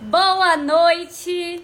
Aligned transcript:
Boa 0.00 0.56
noite! 0.56 1.60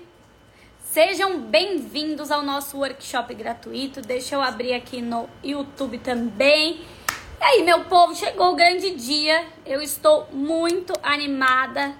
Sejam 0.81 1.38
bem-vindos 1.38 2.33
ao 2.33 2.43
nosso 2.43 2.77
workshop 2.78 3.33
gratuito. 3.33 4.01
Deixa 4.01 4.35
eu 4.35 4.43
abrir 4.43 4.75
aqui 4.75 5.01
no 5.01 5.29
YouTube 5.41 5.99
também. 5.99 6.81
E 7.41 7.45
aí, 7.45 7.62
meu 7.62 7.85
povo, 7.85 8.12
chegou 8.12 8.53
o 8.53 8.57
grande 8.57 8.91
dia. 8.97 9.47
Eu 9.65 9.81
estou 9.81 10.27
muito 10.33 10.93
animada 11.01 11.95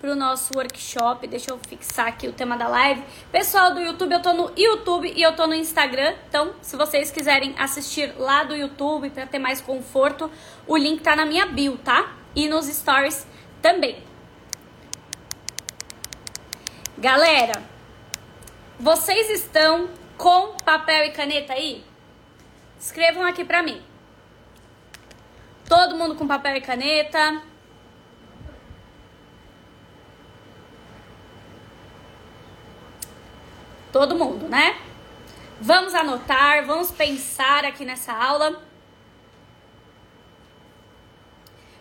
para 0.00 0.12
o 0.12 0.14
nosso 0.14 0.54
workshop. 0.54 1.26
Deixa 1.26 1.50
eu 1.50 1.58
fixar 1.58 2.06
aqui 2.06 2.28
o 2.28 2.32
tema 2.32 2.56
da 2.56 2.68
live. 2.68 3.02
Pessoal 3.32 3.74
do 3.74 3.80
YouTube, 3.80 4.12
eu 4.12 4.22
tô 4.22 4.32
no 4.32 4.52
YouTube 4.56 5.12
e 5.16 5.20
eu 5.20 5.34
tô 5.34 5.48
no 5.48 5.54
Instagram. 5.54 6.14
Então, 6.28 6.54
se 6.62 6.76
vocês 6.76 7.10
quiserem 7.10 7.56
assistir 7.58 8.14
lá 8.16 8.44
do 8.44 8.54
YouTube 8.54 9.10
para 9.10 9.26
ter 9.26 9.40
mais 9.40 9.60
conforto, 9.60 10.30
o 10.64 10.76
link 10.76 11.02
tá 11.02 11.16
na 11.16 11.26
minha 11.26 11.44
bio, 11.44 11.76
tá? 11.78 12.14
E 12.36 12.48
nos 12.48 12.66
stories 12.66 13.26
também. 13.60 14.15
Galera, 16.98 17.62
vocês 18.80 19.28
estão 19.28 19.90
com 20.16 20.56
papel 20.64 21.04
e 21.04 21.10
caneta 21.10 21.52
aí? 21.52 21.84
Escrevam 22.80 23.22
aqui 23.22 23.44
pra 23.44 23.62
mim. 23.62 23.82
Todo 25.68 25.94
mundo 25.94 26.14
com 26.14 26.26
papel 26.26 26.56
e 26.56 26.60
caneta? 26.62 27.42
Todo 33.92 34.16
mundo, 34.16 34.48
né? 34.48 34.80
Vamos 35.60 35.94
anotar, 35.94 36.64
vamos 36.64 36.90
pensar 36.90 37.66
aqui 37.66 37.84
nessa 37.84 38.14
aula. 38.14 38.62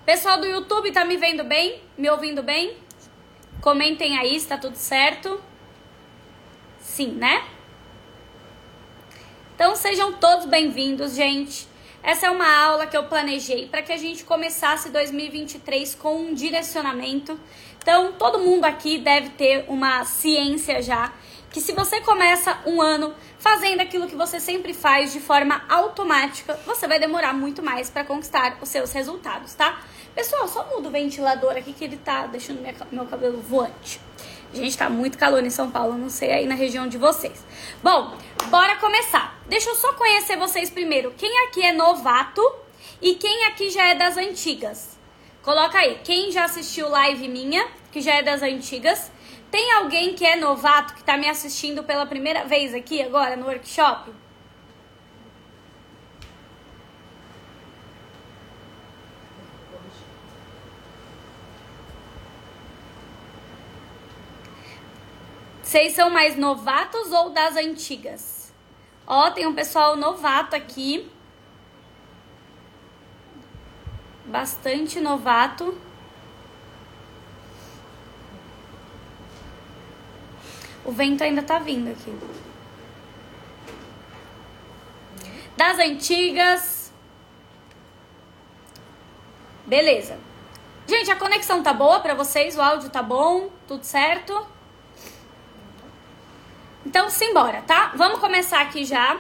Pessoal 0.05 0.41
do 0.41 0.46
YouTube, 0.46 0.91
tá 0.91 1.05
me 1.05 1.16
vendo 1.16 1.46
bem? 1.46 1.82
Me 1.98 2.10
ouvindo 2.10 2.44
bem? 2.44 2.84
Comentem 3.66 4.16
aí 4.16 4.40
se 4.40 4.46
tá 4.46 4.60
tudo 4.60 4.76
certo. 4.76 5.42
Sim, 6.80 7.13
né? 7.13 7.44
Então 9.55 9.76
sejam 9.76 10.13
todos 10.13 10.46
bem-vindos, 10.46 11.16
gente. 11.16 11.68
Essa 12.04 12.27
é 12.27 12.30
uma 12.30 12.48
aula 12.48 12.85
que 12.85 12.96
eu 12.96 13.05
planejei 13.05 13.68
para 13.68 13.82
que 13.82 13.91
a 13.91 13.98
gente 13.98 14.24
começasse 14.24 14.91
2023 14.91 15.96
com 15.96 16.16
um 16.16 16.34
direcionamento. 16.35 17.40
Então, 17.80 18.12
todo 18.12 18.38
mundo 18.38 18.66
aqui 18.66 18.99
deve 18.99 19.30
ter 19.30 19.66
uma 19.68 20.05
ciência 20.05 20.79
já 20.84 21.12
que 21.50 21.60
se 21.60 21.72
você 21.72 22.02
começa 22.02 22.60
um 22.68 22.79
ano 22.79 23.16
fazendo 23.40 23.82
aquilo 23.82 24.05
que 24.05 24.16
você 24.16 24.40
sempre 24.40 24.76
faz 24.76 25.12
de 25.12 25.20
forma 25.20 25.63
automática, 25.68 26.54
você 26.68 26.88
vai 26.88 27.00
demorar 27.00 27.34
muito 27.34 27.63
mais 27.63 27.90
para 27.90 28.04
conquistar 28.04 28.60
os 28.62 28.70
seus 28.70 28.91
resultados, 28.91 29.55
tá? 29.55 29.82
Pessoal, 30.16 30.48
só 30.48 30.66
muda 30.74 30.88
o 30.88 30.91
ventilador 30.91 31.52
aqui 31.52 31.74
que 31.74 31.84
ele 31.84 31.98
tá 31.98 32.26
deixando 32.26 32.62
minha, 32.62 32.74
meu 32.90 33.05
cabelo 33.05 33.41
voante. 33.41 33.99
Gente, 34.54 34.77
tá 34.77 34.90
muito 34.90 35.18
calor 35.18 35.44
em 35.44 35.49
São 35.49 35.70
Paulo, 35.70 35.98
não 35.98 36.10
sei 36.10 36.32
aí 36.32 36.46
na 36.46 36.55
região 36.55 36.88
de 36.88 36.98
vocês. 36.98 37.44
Bom, 37.84 38.18
bora 38.46 38.77
começar. 38.77 39.38
Deixa 39.46 39.70
eu 39.70 39.76
só 39.76 39.91
conhecer 39.94 40.38
vocês 40.38 40.70
primeiro. 40.70 41.13
Quem 41.18 41.46
aqui 41.46 41.62
é 41.62 41.74
novato 41.74 42.41
e 43.02 43.16
quem 43.16 43.44
aqui 43.48 43.70
já 43.70 43.88
é 43.88 43.96
das 43.96 44.16
antigas? 44.16 44.98
Coloca 45.41 45.77
aí, 45.77 45.99
quem 46.02 46.32
já 46.32 46.46
assistiu 46.46 46.88
live 46.88 47.27
minha, 47.27 47.68
que 47.91 48.00
já 48.00 48.16
é 48.16 48.24
das 48.24 48.41
antigas. 48.41 49.12
Tem 49.52 49.74
alguém 49.74 50.16
que 50.16 50.26
é 50.26 50.38
novato 50.38 50.96
que 50.96 51.04
tá 51.04 51.18
me 51.18 51.27
assistindo 51.27 51.84
pela 51.84 52.05
primeira 52.05 52.46
vez 52.46 52.74
aqui 52.74 53.02
agora 53.02 53.35
no 53.35 53.48
workshop? 53.48 54.12
Vocês 65.75 65.91
são 65.91 66.09
mais 66.09 66.38
novatos 66.38 67.12
ou 67.12 67.31
das 67.31 67.57
antigas? 67.57 68.53
Ó, 69.06 69.29
tem 69.31 69.45
um 69.45 69.53
pessoal 69.53 69.97
novato 69.97 70.55
aqui. 70.55 71.11
Bastante 74.23 75.01
novato. 75.01 75.77
O 80.85 80.94
vento 80.94 81.25
ainda 81.25 81.44
tá 81.44 81.59
vindo 81.59 81.91
aqui. 81.91 82.17
Das 85.57 85.77
antigas. 85.77 86.94
Beleza. 89.66 90.17
Gente, 90.88 91.11
a 91.11 91.17
conexão 91.17 91.61
tá 91.61 91.73
boa 91.73 92.00
para 92.00 92.13
vocês? 92.13 92.55
O 92.55 92.61
áudio 92.61 92.89
tá 92.89 93.03
bom? 93.03 93.50
Tudo 93.67 93.83
certo? 93.83 94.54
Então, 96.85 97.09
simbora, 97.09 97.63
tá? 97.63 97.94
Vamos 97.96 98.19
começar 98.19 98.62
aqui 98.62 98.85
já 98.85 99.19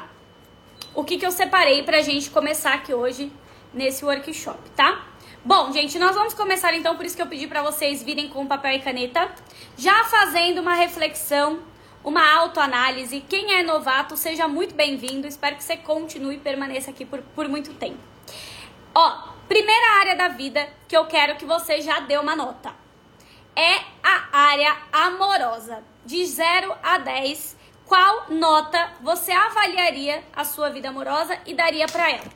o 0.93 1.03
que, 1.03 1.17
que 1.17 1.25
eu 1.25 1.31
separei 1.31 1.81
pra 1.81 2.01
gente 2.01 2.29
começar 2.29 2.73
aqui 2.73 2.93
hoje 2.93 3.31
nesse 3.73 4.05
workshop, 4.05 4.69
tá? 4.75 5.03
Bom, 5.43 5.71
gente, 5.71 5.97
nós 5.97 6.15
vamos 6.15 6.35
começar 6.35 6.75
então, 6.75 6.95
por 6.95 7.05
isso 7.05 7.15
que 7.15 7.21
eu 7.21 7.27
pedi 7.27 7.47
para 7.47 7.63
vocês 7.63 8.03
virem 8.03 8.29
com 8.29 8.45
papel 8.45 8.73
e 8.73 8.79
caneta, 8.79 9.31
já 9.75 10.03
fazendo 10.03 10.61
uma 10.61 10.75
reflexão, 10.75 11.59
uma 12.03 12.35
autoanálise. 12.35 13.21
Quem 13.27 13.55
é 13.55 13.63
novato, 13.63 14.15
seja 14.15 14.47
muito 14.47 14.75
bem-vindo. 14.75 15.25
Espero 15.27 15.55
que 15.55 15.63
você 15.63 15.75
continue 15.75 16.35
e 16.35 16.39
permaneça 16.39 16.91
aqui 16.91 17.03
por, 17.03 17.19
por 17.35 17.47
muito 17.49 17.73
tempo. 17.73 17.99
Ó, 18.93 19.29
primeira 19.47 19.99
área 19.99 20.15
da 20.15 20.27
vida 20.27 20.69
que 20.87 20.95
eu 20.95 21.05
quero 21.05 21.35
que 21.35 21.45
você 21.45 21.81
já 21.81 21.99
dê 22.01 22.15
uma 22.17 22.35
nota. 22.35 22.73
É 23.55 23.79
a 24.03 24.37
área 24.37 24.77
amorosa. 24.91 25.83
De 26.05 26.23
0 26.23 26.75
a 26.83 26.99
10, 26.99 27.54
qual 27.85 28.25
nota 28.29 28.93
você 29.01 29.31
avaliaria 29.31 30.23
a 30.35 30.43
sua 30.43 30.69
vida 30.69 30.89
amorosa 30.89 31.37
e 31.45 31.53
daria 31.53 31.85
para 31.85 32.11
ela? 32.11 32.31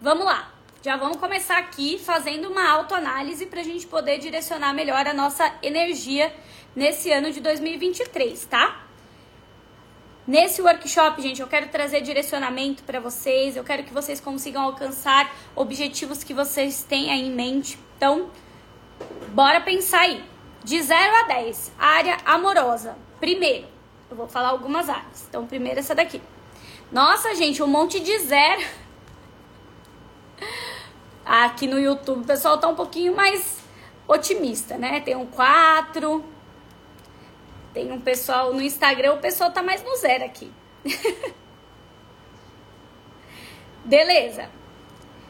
Vamos 0.00 0.24
lá. 0.24 0.52
Já 0.82 0.96
vamos 0.96 1.16
começar 1.16 1.56
aqui 1.58 1.98
fazendo 1.98 2.50
uma 2.50 2.68
autoanálise 2.68 3.46
para 3.46 3.60
a 3.60 3.64
gente 3.64 3.86
poder 3.86 4.18
direcionar 4.18 4.74
melhor 4.74 5.06
a 5.06 5.14
nossa 5.14 5.50
energia 5.62 6.34
nesse 6.76 7.10
ano 7.10 7.32
de 7.32 7.40
2023, 7.40 8.44
tá? 8.44 8.84
Nesse 10.26 10.60
workshop, 10.60 11.22
gente, 11.22 11.40
eu 11.40 11.46
quero 11.46 11.68
trazer 11.68 12.00
direcionamento 12.00 12.82
para 12.82 12.98
vocês, 12.98 13.56
eu 13.56 13.64
quero 13.64 13.84
que 13.84 13.94
vocês 13.94 14.20
consigam 14.20 14.62
alcançar 14.62 15.34
objetivos 15.54 16.24
que 16.24 16.34
vocês 16.34 16.82
têm 16.82 17.10
aí 17.10 17.26
em 17.26 17.30
mente. 17.30 17.78
Então, 17.96 18.30
bora 19.28 19.60
pensar 19.60 20.00
aí. 20.00 20.24
De 20.62 20.82
0 20.82 21.16
a 21.16 21.22
10, 21.24 21.72
área 21.78 22.16
amorosa. 22.24 22.96
Primeiro, 23.20 23.73
eu 24.14 24.16
vou 24.16 24.28
falar 24.28 24.50
algumas 24.50 24.88
áreas. 24.88 25.26
Então, 25.28 25.44
primeiro 25.44 25.80
essa 25.80 25.92
daqui. 25.92 26.22
Nossa, 26.92 27.34
gente, 27.34 27.60
um 27.60 27.66
monte 27.66 27.98
de 27.98 28.16
zero. 28.20 28.64
Aqui 31.26 31.66
no 31.66 31.80
YouTube 31.80 32.22
o 32.22 32.24
pessoal 32.24 32.58
tá 32.58 32.68
um 32.68 32.76
pouquinho 32.76 33.16
mais 33.16 33.58
otimista, 34.06 34.78
né? 34.78 35.00
Tem 35.00 35.16
um 35.16 35.26
4. 35.26 36.24
Tem 37.72 37.90
um 37.90 38.00
pessoal 38.00 38.54
no 38.54 38.62
Instagram, 38.62 39.14
o 39.14 39.18
pessoal 39.18 39.50
tá 39.50 39.64
mais 39.64 39.82
no 39.82 39.96
zero 39.96 40.24
aqui. 40.24 40.52
Beleza. 43.84 44.48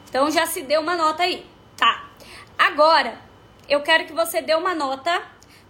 Então 0.06 0.30
já 0.30 0.44
se 0.46 0.60
deu 0.60 0.82
uma 0.82 0.94
nota 0.94 1.22
aí. 1.22 1.46
Tá. 1.74 2.04
Agora, 2.58 3.18
eu 3.66 3.80
quero 3.80 4.04
que 4.04 4.12
você 4.12 4.42
dê 4.42 4.54
uma 4.54 4.74
nota 4.74 5.22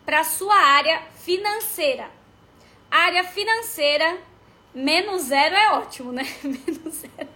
para 0.04 0.24
sua 0.24 0.56
área 0.56 1.00
financeira. 1.14 2.23
Área 2.94 3.24
financeira, 3.24 4.18
menos 4.72 5.22
zero 5.22 5.56
é 5.56 5.72
ótimo, 5.72 6.12
né? 6.12 6.22
Menos 6.44 6.94
zero. 6.94 7.28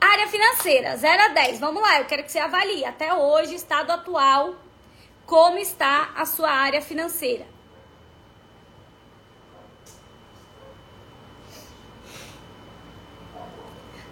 Área 0.00 0.26
financeira, 0.26 0.96
0 0.96 1.22
a 1.22 1.28
10. 1.28 1.60
Vamos 1.60 1.80
lá, 1.80 2.00
eu 2.00 2.06
quero 2.06 2.24
que 2.24 2.32
você 2.32 2.40
avalie 2.40 2.84
até 2.84 3.14
hoje, 3.14 3.54
estado 3.54 3.92
atual, 3.92 4.56
como 5.24 5.58
está 5.58 6.10
a 6.16 6.26
sua 6.26 6.50
área 6.50 6.82
financeira. 6.82 7.46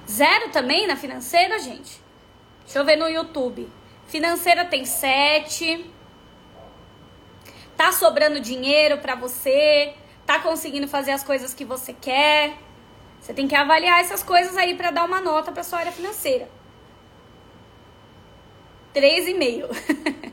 Zero 0.09 0.51
também 0.51 0.87
na 0.87 0.94
financeira, 0.94 1.59
gente? 1.59 2.01
Deixa 2.62 2.79
eu 2.79 2.85
ver 2.85 2.94
no 2.94 3.09
YouTube. 3.09 3.69
Financeira 4.06 4.65
tem 4.65 4.85
7. 4.85 5.98
Tá 7.79 7.93
sobrando 7.93 8.41
dinheiro 8.41 8.99
para 8.99 9.15
você? 9.15 9.95
Tá 10.27 10.41
conseguindo 10.41 10.89
fazer 10.89 11.13
as 11.13 11.23
coisas 11.23 11.55
que 11.55 11.65
você 11.65 11.93
quer? 11.93 12.59
Você 13.21 13.33
tem 13.33 13.47
que 13.47 13.55
avaliar 13.55 14.01
essas 14.01 14.21
coisas 14.21 14.57
aí 14.57 14.75
para 14.75 14.91
dar 14.91 15.05
uma 15.05 15.21
nota 15.21 15.53
para 15.53 15.63
sua 15.63 15.79
área 15.79 15.93
financeira. 15.93 16.49
3,5. 18.93 20.33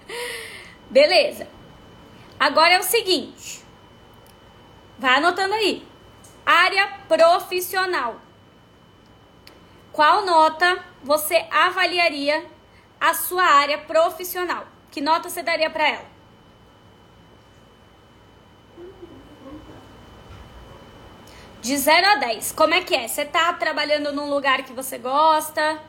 Beleza. 0.90 1.46
Agora 2.40 2.72
é 2.72 2.78
o 2.78 2.82
seguinte. 2.82 3.62
Vai 4.98 5.16
anotando 5.16 5.52
aí. 5.52 5.86
Área 6.46 6.88
profissional. 7.06 8.18
Qual 9.92 10.24
nota 10.24 10.82
você 11.04 11.44
avaliaria 11.50 12.42
a 12.98 13.12
sua 13.12 13.44
área 13.44 13.76
profissional? 13.76 14.66
Que 14.90 15.02
nota 15.02 15.28
você 15.28 15.42
daria 15.42 15.68
para 15.68 15.88
ela? 15.88 16.15
De 21.66 21.76
0 21.76 22.06
a 22.06 22.14
10, 22.14 22.52
como 22.52 22.74
é 22.74 22.80
que 22.80 22.94
é? 22.94 23.08
Você 23.08 23.24
tá 23.24 23.52
trabalhando 23.52 24.12
num 24.12 24.30
lugar 24.30 24.62
que 24.62 24.72
você 24.72 24.98
gosta? 24.98 25.82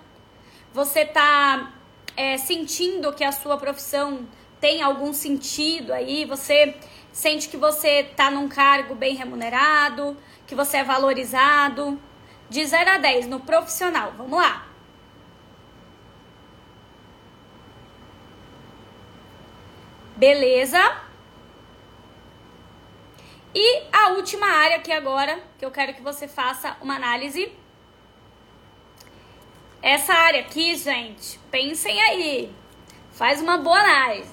Você 0.74 1.06
tá 1.06 1.72
é, 2.16 2.36
sentindo 2.36 3.14
que 3.14 3.24
a 3.24 3.32
sua 3.32 3.58
profissão 3.58 4.28
tem 4.60 4.82
algum 4.82 5.14
sentido 5.14 5.94
aí? 5.94 6.26
Você 6.26 6.76
sente 7.12 7.48
que 7.48 7.58
você 7.58 8.06
tá 8.16 8.32
num 8.32 8.50
cargo 8.50 8.96
bem 8.96 9.16
remunerado? 9.16 10.18
Que 10.48 10.56
você 10.56 10.78
é 10.78 10.84
valorizado? 10.84 12.02
De 12.50 12.66
0 12.66 12.90
a 12.90 12.98
10 12.98 13.28
no 13.28 13.40
profissional, 13.40 14.14
vamos 14.18 14.40
lá. 14.40 14.66
Beleza? 20.16 21.07
E 23.60 23.82
a 23.92 24.10
última 24.10 24.46
área 24.46 24.78
aqui 24.78 24.92
agora, 24.92 25.42
que 25.58 25.66
eu 25.66 25.72
quero 25.72 25.92
que 25.96 26.02
você 26.04 26.28
faça 26.28 26.78
uma 26.80 26.94
análise. 26.94 27.52
Essa 29.82 30.14
área 30.14 30.42
aqui, 30.42 30.76
gente, 30.76 31.40
pensem 31.50 32.00
aí. 32.00 32.54
Faz 33.14 33.42
uma 33.42 33.58
boa 33.58 33.80
análise. 33.80 34.30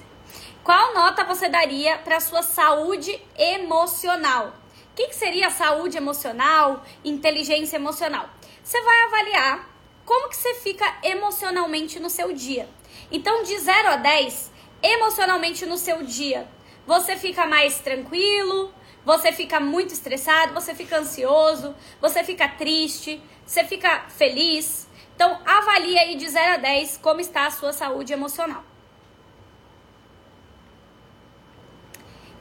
Qual 0.63 0.93
nota 0.93 1.23
você 1.23 1.49
daria 1.49 1.97
para 1.97 2.19
sua 2.19 2.43
saúde 2.43 3.19
emocional? 3.35 4.53
O 4.91 4.95
que, 4.95 5.07
que 5.07 5.15
seria 5.15 5.49
saúde 5.49 5.97
emocional, 5.97 6.85
inteligência 7.03 7.77
emocional? 7.77 8.29
Você 8.63 8.79
vai 8.79 9.01
avaliar 9.05 9.67
como 10.05 10.29
que 10.29 10.37
você 10.37 10.53
fica 10.53 10.99
emocionalmente 11.01 11.99
no 11.99 12.11
seu 12.11 12.31
dia. 12.31 12.69
Então, 13.11 13.41
de 13.41 13.57
0 13.57 13.87
a 13.87 13.95
10, 13.95 14.51
emocionalmente 14.83 15.65
no 15.65 15.79
seu 15.79 16.03
dia? 16.03 16.47
Você 16.85 17.17
fica 17.17 17.47
mais 17.47 17.79
tranquilo? 17.79 18.71
Você 19.05 19.31
fica 19.31 19.59
muito 19.59 19.93
estressado? 19.93 20.53
Você 20.53 20.73
fica 20.73 20.97
ansioso? 20.97 21.75
Você 22.01 22.23
fica 22.23 22.47
triste? 22.47 23.21
Você 23.45 23.63
fica 23.63 24.05
feliz? 24.09 24.87
Então, 25.15 25.39
avalie 25.45 25.97
aí 25.97 26.15
de 26.15 26.27
0 26.27 26.55
a 26.55 26.57
10 26.57 26.97
como 26.97 27.21
está 27.21 27.45
a 27.45 27.51
sua 27.51 27.71
saúde 27.71 28.11
emocional. 28.11 28.63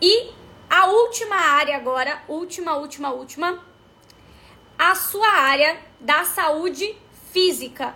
E 0.00 0.32
a 0.69 0.87
última 0.87 1.37
área 1.37 1.76
agora, 1.76 2.22
última, 2.26 2.76
última, 2.76 3.12
última, 3.12 3.62
a 4.78 4.94
sua 4.94 5.28
área 5.28 5.78
da 6.00 6.25
saúde 6.25 6.96
física. 7.31 7.94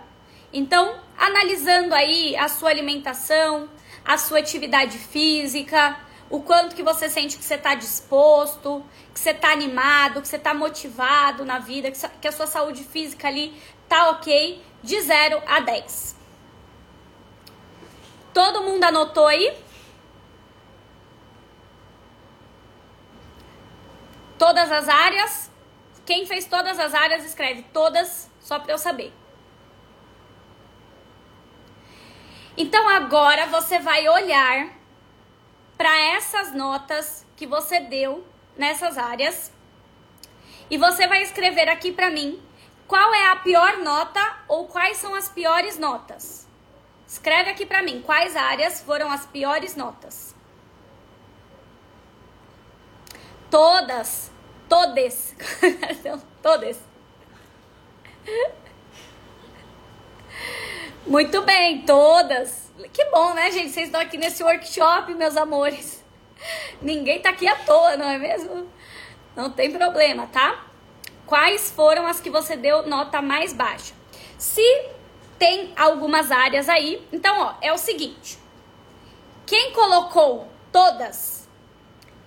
Então, 0.53 0.99
analisando 1.17 1.93
aí 1.93 2.35
a 2.37 2.47
sua 2.47 2.69
alimentação, 2.69 3.69
a 4.05 4.17
sua 4.17 4.39
atividade 4.39 4.97
física, 4.97 5.99
o 6.29 6.41
quanto 6.41 6.75
que 6.75 6.83
você 6.83 7.09
sente 7.09 7.37
que 7.37 7.43
você 7.43 7.55
está 7.55 7.73
disposto, 7.73 8.85
que 9.13 9.19
você 9.19 9.31
está 9.31 9.51
animado, 9.51 10.21
que 10.21 10.27
você 10.27 10.35
está 10.35 10.53
motivado 10.53 11.43
na 11.43 11.57
vida, 11.59 11.91
que 11.91 12.27
a 12.27 12.31
sua 12.31 12.45
saúde 12.45 12.83
física 12.83 13.27
ali 13.27 13.59
tá 13.87 14.11
ok, 14.11 14.63
de 14.83 15.01
0 15.01 15.41
a 15.47 15.59
10. 15.59 16.15
Todo 18.31 18.61
mundo 18.61 18.83
anotou 18.83 19.25
aí? 19.25 19.57
Todas 24.37 24.71
as 24.71 24.87
áreas? 24.87 25.51
Quem 26.05 26.25
fez 26.25 26.45
todas 26.45 26.79
as 26.79 26.93
áreas, 26.93 27.25
escreve 27.25 27.63
todas, 27.73 28.29
só 28.39 28.59
para 28.59 28.71
eu 28.71 28.77
saber. 28.77 29.11
Então 32.55 32.87
agora 32.87 33.47
você 33.47 33.79
vai 33.79 34.07
olhar 34.07 34.78
para 35.79 35.97
essas 35.97 36.53
notas 36.53 37.25
que 37.37 37.47
você 37.47 37.79
deu 37.79 38.27
nessas 38.57 38.97
áreas 38.97 39.49
e 40.69 40.77
você 40.77 41.07
vai 41.07 41.21
escrever 41.21 41.69
aqui 41.69 41.89
para 41.89 42.09
mim 42.09 42.43
qual 42.85 43.13
é 43.13 43.31
a 43.31 43.37
pior 43.37 43.77
nota 43.77 44.19
ou 44.49 44.67
quais 44.67 44.97
são 44.97 45.15
as 45.15 45.29
piores 45.29 45.79
notas. 45.79 46.45
Escreve 47.07 47.51
aqui 47.51 47.65
para 47.65 47.81
mim 47.81 48.01
quais 48.01 48.35
áreas 48.35 48.81
foram 48.81 49.09
as 49.09 49.25
piores 49.25 49.77
notas. 49.77 50.35
Todas, 53.49 54.29
todes, 54.67 55.33
todas. 56.43 56.77
Muito 61.07 61.41
bem, 61.43 61.83
todas. 61.85 62.68
Que 62.87 63.05
bom, 63.05 63.33
né, 63.33 63.51
gente? 63.51 63.71
Vocês 63.71 63.87
estão 63.87 63.99
aqui 63.99 64.17
nesse 64.17 64.41
workshop, 64.41 65.13
meus 65.13 65.35
amores. 65.35 66.03
Ninguém 66.81 67.19
tá 67.21 67.29
aqui 67.29 67.45
à 67.45 67.55
toa, 67.57 67.97
não 67.97 68.09
é 68.09 68.17
mesmo? 68.17 68.71
Não 69.35 69.49
tem 69.49 69.69
problema, 69.69 70.27
tá? 70.27 70.65
Quais 71.25 71.69
foram 71.71 72.07
as 72.07 72.21
que 72.21 72.29
você 72.29 72.55
deu 72.55 72.87
nota 72.87 73.21
mais 73.21 73.51
baixa? 73.51 73.93
Se 74.37 74.63
tem 75.37 75.73
algumas 75.75 76.31
áreas 76.31 76.69
aí, 76.69 77.05
então, 77.11 77.37
ó, 77.41 77.55
é 77.61 77.73
o 77.73 77.77
seguinte. 77.77 78.39
Quem 79.45 79.73
colocou 79.73 80.47
todas, 80.71 81.49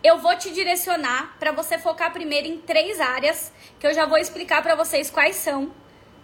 eu 0.04 0.19
vou 0.19 0.37
te 0.37 0.50
direcionar 0.50 1.34
para 1.38 1.52
você 1.52 1.78
focar 1.78 2.12
primeiro 2.12 2.46
em 2.46 2.58
três 2.58 3.00
áreas, 3.00 3.52
que 3.81 3.87
eu 3.87 3.94
já 3.94 4.04
vou 4.04 4.19
explicar 4.19 4.62
para 4.62 4.75
vocês 4.75 5.10
quais 5.10 5.37
são, 5.37 5.72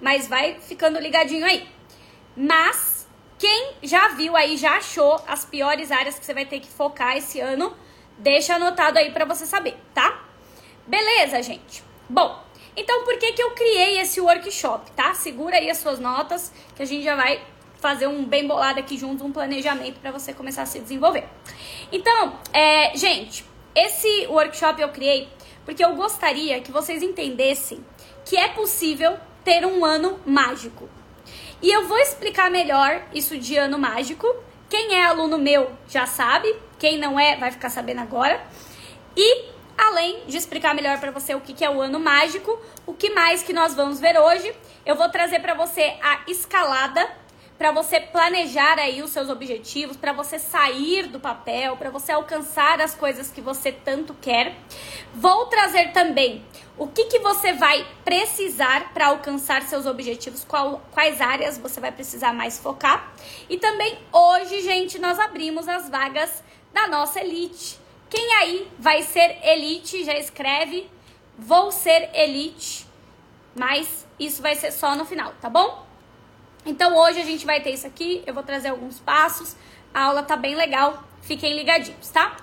mas 0.01 0.29
vai 0.29 0.61
ficando 0.61 0.99
ligadinho 0.99 1.47
aí. 1.47 1.67
Mas 2.37 2.98
quem 3.39 3.75
já 3.83 4.09
viu 4.09 4.37
aí, 4.37 4.57
já 4.57 4.77
achou 4.77 5.23
as 5.27 5.45
piores 5.45 5.93
áreas 5.93 6.19
que 6.19 6.25
você 6.25 6.35
vai 6.35 6.45
ter 6.45 6.61
que 6.61 6.69
focar 6.69 7.17
esse 7.17 7.41
ano, 7.41 7.75
deixa 8.19 8.57
anotado 8.57 8.99
aí 8.99 9.13
para 9.13 9.25
você 9.25 9.47
saber, 9.47 9.77
tá? 9.95 10.25
Beleza, 10.87 11.43
gente? 11.43 11.83
Bom, 12.09 12.43
então 12.77 13.05
por 13.05 13.17
que 13.19 13.33
que 13.33 13.43
eu 13.43 13.53
criei 13.53 14.01
esse 14.01 14.21
workshop, 14.21 14.91
tá? 14.93 15.15
Segura 15.15 15.57
aí 15.57 15.71
as 15.71 15.79
suas 15.79 15.99
notas, 15.99 16.53
que 16.75 16.83
a 16.83 16.87
gente 16.87 17.05
já 17.05 17.15
vai 17.15 17.41
fazer 17.81 18.09
um 18.09 18.25
bem 18.25 18.47
bolado 18.47 18.81
aqui 18.81 18.99
juntos, 18.99 19.25
um 19.25 19.31
planejamento 19.31 20.01
para 20.01 20.11
você 20.11 20.33
começar 20.33 20.63
a 20.63 20.67
se 20.67 20.81
desenvolver. 20.81 21.25
Então, 21.93 22.39
é, 22.53 22.97
gente, 22.97 23.45
esse 23.75 24.27
workshop 24.27 24.83
eu 24.83 24.89
criei 24.89 25.29
porque 25.65 25.85
eu 25.85 25.95
gostaria 25.95 26.61
que 26.61 26.73
vocês 26.73 27.03
entendessem 27.03 27.85
que 28.25 28.37
é 28.37 28.49
possível 28.49 29.17
ter 29.45 29.65
um 29.65 29.85
ano 29.85 30.19
mágico. 30.27 30.89
E 31.61 31.71
eu 31.71 31.89
vou 31.89 31.99
explicar 31.99 32.51
melhor 32.51 33.03
isso 33.13 33.37
de 33.37 33.57
ano 33.57 33.79
mágico. 33.79 34.27
Quem 34.69 34.95
é 34.95 35.05
aluno 35.05 35.39
meu 35.39 35.71
já 35.89 36.07
sabe, 36.07 36.55
quem 36.79 36.99
não 36.99 37.19
é 37.19 37.37
vai 37.37 37.51
ficar 37.51 37.71
sabendo 37.71 38.01
agora. 38.01 38.41
E 39.17 39.47
além 39.77 40.25
de 40.27 40.37
explicar 40.37 40.75
melhor 40.75 41.01
para 41.01 41.11
você 41.11 41.35
o 41.35 41.41
que 41.41 41.65
é 41.65 41.71
o 41.71 41.81
ano 41.81 41.99
mágico, 41.99 42.61
o 42.87 42.95
que 42.95 43.11
mais 43.11 43.43
que 43.43 43.53
nós 43.53 43.75
vamos 43.75 43.99
ver 43.99 44.19
hoje, 44.19 44.55
eu 44.87 44.95
vou 44.95 45.09
trazer 45.09 45.41
para 45.41 45.55
você 45.55 45.97
a 46.01 46.21
escalada 46.29 47.09
para 47.59 47.73
você 47.73 47.99
planejar 47.99 48.79
aí 48.79 49.03
os 49.03 49.11
seus 49.11 49.29
objetivos, 49.29 49.97
para 49.97 50.13
você 50.13 50.39
sair 50.39 51.09
do 51.09 51.19
papel, 51.19 51.77
para 51.77 51.91
você 51.91 52.13
alcançar 52.13 52.81
as 52.81 52.95
coisas 52.95 53.33
que 53.33 53.41
você 53.41 53.73
tanto 53.73 54.15
quer. 54.21 54.55
Vou 55.13 55.47
trazer 55.47 55.91
também 55.91 56.45
o 56.79 56.87
que, 56.87 57.07
que 57.07 57.19
você 57.19 57.53
vai 57.53 57.87
precisar 58.05 58.93
para 58.95 59.09
alcançar 59.09 59.63
seus 59.63 59.85
objetivos, 59.85 60.45
qual, 60.45 60.81
quais 60.93 61.21
áreas 61.21 61.59
você 61.59 61.81
vai 61.81 61.91
precisar 61.91 62.33
mais 62.33 62.59
focar. 62.59 63.13
E 63.49 63.59
também 63.59 63.99
hoje, 64.13 64.63
gente, 64.63 64.99
nós 64.99 65.19
abrimos 65.19 65.69
as 65.69 65.89
vagas 65.89 66.43
da 66.73 66.87
nossa 66.87 67.21
elite. 67.21 67.79
Quem 68.09 68.35
aí 68.35 68.71
vai 68.79 69.03
ser 69.03 69.39
elite, 69.43 70.05
já 70.05 70.17
escreve, 70.17 70.89
vou 71.37 71.73
ser 71.73 72.11
elite, 72.15 72.87
mas 73.55 74.07
isso 74.19 74.41
vai 74.41 74.55
ser 74.55 74.71
só 74.71 74.95
no 74.95 75.05
final, 75.05 75.35
tá 75.41 75.51
bom? 75.51 75.85
Então 76.65 76.97
hoje 76.97 77.21
a 77.21 77.25
gente 77.25 77.45
vai 77.45 77.61
ter 77.61 77.71
isso 77.71 77.87
aqui, 77.87 78.23
eu 78.27 78.33
vou 78.33 78.43
trazer 78.43 78.69
alguns 78.69 78.99
passos. 79.01 79.57
A 79.93 80.05
aula 80.05 80.23
tá 80.23 80.37
bem 80.37 80.55
legal, 80.55 81.03
fiquem 81.23 81.55
ligadinhos, 81.55 82.09
tá? 82.09 82.37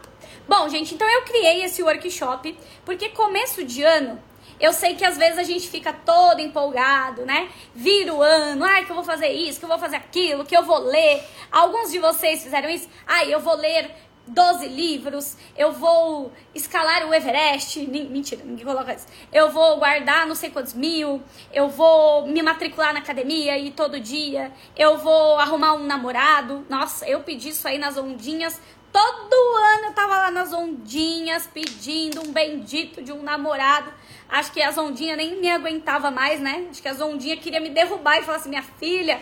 Bom, 0.48 0.70
gente, 0.70 0.94
então 0.94 1.10
eu 1.10 1.24
criei 1.24 1.64
esse 1.64 1.82
workshop 1.82 2.58
porque 2.84 3.10
começo 3.10 3.64
de 3.64 3.82
ano 3.84 4.22
eu 4.60 4.72
sei 4.72 4.96
que 4.96 5.04
às 5.04 5.18
vezes 5.18 5.38
a 5.38 5.44
gente 5.44 5.68
fica 5.68 5.92
todo 5.92 6.40
empolgado, 6.40 7.26
né? 7.26 7.50
Vira 7.74 8.14
o 8.14 8.22
ano, 8.22 8.64
ai, 8.64 8.86
que 8.86 8.92
eu 8.92 8.96
vou 8.96 9.04
fazer 9.04 9.28
isso, 9.30 9.60
que 9.60 9.66
eu 9.66 9.70
vou 9.70 9.80
fazer 9.80 9.98
aquilo, 9.98 10.46
que 10.46 10.56
eu 10.56 10.64
vou 10.64 10.80
ler. 10.80 11.24
Alguns 11.52 11.92
de 11.92 12.00
vocês 12.00 12.44
fizeram 12.44 12.70
isso, 12.70 12.88
ai, 13.06 13.34
eu 13.34 13.40
vou 13.40 13.56
ler 13.56 13.92
12 14.28 14.68
livros, 14.68 15.38
eu 15.58 15.72
vou 15.72 16.32
escalar 16.54 17.06
o 17.06 17.14
Everest. 17.14 17.86
Mentira, 17.86 18.44
ninguém 18.44 18.66
coloca 18.66 18.94
isso. 18.94 19.08
Eu 19.32 19.52
vou 19.52 19.78
guardar 19.78 20.26
não 20.26 20.36
sei 20.36 20.50
quantos 20.50 20.74
mil, 20.74 21.22
eu 21.54 21.68
vou 21.68 22.26
me 22.28 22.42
matricular 22.42 22.94
na 22.94 23.00
academia 23.00 23.58
e 23.58 23.72
todo 23.72 24.00
dia, 24.00 24.52
eu 24.76 24.98
vou 24.98 25.38
arrumar 25.38 25.74
um 25.74 25.84
namorado. 25.84 26.66
Nossa, 26.70 27.08
eu 27.08 27.22
pedi 27.22 27.50
isso 27.50 27.68
aí 27.68 27.78
nas 27.78 27.98
ondinhas. 27.98 28.60
Todo 28.96 29.36
ano 29.58 29.88
eu 29.88 29.92
tava 29.92 30.18
lá 30.18 30.32
nas 30.32 30.54
ondinhas 30.54 31.46
pedindo 31.48 32.22
um 32.22 32.32
bendito 32.32 33.04
de 33.04 33.12
um 33.12 33.22
namorado. 33.22 33.92
Acho 34.30 34.54
que 34.54 34.62
as 34.62 34.78
ondinhas 34.78 35.18
nem 35.18 35.36
me 35.36 35.52
aguentava 35.52 36.10
mais, 36.10 36.40
né? 36.40 36.66
Acho 36.70 36.82
que 36.82 36.88
as 36.88 37.02
ondinhas 37.02 37.42
queria 37.42 37.60
me 37.60 37.70
derrubar 37.70 38.20
e 38.20 38.24
falar 38.24 38.38
assim: 38.38 38.48
minha 38.48 38.64
filha, 38.64 39.20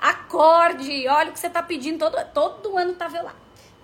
acorde, 0.00 1.08
olha 1.08 1.30
o 1.30 1.32
que 1.32 1.40
você 1.40 1.50
tá 1.50 1.60
pedindo. 1.60 1.98
Todo, 1.98 2.24
todo 2.32 2.78
ano 2.78 2.92
tava 2.92 3.20
lá 3.20 3.34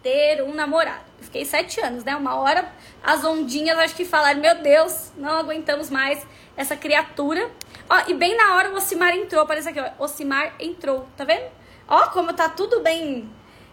ter 0.01 0.45
um 0.45 0.55
namorado. 0.55 1.03
Fiquei 1.21 1.45
sete 1.45 1.81
anos, 1.81 2.05
né? 2.05 2.15
Uma 2.15 2.37
hora 2.37 2.73
as 3.03 3.25
ondinhas 3.25 3.77
acho 3.81 3.97
que 3.97 4.05
falaram, 4.05 4.41
meu 4.41 4.55
Deus, 4.63 5.11
não 5.17 5.39
aguentamos 5.39 5.91
mais 5.91 6.25
essa 6.57 6.77
criatura. 6.77 7.51
Ó, 7.91 8.01
e 8.07 8.15
bem 8.15 8.37
na 8.37 8.55
hora 8.55 8.71
o 8.71 8.77
Ocimar 8.77 9.13
entrou, 9.13 9.43
aparece 9.43 9.71
aqui, 9.71 9.81
ó. 9.81 10.05
Ocimar 10.05 10.55
entrou, 10.61 11.09
tá 11.17 11.25
vendo? 11.25 11.51
Ó, 11.89 12.11
como 12.11 12.33
tá 12.33 12.49
tudo 12.49 12.79
bem. 12.79 13.29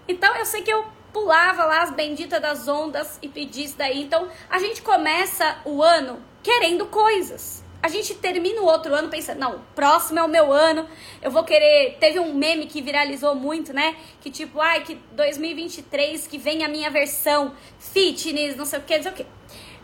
Então 0.07 0.35
eu 0.35 0.47
sei 0.47 0.63
que 0.63 0.73
eu 0.73 0.97
pulava 1.13 1.65
lá 1.65 1.83
as 1.83 1.91
benditas 1.91 2.41
das 2.41 2.67
ondas 2.67 3.17
e 3.21 3.27
pedi 3.27 3.63
isso 3.63 3.77
daí. 3.77 4.01
Então 4.01 4.27
a 4.49 4.59
gente 4.59 4.81
começa 4.81 5.59
o 5.65 5.81
ano 5.81 6.21
querendo 6.43 6.85
coisas. 6.87 7.63
A 7.81 7.87
gente 7.87 8.13
termina 8.15 8.61
o 8.61 8.65
outro 8.65 8.93
ano 8.93 9.07
pensando, 9.07 9.39
não, 9.39 9.63
próximo 9.73 10.19
é 10.19 10.23
o 10.23 10.27
meu 10.27 10.51
ano, 10.51 10.85
eu 11.21 11.31
vou 11.31 11.43
querer. 11.43 11.97
Teve 11.97 12.19
um 12.19 12.33
meme 12.33 12.65
que 12.65 12.81
viralizou 12.81 13.33
muito, 13.35 13.71
né? 13.71 13.95
Que 14.19 14.29
tipo, 14.29 14.59
ai, 14.59 14.83
que 14.83 14.95
2023 15.13 16.27
que 16.27 16.37
vem 16.37 16.63
a 16.63 16.67
minha 16.67 16.89
versão 16.89 17.53
fitness, 17.79 18.57
não 18.57 18.65
sei 18.65 18.79
o 18.79 18.81
que, 18.83 18.95
não 18.97 19.03
sei 19.03 19.11
o 19.11 19.15
que. 19.15 19.25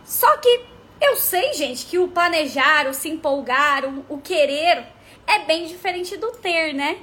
Só 0.04 0.38
que 0.38 0.66
eu 1.00 1.16
sei, 1.16 1.54
gente, 1.54 1.86
que 1.86 1.98
o 1.98 2.10
planejar, 2.10 2.88
o 2.88 2.94
se 2.94 3.10
empolgar, 3.10 3.86
o, 3.86 4.06
o 4.10 4.18
querer 4.18 4.88
é 5.26 5.40
bem 5.40 5.66
diferente 5.66 6.18
do 6.18 6.32
ter, 6.32 6.74
né? 6.74 6.98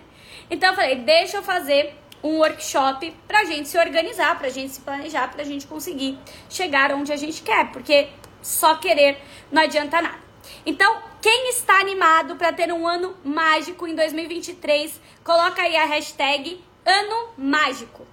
Então 0.51 0.71
eu 0.71 0.77
falei, 0.77 0.97
deixa 0.97 1.39
eu 1.39 1.43
fazer 1.43 1.95
um 2.23 2.39
workshop 2.39 3.15
pra 3.27 3.45
gente 3.45 3.69
se 3.69 3.79
organizar, 3.79 4.39
pra 4.39 4.49
gente 4.49 4.73
se 4.73 4.81
planejar, 4.81 5.31
pra 5.31 5.45
gente 5.45 5.67
conseguir 5.67 6.19
chegar 6.49 6.93
onde 6.93 7.13
a 7.13 7.17
gente 7.17 7.43
quer, 7.43 7.71
porque 7.73 8.09
só 8.41 8.77
querer 8.77 9.19
não 9.51 9.63
adianta 9.63 10.01
nada. 10.01 10.23
Então, 10.65 11.03
quem 11.21 11.49
está 11.51 11.79
animado 11.81 12.37
para 12.37 12.53
ter 12.53 12.73
um 12.73 12.87
ano 12.87 13.17
mágico 13.25 13.87
em 13.87 13.95
2023, 13.95 15.01
coloca 15.25 15.63
aí 15.63 15.77
a 15.77 15.85
hashtag 15.85 16.63
ano 16.85 17.31
mágico. 17.37 18.07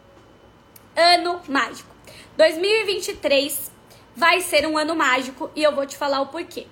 Ano 0.96 1.42
mágico. 1.48 1.90
2023 2.38 3.72
vai 4.16 4.42
ser 4.42 4.66
um 4.68 4.78
ano 4.78 4.96
mágico 4.96 5.50
e 5.56 5.64
eu 5.64 5.74
vou 5.74 5.86
te 5.86 5.98
falar 5.98 6.22
o 6.22 6.28
porquê. 6.28 6.68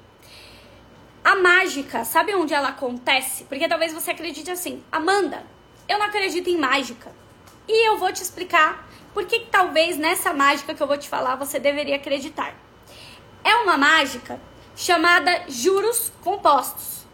A 1.23 1.35
mágica, 1.35 2.05
sabe 2.05 2.33
onde 2.35 2.53
ela 2.53 2.69
acontece? 2.69 3.43
Porque 3.45 3.67
talvez 3.67 3.93
você 3.93 4.11
acredite 4.11 4.49
assim, 4.49 4.83
Amanda, 4.91 5.45
eu 5.87 5.97
não 5.97 6.05
acredito 6.05 6.49
em 6.49 6.57
mágica. 6.57 7.11
E 7.67 7.89
eu 7.89 7.97
vou 7.97 8.11
te 8.13 8.21
explicar 8.21 8.87
por 9.13 9.25
que 9.25 9.39
talvez 9.51 9.97
nessa 9.97 10.33
mágica 10.33 10.73
que 10.73 10.81
eu 10.81 10.87
vou 10.87 10.97
te 10.97 11.09
falar 11.09 11.35
você 11.35 11.59
deveria 11.59 11.95
acreditar. 11.95 12.55
É 13.43 13.55
uma 13.55 13.77
mágica 13.77 14.39
chamada 14.75 15.43
juros 15.47 16.11
compostos. 16.21 17.05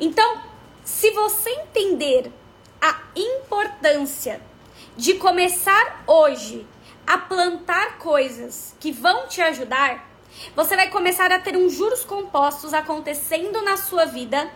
Então, 0.00 0.42
se 0.84 1.10
você 1.10 1.50
entender 1.50 2.32
a 2.80 3.00
importância 3.14 4.40
de 4.96 5.14
começar 5.14 6.02
hoje 6.06 6.66
a 7.06 7.18
plantar 7.18 7.98
coisas 7.98 8.74
que 8.80 8.90
vão 8.90 9.26
te 9.28 9.40
ajudar, 9.40 10.08
você 10.56 10.74
vai 10.74 10.90
começar 10.90 11.30
a 11.30 11.38
ter 11.38 11.56
uns 11.56 11.74
juros 11.74 12.04
compostos 12.04 12.74
acontecendo 12.74 13.62
na 13.62 13.76
sua 13.76 14.04
vida 14.04 14.50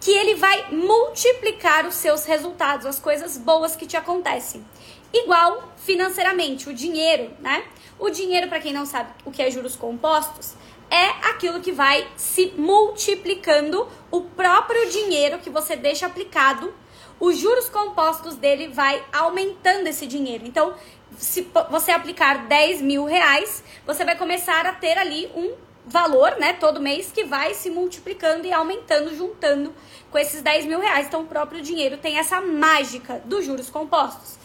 que 0.00 0.10
ele 0.10 0.34
vai 0.34 0.70
multiplicar 0.70 1.86
os 1.86 1.94
seus 1.94 2.24
resultados, 2.24 2.86
as 2.86 2.98
coisas 2.98 3.36
boas 3.36 3.74
que 3.74 3.86
te 3.86 3.96
acontecem. 3.96 4.64
Igual 5.12 5.72
financeiramente, 5.76 6.68
o 6.68 6.74
dinheiro, 6.74 7.30
né? 7.40 7.64
O 7.98 8.10
dinheiro, 8.10 8.48
para 8.48 8.60
quem 8.60 8.72
não 8.72 8.86
sabe 8.86 9.10
o 9.24 9.30
que 9.30 9.42
é 9.42 9.50
juros 9.50 9.74
compostos, 9.74 10.54
é 10.90 11.06
aquilo 11.30 11.60
que 11.60 11.72
vai 11.72 12.06
se 12.16 12.52
multiplicando 12.56 13.88
o 14.10 14.22
próprio 14.22 14.90
dinheiro 14.90 15.38
que 15.38 15.50
você 15.50 15.76
deixa 15.76 16.06
aplicado. 16.06 16.72
Os 17.18 17.36
juros 17.36 17.68
compostos 17.68 18.36
dele 18.36 18.68
vai 18.68 19.02
aumentando 19.12 19.86
esse 19.88 20.06
dinheiro. 20.06 20.46
Então, 20.46 20.74
se 21.16 21.50
você 21.70 21.90
aplicar 21.90 22.46
10 22.46 22.80
mil 22.80 23.04
reais, 23.04 23.64
você 23.86 24.04
vai 24.04 24.16
começar 24.16 24.66
a 24.66 24.72
ter 24.72 24.96
ali 24.96 25.30
um 25.34 25.52
valor, 25.88 26.36
né, 26.38 26.52
todo 26.52 26.80
mês 26.80 27.10
que 27.10 27.24
vai 27.24 27.54
se 27.54 27.70
multiplicando 27.70 28.46
e 28.46 28.52
aumentando, 28.52 29.14
juntando 29.16 29.74
com 30.10 30.18
esses 30.18 30.42
10 30.42 30.66
mil 30.66 30.80
reais. 30.80 31.06
Então, 31.06 31.22
o 31.22 31.26
próprio 31.26 31.60
dinheiro 31.60 31.96
tem 31.96 32.18
essa 32.18 32.40
mágica 32.40 33.20
dos 33.24 33.44
juros 33.44 33.70
compostos. 33.70 34.36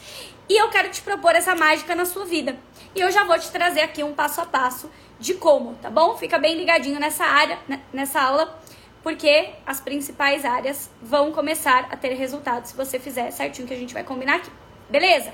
E 0.50 0.58
eu 0.58 0.70
quero 0.70 0.90
te 0.90 1.02
propor 1.02 1.36
essa 1.36 1.56
mágica 1.56 1.96
na 1.96 2.06
sua 2.06 2.26
vida. 2.26 2.58
E 2.96 3.02
eu 3.02 3.12
já 3.12 3.24
vou 3.24 3.38
te 3.38 3.52
trazer 3.52 3.82
aqui 3.82 4.04
um 4.04 4.14
passo 4.14 4.42
a 4.42 4.46
passo 4.46 4.90
de 5.20 5.34
como, 5.36 5.76
tá 5.76 5.90
bom? 5.90 6.18
Fica 6.18 6.38
bem 6.38 6.58
ligadinho 6.58 7.00
nessa 7.00 7.26
área, 7.26 7.58
né, 7.68 7.82
nessa 7.94 8.22
aula, 8.22 8.60
porque 9.02 9.52
as 9.66 9.80
principais 9.80 10.46
áreas 10.46 10.90
vão 11.02 11.32
começar 11.32 11.88
a 11.92 11.98
ter 11.98 12.14
resultados 12.14 12.72
se 12.72 12.76
você 12.76 13.00
fizer 13.00 13.32
certinho 13.32 13.68
que 13.68 13.74
a 13.74 13.78
gente 13.78 13.94
vai 13.94 14.04
combinar 14.04 14.36
aqui. 14.36 14.52
Beleza? 14.90 15.34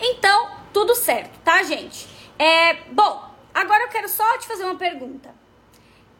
Então, 0.00 0.50
tudo 0.72 0.94
certo, 0.94 1.38
tá, 1.44 1.62
gente? 1.62 2.08
É, 2.38 2.74
bom, 2.90 3.29
agora 3.60 3.84
eu 3.84 3.88
quero 3.88 4.08
só 4.08 4.38
te 4.38 4.46
fazer 4.46 4.64
uma 4.64 4.76
pergunta. 4.76 5.34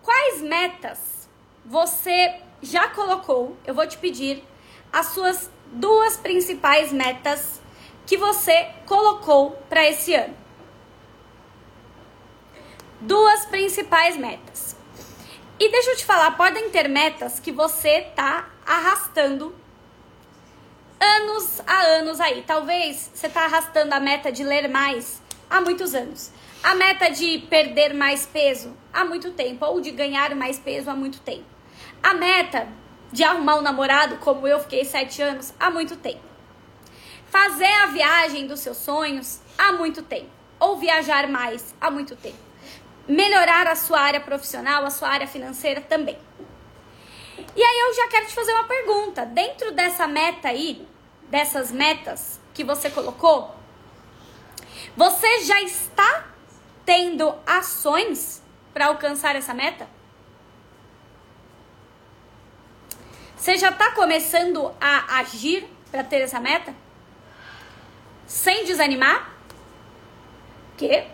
Quais 0.03 0.41
metas 0.43 1.29
você 1.65 2.41
já 2.63 2.89
colocou? 2.89 3.57
Eu 3.67 3.75
vou 3.75 3.87
te 3.87 3.99
pedir 3.99 4.45
as 4.93 5.07
suas 5.07 5.51
duas 5.67 6.17
principais 6.17 6.93
metas 6.93 7.61
que 8.07 8.17
você 8.17 8.69
colocou 8.87 9.53
para 9.69 9.89
esse 9.89 10.15
ano. 10.15 10.37
Duas 13.01 13.47
principais 13.47 14.17
metas. 14.17 14.77
E 15.59 15.71
deixa 15.71 15.91
eu 15.91 15.97
te 15.97 16.05
falar, 16.05 16.33
podem 16.37 16.71
ter 16.71 16.89
metas 16.89 17.39
que 17.39 17.53
você 17.53 18.03
tá 18.17 18.49
arrastando 18.67 19.55
anos 20.99 21.61
a 21.67 21.81
anos 21.83 22.21
aí. 22.21 22.43
Talvez 22.47 23.11
você 23.15 23.29
tá 23.29 23.45
arrastando 23.45 23.95
a 23.95 24.01
meta 24.01 24.31
de 24.31 24.43
ler 24.45 24.69
mais 24.69 25.23
há 25.49 25.61
muitos 25.61 25.95
anos. 25.95 26.31
A 26.63 26.75
meta 26.75 27.11
de 27.11 27.39
perder 27.49 27.95
mais 27.95 28.27
peso 28.27 28.77
há 28.93 29.05
muito 29.05 29.33
tempo, 29.33 29.65
ou 29.65 29.81
de 29.81 29.91
ganhar 29.91 30.35
mais 30.35 30.59
peso 30.59 30.91
há 30.91 30.95
muito 30.95 31.21
tempo. 31.21 31.45
A 32.03 32.15
meta 32.15 32.69
de 33.11 33.25
arrumar 33.25 33.57
um 33.57 33.63
namorado, 33.63 34.19
como 34.19 34.47
eu 34.47 34.61
fiquei 34.61 34.85
sete 34.85 35.23
anos, 35.23 35.55
há 35.59 35.71
muito 35.71 35.97
tempo. 35.97 36.21
Fazer 37.27 37.73
a 37.83 37.87
viagem 37.87 38.47
dos 38.47 38.61
seus 38.61 38.77
sonhos 38.77 39.41
há 39.57 39.73
muito 39.73 40.03
tempo. 40.03 40.31
Ou 40.59 40.77
viajar 40.77 41.29
mais 41.29 41.75
há 41.81 41.91
muito 41.91 42.15
tempo. 42.17 42.39
Melhorar 43.09 43.67
a 43.67 43.75
sua 43.75 44.01
área 44.01 44.21
profissional, 44.21 44.85
a 44.85 44.91
sua 44.91 45.09
área 45.09 45.27
financeira 45.27 45.81
também. 45.81 46.19
E 47.57 47.63
aí 47.63 47.79
eu 47.89 47.95
já 47.95 48.09
quero 48.09 48.27
te 48.27 48.35
fazer 48.35 48.53
uma 48.53 48.65
pergunta. 48.65 49.25
Dentro 49.25 49.73
dessa 49.73 50.07
meta 50.07 50.49
aí, 50.49 50.87
dessas 51.31 51.73
metas 51.73 52.39
que 52.53 52.63
você 52.63 52.91
colocou, 52.91 53.55
você 54.97 55.41
já 55.45 55.61
está 55.63 56.27
tendo 56.91 57.33
ações 57.47 58.43
para 58.75 58.87
alcançar 58.87 59.37
essa 59.37 59.55
meta? 59.55 59.87
Você 63.37 63.57
já 63.57 63.69
está 63.69 63.93
começando 63.93 64.75
a 64.81 65.21
agir 65.21 65.69
para 65.89 66.03
ter 66.03 66.17
essa 66.17 66.41
meta? 66.41 66.75
Sem 68.27 68.65
desanimar? 68.65 69.31
Que 70.77 71.07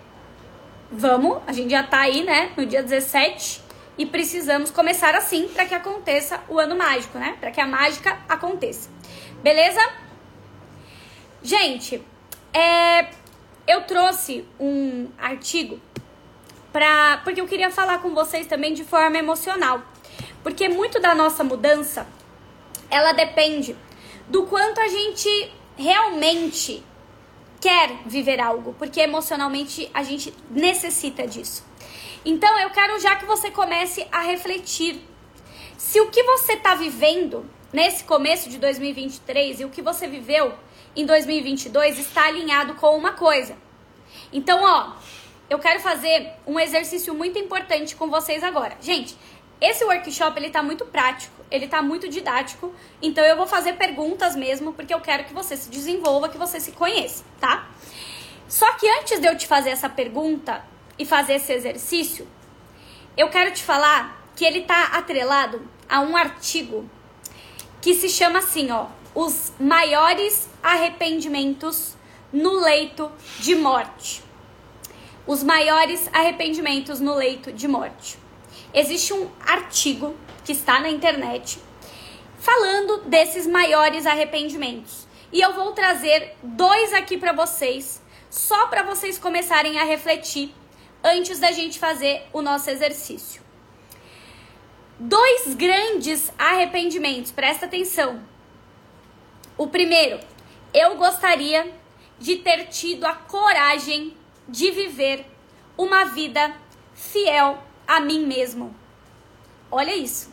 vamos, 0.91 1.43
a 1.47 1.53
gente 1.53 1.73
já 1.73 1.83
está 1.83 2.01
aí, 2.01 2.25
né, 2.25 2.55
no 2.57 2.65
dia 2.65 2.83
17 2.83 3.63
e 3.99 4.07
precisamos 4.07 4.71
começar 4.71 5.15
assim 5.15 5.47
para 5.49 5.67
que 5.67 5.75
aconteça 5.75 6.41
o 6.49 6.59
ano 6.59 6.75
mágico, 6.75 7.19
né? 7.19 7.37
Para 7.39 7.51
que 7.51 7.61
a 7.61 7.67
mágica 7.67 8.19
aconteça. 8.27 8.89
Beleza? 9.43 9.87
Gente, 11.43 12.03
é, 12.55 13.11
eu 13.67 13.83
trouxe 13.83 14.45
um 14.61 15.09
artigo 15.19 15.81
para 16.73 17.19
porque 17.25 17.41
eu 17.41 17.47
queria 17.47 17.71
falar 17.71 17.99
com 17.99 18.15
vocês 18.15 18.47
também 18.47 18.75
de 18.75 18.85
forma 18.85 19.19
emocional. 19.19 19.83
Porque 20.43 20.69
muito 20.69 21.01
da 21.01 21.15
nossa 21.15 21.43
mudança, 21.43 22.07
ela 22.91 23.13
depende 23.13 23.77
do 24.29 24.45
quanto 24.45 24.81
a 24.81 24.89
gente 24.89 25.53
realmente 25.77 26.83
quer 27.61 28.03
viver 28.07 28.41
algo, 28.41 28.75
porque 28.79 29.01
emocionalmente 29.01 29.91
a 29.93 30.03
gente 30.03 30.33
necessita 30.51 31.27
disso. 31.27 31.65
Então 32.25 32.59
eu 32.61 32.71
quero 32.71 33.01
já 33.01 33.17
que 33.17 33.25
você 33.25 33.51
comece 33.51 34.07
a 34.13 34.21
refletir 34.21 35.01
se 35.77 36.01
o 36.01 36.11
que 36.11 36.23
você 36.23 36.55
está 36.55 36.75
vivendo 36.75 37.49
nesse 37.73 38.05
começo 38.05 38.49
de 38.49 38.59
2023 38.59 39.61
e 39.61 39.65
o 39.65 39.71
que 39.71 39.83
você 39.83 40.07
viveu 40.07 40.53
em 40.97 41.05
2022 41.05 41.99
está 41.99 42.27
alinhado 42.27 42.75
com 42.75 42.97
uma 42.97 43.13
coisa. 43.13 43.57
Então, 44.33 44.63
ó, 44.63 44.95
eu 45.49 45.59
quero 45.59 45.81
fazer 45.81 46.33
um 46.47 46.59
exercício 46.59 47.15
muito 47.15 47.39
importante 47.39 47.95
com 47.95 48.09
vocês 48.09 48.43
agora. 48.43 48.77
Gente, 48.81 49.17
esse 49.61 49.85
workshop 49.85 50.39
ele 50.39 50.51
tá 50.51 50.63
muito 50.63 50.85
prático, 50.87 51.35
ele 51.51 51.69
tá 51.69 51.81
muito 51.81 52.09
didático, 52.09 52.75
então 53.01 53.25
eu 53.25 53.37
vou 53.37 53.47
fazer 53.47 53.75
perguntas 53.75 54.35
mesmo, 54.35 54.73
porque 54.73 54.93
eu 54.93 55.01
quero 55.01 55.25
que 55.25 55.33
você 55.33 55.57
se 55.57 55.71
desenvolva, 55.71 56.29
que 56.29 56.37
você 56.39 56.59
se 56.59 56.73
conheça, 56.73 57.25
tá? 57.41 57.69
Só 58.49 58.73
que 58.75 58.89
antes 58.89 59.21
de 59.21 59.27
eu 59.27 59.37
te 59.37 59.47
fazer 59.47 59.71
essa 59.71 59.89
pergunta 59.89 60.65
e 60.99 61.05
fazer 61.05 61.35
esse 61.35 61.53
exercício, 61.53 62.27
eu 63.17 63.29
quero 63.29 63.53
te 63.53 63.63
falar 63.63 64.25
que 64.35 64.45
ele 64.45 64.63
tá 64.63 64.85
atrelado 64.93 65.67
a 65.89 66.01
um 66.01 66.17
artigo 66.17 66.89
que 67.81 67.95
se 67.95 68.09
chama 68.09 68.41
assim, 68.41 68.71
ó, 68.71 68.87
os 69.15 69.53
maiores 69.59 70.49
arrependimentos 70.67 71.95
no 72.33 72.59
leito 72.61 73.13
de 73.39 73.55
morte. 73.55 74.21
Os 75.25 75.45
maiores 75.45 76.09
arrependimentos 76.13 76.99
no 76.99 77.15
leito 77.15 77.53
de 77.53 77.69
morte. 77.69 78.19
Existe 78.75 79.13
um 79.13 79.31
artigo 79.47 80.17
que 80.45 80.51
está 80.51 80.81
na 80.81 80.91
internet 80.91 81.61
falando 82.39 83.09
desses 83.09 83.47
maiores 83.47 84.07
arrependimentos. 84.07 85.07
E 85.33 85.41
eu 85.41 85.53
vou 85.55 85.73
trazer 85.73 86.35
dois 86.43 86.93
aqui 86.93 87.17
para 87.17 87.33
vocês, 87.33 88.03
só 88.29 88.67
para 88.67 88.83
vocês 88.83 89.19
começarem 89.19 89.79
a 89.79 89.85
refletir 89.85 90.53
antes 91.03 91.39
da 91.39 91.53
gente 91.53 91.79
fazer 91.79 92.25
o 92.33 92.43
nosso 92.43 92.69
exercício. 92.71 93.41
Dois 94.99 95.55
grandes 95.55 96.33
arrependimentos, 96.37 97.31
presta 97.31 97.67
atenção. 97.67 98.21
O 99.57 99.67
primeiro, 99.69 100.21
eu 100.73 100.97
gostaria 100.97 101.73
de 102.19 102.37
ter 102.37 102.67
tido 102.67 103.05
a 103.05 103.15
coragem 103.15 104.17
de 104.49 104.71
viver 104.71 105.27
uma 105.77 106.07
vida 106.07 106.55
fiel 106.95 107.63
a 107.87 108.01
mim 108.01 108.27
mesmo. 108.27 108.75
Olha 109.71 109.95
isso. 109.95 110.33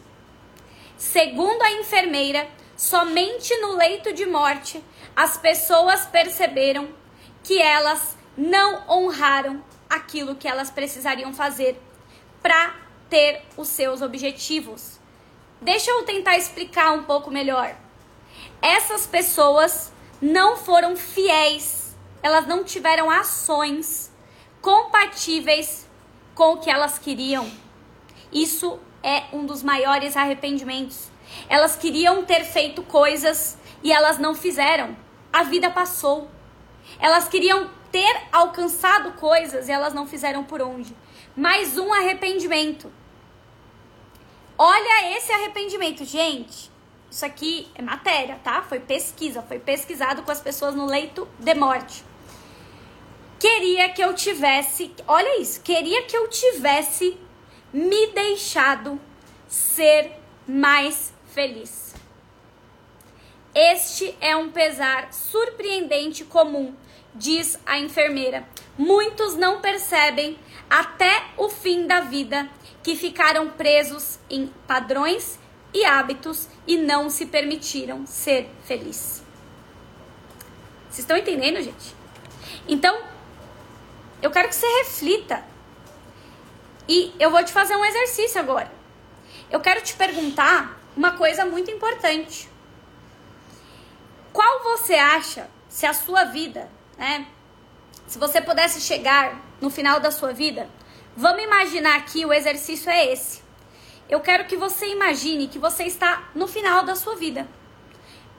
Segundo 0.98 1.62
a 1.62 1.72
enfermeira, 1.72 2.48
somente 2.78 3.56
no 3.58 3.76
leito 3.76 4.14
de 4.14 4.26
morte 4.26 4.84
as 5.16 5.38
pessoas 5.38 6.06
perceberam 6.06 6.90
que 7.44 7.62
elas 7.62 8.18
não 8.36 8.84
honraram 8.90 9.64
aquilo 9.90 10.36
que 10.36 10.48
elas 10.48 10.72
precisariam 10.72 11.34
fazer 11.34 11.80
para 12.42 12.76
ter 13.10 13.44
os 13.56 13.68
seus 13.68 14.02
objetivos. 14.02 15.00
Deixa 15.62 15.92
eu 15.92 16.04
tentar 16.04 16.38
explicar 16.38 16.92
um 16.94 17.04
pouco 17.04 17.30
melhor. 17.30 17.76
Essas 18.62 19.06
pessoas 19.06 19.93
não 20.24 20.56
foram 20.56 20.96
fiéis, 20.96 21.98
elas 22.22 22.48
não 22.48 22.64
tiveram 22.64 23.12
ações 23.12 24.10
compatíveis 24.62 25.86
com 26.34 26.54
o 26.54 26.58
que 26.60 26.70
elas 26.70 26.98
queriam. 26.98 27.52
Isso 28.32 28.80
é 29.04 29.24
um 29.34 29.46
dos 29.46 29.62
maiores 29.62 30.16
arrependimentos. 30.16 31.12
Elas 31.50 31.76
queriam 31.76 32.24
ter 32.24 32.46
feito 32.46 32.82
coisas 32.84 33.58
e 33.84 33.92
elas 33.92 34.18
não 34.18 34.34
fizeram. 34.34 34.96
A 35.32 35.44
vida 35.44 35.70
passou. 35.70 36.32
Elas 37.02 37.28
queriam 37.28 37.70
ter 37.92 38.22
alcançado 38.32 39.12
coisas 39.20 39.68
e 39.68 39.74
elas 39.74 39.94
não 39.94 40.08
fizeram 40.08 40.46
por 40.46 40.62
onde. 40.62 40.96
Mais 41.36 41.78
um 41.78 41.92
arrependimento. 41.92 42.90
Olha 44.58 45.18
esse 45.18 45.34
arrependimento, 45.34 46.06
gente. 46.06 46.72
Isso 47.14 47.28
aqui 47.28 47.68
é 47.76 47.82
matéria, 47.84 48.40
tá? 48.44 48.64
Foi 48.64 48.80
pesquisa, 48.80 49.44
foi 49.44 49.60
pesquisado 49.60 50.24
com 50.24 50.32
as 50.32 50.42
pessoas 50.42 50.74
no 50.74 50.88
leito 50.88 51.28
de 51.38 51.54
morte. 51.54 52.04
Queria 53.40 53.88
que 53.90 54.04
eu 54.04 54.16
tivesse, 54.16 54.92
olha 55.08 55.40
isso, 55.40 55.62
queria 55.62 56.02
que 56.06 56.18
eu 56.18 56.28
tivesse 56.28 57.16
me 57.72 58.08
deixado 58.08 59.00
ser 59.48 60.12
mais 60.48 61.14
feliz. 61.28 61.94
Este 63.54 64.18
é 64.20 64.36
um 64.36 64.50
pesar 64.50 65.14
surpreendente 65.14 66.26
comum, 66.26 66.74
diz 67.14 67.60
a 67.64 67.78
enfermeira. 67.78 68.44
Muitos 68.76 69.36
não 69.36 69.62
percebem 69.62 70.36
até 70.68 71.26
o 71.38 71.48
fim 71.48 71.86
da 71.86 72.00
vida 72.00 72.50
que 72.82 72.96
ficaram 72.96 73.52
presos 73.52 74.18
em 74.32 74.48
padrões 74.66 75.43
e 75.74 75.84
hábitos 75.86 76.48
e 76.68 76.78
não 76.78 77.10
se 77.10 77.26
permitiram 77.26 78.06
ser 78.06 78.50
felizes. 78.66 79.24
Vocês 80.90 81.00
estão 81.00 81.18
entendendo, 81.18 81.62
gente? 81.62 81.96
Então, 82.68 83.02
eu 84.22 84.32
quero 84.32 84.48
que 84.48 84.56
você 84.56 84.68
reflita 84.80 85.44
e 86.88 87.14
eu 87.20 87.32
vou 87.32 87.44
te 87.44 87.52
fazer 87.52 87.76
um 87.76 87.84
exercício 87.84 88.40
agora. 88.40 88.72
Eu 89.50 89.60
quero 89.60 89.82
te 89.82 89.94
perguntar 89.96 90.80
uma 90.96 91.12
coisa 91.12 91.46
muito 91.46 91.70
importante. 91.70 92.50
Qual 94.32 94.64
você 94.64 94.96
acha, 94.96 95.50
se 95.70 95.86
a 95.86 95.94
sua 95.94 96.26
vida, 96.26 96.70
né? 96.98 97.28
Se 98.08 98.18
você 98.18 98.42
pudesse 98.42 98.82
chegar 98.82 99.40
no 99.62 99.70
final 99.70 100.00
da 100.00 100.12
sua 100.12 100.34
vida, 100.34 100.70
vamos 101.16 101.44
imaginar 101.44 101.98
aqui 101.98 102.26
o 102.26 102.34
exercício 102.34 102.90
é 102.90 103.12
esse. 103.12 103.43
Eu 104.10 104.20
quero 104.20 104.46
que 104.46 104.58
você 104.58 104.88
imagine 104.88 105.48
que 105.48 105.58
você 105.58 105.84
está 105.86 106.30
no 106.36 106.48
final 106.48 106.84
da 106.84 106.96
sua 106.96 107.16
vida. 107.16 107.48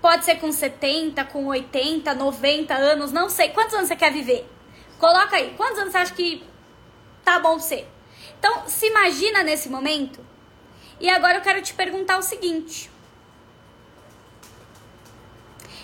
Pode 0.00 0.24
ser 0.24 0.36
com 0.36 0.52
70, 0.52 1.24
com 1.24 1.46
80, 1.46 2.14
90 2.14 2.74
anos, 2.74 3.10
não 3.10 3.30
sei. 3.30 3.48
Quantos 3.50 3.74
anos 3.74 3.88
você 3.88 3.96
quer 3.96 4.12
viver? 4.12 4.46
Coloca 4.98 5.36
aí. 5.36 5.54
Quantos 5.56 5.78
anos 5.78 5.92
você 5.92 5.98
acha 5.98 6.14
que 6.14 6.44
tá 7.24 7.38
bom 7.38 7.58
ser? 7.58 7.88
Então, 8.38 8.68
se 8.68 8.86
imagina 8.86 9.42
nesse 9.42 9.68
momento. 9.68 10.20
E 11.00 11.08
agora 11.08 11.38
eu 11.38 11.42
quero 11.42 11.62
te 11.62 11.72
perguntar 11.72 12.18
o 12.18 12.22
seguinte. 12.22 12.90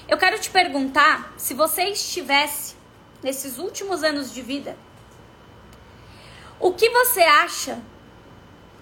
Eu 0.07 0.19
quero 0.19 0.39
te 0.39 0.51
perguntar 0.51 1.33
se 1.39 1.55
você 1.55 1.85
estivesse 1.85 2.75
nesses 3.23 3.59
últimos 3.59 4.03
anos 4.03 4.33
de 4.33 4.43
vida, 4.43 4.77
o 6.59 6.73
que 6.73 6.91
você 6.91 7.23
acha 7.23 7.81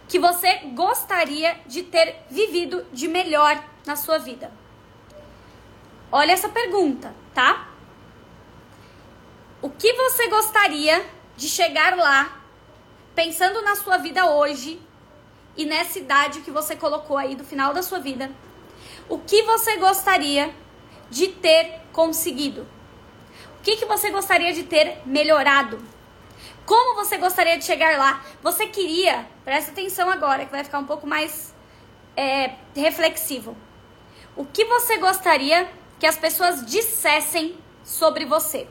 que 0.09 0.19
você 0.19 0.55
gostaria 0.75 1.61
de 1.67 1.83
ter 1.83 2.17
vivido 2.31 2.85
de 2.93 3.07
melhor 3.07 3.63
na 3.87 3.95
sua 3.95 4.19
vida? 4.19 4.51
Olha 6.11 6.33
essa 6.33 6.49
pergunta, 6.49 7.15
tá? 7.35 7.69
O 9.61 9.69
que 9.69 9.93
você 9.93 10.29
gostaria 10.29 11.05
de 11.37 11.49
chegar 11.49 11.97
lá 11.97 12.41
pensando 13.15 13.61
na 13.63 13.77
sua 13.77 13.99
vida 13.99 14.25
hoje 14.27 14.81
e 15.57 15.67
nessa 15.67 15.99
idade 15.99 16.41
que 16.41 16.51
você 16.51 16.75
colocou 16.75 17.19
aí 17.19 17.35
do 17.35 17.45
final 17.45 17.75
da 17.75 17.83
sua 17.83 17.99
vida, 17.99 18.31
o 19.09 19.19
que 19.19 19.43
você 19.43 19.77
gostaria 19.77 20.55
de 21.11 21.29
ter 21.29 21.81
conseguido? 21.93 22.67
O 23.59 23.63
que, 23.63 23.77
que 23.77 23.85
você 23.85 24.11
gostaria 24.11 24.53
de 24.55 24.63
ter 24.63 25.03
melhorado? 25.05 25.83
Como 26.69 26.95
você 26.95 27.17
gostaria 27.17 27.57
de 27.59 27.65
chegar 27.65 27.99
lá? 27.99 28.23
Você 28.43 28.67
queria, 28.67 29.27
presta 29.45 29.71
atenção 29.71 30.11
agora, 30.11 30.45
que 30.45 30.53
vai 30.53 30.63
ficar 30.63 30.79
um 30.79 30.85
pouco 30.85 31.07
mais 31.07 31.55
é, 32.15 32.55
reflexivo. 32.77 33.57
O 34.37 34.45
que 34.45 34.65
você 34.67 34.99
gostaria 34.99 35.69
que 35.99 36.07
as 36.07 36.17
pessoas 36.17 36.65
dissessem 36.65 37.59
sobre 37.83 38.25
você? 38.25 38.69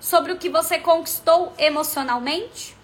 Sobre 0.00 0.32
o 0.32 0.38
que 0.38 0.48
você 0.48 0.78
conquistou 0.78 1.52
emocionalmente? 1.58 2.76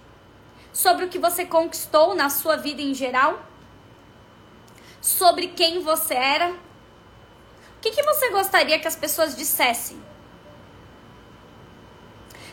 sobre 0.73 1.05
o 1.05 1.09
que 1.09 1.19
você 1.19 1.45
conquistou 1.45 2.15
na 2.15 2.31
sua 2.31 2.57
vida 2.57 2.81
em 2.81 2.95
geral, 2.95 3.45
sobre 5.01 5.49
quem 5.49 5.81
você 5.81 6.15
era. 6.15 6.51
O 6.51 7.81
que, 7.83 7.91
que 7.91 8.03
você 8.03 8.31
gostaria 8.31 8.79
que 8.79 8.89
as 8.89 8.97
pessoas 8.97 9.37
dissessem? 9.37 10.01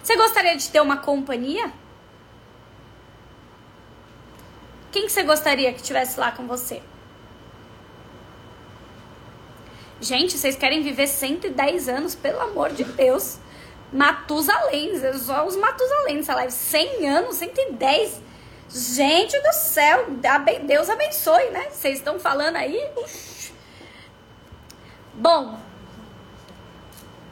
Você 0.09 0.15
gostaria 0.15 0.57
de 0.57 0.67
ter 0.71 0.81
uma 0.81 0.97
companhia? 0.97 1.71
Quem 4.91 5.05
que 5.05 5.11
você 5.11 5.21
gostaria 5.21 5.71
que 5.71 5.81
estivesse 5.81 6.19
lá 6.19 6.31
com 6.31 6.47
você? 6.47 6.81
Gente, 10.01 10.35
vocês 10.35 10.55
querem 10.55 10.81
viver 10.81 11.05
110 11.05 11.87
anos, 11.87 12.15
pelo 12.15 12.41
amor 12.41 12.71
de 12.71 12.85
Deus. 12.85 13.37
Matusalém, 13.93 14.99
só 15.19 15.45
os 15.45 15.55
Matusalém 15.55 16.15
nessa 16.15 16.33
live. 16.33 16.53
100 16.53 17.07
anos, 17.07 17.35
110. 17.35 18.19
Gente 18.67 19.39
do 19.39 19.53
céu, 19.53 20.07
Deus 20.65 20.89
abençoe, 20.89 21.51
né? 21.51 21.69
Vocês 21.69 21.99
estão 21.99 22.19
falando 22.19 22.55
aí. 22.55 22.83
Bom, 25.13 25.59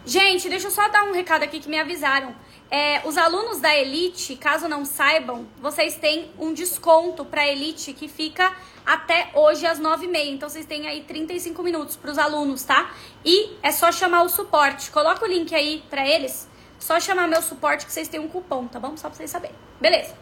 gente, 0.05 0.47
deixa 0.47 0.67
eu 0.67 0.71
só 0.71 0.87
dar 0.89 1.05
um 1.05 1.11
recado 1.11 1.41
aqui 1.41 1.59
que 1.59 1.69
me 1.69 1.79
avisaram. 1.79 2.45
É, 2.69 3.01
os 3.07 3.17
alunos 3.17 3.61
da 3.61 3.73
Elite, 3.75 4.35
caso 4.35 4.67
não 4.67 4.83
saibam, 4.83 5.47
vocês 5.61 5.95
têm 5.95 6.29
um 6.37 6.53
desconto 6.53 7.23
para 7.23 7.47
Elite 7.47 7.93
que 7.93 8.09
fica 8.09 8.53
até 8.85 9.29
hoje 9.33 9.65
às 9.65 9.79
9h30. 9.79 10.27
Então 10.27 10.49
vocês 10.49 10.65
têm 10.65 10.87
aí 10.87 11.03
35 11.03 11.63
minutos 11.63 11.95
para 11.95 12.11
os 12.11 12.17
alunos, 12.17 12.63
tá? 12.63 12.91
E 13.23 13.57
é 13.63 13.71
só 13.71 13.91
chamar 13.91 14.23
o 14.23 14.29
suporte. 14.29 14.91
Coloca 14.91 15.23
o 15.23 15.27
link 15.27 15.53
aí 15.55 15.83
para 15.89 16.05
eles. 16.05 16.49
Só 16.77 16.99
chamar 16.99 17.27
meu 17.27 17.41
suporte 17.41 17.85
que 17.85 17.91
vocês 17.91 18.07
têm 18.07 18.19
um 18.19 18.27
cupom, 18.27 18.67
tá 18.67 18.79
bom? 18.79 18.95
Só 18.97 19.07
para 19.07 19.17
vocês 19.17 19.31
saberem. 19.31 19.55
Beleza. 19.79 20.13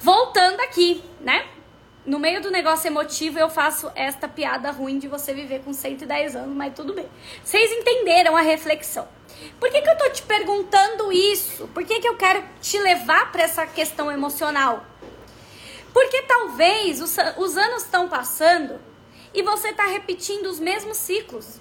Voltando 0.00 0.60
aqui, 0.60 1.02
né? 1.20 1.46
No 2.08 2.18
meio 2.18 2.40
do 2.40 2.50
negócio 2.50 2.86
emotivo, 2.86 3.38
eu 3.38 3.50
faço 3.50 3.92
esta 3.94 4.26
piada 4.26 4.70
ruim 4.70 4.98
de 4.98 5.06
você 5.06 5.34
viver 5.34 5.60
com 5.62 5.74
110 5.74 6.36
anos, 6.36 6.56
mas 6.56 6.72
tudo 6.72 6.94
bem. 6.94 7.06
Vocês 7.44 7.70
entenderam 7.70 8.34
a 8.34 8.40
reflexão. 8.40 9.06
Por 9.60 9.70
que, 9.70 9.82
que 9.82 9.90
eu 9.90 9.98
tô 9.98 10.08
te 10.08 10.22
perguntando 10.22 11.12
isso? 11.12 11.68
Por 11.68 11.84
que, 11.84 12.00
que 12.00 12.08
eu 12.08 12.16
quero 12.16 12.42
te 12.62 12.78
levar 12.78 13.30
para 13.30 13.42
essa 13.42 13.66
questão 13.66 14.10
emocional? 14.10 14.86
Porque 15.92 16.22
talvez 16.22 17.02
os, 17.02 17.14
os 17.36 17.58
anos 17.58 17.82
estão 17.82 18.08
passando 18.08 18.80
e 19.34 19.42
você 19.42 19.68
está 19.68 19.84
repetindo 19.84 20.46
os 20.46 20.58
mesmos 20.58 20.96
ciclos. 20.96 21.60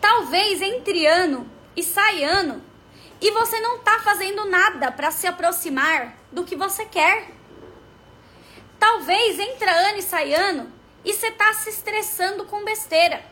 Talvez 0.00 0.62
entre 0.62 1.04
ano 1.04 1.46
e 1.76 1.82
sai 1.82 2.24
ano 2.24 2.62
e 3.20 3.30
você 3.30 3.60
não 3.60 3.78
tá 3.80 4.00
fazendo 4.00 4.46
nada 4.46 4.90
para 4.90 5.10
se 5.10 5.26
aproximar 5.26 6.16
do 6.32 6.44
que 6.44 6.56
você 6.56 6.86
quer. 6.86 7.41
Talvez 8.82 9.38
entra 9.38 9.70
ano 9.70 9.98
e 9.98 10.02
sai 10.02 10.34
ano 10.34 10.72
e 11.04 11.14
você 11.14 11.30
tá 11.30 11.52
se 11.52 11.70
estressando 11.70 12.44
com 12.46 12.64
besteira. 12.64 13.24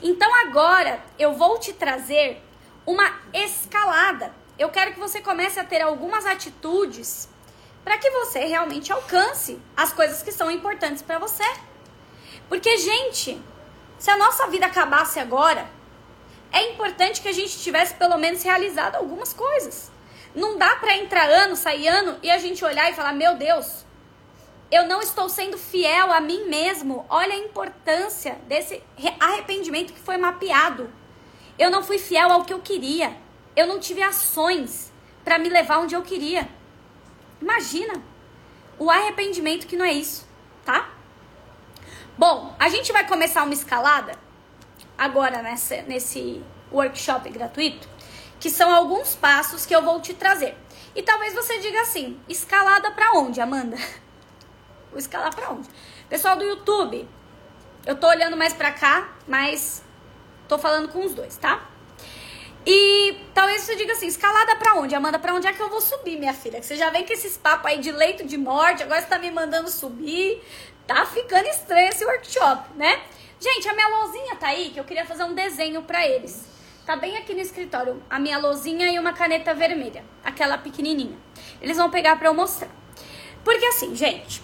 Então 0.00 0.32
agora 0.36 1.02
eu 1.18 1.32
vou 1.32 1.58
te 1.58 1.72
trazer 1.72 2.40
uma 2.86 3.12
escalada. 3.34 4.32
Eu 4.56 4.68
quero 4.68 4.92
que 4.92 5.00
você 5.00 5.20
comece 5.20 5.58
a 5.58 5.64
ter 5.64 5.82
algumas 5.82 6.24
atitudes 6.24 7.28
para 7.82 7.98
que 7.98 8.08
você 8.08 8.44
realmente 8.44 8.92
alcance 8.92 9.60
as 9.76 9.92
coisas 9.92 10.22
que 10.22 10.30
são 10.30 10.48
importantes 10.48 11.02
para 11.02 11.18
você. 11.18 11.42
Porque, 12.48 12.78
gente, 12.78 13.42
se 13.98 14.10
a 14.12 14.16
nossa 14.16 14.46
vida 14.46 14.66
acabasse 14.66 15.18
agora, 15.18 15.68
é 16.52 16.70
importante 16.70 17.20
que 17.20 17.28
a 17.28 17.34
gente 17.34 17.58
tivesse 17.58 17.94
pelo 17.94 18.16
menos 18.16 18.44
realizado 18.44 18.94
algumas 18.94 19.32
coisas. 19.32 19.90
Não 20.36 20.56
dá 20.56 20.76
para 20.76 20.96
entrar 20.96 21.28
ano, 21.28 21.56
sair 21.56 21.88
ano 21.88 22.16
e 22.22 22.30
a 22.30 22.38
gente 22.38 22.64
olhar 22.64 22.88
e 22.88 22.94
falar: 22.94 23.12
"Meu 23.12 23.34
Deus, 23.34 23.85
eu 24.70 24.86
não 24.86 25.00
estou 25.00 25.28
sendo 25.28 25.58
fiel 25.58 26.12
a 26.12 26.20
mim 26.20 26.48
mesmo". 26.48 27.04
Olha 27.08 27.34
a 27.34 27.38
importância 27.38 28.38
desse 28.46 28.82
arrependimento 29.20 29.92
que 29.92 30.00
foi 30.00 30.16
mapeado. 30.16 30.92
Eu 31.58 31.70
não 31.70 31.82
fui 31.82 31.98
fiel 31.98 32.30
ao 32.30 32.44
que 32.44 32.52
eu 32.52 32.60
queria. 32.60 33.16
Eu 33.54 33.66
não 33.66 33.80
tive 33.80 34.02
ações 34.02 34.92
para 35.24 35.38
me 35.38 35.48
levar 35.48 35.78
onde 35.78 35.94
eu 35.94 36.02
queria. 36.02 36.48
Imagina 37.40 38.02
o 38.78 38.90
arrependimento 38.90 39.66
que 39.66 39.76
não 39.76 39.84
é 39.84 39.92
isso, 39.92 40.26
tá? 40.64 40.90
Bom, 42.18 42.54
a 42.58 42.68
gente 42.68 42.92
vai 42.92 43.06
começar 43.06 43.42
uma 43.42 43.54
escalada 43.54 44.12
agora 44.96 45.42
nessa, 45.42 45.82
nesse 45.82 46.42
workshop 46.72 47.28
gratuito, 47.30 47.88
que 48.40 48.50
são 48.50 48.72
alguns 48.74 49.14
passos 49.14 49.66
que 49.66 49.74
eu 49.74 49.82
vou 49.82 50.00
te 50.00 50.14
trazer. 50.14 50.56
E 50.94 51.02
talvez 51.02 51.34
você 51.34 51.58
diga 51.58 51.80
assim: 51.82 52.18
escalada 52.28 52.90
para 52.92 53.12
onde, 53.12 53.40
Amanda? 53.40 53.76
Vou 54.96 55.00
escalar 55.00 55.34
para 55.34 55.50
onde? 55.50 55.68
Pessoal 56.08 56.36
do 56.36 56.44
YouTube, 56.44 57.06
eu 57.84 57.96
tô 57.96 58.08
olhando 58.08 58.34
mais 58.34 58.54
para 58.54 58.72
cá, 58.72 59.14
mas 59.28 59.84
Tô 60.48 60.58
falando 60.58 60.88
com 60.88 61.04
os 61.04 61.12
dois, 61.12 61.36
tá? 61.36 61.68
E 62.64 63.16
talvez 63.34 63.62
você 63.62 63.76
diga 63.76 63.92
assim, 63.92 64.06
escalada 64.06 64.56
para 64.56 64.74
onde? 64.74 64.94
Amanda, 64.94 65.18
para 65.18 65.34
onde 65.34 65.46
é 65.46 65.52
que 65.52 65.60
eu 65.60 65.68
vou 65.68 65.80
subir, 65.80 66.18
minha 66.18 66.32
filha? 66.32 66.60
Que 66.60 66.66
você 66.66 66.76
já 66.76 66.90
vem 66.90 67.04
com 67.04 67.12
esses 67.12 67.36
papos 67.36 67.66
aí 67.66 67.78
de 67.78 67.90
leito 67.90 68.24
de 68.24 68.36
morte, 68.36 68.82
agora 68.82 69.00
você 69.00 69.08
tá 69.08 69.18
me 69.18 69.30
mandando 69.30 69.68
subir. 69.68 70.42
Tá 70.86 71.04
ficando 71.04 71.46
estranho 71.48 71.88
esse 71.88 72.04
workshop, 72.04 72.74
né? 72.76 73.02
Gente, 73.40 73.68
a 73.68 73.74
minha 73.74 73.88
lousinha 73.88 74.36
tá 74.36 74.48
aí, 74.48 74.70
que 74.70 74.78
eu 74.78 74.84
queria 74.84 75.04
fazer 75.04 75.24
um 75.24 75.34
desenho 75.34 75.82
para 75.82 76.06
eles. 76.06 76.46
Tá 76.84 76.96
bem 76.96 77.16
aqui 77.16 77.34
no 77.34 77.40
escritório, 77.40 78.00
a 78.08 78.20
minha 78.20 78.38
lousinha 78.38 78.86
e 78.92 78.98
uma 78.98 79.12
caneta 79.12 79.52
vermelha, 79.52 80.04
aquela 80.24 80.56
pequenininha. 80.56 81.18
Eles 81.60 81.76
vão 81.76 81.90
pegar 81.90 82.16
para 82.16 82.28
eu 82.28 82.34
mostrar. 82.34 82.70
Porque 83.42 83.66
assim, 83.66 83.94
gente, 83.96 84.42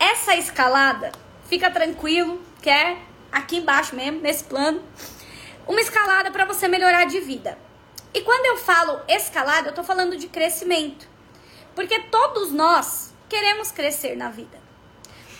essa 0.00 0.34
escalada, 0.34 1.12
fica 1.48 1.70
tranquilo, 1.70 2.42
que 2.60 2.68
é 2.68 2.98
aqui 3.30 3.58
embaixo 3.58 3.94
mesmo, 3.94 4.20
nesse 4.20 4.42
plano 4.42 4.82
uma 5.70 5.80
escalada 5.80 6.32
para 6.32 6.44
você 6.44 6.66
melhorar 6.66 7.04
de 7.04 7.20
vida. 7.20 7.56
E 8.12 8.22
quando 8.22 8.44
eu 8.46 8.56
falo 8.56 9.00
escalada, 9.06 9.68
eu 9.68 9.74
tô 9.74 9.84
falando 9.84 10.16
de 10.16 10.26
crescimento. 10.26 11.08
Porque 11.76 12.00
todos 12.00 12.50
nós 12.50 13.14
queremos 13.28 13.70
crescer 13.70 14.16
na 14.16 14.30
vida. 14.30 14.58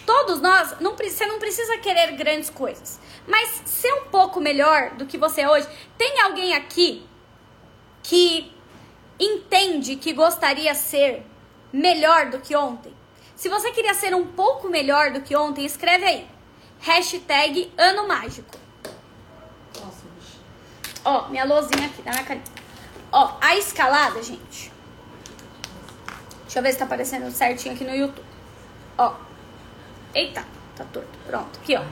Todos 0.06 0.40
nós, 0.40 0.78
não, 0.80 0.96
você 0.96 1.26
não 1.26 1.38
precisa 1.40 1.78
querer 1.78 2.12
grandes 2.12 2.48
coisas, 2.48 3.00
mas 3.26 3.62
ser 3.66 3.92
um 3.94 4.04
pouco 4.04 4.40
melhor 4.40 4.90
do 4.90 5.04
que 5.04 5.18
você 5.18 5.42
é 5.42 5.50
hoje. 5.50 5.68
Tem 5.98 6.20
alguém 6.20 6.54
aqui 6.54 7.06
que 8.02 8.52
entende 9.18 9.96
que 9.96 10.12
gostaria 10.12 10.74
ser 10.74 11.26
melhor 11.72 12.30
do 12.30 12.38
que 12.38 12.54
ontem? 12.54 12.94
Se 13.40 13.48
você 13.48 13.72
queria 13.72 13.94
ser 13.94 14.14
um 14.14 14.26
pouco 14.26 14.68
melhor 14.68 15.12
do 15.12 15.22
que 15.22 15.34
ontem, 15.34 15.64
escreve 15.64 16.04
aí. 16.04 16.28
Hashtag 16.78 17.72
ano 17.78 18.06
mágico. 18.06 18.54
Ó, 21.02 21.26
minha 21.30 21.46
lozinha 21.46 21.86
aqui, 21.86 22.02
dá 22.02 22.10
minha 22.10 22.24
carinha. 22.24 22.44
Ó, 23.10 23.38
a 23.40 23.56
escalada, 23.56 24.22
gente. 24.22 24.70
Deixa 26.42 26.58
eu 26.58 26.62
ver 26.62 26.72
se 26.72 26.78
tá 26.80 26.84
aparecendo 26.84 27.30
certinho 27.30 27.74
aqui 27.74 27.82
no 27.82 27.94
YouTube. 27.94 28.26
Ó. 28.98 29.14
Eita, 30.14 30.44
tá 30.76 30.84
torto. 30.92 31.08
Pronto, 31.26 31.60
aqui, 31.60 31.74
ó. 31.78 31.82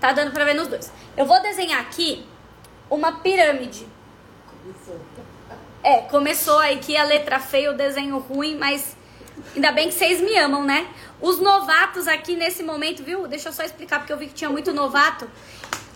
Tá 0.00 0.12
dando 0.12 0.30
pra 0.30 0.44
ver 0.44 0.54
nos 0.54 0.68
dois. 0.68 0.92
Eu 1.16 1.26
vou 1.26 1.42
desenhar 1.42 1.80
aqui 1.80 2.24
uma 2.88 3.18
pirâmide. 3.18 3.84
É, 5.82 6.02
começou 6.02 6.60
aí 6.60 6.78
que 6.78 6.96
a 6.96 7.02
letra 7.02 7.40
feia, 7.40 7.72
o 7.72 7.76
desenho 7.76 8.18
ruim, 8.18 8.56
mas 8.56 8.95
ainda 9.54 9.72
bem 9.72 9.88
que 9.88 9.94
vocês 9.94 10.20
me 10.20 10.36
amam, 10.38 10.64
né? 10.64 10.88
Os 11.20 11.40
novatos 11.40 12.06
aqui 12.06 12.36
nesse 12.36 12.62
momento, 12.62 13.02
viu? 13.02 13.26
Deixa 13.26 13.48
eu 13.48 13.52
só 13.52 13.62
explicar 13.62 13.98
porque 13.98 14.12
eu 14.12 14.18
vi 14.18 14.26
que 14.28 14.34
tinha 14.34 14.50
muito 14.50 14.72
novato. 14.72 15.28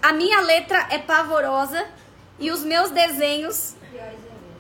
A 0.03 0.13
minha 0.13 0.41
letra 0.41 0.87
é 0.91 0.99
pavorosa 0.99 1.87
e 2.39 2.51
os 2.51 2.65
meus 2.65 2.91
desenhos 2.91 3.75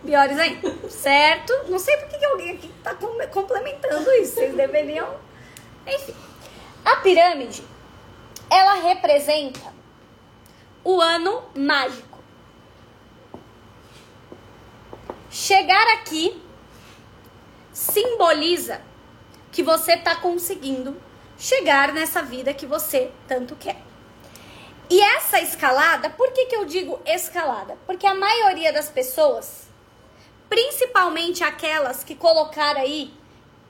piores 0.04 0.38
ainda. 0.38 0.88
Certo? 0.88 1.52
Não 1.68 1.78
sei 1.78 1.96
por 1.96 2.08
que 2.08 2.24
alguém 2.24 2.50
aqui 2.52 2.70
está 2.76 2.94
complementando 2.94 4.10
isso. 4.12 4.34
Vocês 4.34 4.54
deveriam. 4.54 5.14
Enfim. 5.86 6.14
A 6.84 6.96
pirâmide, 6.96 7.62
ela 8.50 8.74
representa 8.74 9.60
o 10.84 11.00
ano 11.00 11.42
mágico. 11.54 12.18
Chegar 15.30 15.86
aqui 15.94 16.42
simboliza 17.80 18.82
que 19.50 19.62
você 19.62 19.94
está 19.94 20.14
conseguindo 20.14 21.00
chegar 21.38 21.94
nessa 21.94 22.20
vida 22.20 22.52
que 22.52 22.66
você 22.66 23.10
tanto 23.26 23.56
quer. 23.56 23.80
E 24.90 25.00
essa 25.00 25.40
escalada, 25.40 26.10
por 26.10 26.30
que, 26.32 26.44
que 26.46 26.56
eu 26.56 26.66
digo 26.66 27.00
escalada? 27.06 27.78
Porque 27.86 28.06
a 28.06 28.14
maioria 28.14 28.70
das 28.70 28.90
pessoas, 28.90 29.68
principalmente 30.48 31.42
aquelas 31.42 32.04
que 32.04 32.14
colocaram 32.14 32.82
aí 32.82 33.14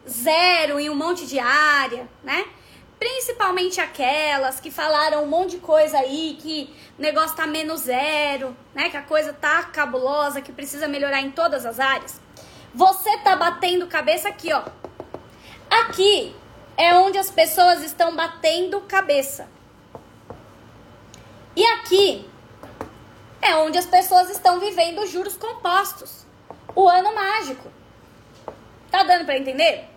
zero 0.09 0.81
em 0.81 0.90
um 0.90 0.96
monte 0.96 1.25
de 1.25 1.38
área, 1.38 2.09
né? 2.25 2.46
Principalmente 2.99 3.81
aquelas 3.81 4.59
que 4.59 4.73
falaram 4.73 5.23
um 5.23 5.27
monte 5.27 5.53
de 5.53 5.59
coisa 5.59 5.99
aí, 5.99 6.37
que 6.40 6.75
o 6.99 7.03
negócio 7.03 7.37
tá 7.37 7.46
menos 7.46 7.83
zero, 7.83 8.57
né? 8.75 8.90
Que 8.90 8.96
a 8.96 9.03
coisa 9.03 9.33
tá 9.33 9.62
cabulosa, 9.64 10.42
que 10.42 10.53
precisa 10.53 10.88
melhorar 10.88 11.20
em 11.20 11.31
todas 11.31 11.64
as 11.64 11.79
áreas. 11.79 12.19
Você 12.74 13.18
tá 13.18 13.35
batendo 13.35 13.87
cabeça 13.87 14.28
aqui, 14.28 14.52
ó. 14.52 14.62
Aqui 15.68 16.35
é 16.76 16.94
onde 16.94 17.18
as 17.18 17.30
pessoas 17.30 17.83
estão 17.83 18.14
batendo 18.14 18.80
cabeça. 18.83 19.48
E 21.56 21.64
aqui 21.66 22.28
é 23.42 23.56
onde 23.56 23.76
as 23.76 23.87
pessoas 23.87 24.30
estão 24.30 24.61
vivendo 24.61 25.06
juros 25.06 25.37
compostos. 25.37 26.24
O 26.74 26.88
ano 26.88 27.14
mágico. 27.14 27.70
Tá 28.90 29.02
dando 29.02 29.24
para 29.24 29.38
entender? 29.38 29.88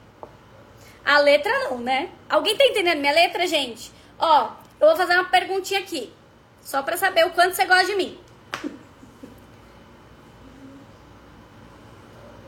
A 1.05 1.19
letra 1.19 1.51
não, 1.65 1.77
né? 1.77 2.09
Alguém 2.29 2.57
tá 2.57 2.65
entendendo 2.65 2.99
minha 2.99 3.13
letra, 3.13 3.45
gente? 3.45 3.91
Ó, 4.17 4.49
eu 4.79 4.87
vou 4.87 4.95
fazer 4.95 5.13
uma 5.13 5.25
perguntinha 5.25 5.79
aqui. 5.79 6.11
Só 6.61 6.81
para 6.81 6.97
saber 6.97 7.25
o 7.25 7.31
quanto 7.31 7.55
você 7.55 7.65
gosta 7.65 7.85
de 7.85 7.95
mim. 7.95 8.22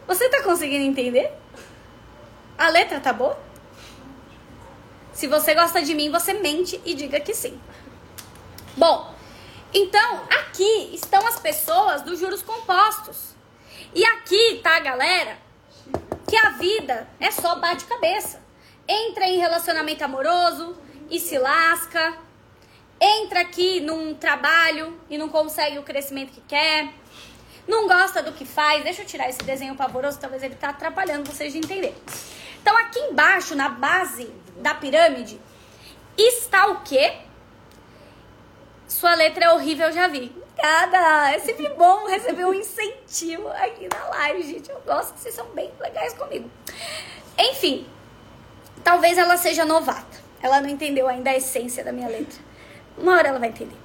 Você 0.07 0.29
tá 0.29 0.43
conseguindo 0.43 0.85
entender? 0.85 1.31
A 2.57 2.69
letra 2.69 2.99
tá 2.99 3.11
boa? 3.11 3.37
Se 5.13 5.27
você 5.27 5.53
gosta 5.53 5.81
de 5.81 5.93
mim, 5.95 6.11
você 6.11 6.33
mente 6.33 6.79
e 6.85 6.93
diga 6.93 7.19
que 7.19 7.33
sim. 7.33 7.59
Bom, 8.77 9.13
então 9.73 10.23
aqui 10.29 10.91
estão 10.93 11.25
as 11.25 11.39
pessoas 11.39 12.01
dos 12.01 12.19
juros 12.19 12.41
compostos. 12.41 13.35
E 13.93 14.05
aqui 14.05 14.59
tá 14.61 14.75
a 14.77 14.79
galera 14.79 15.37
que 16.27 16.35
a 16.35 16.51
vida 16.51 17.07
é 17.19 17.31
só 17.31 17.55
bate-cabeça. 17.55 18.43
Entra 18.87 19.25
em 19.25 19.37
relacionamento 19.37 20.03
amoroso 20.03 20.77
e 21.09 21.19
se 21.19 21.37
lasca. 21.37 22.17
Entra 22.99 23.41
aqui 23.41 23.79
num 23.79 24.13
trabalho 24.13 24.99
e 25.09 25.17
não 25.17 25.29
consegue 25.29 25.79
o 25.79 25.83
crescimento 25.83 26.31
que 26.31 26.41
quer. 26.41 26.93
Não 27.67 27.87
gosta 27.87 28.21
do 28.21 28.31
que 28.31 28.45
faz. 28.45 28.83
Deixa 28.83 29.01
eu 29.01 29.05
tirar 29.05 29.29
esse 29.29 29.39
desenho 29.39 29.75
pavoroso, 29.75 30.19
talvez 30.19 30.43
ele 30.43 30.55
tá 30.55 30.69
atrapalhando 30.69 31.29
vocês 31.29 31.51
de 31.51 31.59
entender. 31.59 31.95
Então 32.61 32.75
aqui 32.77 32.99
embaixo, 32.99 33.55
na 33.55 33.69
base 33.69 34.31
da 34.57 34.73
pirâmide, 34.73 35.39
está 36.17 36.67
o 36.67 36.81
quê? 36.81 37.17
Sua 38.87 39.15
letra 39.15 39.45
é 39.45 39.51
horrível, 39.51 39.87
eu 39.87 39.93
já 39.93 40.07
vi. 40.07 40.31
Cada, 40.55 41.31
é 41.31 41.39
sempre 41.39 41.67
bom 41.69 42.07
receber 42.07 42.45
um 42.45 42.53
incentivo 42.53 43.49
aqui 43.49 43.89
na 43.93 44.05
live, 44.09 44.43
gente. 44.43 44.69
Eu 44.69 44.79
gosto 44.81 45.13
que 45.13 45.19
vocês 45.19 45.35
são 45.35 45.47
bem 45.47 45.71
legais 45.79 46.13
comigo. 46.13 46.49
Enfim, 47.37 47.85
talvez 48.83 49.17
ela 49.17 49.37
seja 49.37 49.65
novata. 49.65 50.23
Ela 50.41 50.61
não 50.61 50.69
entendeu 50.69 51.07
ainda 51.07 51.31
a 51.31 51.35
essência 51.35 51.83
da 51.83 51.91
minha 51.91 52.07
letra. 52.07 52.39
Uma 52.97 53.17
hora 53.17 53.29
ela 53.29 53.39
vai 53.39 53.49
entender. 53.49 53.84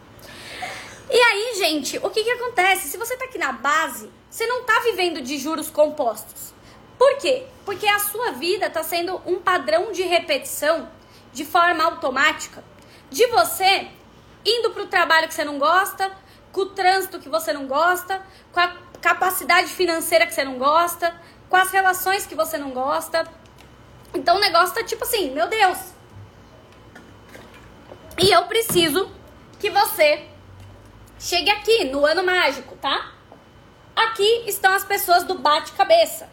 E 1.11 1.19
aí, 1.21 1.55
gente, 1.57 1.99
o 1.99 2.09
que 2.09 2.23
que 2.23 2.31
acontece? 2.31 2.89
Se 2.89 2.97
você 2.97 3.17
tá 3.17 3.25
aqui 3.25 3.37
na 3.37 3.51
base, 3.51 4.09
você 4.31 4.47
não 4.47 4.63
tá 4.63 4.81
vivendo 4.85 5.21
de 5.21 5.39
juros 5.39 5.69
compostos. 5.69 6.55
Por 6.97 7.17
quê? 7.17 7.47
Porque 7.65 7.89
a 7.89 7.99
sua 7.99 8.31
vida 8.33 8.71
tá 8.71 8.85
sendo 8.85 9.21
um 9.27 9.41
padrão 9.41 9.91
de 9.91 10.03
repetição 10.03 10.89
de 11.33 11.45
forma 11.45 11.83
automática 11.83 12.63
de 13.11 13.27
você 13.27 13.89
indo 14.47 14.71
pro 14.71 14.87
trabalho 14.87 15.27
que 15.27 15.35
você 15.35 15.45
não 15.45 15.59
gosta, 15.59 16.13
com 16.53 16.61
o 16.61 16.67
trânsito 16.67 17.19
que 17.19 17.29
você 17.29 17.53
não 17.53 17.67
gosta, 17.67 18.25
com 18.53 18.61
a 18.61 18.77
capacidade 19.01 19.69
financeira 19.69 20.27
que 20.27 20.33
você 20.33 20.45
não 20.45 20.59
gosta, 20.59 21.15
com 21.49 21.57
as 21.57 21.71
relações 21.73 22.25
que 22.25 22.37
você 22.37 22.57
não 22.57 22.71
gosta. 22.71 23.27
Então 24.15 24.37
o 24.37 24.41
negócio 24.41 24.75
tá 24.75 24.85
tipo 24.85 25.03
assim, 25.03 25.31
meu 25.33 25.49
Deus. 25.49 25.79
E 28.17 28.31
eu 28.31 28.45
preciso 28.45 29.11
que 29.59 29.71
você 29.71 30.27
chegue 31.21 31.51
aqui 31.51 31.85
no 31.85 32.05
ano 32.07 32.25
mágico, 32.25 32.75
tá? 32.77 33.13
Aqui 33.95 34.45
estão 34.47 34.73
as 34.73 34.85
pessoas 34.85 35.23
do 35.25 35.39
bate-cabeça. 35.39 36.29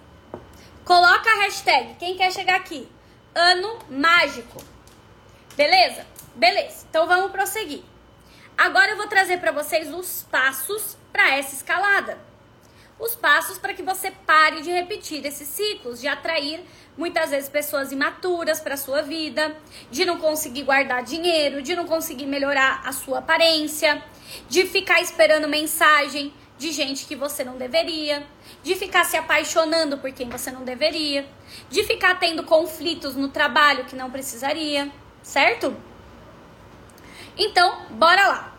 Coloca 0.86 1.30
a 1.30 1.44
hashtag, 1.44 1.96
quem 1.96 2.16
quer 2.16 2.32
chegar 2.32 2.56
aqui? 2.56 2.90
Ano 3.36 3.80
mágico. 3.90 4.64
Beleza? 5.56 6.08
Beleza. 6.34 6.86
Então 6.90 7.06
vamos 7.06 7.32
prosseguir. 7.32 7.84
Agora 8.58 8.92
eu 8.92 8.98
vou 8.98 9.08
trazer 9.08 9.38
para 9.40 9.52
vocês 9.52 9.94
os 9.94 10.26
passos 10.32 10.98
para 11.12 11.36
essa 11.36 11.54
escalada. 11.54 12.18
Os 13.00 13.16
passos 13.16 13.60
para 13.60 13.74
que 13.74 13.84
você 13.84 14.10
pare 14.10 14.62
de 14.62 14.72
repetir 14.72 15.24
esses 15.26 15.48
ciclos, 15.48 16.02
de 16.02 16.08
atrair 16.08 16.64
muitas 16.98 17.30
vezes 17.30 17.48
pessoas 17.48 17.92
imaturas 17.92 18.60
para 18.60 18.76
sua 18.76 19.04
vida, 19.04 19.56
de 19.92 20.04
não 20.04 20.18
conseguir 20.18 20.64
guardar 20.64 21.04
dinheiro, 21.04 21.62
de 21.62 21.76
não 21.76 21.86
conseguir 21.86 22.26
melhorar 22.26 22.82
a 22.84 22.92
sua 22.92 23.20
aparência, 23.20 24.04
de 24.50 24.66
ficar 24.66 25.00
esperando 25.00 25.48
mensagem 25.48 26.34
de 26.58 26.72
gente 26.72 27.06
que 27.06 27.16
você 27.16 27.44
não 27.44 27.56
deveria, 27.56 28.26
de 28.64 28.76
ficar 28.76 29.06
se 29.06 29.16
apaixonando 29.16 30.00
por 30.00 30.12
quem 30.12 30.28
você 30.28 30.50
não 30.50 30.64
deveria, 30.64 31.28
de 31.70 31.84
ficar 31.84 32.20
tendo 32.20 32.44
conflitos 32.44 33.16
no 33.16 33.30
trabalho 33.30 33.86
que 33.86 33.96
não 33.96 34.10
precisaria, 34.10 34.92
certo? 35.22 35.76
Então, 37.38 37.86
bora 37.92 38.28
lá. 38.28 38.57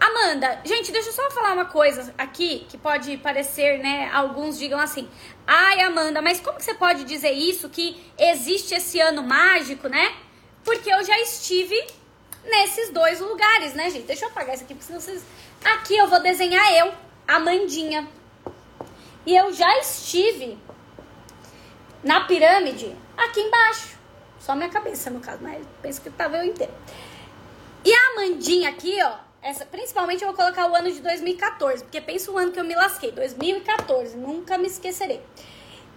Amanda, 0.00 0.62
gente, 0.64 0.90
deixa 0.90 1.10
eu 1.10 1.12
só 1.12 1.30
falar 1.30 1.52
uma 1.52 1.66
coisa 1.66 2.14
aqui 2.16 2.66
que 2.70 2.78
pode 2.78 3.18
parecer, 3.18 3.78
né? 3.80 4.10
Alguns 4.10 4.58
digam 4.58 4.80
assim: 4.80 5.06
ai, 5.46 5.80
Amanda, 5.82 6.22
mas 6.22 6.40
como 6.40 6.56
que 6.56 6.64
você 6.64 6.72
pode 6.72 7.04
dizer 7.04 7.32
isso? 7.32 7.68
Que 7.68 8.02
existe 8.18 8.74
esse 8.74 8.98
ano 8.98 9.22
mágico, 9.22 9.88
né? 9.88 10.14
Porque 10.64 10.90
eu 10.90 11.04
já 11.04 11.18
estive 11.20 11.76
nesses 12.42 12.90
dois 12.90 13.20
lugares, 13.20 13.74
né, 13.74 13.90
gente? 13.90 14.06
Deixa 14.06 14.24
eu 14.24 14.30
apagar 14.30 14.54
isso 14.54 14.64
aqui, 14.64 14.74
porque 14.74 14.86
senão 14.86 15.00
vocês. 15.00 15.22
Aqui 15.62 15.94
eu 15.94 16.08
vou 16.08 16.20
desenhar 16.22 16.72
eu, 16.72 16.94
Amandinha. 17.28 18.08
E 19.26 19.36
eu 19.36 19.52
já 19.52 19.78
estive 19.80 20.58
na 22.02 22.22
pirâmide 22.22 22.96
aqui 23.18 23.40
embaixo. 23.40 23.98
Só 24.38 24.54
minha 24.54 24.70
cabeça, 24.70 25.10
no 25.10 25.20
caso, 25.20 25.42
né? 25.42 25.60
Penso 25.82 26.00
que 26.00 26.08
tava 26.08 26.38
eu 26.38 26.44
inteiro. 26.44 26.72
E 27.84 27.92
a 27.92 28.10
Amandinha 28.12 28.70
aqui, 28.70 28.98
ó, 29.02 29.29
essa, 29.42 29.64
principalmente 29.64 30.22
eu 30.22 30.28
vou 30.28 30.36
colocar 30.36 30.70
o 30.70 30.74
ano 30.74 30.90
de 30.90 31.00
2014, 31.00 31.84
porque 31.84 32.00
pensa 32.00 32.30
o 32.30 32.38
ano 32.38 32.52
que 32.52 32.60
eu 32.60 32.64
me 32.64 32.74
lasquei, 32.74 33.10
2014, 33.10 34.16
nunca 34.16 34.58
me 34.58 34.66
esquecerei. 34.66 35.22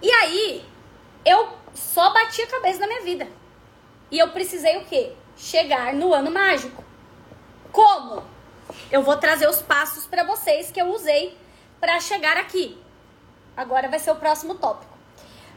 E 0.02 0.12
aí, 0.12 0.66
eu 1.26 1.50
só 1.74 2.14
bati 2.14 2.42
a 2.42 2.48
cabeça 2.48 2.80
na 2.80 2.88
minha 2.88 3.02
vida. 3.02 3.28
E 4.10 4.20
eu 4.20 4.30
precisei 4.30 4.78
o 4.78 4.86
quê? 4.86 5.14
Chegar 5.36 5.94
no 5.94 6.14
ano 6.14 6.32
mágico. 6.32 6.84
Como? 7.72 8.24
Eu 8.92 9.02
vou 9.02 9.18
trazer 9.18 9.48
os 9.50 9.62
passos 9.62 10.06
para 10.06 10.24
vocês 10.24 10.72
que 10.72 10.82
eu 10.82 10.88
usei 10.88 11.38
para 11.80 12.00
chegar 12.00 12.38
aqui. 12.38 12.78
Agora 13.56 13.90
vai 13.90 14.00
ser 14.00 14.12
o 14.12 14.16
próximo 14.16 14.56
tópico. 14.56 14.98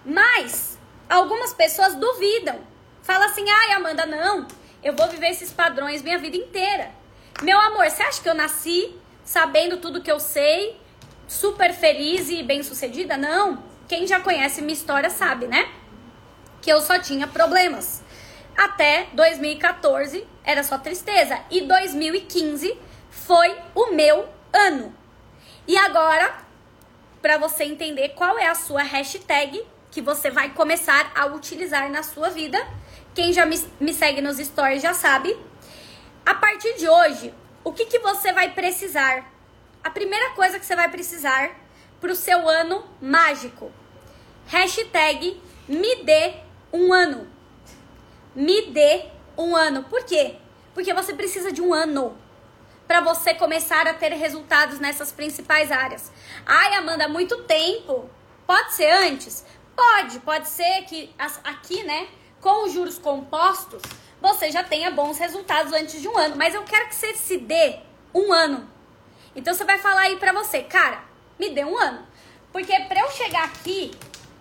Mas 0.04 0.78
algumas 1.08 1.52
pessoas 1.52 1.94
duvidam. 1.94 2.58
Fala 3.02 3.26
assim: 3.26 3.44
"Ai, 3.48 3.72
Amanda, 3.72 4.06
não 4.06 4.46
eu 4.86 4.94
vou 4.94 5.08
viver 5.08 5.30
esses 5.30 5.52
padrões 5.52 6.00
minha 6.00 6.16
vida 6.16 6.36
inteira. 6.36 6.92
Meu 7.42 7.60
amor, 7.60 7.84
você 7.90 8.02
acha 8.02 8.22
que 8.22 8.28
eu 8.28 8.34
nasci 8.34 8.94
sabendo 9.22 9.76
tudo 9.76 10.00
que 10.00 10.10
eu 10.10 10.18
sei, 10.18 10.80
super 11.28 11.74
feliz 11.74 12.30
e 12.30 12.42
bem-sucedida? 12.42 13.18
Não. 13.18 13.62
Quem 13.86 14.06
já 14.06 14.18
conhece 14.18 14.62
minha 14.62 14.72
história 14.72 15.10
sabe, 15.10 15.46
né? 15.46 15.68
Que 16.62 16.72
eu 16.72 16.80
só 16.80 16.98
tinha 16.98 17.26
problemas. 17.26 18.02
Até 18.56 19.08
2014 19.12 20.26
era 20.42 20.62
só 20.62 20.78
tristeza 20.78 21.38
e 21.50 21.60
2015 21.60 22.74
foi 23.10 23.54
o 23.74 23.92
meu 23.92 24.26
ano. 24.50 24.94
E 25.68 25.76
agora, 25.76 26.38
para 27.20 27.36
você 27.36 27.64
entender 27.64 28.10
qual 28.10 28.38
é 28.38 28.46
a 28.46 28.54
sua 28.54 28.82
hashtag 28.82 29.62
que 29.90 30.00
você 30.00 30.30
vai 30.30 30.54
começar 30.54 31.12
a 31.14 31.26
utilizar 31.26 31.90
na 31.90 32.02
sua 32.02 32.30
vida, 32.30 32.58
quem 33.14 33.30
já 33.32 33.44
me, 33.44 33.62
me 33.78 33.92
segue 33.92 34.22
nos 34.22 34.38
stories 34.38 34.80
já 34.82 34.94
sabe. 34.94 35.36
A 36.26 36.34
partir 36.34 36.74
de 36.74 36.88
hoje, 36.88 37.32
o 37.62 37.72
que, 37.72 37.86
que 37.86 38.00
você 38.00 38.32
vai 38.32 38.50
precisar? 38.52 39.32
A 39.84 39.88
primeira 39.88 40.30
coisa 40.30 40.58
que 40.58 40.66
você 40.66 40.74
vai 40.74 40.88
precisar 40.88 41.54
para 42.00 42.10
o 42.10 42.16
seu 42.16 42.48
ano 42.48 42.84
mágico. 43.00 43.70
Hashtag 44.48 45.40
me 45.68 46.02
dê 46.02 46.34
um 46.72 46.92
ano. 46.92 47.28
Me 48.34 48.66
dê 48.72 49.04
um 49.38 49.54
ano. 49.54 49.84
Por 49.84 50.02
quê? 50.02 50.34
Porque 50.74 50.92
você 50.92 51.14
precisa 51.14 51.52
de 51.52 51.62
um 51.62 51.72
ano 51.72 52.18
para 52.88 53.00
você 53.00 53.32
começar 53.32 53.86
a 53.86 53.94
ter 53.94 54.12
resultados 54.12 54.80
nessas 54.80 55.12
principais 55.12 55.70
áreas. 55.70 56.10
Ai, 56.44 56.74
Amanda, 56.74 57.06
muito 57.06 57.44
tempo. 57.44 58.10
Pode 58.44 58.74
ser 58.74 58.90
antes? 58.90 59.44
Pode, 59.76 60.18
pode 60.20 60.48
ser 60.48 60.82
que 60.86 61.14
aqui, 61.44 61.84
né, 61.84 62.08
com 62.40 62.64
os 62.64 62.72
juros 62.72 62.98
compostos, 62.98 63.80
você 64.20 64.50
já 64.50 64.62
tenha 64.62 64.90
bons 64.90 65.18
resultados 65.18 65.72
antes 65.72 66.00
de 66.00 66.08
um 66.08 66.16
ano. 66.16 66.36
Mas 66.36 66.54
eu 66.54 66.62
quero 66.64 66.88
que 66.88 66.94
você 66.94 67.14
se 67.14 67.38
dê 67.38 67.80
um 68.14 68.32
ano. 68.32 68.68
Então 69.34 69.52
você 69.52 69.64
vai 69.64 69.78
falar 69.78 70.02
aí 70.02 70.16
pra 70.16 70.32
você, 70.32 70.62
cara, 70.62 71.04
me 71.38 71.50
dê 71.50 71.64
um 71.64 71.78
ano. 71.78 72.06
Porque 72.52 72.78
pra 72.80 73.00
eu 73.00 73.10
chegar 73.10 73.44
aqui, 73.44 73.92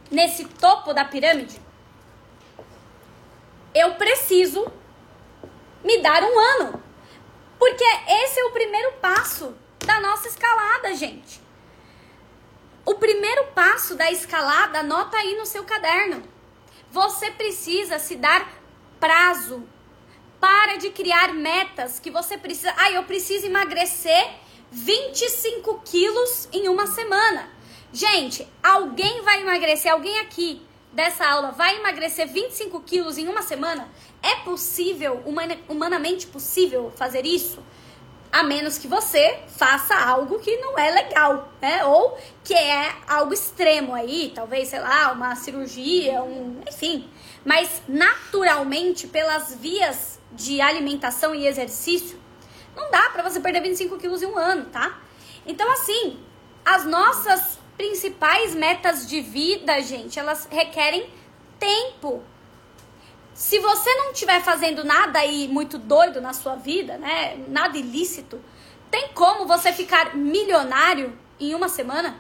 nesse 0.10 0.46
topo 0.46 0.94
da 0.94 1.04
pirâmide, 1.04 1.60
eu 3.74 3.96
preciso 3.96 4.66
me 5.84 6.02
dar 6.02 6.24
um 6.24 6.40
ano. 6.40 6.84
Porque 7.60 7.84
esse 7.84 8.40
é 8.40 8.46
o 8.46 8.52
primeiro 8.52 8.94
passo 8.94 9.56
da 9.86 10.00
nossa 10.00 10.28
escalada, 10.28 10.96
gente. 10.96 11.42
O 12.86 12.96
primeiro 12.96 13.48
passo 13.48 13.96
da 13.96 14.12
escalada, 14.12 14.80
anota 14.80 15.18
aí 15.18 15.36
no 15.36 15.46
seu 15.46 15.64
caderno. 15.64 16.24
Você 16.92 17.32
precisa 17.32 18.00
se 18.00 18.16
dar 18.16 18.48
prazo. 19.00 19.64
Para 20.40 20.76
de 20.78 20.90
criar 20.92 21.34
metas 21.34 22.00
que 22.00 22.12
você 22.12 22.38
precisa. 22.38 22.74
Ah, 22.78 22.92
eu 22.92 23.04
preciso 23.04 23.48
emagrecer 23.48 24.30
25 24.72 25.82
quilos 25.84 26.48
em 26.52 26.68
uma 26.68 26.88
semana. 26.88 27.50
Gente, 27.92 28.48
alguém 28.62 29.22
vai 29.22 29.42
emagrecer, 29.42 29.92
alguém 29.92 30.20
aqui 30.20 30.62
dessa 30.92 31.26
aula 31.26 31.52
vai 31.52 31.78
emagrecer 31.78 32.28
25 32.28 32.82
quilos 32.82 33.18
em 33.18 33.28
uma 33.28 33.42
semana? 33.42 33.90
É 34.22 34.36
possível, 34.38 35.24
humanamente 35.68 36.28
possível 36.28 36.92
fazer 36.96 37.26
isso? 37.26 37.62
a 38.36 38.44
menos 38.44 38.78
que 38.78 38.86
você 38.86 39.40
faça 39.48 39.96
algo 39.96 40.40
que 40.40 40.58
não 40.58 40.78
é 40.78 40.92
legal, 40.92 41.54
né? 41.62 41.86
Ou 41.86 42.18
que 42.44 42.54
é 42.54 42.94
algo 43.08 43.34
extremo 43.34 43.96
aí, 43.96 44.34
talvez, 44.36 44.68
sei 44.68 44.82
lá, 44.82 45.14
uma 45.14 45.38
cirurgia, 45.38 46.22
um, 46.22 46.60
enfim. 46.68 47.10
Mas 47.46 47.84
naturalmente, 47.88 49.08
pelas 49.08 49.54
vias 49.56 50.20
de 50.32 50.60
alimentação 50.60 51.36
e 51.36 51.46
exercício, 51.46 52.20
não 52.76 52.90
dá 52.90 53.12
para 53.12 53.24
você 53.24 53.40
perder 53.40 53.62
25 53.62 53.98
quilos 53.98 54.24
em 54.24 54.26
um 54.26 54.38
ano, 54.38 54.66
tá? 54.66 55.00
Então, 55.46 55.72
assim, 55.72 56.20
as 56.66 56.84
nossas 56.86 57.60
principais 57.78 58.56
metas 58.56 59.08
de 59.08 59.22
vida, 59.22 59.80
gente, 59.82 60.20
elas 60.20 60.48
requerem 60.50 61.08
tempo. 61.60 62.24
Se 63.34 63.60
você 63.60 63.94
não 63.96 64.12
estiver 64.12 64.42
fazendo 64.42 64.84
nada 64.84 65.20
aí 65.20 65.48
muito 65.48 65.78
doido 65.78 66.20
na 66.20 66.34
sua 66.34 66.56
vida, 66.56 66.98
né? 66.98 67.38
Nada 67.48 67.78
ilícito, 67.78 68.42
tem 68.90 69.10
como 69.10 69.46
você 69.46 69.72
ficar 69.72 70.16
milionário 70.16 71.18
em 71.40 71.54
uma 71.54 71.70
semana? 71.70 72.18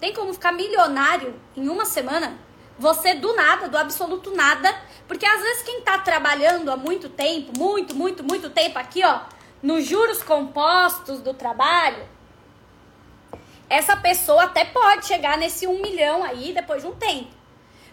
Tem 0.00 0.14
como 0.14 0.32
ficar 0.32 0.52
milionário 0.52 1.34
em 1.56 1.68
uma 1.68 1.84
semana? 1.84 2.38
Você 2.78 3.14
do 3.14 3.34
nada, 3.34 3.68
do 3.68 3.76
absoluto 3.76 4.34
nada, 4.34 4.74
porque 5.06 5.26
às 5.26 5.40
vezes 5.40 5.62
quem 5.62 5.82
tá 5.82 5.98
trabalhando 5.98 6.70
há 6.70 6.76
muito 6.76 7.08
tempo, 7.08 7.56
muito, 7.58 7.94
muito, 7.94 8.24
muito 8.24 8.50
tempo 8.50 8.78
aqui, 8.78 9.04
ó, 9.04 9.20
nos 9.62 9.84
juros 9.84 10.22
compostos 10.22 11.20
do 11.20 11.34
trabalho, 11.34 12.08
essa 13.68 13.96
pessoa 13.96 14.44
até 14.44 14.64
pode 14.64 15.06
chegar 15.06 15.38
nesse 15.38 15.66
um 15.66 15.80
milhão 15.80 16.22
aí 16.22 16.52
depois 16.52 16.82
de 16.82 16.88
um 16.88 16.94
tempo. 16.94 17.30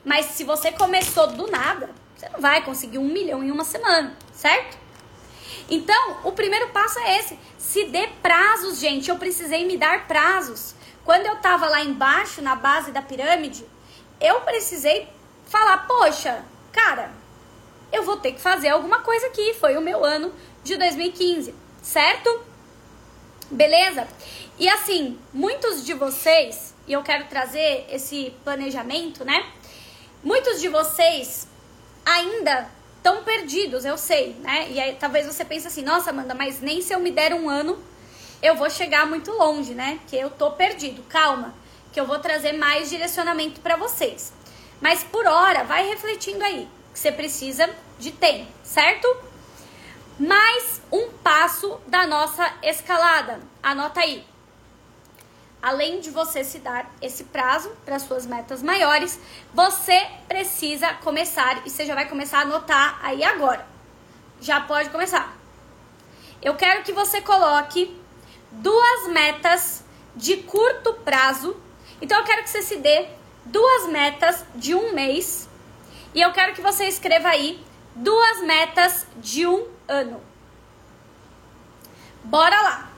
Mas 0.03 0.25
se 0.27 0.43
você 0.43 0.71
começou 0.71 1.27
do 1.27 1.47
nada, 1.47 1.89
você 2.15 2.27
não 2.29 2.39
vai 2.39 2.63
conseguir 2.63 2.97
um 2.97 3.05
milhão 3.05 3.43
em 3.43 3.51
uma 3.51 3.63
semana, 3.63 4.17
certo? 4.33 4.77
Então, 5.69 6.17
o 6.23 6.31
primeiro 6.31 6.69
passo 6.69 6.99
é 6.99 7.19
esse. 7.19 7.39
Se 7.57 7.85
dê 7.85 8.07
prazos, 8.21 8.79
gente. 8.79 9.09
Eu 9.09 9.17
precisei 9.17 9.65
me 9.65 9.77
dar 9.77 10.07
prazos. 10.07 10.73
Quando 11.05 11.27
eu 11.27 11.35
tava 11.37 11.67
lá 11.67 11.81
embaixo, 11.81 12.41
na 12.41 12.55
base 12.55 12.91
da 12.91 13.01
pirâmide, 13.01 13.63
eu 14.19 14.41
precisei 14.41 15.07
falar, 15.45 15.87
poxa, 15.87 16.43
cara, 16.71 17.11
eu 17.91 18.03
vou 18.03 18.17
ter 18.17 18.33
que 18.33 18.41
fazer 18.41 18.69
alguma 18.69 18.99
coisa 18.99 19.27
aqui. 19.27 19.53
Foi 19.55 19.77
o 19.77 19.81
meu 19.81 20.03
ano 20.05 20.33
de 20.63 20.77
2015, 20.77 21.53
certo? 21.81 22.43
Beleza? 23.49 24.07
E 24.57 24.69
assim, 24.69 25.17
muitos 25.33 25.85
de 25.85 25.93
vocês, 25.93 26.75
e 26.87 26.93
eu 26.93 27.01
quero 27.01 27.25
trazer 27.25 27.87
esse 27.89 28.33
planejamento, 28.43 29.23
né? 29.23 29.45
Muitos 30.23 30.59
de 30.59 30.67
vocês 30.67 31.47
ainda 32.05 32.69
estão 32.97 33.23
perdidos, 33.23 33.85
eu 33.85 33.97
sei, 33.97 34.35
né? 34.41 34.67
E 34.69 34.79
aí 34.79 34.95
talvez 34.99 35.25
você 35.25 35.45
pense 35.45 35.65
assim, 35.65 35.81
nossa, 35.81 36.09
Amanda, 36.09 36.35
mas 36.35 36.59
nem 36.59 36.81
se 36.81 36.93
eu 36.93 36.99
me 36.99 37.09
der 37.09 37.33
um 37.33 37.49
ano 37.49 37.81
eu 38.41 38.55
vou 38.55 38.69
chegar 38.69 39.05
muito 39.05 39.31
longe, 39.31 39.73
né? 39.73 39.99
Que 40.07 40.17
eu 40.17 40.29
tô 40.29 40.51
perdido. 40.51 41.03
Calma, 41.09 41.53
que 41.91 41.99
eu 41.99 42.05
vou 42.05 42.19
trazer 42.19 42.53
mais 42.53 42.89
direcionamento 42.89 43.61
para 43.61 43.75
vocês. 43.75 44.33
Mas 44.81 45.03
por 45.03 45.25
hora, 45.25 45.63
vai 45.63 45.87
refletindo 45.87 46.43
aí, 46.43 46.67
que 46.93 46.99
você 46.99 47.11
precisa 47.11 47.69
de 47.97 48.11
tempo, 48.11 48.51
certo? 48.63 49.07
Mais 50.19 50.81
um 50.91 51.11
passo 51.23 51.79
da 51.87 52.05
nossa 52.05 52.53
escalada. 52.63 53.39
Anota 53.61 54.01
aí. 54.01 54.25
Além 55.61 55.99
de 55.99 56.09
você 56.09 56.43
se 56.43 56.59
dar 56.59 56.89
esse 57.01 57.25
prazo 57.25 57.69
para 57.83 57.99
suas 57.99 58.25
metas 58.25 58.63
maiores, 58.63 59.19
você 59.53 60.07
precisa 60.27 60.93
começar 60.95 61.65
e 61.65 61.69
você 61.69 61.85
já 61.85 61.95
vai 61.95 62.07
começar 62.07 62.39
a 62.39 62.41
anotar 62.41 62.99
aí 63.03 63.23
agora. 63.23 63.67
Já 64.39 64.61
pode 64.61 64.89
começar. 64.89 65.37
Eu 66.41 66.55
quero 66.55 66.83
que 66.83 66.93
você 66.93 67.21
coloque 67.21 67.93
duas 68.51 69.07
metas 69.09 69.83
de 70.15 70.37
curto 70.37 70.93
prazo. 70.93 71.57
Então 72.01 72.17
eu 72.17 72.23
quero 72.23 72.43
que 72.43 72.49
você 72.49 72.61
se 72.61 72.77
dê 72.77 73.07
duas 73.45 73.87
metas 73.89 74.45
de 74.55 74.73
um 74.75 74.93
mês 74.93 75.49
e 76.13 76.21
eu 76.21 76.31
quero 76.31 76.53
que 76.53 76.61
você 76.61 76.85
escreva 76.85 77.29
aí 77.29 77.63
duas 77.95 78.41
metas 78.41 79.05
de 79.17 79.45
um 79.45 79.67
ano. 79.87 80.21
Bora 82.23 82.61
lá. 82.61 82.89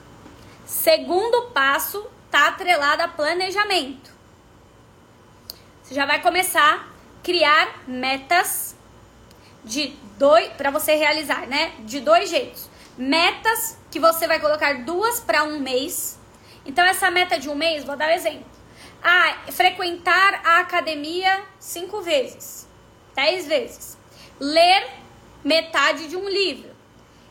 Segundo 0.64 1.50
passo 1.50 2.06
tá 2.30 2.48
atrelado 2.48 3.02
a 3.02 3.08
planejamento. 3.08 4.10
Você 5.82 5.94
já 5.94 6.06
vai 6.06 6.22
começar 6.22 6.74
a 6.74 7.22
criar 7.22 7.82
metas 7.86 8.74
de 9.64 9.94
dois 10.18 10.48
para 10.54 10.70
você 10.70 10.94
realizar, 10.94 11.46
né? 11.46 11.72
De 11.80 12.00
dois 12.00 12.30
jeitos. 12.30 12.68
Metas 12.96 13.78
que 13.90 14.00
você 14.00 14.26
vai 14.26 14.40
colocar 14.40 14.84
duas 14.84 15.20
para 15.20 15.44
um 15.44 15.58
mês. 15.60 16.18
Então 16.64 16.84
essa 16.84 17.10
meta 17.10 17.38
de 17.38 17.48
um 17.48 17.54
mês, 17.54 17.84
vou 17.84 17.96
dar 17.96 18.08
um 18.08 18.12
exemplo. 18.12 18.51
Ah, 19.02 19.36
frequentar 19.50 20.40
a 20.44 20.60
academia 20.60 21.44
cinco 21.58 22.00
vezes, 22.02 22.68
dez 23.14 23.46
vezes. 23.46 23.98
Ler 24.38 24.88
metade 25.42 26.08
de 26.08 26.16
um 26.16 26.28
livro. 26.28 26.70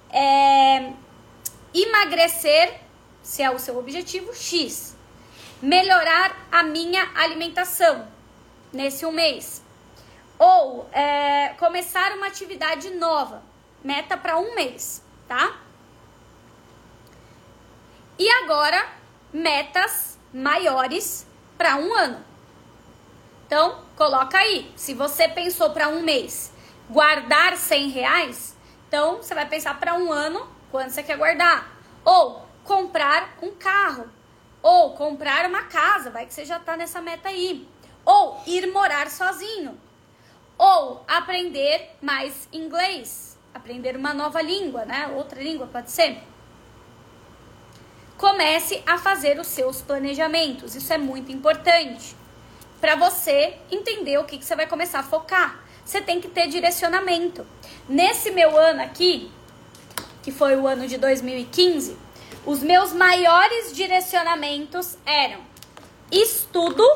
É, 0.09 0.91
emagrecer, 1.73 2.77
se 3.23 3.41
é 3.41 3.49
o 3.49 3.57
seu 3.57 3.77
objetivo, 3.77 4.33
X. 4.33 4.97
Melhorar 5.61 6.35
a 6.51 6.61
minha 6.61 7.09
alimentação 7.15 8.05
nesse 8.73 9.05
um 9.05 9.11
mês. 9.11 9.63
Ou 10.37 10.89
é, 10.91 11.49
começar 11.57 12.11
uma 12.17 12.27
atividade 12.27 12.89
nova, 12.89 13.43
meta 13.81 14.17
para 14.17 14.37
um 14.37 14.55
mês, 14.55 15.01
tá? 15.27 15.57
E 18.19 18.29
agora, 18.29 18.89
metas 19.31 20.19
maiores 20.33 21.25
para 21.61 21.75
um 21.75 21.93
ano. 21.93 22.17
Então, 23.45 23.83
coloca 23.95 24.35
aí. 24.35 24.71
Se 24.75 24.95
você 24.95 25.27
pensou 25.27 25.69
para 25.69 25.89
um 25.89 26.01
mês 26.01 26.51
guardar 26.89 27.55
100 27.55 27.89
reais, 27.89 28.57
então 28.87 29.17
você 29.17 29.35
vai 29.35 29.47
pensar 29.47 29.79
para 29.79 29.93
um 29.93 30.11
ano 30.11 30.49
quanto 30.71 30.89
você 30.89 31.03
quer 31.03 31.17
guardar. 31.17 31.71
Ou 32.03 32.47
comprar 32.63 33.37
um 33.43 33.51
carro. 33.51 34.09
Ou 34.63 34.95
comprar 34.95 35.45
uma 35.45 35.61
casa, 35.63 36.09
vai 36.09 36.25
que 36.25 36.33
você 36.33 36.45
já 36.45 36.57
está 36.57 36.75
nessa 36.75 36.99
meta 36.99 37.29
aí. 37.29 37.69
Ou 38.03 38.41
ir 38.47 38.65
morar 38.71 39.07
sozinho. 39.11 39.79
Ou 40.57 41.05
aprender 41.07 41.95
mais 42.01 42.49
inglês. 42.51 43.37
Aprender 43.53 43.95
uma 43.95 44.15
nova 44.15 44.41
língua, 44.41 44.83
né? 44.83 45.13
Outra 45.15 45.39
língua 45.39 45.67
pode 45.67 45.91
ser. 45.91 46.23
Comece 48.21 48.83
a 48.85 48.99
fazer 48.99 49.39
os 49.39 49.47
seus 49.47 49.81
planejamentos. 49.81 50.75
Isso 50.75 50.93
é 50.93 50.97
muito 50.99 51.31
importante. 51.31 52.15
Para 52.79 52.95
você 52.95 53.57
entender 53.71 54.19
o 54.19 54.25
que, 54.25 54.37
que 54.37 54.45
você 54.45 54.55
vai 54.55 54.67
começar 54.67 54.99
a 54.99 55.03
focar. 55.03 55.59
Você 55.83 56.01
tem 56.01 56.21
que 56.21 56.27
ter 56.27 56.45
direcionamento. 56.45 57.43
Nesse 57.89 58.29
meu 58.29 58.55
ano 58.55 58.83
aqui, 58.83 59.31
que 60.21 60.31
foi 60.31 60.55
o 60.55 60.67
ano 60.67 60.87
de 60.87 60.99
2015, 60.99 61.97
os 62.45 62.61
meus 62.61 62.93
maiores 62.93 63.73
direcionamentos 63.73 64.99
eram 65.03 65.39
estudo. 66.11 66.87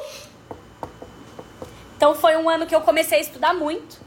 Então 1.97 2.13
foi 2.13 2.35
um 2.37 2.47
ano 2.47 2.67
que 2.67 2.75
eu 2.75 2.81
comecei 2.81 3.17
a 3.17 3.21
estudar 3.21 3.55
muito. 3.55 3.99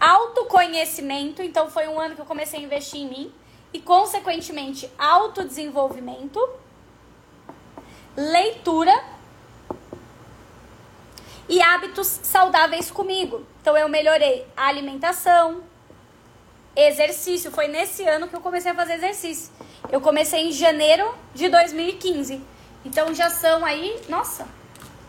Autoconhecimento, 0.00 1.40
então 1.40 1.70
foi 1.70 1.86
um 1.86 2.00
ano 2.00 2.16
que 2.16 2.20
eu 2.20 2.26
comecei 2.26 2.58
a 2.58 2.62
investir 2.64 3.02
em 3.02 3.08
mim 3.08 3.32
e 3.76 3.80
consequentemente 3.80 4.90
autodesenvolvimento. 4.98 6.40
Leitura 8.16 9.04
e 11.46 11.60
hábitos 11.60 12.06
saudáveis 12.06 12.90
comigo. 12.90 13.46
Então 13.60 13.76
eu 13.76 13.86
melhorei 13.86 14.46
a 14.56 14.68
alimentação, 14.68 15.62
exercício. 16.74 17.52
Foi 17.52 17.68
nesse 17.68 18.02
ano 18.04 18.28
que 18.28 18.34
eu 18.34 18.40
comecei 18.40 18.72
a 18.72 18.74
fazer 18.74 18.94
exercício. 18.94 19.52
Eu 19.92 20.00
comecei 20.00 20.48
em 20.48 20.52
janeiro 20.52 21.14
de 21.34 21.50
2015. 21.50 22.42
Então 22.82 23.12
já 23.12 23.28
são 23.28 23.62
aí, 23.62 24.00
nossa, 24.08 24.48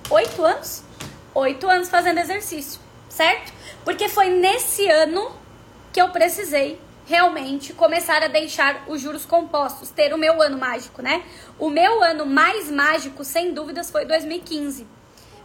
oito 0.09 0.43
anos? 0.43 0.83
Oito 1.33 1.69
anos 1.69 1.87
fazendo 1.87 2.17
exercício, 2.17 2.81
certo? 3.07 3.53
Porque 3.85 4.09
foi 4.09 4.29
nesse 4.29 4.89
ano 4.89 5.31
que 5.93 6.01
eu 6.01 6.09
precisei 6.09 6.81
realmente 7.07 7.73
começar 7.73 8.21
a 8.21 8.27
deixar 8.27 8.83
os 8.87 9.01
juros 9.01 9.25
compostos, 9.25 9.89
ter 9.89 10.13
o 10.13 10.17
meu 10.17 10.41
ano 10.41 10.57
mágico, 10.57 11.01
né? 11.01 11.23
O 11.57 11.69
meu 11.69 12.03
ano 12.03 12.25
mais 12.25 12.69
mágico, 12.69 13.23
sem 13.23 13.53
dúvidas, 13.53 13.89
foi 13.89 14.05
2015. 14.05 14.85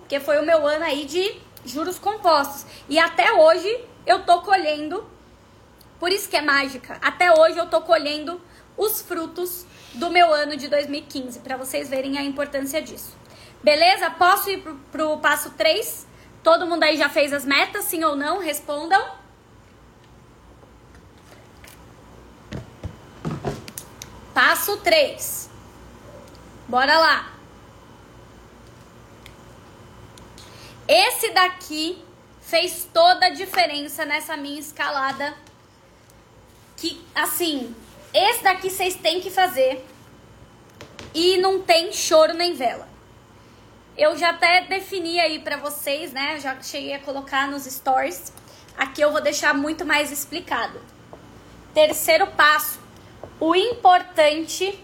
Porque 0.00 0.18
foi 0.18 0.38
o 0.40 0.44
meu 0.44 0.66
ano 0.66 0.84
aí 0.84 1.04
de 1.04 1.40
juros 1.64 2.00
compostos. 2.00 2.66
E 2.88 2.98
até 2.98 3.32
hoje 3.32 3.84
eu 4.04 4.24
tô 4.24 4.42
colhendo 4.42 5.06
por 6.00 6.10
isso 6.10 6.28
que 6.28 6.36
é 6.36 6.42
mágica. 6.42 6.98
Até 7.00 7.32
hoje 7.32 7.56
eu 7.56 7.66
tô 7.66 7.80
colhendo 7.82 8.40
os 8.76 9.00
frutos 9.00 9.64
do 9.94 10.10
meu 10.10 10.34
ano 10.34 10.56
de 10.56 10.66
2015, 10.66 11.38
para 11.40 11.56
vocês 11.56 11.88
verem 11.88 12.18
a 12.18 12.24
importância 12.24 12.82
disso. 12.82 13.16
Beleza? 13.62 14.10
Posso 14.10 14.50
ir 14.50 14.62
pro, 14.62 14.74
pro 14.90 15.18
passo 15.18 15.50
3? 15.50 16.08
Todo 16.42 16.66
mundo 16.66 16.82
aí 16.82 16.96
já 16.96 17.08
fez 17.08 17.32
as 17.32 17.44
metas, 17.44 17.84
sim 17.84 18.02
ou 18.02 18.16
não? 18.16 18.40
Respondam. 18.40 19.21
Passo 24.34 24.78
3. 24.78 25.50
Bora 26.68 26.98
lá. 26.98 27.32
Esse 30.88 31.30
daqui 31.30 32.02
fez 32.40 32.88
toda 32.92 33.26
a 33.26 33.30
diferença 33.30 34.04
nessa 34.04 34.36
minha 34.36 34.60
escalada 34.60 35.34
que, 36.76 37.02
assim, 37.14 37.74
esse 38.12 38.42
daqui 38.42 38.68
vocês 38.68 38.94
têm 38.96 39.20
que 39.20 39.30
fazer 39.30 39.86
e 41.14 41.38
não 41.38 41.62
tem 41.62 41.92
choro 41.92 42.34
nem 42.34 42.54
vela. 42.54 42.88
Eu 43.96 44.16
já 44.16 44.30
até 44.30 44.62
defini 44.62 45.20
aí 45.20 45.38
para 45.38 45.56
vocês, 45.56 46.12
né? 46.12 46.40
Já 46.40 46.60
cheguei 46.60 46.94
a 46.94 46.98
colocar 46.98 47.48
nos 47.48 47.64
stories. 47.64 48.32
Aqui 48.76 49.02
eu 49.02 49.12
vou 49.12 49.20
deixar 49.20 49.54
muito 49.54 49.84
mais 49.84 50.10
explicado. 50.10 50.80
Terceiro 51.72 52.26
passo. 52.28 52.81
O 53.44 53.56
importante 53.56 54.78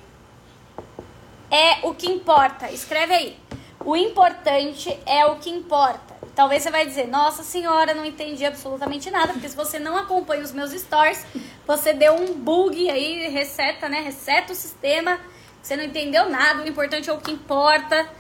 é 1.49 1.87
o 1.87 1.95
que 1.95 2.11
importa. 2.11 2.69
Escreve 2.73 3.15
aí. 3.15 3.39
O 3.85 3.97
importante 3.97 4.99
é 5.07 5.25
o 5.27 5.37
que 5.37 5.49
importa. 5.49 6.17
Talvez 6.35 6.65
você 6.65 6.71
vai 6.73 6.85
dizer, 6.85 7.07
nossa 7.07 7.45
senhora, 7.45 7.95
não 7.95 8.05
entendi 8.05 8.45
absolutamente 8.45 9.13
nada, 9.13 9.33
porque 9.33 9.49
se 9.49 9.55
você 9.55 9.79
não 9.79 9.97
acompanha 9.97 10.43
os 10.43 10.51
meus 10.51 10.73
stories, 10.73 11.25
você 11.65 11.93
deu 11.93 12.17
um 12.17 12.35
bug 12.35 12.91
aí, 12.91 13.29
reseta, 13.29 13.89
né? 13.89 14.01
Reseta 14.01 14.53
o 14.53 14.57
sistema, 14.57 15.21
você 15.63 15.77
não 15.77 15.85
entendeu 15.85 16.29
nada, 16.29 16.65
o 16.65 16.67
importante 16.67 17.09
é 17.09 17.13
o 17.13 17.19
que 17.19 17.31
importa. 17.31 18.11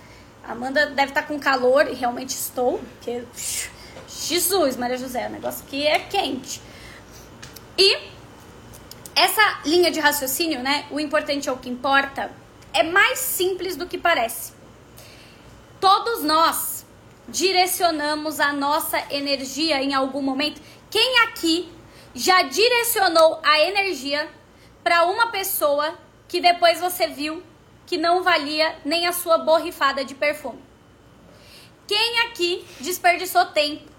Amanda 0.45 0.87
deve 0.87 1.11
estar 1.11 1.23
tá 1.23 1.27
com 1.27 1.37
calor, 1.41 1.89
e 1.89 1.95
realmente 1.95 2.31
estou, 2.31 2.79
porque. 2.79 3.25
Jesus, 4.09 4.77
Maria 4.77 4.99
José, 4.99 5.27
o 5.27 5.31
negócio 5.31 5.65
aqui 5.67 5.85
é 5.85 5.99
quente. 5.99 6.63
E 7.77 8.18
essa 9.19 9.61
linha 9.65 9.91
de 9.91 9.99
raciocínio, 9.99 10.63
né? 10.63 10.87
O 10.93 11.01
importante 11.01 11.49
é 11.49 11.53
o 11.53 11.57
que 11.57 11.69
importa, 11.69 12.31
é 12.73 12.85
mais 12.85 13.19
simples 13.19 13.75
do 13.75 13.87
que 13.87 13.99
parece. 13.99 14.53
Todos 15.81 16.23
nós 16.23 16.87
direcionamos 17.29 18.39
a 18.39 18.53
nossa 18.53 18.97
energia 19.11 19.83
em 19.83 19.93
algum 19.93 20.23
momento. 20.23 20.63
Quem 20.89 21.19
aqui 21.21 21.69
já 22.15 22.43
direcionou 22.43 23.41
a 23.43 23.59
energia 23.61 24.29
para 24.85 25.05
uma 25.05 25.27
pessoa 25.33 25.99
que 26.29 26.41
depois 26.41 26.79
você 26.81 27.09
viu 27.09 27.43
que 27.87 27.99
não 27.99 28.23
valia 28.23 28.77
nem 28.85 29.07
a 29.07 29.13
sua 29.13 29.39
borrifada 29.39 30.05
de 30.05 30.15
perfume? 30.15 30.63
Quem 31.89 32.21
aqui 32.21 32.65
desperdiçou 32.81 33.47
tempo 33.47 33.91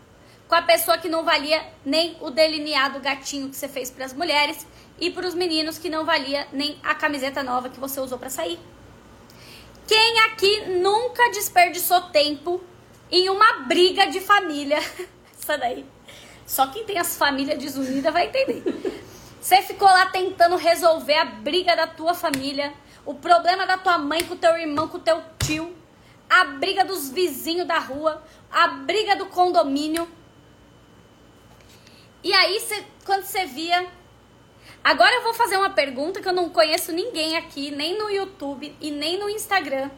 com 0.48 0.56
a 0.56 0.62
pessoa 0.62 0.98
que 0.98 1.10
não 1.10 1.24
valia 1.24 1.64
nem 1.86 2.18
o 2.22 2.32
delineado 2.32 3.00
gatinho 3.00 3.50
que 3.50 3.56
você 3.56 3.68
fez 3.68 3.92
para 3.92 4.06
as 4.06 4.14
mulheres 4.14 4.66
e 5.00 5.10
para 5.10 5.28
os 5.28 5.34
meninos 5.34 5.78
que 5.78 5.90
não 5.90 6.06
valia 6.06 6.48
nem 6.52 6.78
a 6.84 6.94
camiseta 6.94 7.42
nova 7.44 7.70
que 7.70 7.80
você 7.80 8.00
usou 8.00 8.18
para 8.18 8.30
sair? 8.30 8.60
Quem 9.88 10.20
aqui 10.22 10.66
nunca 10.82 11.30
desperdiçou 11.32 12.02
tempo 12.10 12.62
em 13.10 13.30
uma 13.30 13.62
briga 13.68 14.06
de 14.08 14.20
família? 14.20 14.80
Isso 15.38 15.48
daí. 15.48 15.86
Só 16.46 16.68
quem 16.68 16.84
tem 16.84 16.98
as 16.98 17.18
famílias 17.18 17.58
desunidas 17.58 18.12
vai 18.12 18.28
entender. 18.28 18.64
Você 19.40 19.62
ficou 19.62 19.88
lá 19.88 20.08
tentando 20.08 20.58
resolver 20.58 21.16
a 21.16 21.26
briga 21.26 21.76
da 21.76 21.88
tua 21.88 22.14
família, 22.14 22.74
o 23.06 23.14
problema 23.14 23.66
da 23.66 23.78
tua 23.78 23.98
mãe 23.98 24.24
com 24.24 24.34
o 24.34 24.38
teu 24.38 24.58
irmão, 24.58 24.88
com 24.88 24.98
o 24.98 25.02
teu 25.02 25.24
tio, 25.40 25.76
a 26.30 26.46
briga 26.46 26.84
dos 26.84 27.10
vizinhos 27.10 27.68
da 27.68 27.80
rua, 27.80 28.22
a 28.52 28.68
briga 28.68 29.16
do 29.16 29.28
condomínio. 29.28 30.08
E 32.24 32.34
aí, 32.34 32.60
cê, 32.60 32.84
quando 33.06 33.24
você 33.24 33.46
via, 33.46 33.88
Agora 34.84 35.14
eu 35.16 35.24
vou 35.24 35.34
fazer 35.34 35.58
uma 35.58 35.70
pergunta 35.70 36.22
que 36.22 36.28
eu 36.28 36.34
não 36.34 36.50
conheço 36.50 36.92
ninguém 36.92 37.38
aqui, 37.38 37.70
nem 37.72 37.98
no 37.98 38.10
YouTube 38.10 38.76
e 38.80 38.92
nem 38.92 39.20
no 39.20 39.30
Instagram, 39.30 39.90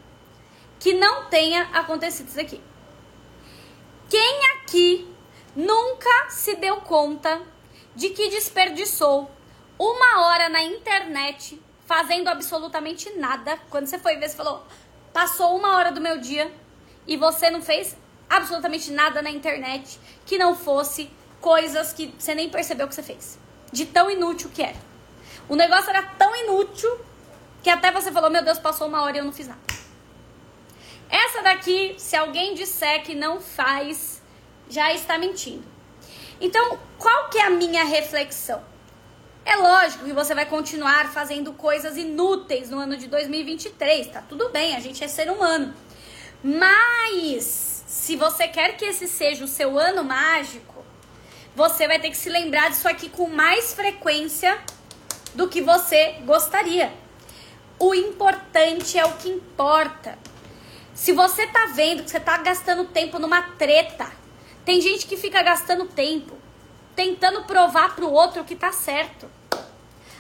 que 0.80 0.94
não 0.94 1.26
tenha 1.30 1.64
acontecido 1.74 2.28
isso 2.28 2.40
aqui. 2.40 2.62
Quem 4.10 4.40
aqui 4.56 5.08
nunca 5.56 6.30
se 6.30 6.56
deu 6.56 6.78
conta 6.78 7.42
de 7.96 8.10
que 8.10 8.30
desperdiçou 8.30 9.30
uma 9.78 10.26
hora 10.26 10.50
na 10.50 10.64
internet 10.64 11.62
fazendo 11.86 12.28
absolutamente 12.28 13.10
nada? 13.12 13.58
Quando 13.70 13.86
você 13.86 14.00
foi 14.00 14.18
ver, 14.18 14.30
você 14.30 14.36
falou, 14.36 14.66
passou 15.14 15.56
uma 15.56 15.78
hora 15.78 15.92
do 15.92 16.02
meu 16.02 16.18
dia 16.18 16.52
e 17.06 17.16
você 17.16 17.50
não 17.50 17.62
fez 17.62 17.96
absolutamente 18.30 18.92
nada 18.92 19.22
na 19.22 19.30
internet 19.30 20.00
que 20.26 20.38
não 20.38 20.56
fosse 20.56 21.10
coisas 21.40 21.94
que 21.94 22.14
você 22.18 22.34
nem 22.34 22.50
percebeu 22.50 22.88
que 22.88 22.96
você 22.96 23.04
fez 23.04 23.40
de 23.72 23.86
tão 23.86 24.10
inútil 24.10 24.50
que 24.54 24.62
era. 24.62 24.78
O 25.48 25.56
negócio 25.56 25.90
era 25.90 26.04
tão 26.04 26.36
inútil 26.36 27.00
que 27.64 27.70
até 27.70 27.92
você 27.92 28.12
falou: 28.12 28.30
Meu 28.30 28.44
Deus, 28.44 28.60
passou 28.60 28.88
uma 28.88 29.02
hora 29.02 29.18
e 29.18 29.20
eu 29.20 29.26
não 29.26 29.34
fiz 29.34 29.48
nada. 29.48 29.62
Essa 31.10 31.42
daqui, 31.42 31.96
se 31.98 32.16
alguém 32.16 32.54
disser 32.54 33.04
que 33.04 33.14
não 33.14 33.42
faz, 33.42 34.22
já 34.70 34.94
está 34.94 35.18
mentindo. 35.18 35.64
Então, 36.40 36.80
qual 36.98 37.30
que 37.30 37.38
é 37.38 37.46
a 37.46 37.50
minha 37.50 37.84
reflexão? 37.84 38.64
É 39.44 39.56
lógico 39.56 40.06
que 40.06 40.14
você 40.14 40.34
vai 40.34 40.46
continuar 40.46 41.12
fazendo 41.12 41.52
coisas 41.54 41.98
inúteis 41.98 42.70
no 42.70 42.80
ano 42.80 42.96
de 42.96 43.08
2023, 43.08 44.08
tá 44.08 44.22
tudo 44.22 44.50
bem, 44.50 44.76
a 44.76 44.80
gente 44.80 45.04
é 45.04 45.08
ser 45.08 45.30
humano. 45.30 45.74
Mas, 46.44 47.84
se 47.88 48.16
você 48.16 48.48
quer 48.48 48.78
que 48.78 48.86
esse 48.86 49.08
seja 49.08 49.44
o 49.44 49.48
seu 49.48 49.78
ano 49.78 50.04
mágico, 50.04 50.71
você 51.56 51.88
vai 51.88 52.00
ter 52.00 52.10
que 52.10 52.18
se 52.18 52.30
lembrar 52.30 52.70
disso 52.70 52.88
aqui 52.88 53.10
com 53.10 53.28
mais 53.28 53.74
frequência 53.74 54.60
do 55.34 55.48
que 55.48 55.62
você 55.62 56.18
gostaria. 56.26 56.92
O 57.80 57.94
importante 57.94 58.98
é 58.98 59.06
o 59.06 59.14
que 59.14 59.30
importa. 59.30 60.18
Se 60.94 61.14
você 61.14 61.48
tá 61.48 61.68
vendo 61.74 62.04
que 62.04 62.10
você 62.12 62.20
tá 62.20 62.38
gastando 62.38 62.86
tempo 62.86 63.18
numa 63.18 63.42
treta, 63.42 64.08
tem 64.64 64.80
gente 64.80 65.08
que 65.08 65.18
fica 65.18 65.42
gastando 65.42 65.86
tempo 65.86 66.42
tentando 66.96 67.44
provar 67.44 67.96
pro 67.96 68.12
outro 68.12 68.44
que 68.44 68.56
tá 68.56 68.72
certo. 68.72 69.30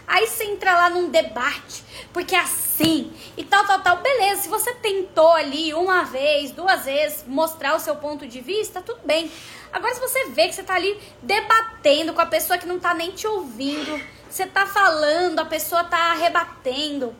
Aí 0.07 0.27
você 0.27 0.45
entra 0.45 0.73
lá 0.73 0.89
num 0.89 1.09
debate, 1.09 1.83
porque 2.11 2.35
assim 2.35 3.13
e 3.37 3.43
tal, 3.43 3.65
tal, 3.65 3.81
tal. 3.81 3.97
Beleza, 3.97 4.41
se 4.41 4.49
você 4.49 4.73
tentou 4.73 5.31
ali 5.31 5.73
uma 5.73 6.03
vez, 6.03 6.51
duas 6.51 6.85
vezes 6.85 7.23
mostrar 7.27 7.75
o 7.75 7.79
seu 7.79 7.95
ponto 7.95 8.27
de 8.27 8.41
vista, 8.41 8.81
tudo 8.81 8.99
bem. 9.05 9.31
Agora, 9.71 9.93
se 9.93 10.01
você 10.01 10.25
vê 10.29 10.47
que 10.47 10.53
você 10.53 10.63
tá 10.63 10.75
ali 10.75 10.99
debatendo 11.21 12.13
com 12.13 12.21
a 12.21 12.25
pessoa 12.25 12.57
que 12.57 12.65
não 12.65 12.79
tá 12.79 12.93
nem 12.93 13.11
te 13.11 13.25
ouvindo, 13.25 14.01
você 14.29 14.45
tá 14.45 14.65
falando, 14.65 15.39
a 15.39 15.45
pessoa 15.45 15.83
tá 15.83 16.13
rebatendo. 16.13 17.15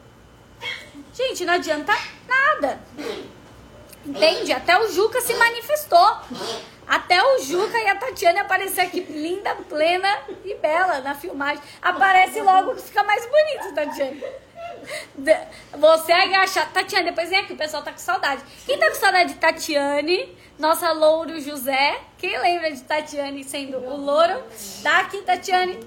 Gente, 1.14 1.46
não 1.46 1.54
adianta 1.54 1.94
nada. 2.28 2.80
Entende? 4.06 4.52
Até 4.52 4.80
o 4.80 4.92
Juca 4.92 5.22
se 5.22 5.34
manifestou. 5.34 6.18
Até 6.88 7.24
o 7.24 7.40
Juca 7.40 7.78
e 7.78 7.88
a 7.88 7.96
Tatiane 7.96 8.40
aparecer 8.40 8.82
aqui 8.82 9.00
linda, 9.02 9.56
plena 9.70 10.20
e 10.44 10.56
bela 10.56 11.00
na 11.00 11.16
filmagem. 11.16 11.64
Aparece 11.82 12.42
logo 12.42 12.76
que 12.76 12.82
fica 12.82 13.04
mais 13.04 13.26
bonito, 13.26 13.74
Tatiane. 13.74 14.24
Você 15.74 16.12
agacha. 16.12 16.66
Tatiane, 16.66 17.06
depois 17.06 17.30
vem 17.30 17.40
aqui, 17.40 17.54
o 17.54 17.58
pessoal 17.58 17.84
tá 17.84 17.92
com 17.92 17.98
saudade. 17.98 18.42
Quem 18.66 18.78
tá 18.78 18.90
com 18.90 18.96
saudade 18.96 19.34
de 19.34 19.40
Tatiane? 19.40 20.38
Nossa 20.62 20.92
Louro 20.92 21.42
José. 21.42 22.00
Quem 22.20 22.40
lembra 22.40 22.72
de 22.72 22.84
Tatiane 22.84 23.44
sendo 23.44 23.80
o 23.80 23.98
louro? 23.98 24.44
Tá 24.84 25.00
aqui, 25.00 25.18
Tatiane. 25.24 25.80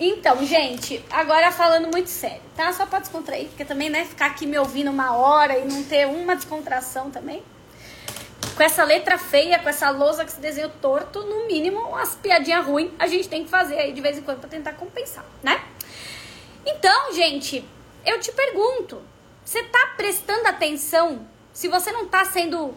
Então, 0.00 0.42
gente, 0.46 1.04
agora 1.10 1.52
falando 1.52 1.90
muito 1.92 2.08
sério, 2.08 2.40
tá? 2.56 2.72
Só 2.72 2.86
pra 2.86 3.00
descontrair, 3.00 3.48
porque 3.48 3.62
também, 3.62 3.90
né, 3.90 4.06
ficar 4.06 4.26
aqui 4.26 4.46
me 4.46 4.58
ouvindo 4.58 4.90
uma 4.90 5.14
hora 5.14 5.58
e 5.58 5.66
não 5.66 5.84
ter 5.84 6.06
uma 6.06 6.34
descontração 6.34 7.10
também. 7.10 7.42
Com 8.56 8.62
essa 8.62 8.82
letra 8.84 9.18
feia, 9.18 9.58
com 9.58 9.68
essa 9.68 9.90
lousa 9.90 10.24
que 10.24 10.32
se 10.32 10.40
desenhou 10.40 10.70
torto, 10.80 11.20
no 11.26 11.46
mínimo, 11.46 11.80
umas 11.80 12.14
piadinhas 12.14 12.64
ruins 12.64 12.90
a 12.98 13.06
gente 13.06 13.28
tem 13.28 13.44
que 13.44 13.50
fazer 13.50 13.78
aí 13.78 13.92
de 13.92 14.00
vez 14.00 14.16
em 14.16 14.22
quando 14.22 14.40
pra 14.40 14.48
tentar 14.48 14.72
compensar, 14.72 15.26
né? 15.42 15.62
Então, 16.64 17.12
gente, 17.12 17.62
eu 18.06 18.18
te 18.18 18.32
pergunto, 18.32 19.02
você 19.44 19.62
tá 19.64 19.92
prestando 19.94 20.46
atenção 20.46 21.26
se 21.58 21.66
você 21.66 21.90
não 21.90 22.06
tá 22.06 22.24
sendo 22.24 22.72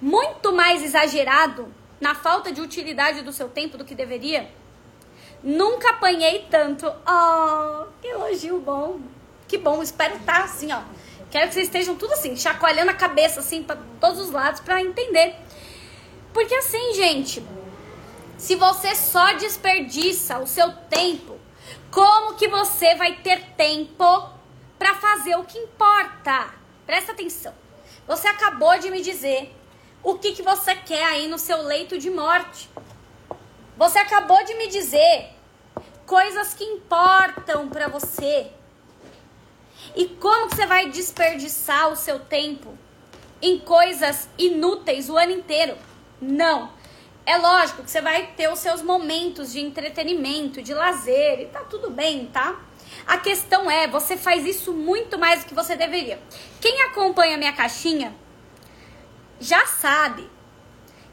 muito 0.00 0.54
mais 0.54 0.82
exagerado 0.82 1.68
na 2.00 2.14
falta 2.14 2.50
de 2.50 2.62
utilidade 2.62 3.20
do 3.20 3.30
seu 3.30 3.46
tempo 3.46 3.76
do 3.76 3.84
que 3.84 3.94
deveria? 3.94 4.50
Nunca 5.42 5.90
apanhei 5.90 6.46
tanto. 6.50 6.86
Oh, 6.86 7.88
que 8.00 8.08
elogio 8.08 8.58
bom. 8.58 9.00
Que 9.46 9.58
bom, 9.58 9.82
espero 9.82 10.16
estar 10.16 10.38
tá 10.38 10.44
assim, 10.44 10.72
ó. 10.72 10.80
Quero 11.30 11.48
que 11.48 11.52
vocês 11.52 11.66
estejam 11.66 11.94
tudo 11.94 12.14
assim, 12.14 12.34
chacoalhando 12.34 12.90
a 12.90 12.94
cabeça 12.94 13.40
assim 13.40 13.62
para 13.62 13.78
todos 14.00 14.18
os 14.18 14.30
lados 14.30 14.60
para 14.60 14.80
entender. 14.80 15.34
Porque 16.32 16.54
assim, 16.54 16.94
gente, 16.94 17.46
se 18.38 18.56
você 18.56 18.94
só 18.94 19.34
desperdiça 19.34 20.38
o 20.38 20.46
seu 20.46 20.72
tempo, 20.88 21.38
como 21.90 22.34
que 22.36 22.48
você 22.48 22.94
vai 22.94 23.16
ter 23.16 23.42
tempo 23.58 24.30
para 24.78 24.94
fazer 24.94 25.36
o 25.36 25.44
que 25.44 25.58
importa? 25.58 26.48
Presta 26.86 27.12
atenção. 27.12 27.60
Você 28.06 28.26
acabou 28.28 28.78
de 28.78 28.90
me 28.90 29.00
dizer 29.00 29.54
o 30.02 30.18
que, 30.18 30.32
que 30.32 30.42
você 30.42 30.74
quer 30.74 31.04
aí 31.04 31.28
no 31.28 31.38
seu 31.38 31.62
leito 31.62 31.98
de 31.98 32.10
morte. 32.10 32.68
Você 33.76 33.98
acabou 33.98 34.44
de 34.44 34.54
me 34.54 34.68
dizer 34.68 35.30
coisas 36.06 36.52
que 36.54 36.64
importam 36.64 37.68
para 37.68 37.88
você. 37.88 38.50
E 39.94 40.06
como 40.06 40.48
que 40.48 40.56
você 40.56 40.66
vai 40.66 40.90
desperdiçar 40.90 41.90
o 41.90 41.96
seu 41.96 42.18
tempo 42.18 42.76
em 43.40 43.58
coisas 43.58 44.28
inúteis 44.36 45.08
o 45.08 45.16
ano 45.16 45.32
inteiro? 45.32 45.76
Não. 46.20 46.70
É 47.24 47.36
lógico 47.36 47.84
que 47.84 47.90
você 47.90 48.00
vai 48.00 48.32
ter 48.36 48.50
os 48.50 48.58
seus 48.58 48.82
momentos 48.82 49.52
de 49.52 49.60
entretenimento, 49.60 50.60
de 50.60 50.74
lazer, 50.74 51.40
e 51.40 51.46
tá 51.46 51.60
tudo 51.60 51.88
bem, 51.88 52.26
tá? 52.26 52.60
A 53.06 53.18
questão 53.18 53.70
é, 53.70 53.86
você 53.86 54.16
faz 54.16 54.46
isso 54.46 54.72
muito 54.72 55.18
mais 55.18 55.40
do 55.40 55.46
que 55.46 55.54
você 55.54 55.76
deveria. 55.76 56.20
Quem 56.60 56.82
acompanha 56.82 57.36
minha 57.36 57.52
caixinha 57.52 58.14
já 59.40 59.66
sabe 59.66 60.30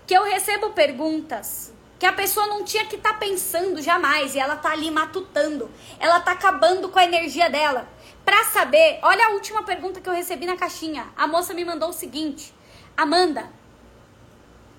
que 0.05 0.13
eu 0.13 0.23
recebo 0.23 0.71
perguntas 0.71 1.73
que 1.99 2.05
a 2.05 2.13
pessoa 2.13 2.47
não 2.47 2.63
tinha 2.63 2.86
que 2.86 2.95
estar 2.95 3.13
tá 3.13 3.19
pensando 3.19 3.82
jamais 3.82 4.34
e 4.34 4.39
ela 4.39 4.55
tá 4.55 4.71
ali 4.71 4.89
matutando. 4.89 5.69
Ela 5.99 6.21
tá 6.21 6.32
acabando 6.32 6.88
com 6.88 6.97
a 6.97 7.03
energia 7.03 7.49
dela. 7.49 7.88
Pra 8.23 8.45
saber, 8.45 8.99
olha 9.01 9.25
a 9.25 9.30
última 9.32 9.63
pergunta 9.63 9.99
que 9.99 10.07
eu 10.07 10.13
recebi 10.13 10.45
na 10.45 10.55
caixinha. 10.55 11.07
A 11.17 11.27
moça 11.27 11.53
me 11.53 11.65
mandou 11.65 11.89
o 11.89 11.93
seguinte: 11.93 12.53
Amanda, 12.95 13.51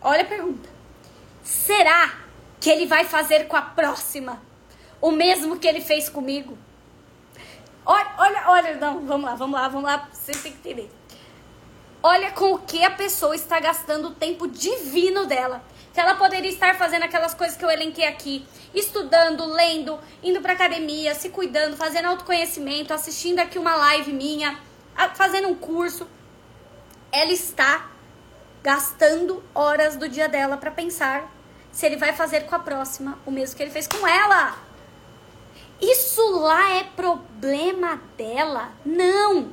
olha 0.00 0.22
a 0.22 0.26
pergunta. 0.26 0.68
Será 1.42 2.20
que 2.58 2.70
ele 2.70 2.86
vai 2.86 3.04
fazer 3.04 3.46
com 3.48 3.56
a 3.56 3.62
próxima 3.62 4.40
o 5.00 5.10
mesmo 5.10 5.58
que 5.58 5.68
ele 5.68 5.80
fez 5.80 6.08
comigo? 6.08 6.56
Olha, 7.84 8.14
olha, 8.18 8.44
olha, 8.46 8.76
não, 8.76 9.06
vamos 9.06 9.24
lá, 9.24 9.34
vamos 9.34 9.60
lá, 9.60 9.68
vamos 9.68 9.84
lá, 9.84 10.08
você 10.12 10.32
tem 10.32 10.52
que 10.52 10.58
entender. 10.58 10.90
Olha 12.02 12.30
com 12.30 12.54
o 12.54 12.58
que 12.58 12.82
a 12.82 12.90
pessoa 12.90 13.34
está 13.34 13.60
gastando 13.60 14.08
o 14.08 14.14
tempo 14.14 14.48
divino 14.48 15.26
dela. 15.26 15.62
que 15.92 16.00
ela 16.00 16.14
poderia 16.14 16.50
estar 16.50 16.76
fazendo 16.76 17.02
aquelas 17.02 17.34
coisas 17.34 17.56
que 17.56 17.64
eu 17.64 17.70
elenquei 17.70 18.06
aqui, 18.06 18.46
estudando, 18.72 19.44
lendo, 19.44 19.98
indo 20.22 20.40
para 20.40 20.52
academia, 20.52 21.16
se 21.16 21.30
cuidando, 21.30 21.76
fazendo 21.76 22.06
autoconhecimento, 22.06 22.94
assistindo 22.94 23.40
aqui 23.40 23.58
uma 23.58 23.74
live 23.74 24.12
minha, 24.12 24.56
fazendo 25.14 25.48
um 25.48 25.54
curso. 25.54 26.06
Ela 27.10 27.32
está 27.32 27.90
gastando 28.62 29.42
horas 29.52 29.96
do 29.96 30.08
dia 30.08 30.28
dela 30.28 30.56
para 30.56 30.70
pensar 30.70 31.28
se 31.72 31.86
ele 31.86 31.96
vai 31.96 32.12
fazer 32.12 32.42
com 32.46 32.54
a 32.54 32.60
próxima 32.60 33.18
o 33.26 33.30
mesmo 33.30 33.56
que 33.56 33.62
ele 33.62 33.72
fez 33.72 33.88
com 33.88 34.06
ela. 34.06 34.56
Isso 35.80 36.22
lá 36.38 36.76
é 36.76 36.84
problema 36.84 38.00
dela? 38.16 38.72
Não. 38.84 39.50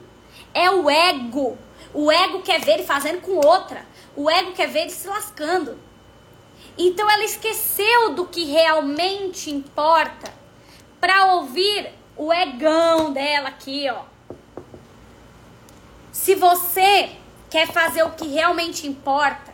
É 0.53 0.69
o 0.69 0.89
ego. 0.89 1.57
O 1.93 2.11
ego 2.11 2.41
quer 2.41 2.59
ver 2.59 2.73
ele 2.73 2.83
fazendo 2.83 3.21
com 3.21 3.33
outra. 3.33 3.85
O 4.15 4.29
ego 4.29 4.51
quer 4.51 4.67
ver 4.67 4.81
ele 4.81 4.89
se 4.89 5.07
lascando. 5.07 5.77
Então 6.77 7.09
ela 7.09 7.23
esqueceu 7.23 8.13
do 8.13 8.25
que 8.25 8.43
realmente 8.43 9.49
importa 9.49 10.31
para 10.99 11.33
ouvir 11.35 11.89
o 12.15 12.33
egão 12.33 13.13
dela 13.13 13.49
aqui, 13.49 13.87
ó. 13.89 14.01
Se 16.11 16.35
você 16.35 17.11
quer 17.49 17.67
fazer 17.67 18.03
o 18.03 18.11
que 18.11 18.27
realmente 18.27 18.85
importa, 18.85 19.53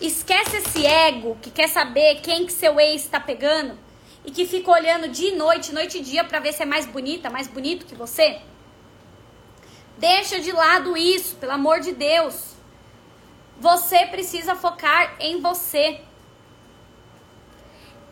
esquece 0.00 0.56
esse 0.56 0.86
ego 0.86 1.36
que 1.42 1.50
quer 1.50 1.68
saber 1.68 2.20
quem 2.22 2.46
que 2.46 2.52
seu 2.52 2.80
ex 2.80 3.02
está 3.02 3.20
pegando 3.20 3.83
e 4.24 4.30
que 4.30 4.46
fica 4.46 4.70
olhando 4.70 5.08
de 5.08 5.32
noite, 5.32 5.72
noite 5.72 5.98
e 5.98 6.00
dia 6.00 6.24
para 6.24 6.40
ver 6.40 6.52
se 6.52 6.62
é 6.62 6.66
mais 6.66 6.86
bonita, 6.86 7.28
mais 7.28 7.46
bonito 7.46 7.86
que 7.86 7.94
você. 7.94 8.40
Deixa 9.98 10.40
de 10.40 10.50
lado 10.50 10.96
isso, 10.96 11.36
pelo 11.36 11.52
amor 11.52 11.80
de 11.80 11.92
Deus. 11.92 12.54
Você 13.60 14.06
precisa 14.06 14.56
focar 14.56 15.14
em 15.20 15.40
você. 15.40 16.00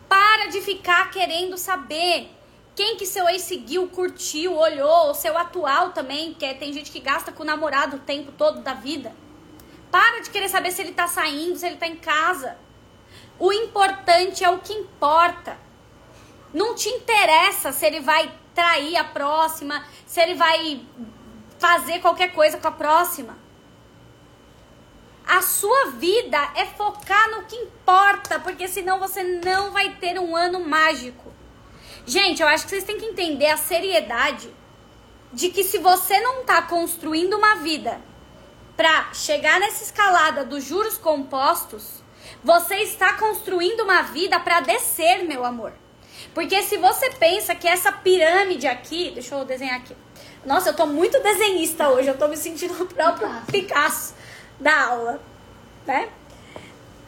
Para 0.07 0.47
de 0.47 0.61
ficar 0.61 1.09
querendo 1.09 1.57
saber 1.57 2.29
quem 2.75 2.95
que 2.95 3.05
seu 3.05 3.27
ex 3.27 3.41
seguiu, 3.41 3.87
curtiu, 3.87 4.55
olhou, 4.55 5.11
o 5.11 5.13
seu 5.13 5.37
atual 5.37 5.91
também, 5.91 6.33
que 6.33 6.45
é, 6.45 6.53
tem 6.53 6.71
gente 6.73 6.91
que 6.91 6.99
gasta 6.99 7.31
com 7.31 7.43
o 7.43 7.45
namorado 7.45 7.97
o 7.97 7.99
tempo 7.99 8.31
todo 8.31 8.61
da 8.61 8.73
vida. 8.73 9.13
Para 9.91 10.21
de 10.21 10.29
querer 10.29 10.49
saber 10.49 10.71
se 10.71 10.81
ele 10.81 10.93
tá 10.93 11.07
saindo, 11.07 11.57
se 11.57 11.67
ele 11.67 11.77
tá 11.77 11.87
em 11.87 11.95
casa. 11.95 12.57
O 13.37 13.51
importante 13.51 14.43
é 14.43 14.49
o 14.49 14.59
que 14.59 14.73
importa. 14.73 15.57
Não 16.53 16.75
te 16.75 16.87
interessa 16.89 17.71
se 17.71 17.85
ele 17.85 17.99
vai 17.99 18.31
trair 18.53 18.95
a 18.95 19.03
próxima, 19.03 19.83
se 20.05 20.21
ele 20.21 20.35
vai 20.35 20.85
fazer 21.57 21.99
qualquer 21.99 22.31
coisa 22.33 22.57
com 22.57 22.67
a 22.67 22.71
próxima. 22.71 23.37
A 25.25 25.41
sua 25.41 25.91
vida 25.91 26.37
é 26.55 26.65
focar 26.65 27.31
no 27.31 27.43
que 27.43 27.55
importa, 27.55 28.39
porque 28.39 28.67
senão 28.67 28.99
você 28.99 29.23
não 29.23 29.71
vai 29.71 29.95
ter 29.95 30.19
um 30.19 30.35
ano 30.35 30.59
mágico. 30.59 31.33
Gente, 32.05 32.41
eu 32.41 32.47
acho 32.47 32.65
que 32.65 32.71
vocês 32.71 32.83
têm 32.83 32.99
que 32.99 33.05
entender 33.05 33.47
a 33.47 33.57
seriedade 33.57 34.53
de 35.31 35.49
que 35.49 35.63
se 35.63 35.77
você 35.77 36.19
não 36.19 36.41
está 36.41 36.61
construindo 36.61 37.35
uma 37.35 37.55
vida 37.55 37.99
para 38.75 39.13
chegar 39.13 39.59
nessa 39.59 39.83
escalada 39.83 40.43
dos 40.43 40.63
juros 40.63 40.97
compostos, 40.97 42.03
você 42.43 42.75
está 42.77 43.13
construindo 43.13 43.81
uma 43.81 44.01
vida 44.01 44.39
para 44.39 44.59
descer, 44.59 45.23
meu 45.23 45.45
amor. 45.45 45.73
Porque 46.33 46.61
se 46.63 46.77
você 46.77 47.09
pensa 47.11 47.55
que 47.55 47.67
essa 47.67 47.91
pirâmide 47.91 48.67
aqui, 48.67 49.11
deixa 49.11 49.35
eu 49.35 49.45
desenhar 49.45 49.77
aqui. 49.77 49.95
Nossa, 50.45 50.69
eu 50.69 50.75
tô 50.75 50.85
muito 50.85 51.19
desenhista 51.21 51.89
hoje, 51.89 52.09
eu 52.09 52.17
tô 52.17 52.27
me 52.27 52.35
sentindo 52.35 52.73
o 52.81 52.85
próprio 52.85 53.27
Picasso, 53.27 53.51
Picasso 53.51 54.13
da 54.59 54.87
aula, 54.87 55.21
né? 55.85 56.09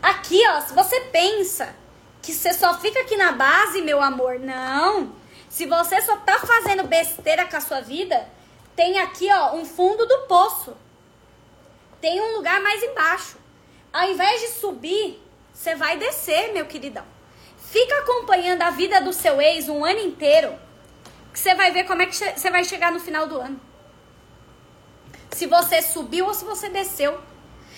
Aqui, 0.01 0.41
ó, 0.47 0.61
se 0.61 0.73
você 0.73 1.01
pensa 1.11 1.75
que 2.21 2.31
você 2.31 2.53
só 2.53 2.79
fica 2.79 3.01
aqui 3.01 3.17
na 3.17 3.31
base, 3.31 3.81
meu 3.81 4.01
amor, 4.01 4.39
não. 4.39 5.13
Se 5.49 5.65
você 5.65 6.01
só 6.01 6.17
tá 6.17 6.39
fazendo 6.39 6.83
besteira 6.83 7.45
com 7.45 7.57
a 7.57 7.61
sua 7.61 7.81
vida, 7.81 8.27
tem 8.75 8.99
aqui, 8.99 9.27
ó, 9.31 9.55
um 9.55 9.65
fundo 9.65 10.05
do 10.05 10.19
poço. 10.27 10.75
Tem 12.01 12.21
um 12.21 12.35
lugar 12.35 12.61
mais 12.61 12.83
embaixo. 12.83 13.37
Ao 13.91 14.09
invés 14.09 14.41
de 14.41 14.47
subir, 14.49 15.21
você 15.53 15.75
vai 15.75 15.97
descer, 15.97 16.51
meu 16.53 16.65
queridão. 16.65 17.14
Fica 17.75 17.93
acompanhando 17.97 18.61
a 18.61 18.69
vida 18.69 19.01
do 19.01 19.11
seu 19.11 19.41
ex 19.41 19.67
um 19.67 19.83
ano 19.83 19.99
inteiro 19.99 20.53
que 21.33 21.37
você 21.37 21.53
vai 21.53 21.73
ver 21.73 21.83
como 21.83 22.01
é 22.01 22.05
que 22.05 22.15
você 22.15 22.49
vai 22.49 22.63
chegar 22.63 22.89
no 22.89 23.01
final 23.01 23.27
do 23.27 23.37
ano. 23.37 23.59
Se 25.31 25.45
você 25.45 25.81
subiu 25.81 26.25
ou 26.25 26.33
se 26.33 26.45
você 26.45 26.69
desceu. 26.69 27.19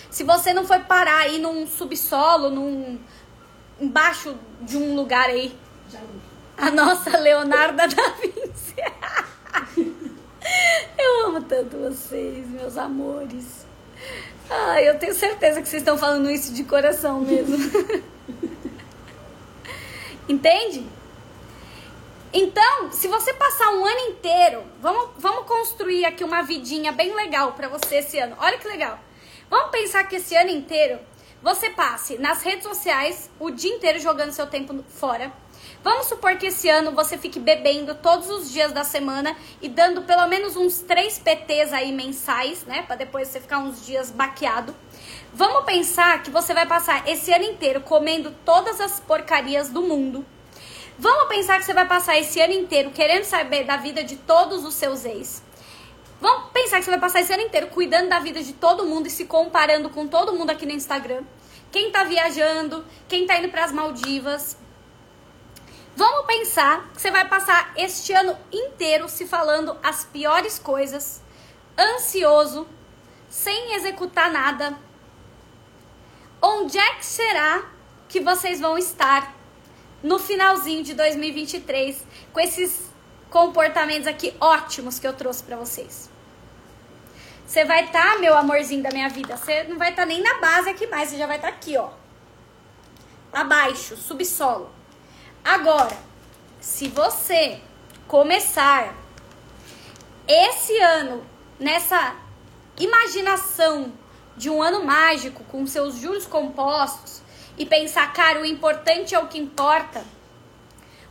Se 0.08 0.22
você 0.22 0.52
não 0.52 0.64
foi 0.64 0.78
parar 0.78 1.22
aí 1.22 1.40
num 1.40 1.66
subsolo, 1.66 2.48
num 2.48 2.96
embaixo 3.80 4.36
de 4.60 4.76
um 4.76 4.94
lugar 4.94 5.30
aí. 5.30 5.52
A 6.56 6.70
nossa 6.70 7.18
Leonarda 7.18 7.88
da 7.88 8.08
Vinci. 8.20 8.76
eu 10.96 11.26
amo 11.26 11.42
tanto 11.42 11.76
vocês, 11.76 12.46
meus 12.46 12.78
amores. 12.78 13.66
Ai, 14.48 14.88
eu 14.88 14.96
tenho 14.96 15.12
certeza 15.12 15.60
que 15.60 15.68
vocês 15.68 15.82
estão 15.82 15.98
falando 15.98 16.30
isso 16.30 16.54
de 16.54 16.62
coração 16.62 17.20
mesmo. 17.20 17.58
Entende? 20.28 20.86
Então, 22.32 22.92
se 22.92 23.08
você 23.08 23.32
passar 23.32 23.70
um 23.70 23.86
ano 23.86 24.10
inteiro, 24.10 24.62
vamos, 24.80 25.10
vamos 25.16 25.46
construir 25.46 26.04
aqui 26.04 26.22
uma 26.22 26.42
vidinha 26.42 26.92
bem 26.92 27.14
legal 27.14 27.52
para 27.52 27.68
você 27.68 27.96
esse 27.96 28.18
ano. 28.18 28.36
Olha 28.38 28.58
que 28.58 28.68
legal. 28.68 28.98
Vamos 29.48 29.70
pensar 29.70 30.04
que 30.04 30.16
esse 30.16 30.36
ano 30.36 30.50
inteiro 30.50 30.98
você 31.42 31.70
passe 31.70 32.18
nas 32.18 32.42
redes 32.42 32.64
sociais 32.64 33.30
o 33.40 33.50
dia 33.50 33.74
inteiro 33.74 33.98
jogando 33.98 34.32
seu 34.32 34.46
tempo 34.46 34.84
fora. 34.90 35.32
Vamos 35.82 36.06
supor 36.06 36.36
que 36.36 36.46
esse 36.46 36.68
ano 36.68 36.92
você 36.92 37.16
fique 37.16 37.38
bebendo 37.38 37.94
todos 37.94 38.28
os 38.28 38.50
dias 38.50 38.72
da 38.72 38.84
semana 38.84 39.34
e 39.62 39.68
dando 39.68 40.02
pelo 40.02 40.26
menos 40.26 40.56
uns 40.56 40.80
três 40.80 41.18
PTs 41.18 41.72
aí 41.72 41.92
mensais, 41.92 42.64
né? 42.64 42.82
Para 42.82 42.96
depois 42.96 43.28
você 43.28 43.40
ficar 43.40 43.58
uns 43.58 43.86
dias 43.86 44.10
baqueado. 44.10 44.74
Vamos 45.32 45.64
pensar 45.64 46.22
que 46.22 46.30
você 46.30 46.54
vai 46.54 46.66
passar 46.66 47.08
esse 47.08 47.32
ano 47.32 47.44
inteiro 47.44 47.80
comendo 47.82 48.34
todas 48.44 48.80
as 48.80 48.98
porcarias 48.98 49.68
do 49.68 49.82
mundo 49.82 50.24
Vamos 51.00 51.28
pensar 51.28 51.58
que 51.58 51.64
você 51.64 51.72
vai 51.72 51.86
passar 51.86 52.18
esse 52.18 52.40
ano 52.40 52.52
inteiro 52.52 52.90
querendo 52.90 53.22
saber 53.22 53.62
da 53.62 53.76
vida 53.76 54.02
de 54.02 54.16
todos 54.16 54.64
os 54.64 54.74
seus 54.74 55.04
ex. 55.04 55.44
Vamos 56.20 56.50
pensar 56.50 56.78
que 56.78 56.84
você 56.84 56.90
vai 56.90 56.98
passar 56.98 57.20
esse 57.20 57.32
ano 57.32 57.44
inteiro 57.44 57.68
cuidando 57.68 58.08
da 58.08 58.18
vida 58.18 58.42
de 58.42 58.52
todo 58.52 58.84
mundo 58.84 59.06
e 59.06 59.10
se 59.10 59.24
comparando 59.24 59.88
com 59.90 60.08
todo 60.08 60.32
mundo 60.32 60.50
aqui 60.50 60.66
no 60.66 60.72
Instagram. 60.72 61.22
Quem 61.70 61.92
tá 61.92 62.02
viajando, 62.02 62.84
quem 63.08 63.28
tá 63.28 63.38
indo 63.38 63.48
para 63.48 63.64
as 63.64 63.70
Maldivas. 63.70 64.58
Vamos 65.94 66.26
pensar 66.26 66.88
que 66.92 67.00
você 67.00 67.12
vai 67.12 67.28
passar 67.28 67.72
este 67.76 68.12
ano 68.12 68.36
inteiro 68.52 69.08
se 69.08 69.24
falando 69.24 69.76
as 69.80 70.04
piores 70.04 70.58
coisas, 70.58 71.22
ansioso, 71.78 72.66
sem 73.28 73.74
executar 73.74 74.32
nada. 74.32 74.76
Onde 76.40 76.78
é 76.78 76.94
que 76.94 77.06
será 77.06 77.64
que 78.08 78.20
vocês 78.20 78.60
vão 78.60 78.78
estar 78.78 79.34
no 80.02 80.18
finalzinho 80.18 80.82
de 80.82 80.94
2023 80.94 82.04
com 82.32 82.40
esses 82.40 82.88
comportamentos 83.30 84.06
aqui 84.06 84.34
ótimos 84.40 84.98
que 84.98 85.06
eu 85.06 85.12
trouxe 85.12 85.42
para 85.42 85.56
vocês. 85.56 86.10
Você 87.46 87.64
vai 87.64 87.84
estar, 87.84 88.14
tá, 88.14 88.18
meu 88.18 88.36
amorzinho 88.36 88.82
da 88.82 88.90
minha 88.90 89.08
vida, 89.08 89.36
você 89.36 89.64
não 89.64 89.78
vai 89.78 89.90
estar 89.90 90.02
tá 90.02 90.06
nem 90.06 90.22
na 90.22 90.38
base 90.38 90.68
aqui 90.68 90.86
mais, 90.86 91.08
você 91.08 91.16
já 91.16 91.26
vai 91.26 91.36
estar 91.36 91.48
tá 91.48 91.54
aqui, 91.54 91.76
ó. 91.76 91.90
Abaixo, 93.32 93.96
subsolo. 93.96 94.70
Agora, 95.44 95.96
se 96.60 96.88
você 96.88 97.60
começar 98.06 98.94
esse 100.26 100.76
ano 100.78 101.24
nessa 101.58 102.16
imaginação 102.78 103.92
de 104.38 104.48
um 104.48 104.62
ano 104.62 104.84
mágico 104.84 105.44
com 105.44 105.66
seus 105.66 105.96
juros 105.96 106.26
compostos, 106.26 107.20
e 107.58 107.66
pensar, 107.66 108.12
cara, 108.12 108.40
o 108.40 108.46
importante 108.46 109.14
é 109.14 109.18
o 109.18 109.26
que 109.26 109.36
importa, 109.36 110.04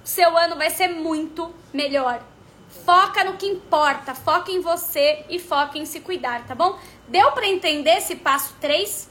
o 0.04 0.08
seu 0.08 0.38
ano 0.38 0.56
vai 0.56 0.70
ser 0.70 0.88
muito 0.88 1.54
melhor. 1.74 2.24
Foca 2.86 3.24
no 3.26 3.34
que 3.34 3.46
importa, 3.46 4.16
foca 4.16 4.50
em 4.50 4.62
você 4.62 5.26
e 5.30 5.40
foca 5.40 5.78
em 5.78 5.86
se 5.86 6.00
cuidar, 6.00 6.48
tá 6.48 6.56
bom? 6.56 6.80
Deu 7.08 7.34
para 7.34 7.48
entender 7.48 7.98
esse 7.98 8.16
passo 8.16 8.56
3? 8.62 9.10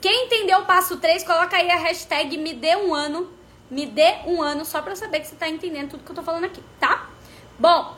Quem 0.00 0.26
entendeu 0.26 0.60
o 0.60 0.64
passo 0.64 0.96
3, 0.96 1.22
coloca 1.22 1.56
aí 1.56 1.70
a 1.70 1.76
hashtag 1.76 2.38
me 2.38 2.54
dê 2.54 2.74
um 2.76 2.94
ano, 2.94 3.30
me 3.70 3.84
dê 3.84 4.16
um 4.26 4.42
ano, 4.42 4.64
só 4.64 4.78
eu 4.78 4.96
saber 4.96 5.20
que 5.20 5.26
você 5.26 5.36
tá 5.36 5.48
entendendo 5.48 5.90
tudo 5.90 6.04
que 6.04 6.10
eu 6.10 6.16
tô 6.16 6.22
falando 6.22 6.44
aqui, 6.44 6.62
tá? 6.80 7.10
Bom, 7.58 7.94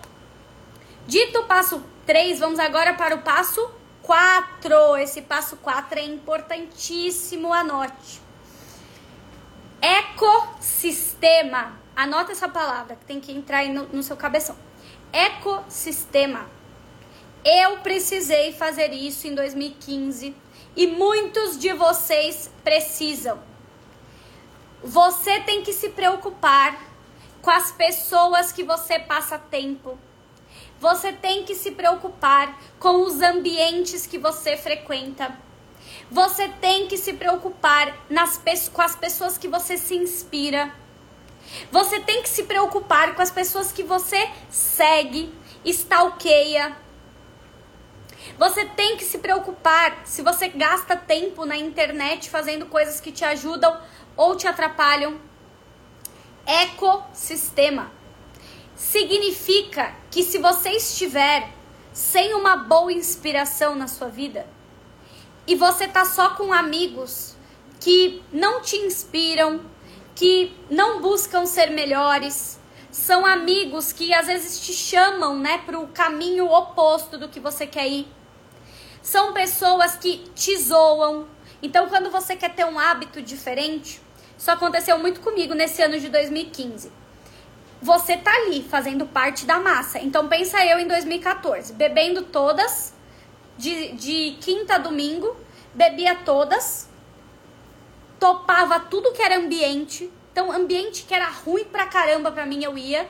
dito 1.07 1.39
o 1.39 1.45
passo 1.45 1.83
3, 2.05 2.41
vamos 2.41 2.59
agora 2.59 2.95
para 2.95 3.15
o 3.15 3.23
passo 3.23 3.71
4. 4.05 4.97
Esse 4.99 5.23
passo 5.23 5.57
4 5.57 5.99
é 5.99 6.05
importantíssimo, 6.05 7.53
anote. 7.53 8.21
Ecossistema. 9.81 11.79
Anota 11.97 12.33
essa 12.33 12.49
palavra 12.49 12.97
que 12.97 13.05
tem 13.05 13.21
que 13.21 13.33
entrar 13.33 13.59
aí 13.59 13.73
no, 13.73 13.85
no 13.89 14.03
seu 14.03 14.17
cabeção. 14.17 14.57
Ecossistema. 15.13 16.49
Eu 17.45 17.79
precisei 17.79 18.53
fazer 18.53 18.93
isso 18.93 19.27
em 19.27 19.35
2015 19.35 20.35
e 20.77 20.87
muitos 20.87 21.59
de 21.59 21.73
vocês 21.73 22.51
precisam. 22.63 23.39
Você 24.83 25.41
tem 25.41 25.63
que 25.63 25.73
se 25.73 25.91
preocupar 25.91 26.79
com 27.41 27.51
as 27.51 27.73
pessoas 27.73 28.53
que 28.53 28.63
você 28.63 28.99
passa 28.99 29.39
tempo. 29.39 29.99
Você 30.85 31.15
tem 31.15 31.45
que 31.45 31.55
se 31.55 31.71
preocupar 31.71 32.61
com 32.79 33.07
os 33.07 33.23
ambientes 33.23 34.07
que 34.07 34.19
você 34.19 34.55
frequenta. 34.55 35.35
Você 36.11 36.47
tem 36.61 36.87
que 36.89 36.99
se 36.99 37.15
preocupar 37.15 37.97
nas, 38.11 38.39
com 38.71 38.83
as 38.83 38.95
pessoas 38.95 39.39
que 39.39 39.49
você 39.49 39.79
se 39.79 39.97
inspira. 39.97 40.71
Você 41.73 42.01
tem 42.01 42.21
que 42.21 42.29
se 42.29 42.43
preocupar 42.43 43.15
com 43.15 43.23
as 43.23 43.31
pessoas 43.31 43.73
que 43.73 43.83
você 43.83 44.29
segue, 44.51 45.33
stalkeia. 45.65 46.77
Você 48.37 48.67
tem 48.67 48.99
que 48.99 49.07
se 49.07 49.17
preocupar 49.17 50.03
se 50.05 50.21
você 50.21 50.49
gasta 50.49 50.95
tempo 50.95 51.47
na 51.47 51.57
internet 51.57 52.29
fazendo 52.29 52.67
coisas 52.67 53.01
que 53.01 53.11
te 53.11 53.25
ajudam 53.25 53.81
ou 54.19 54.37
te 54.37 54.47
atrapalham. 54.47 55.19
Ecossistema 56.47 58.04
significa 58.77 59.95
que 60.11 60.23
se 60.23 60.39
você 60.39 60.71
estiver 60.71 61.51
sem 61.93 62.35
uma 62.35 62.57
boa 62.57 62.93
inspiração 62.93 63.77
na 63.77 63.87
sua 63.87 64.09
vida 64.09 64.47
e 65.47 65.55
você 65.55 65.87
tá 65.87 66.05
só 66.05 66.31
com 66.31 66.53
amigos 66.53 67.37
que 67.81 68.23
não 68.33 68.63
te 68.63 68.77
inspiram, 68.77 69.61
que 70.15 70.53
não 70.71 71.01
buscam 71.01 71.47
ser 71.47 71.71
melhores, 71.71 72.59
são 72.91 73.27
amigos 73.27 73.93
que 73.93 74.15
às 74.15 74.27
vezes 74.27 74.61
te 74.61 74.73
chamam, 74.73 75.39
né, 75.39 75.59
para 75.59 75.79
o 75.79 75.89
caminho 75.89 76.47
oposto 76.47 77.19
do 77.19 77.29
que 77.29 77.41
você 77.41 77.67
quer 77.67 77.89
ir. 77.89 78.07
São 79.03 79.33
pessoas 79.33 79.97
que 79.97 80.19
te 80.35 80.57
zoam. 80.57 81.27
Então, 81.63 81.89
quando 81.89 82.11
você 82.11 82.37
quer 82.37 82.55
ter 82.55 82.65
um 82.65 82.79
hábito 82.79 83.21
diferente, 83.21 84.01
isso 84.39 84.51
aconteceu 84.51 84.99
muito 84.99 85.21
comigo 85.21 85.55
nesse 85.55 85.83
ano 85.83 85.99
de 85.99 86.09
2015. 86.09 87.04
Você 87.85 88.17
tá 88.17 88.33
ali 88.35 88.63
fazendo 88.63 89.05
parte 89.05 89.45
da 89.45 89.61
massa. 89.61 89.99
Então 89.99 90.27
pensa 90.27 90.65
eu 90.65 90.79
em 90.79 90.89
2014, 90.89 91.75
bebendo 91.75 92.23
todas, 92.23 92.95
de, 93.59 93.93
de 93.93 94.39
quinta 94.41 94.77
a 94.77 94.79
domingo, 94.79 95.37
bebia 95.75 96.15
todas, 96.15 96.89
topava 98.19 98.81
tudo 98.81 99.13
que 99.13 99.21
era 99.21 99.37
ambiente. 99.37 100.11
Então, 100.33 100.51
ambiente 100.51 101.03
que 101.03 101.13
era 101.13 101.29
ruim 101.29 101.65
pra 101.65 101.85
caramba 101.85 102.33
pra 102.33 102.47
mim, 102.47 102.65
eu 102.65 102.79
ia. 102.79 103.07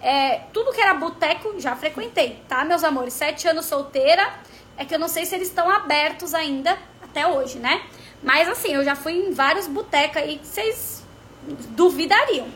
É, 0.00 0.40
tudo 0.52 0.72
que 0.72 0.80
era 0.80 0.94
boteco, 0.94 1.60
já 1.60 1.76
frequentei, 1.76 2.42
tá, 2.48 2.64
meus 2.64 2.82
amores? 2.82 3.14
Sete 3.14 3.46
anos 3.46 3.66
solteira. 3.66 4.28
É 4.76 4.84
que 4.84 4.92
eu 4.92 4.98
não 4.98 5.06
sei 5.06 5.24
se 5.24 5.36
eles 5.36 5.46
estão 5.46 5.70
abertos 5.70 6.34
ainda, 6.34 6.76
até 7.00 7.24
hoje, 7.24 7.60
né? 7.60 7.84
Mas 8.20 8.48
assim, 8.48 8.74
eu 8.74 8.82
já 8.82 8.96
fui 8.96 9.12
em 9.12 9.30
vários 9.30 9.68
botecos 9.68 10.16
aí 10.16 10.38
que 10.38 10.46
vocês 10.48 11.04
duvidariam. 11.76 12.48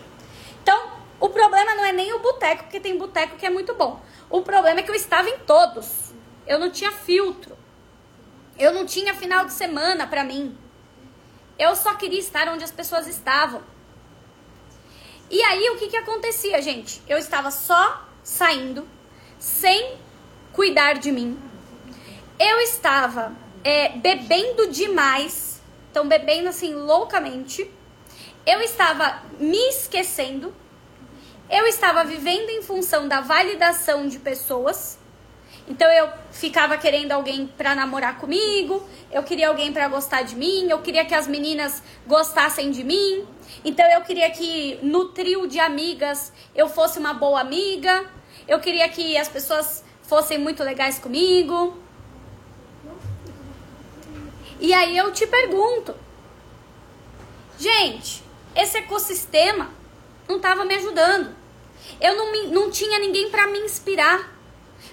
Então, 0.60 0.95
o 1.20 1.28
problema 1.28 1.74
não 1.74 1.84
é 1.84 1.92
nem 1.92 2.12
o 2.12 2.20
boteco, 2.20 2.64
porque 2.64 2.80
tem 2.80 2.96
boteco 2.96 3.36
que 3.36 3.46
é 3.46 3.50
muito 3.50 3.74
bom. 3.74 4.00
O 4.28 4.42
problema 4.42 4.80
é 4.80 4.82
que 4.82 4.90
eu 4.90 4.94
estava 4.94 5.28
em 5.28 5.38
todos. 5.40 6.12
Eu 6.46 6.58
não 6.58 6.70
tinha 6.70 6.92
filtro. 6.92 7.56
Eu 8.58 8.72
não 8.72 8.86
tinha 8.86 9.14
final 9.14 9.44
de 9.44 9.52
semana 9.52 10.06
para 10.06 10.24
mim. 10.24 10.56
Eu 11.58 11.74
só 11.74 11.94
queria 11.94 12.18
estar 12.18 12.48
onde 12.48 12.64
as 12.64 12.70
pessoas 12.70 13.06
estavam. 13.06 13.62
E 15.30 15.42
aí 15.42 15.70
o 15.70 15.76
que 15.76 15.88
que 15.88 15.96
acontecia, 15.96 16.60
gente? 16.62 17.02
Eu 17.08 17.18
estava 17.18 17.50
só 17.50 18.06
saindo, 18.22 18.86
sem 19.38 19.96
cuidar 20.52 20.94
de 20.94 21.10
mim. 21.10 21.38
Eu 22.38 22.60
estava 22.60 23.32
é, 23.64 23.90
bebendo 23.90 24.68
demais 24.70 25.46
Estão 25.96 26.06
bebendo 26.06 26.50
assim 26.50 26.74
loucamente. 26.74 27.70
Eu 28.44 28.60
estava 28.60 29.22
me 29.38 29.56
esquecendo. 29.70 30.54
Eu 31.48 31.66
estava 31.66 32.04
vivendo 32.04 32.50
em 32.50 32.60
função 32.60 33.06
da 33.06 33.20
validação 33.20 34.08
de 34.08 34.18
pessoas. 34.18 34.98
Então 35.68 35.88
eu 35.90 36.08
ficava 36.30 36.76
querendo 36.76 37.12
alguém 37.12 37.46
para 37.46 37.74
namorar 37.74 38.18
comigo, 38.18 38.88
eu 39.10 39.22
queria 39.24 39.48
alguém 39.48 39.72
para 39.72 39.88
gostar 39.88 40.22
de 40.22 40.36
mim, 40.36 40.68
eu 40.70 40.78
queria 40.80 41.04
que 41.04 41.14
as 41.14 41.26
meninas 41.26 41.82
gostassem 42.06 42.70
de 42.70 42.84
mim. 42.84 43.26
Então 43.64 43.84
eu 43.90 44.00
queria 44.02 44.30
que 44.30 44.78
no 44.82 45.06
trio 45.06 45.46
de 45.46 45.58
amigas 45.58 46.32
eu 46.54 46.68
fosse 46.68 46.98
uma 46.98 47.14
boa 47.14 47.40
amiga. 47.40 48.06
Eu 48.46 48.60
queria 48.60 48.88
que 48.88 49.16
as 49.16 49.28
pessoas 49.28 49.84
fossem 50.02 50.38
muito 50.38 50.62
legais 50.62 50.98
comigo. 50.98 51.76
E 54.60 54.72
aí 54.72 54.96
eu 54.96 55.12
te 55.12 55.26
pergunto, 55.26 55.94
gente, 57.58 58.22
esse 58.54 58.78
ecossistema 58.78 59.75
não 60.28 60.36
estava 60.36 60.64
me 60.64 60.74
ajudando. 60.74 61.34
Eu 62.00 62.16
não, 62.16 62.32
me, 62.32 62.46
não 62.48 62.70
tinha 62.70 62.98
ninguém 62.98 63.30
para 63.30 63.46
me 63.46 63.58
inspirar. 63.60 64.34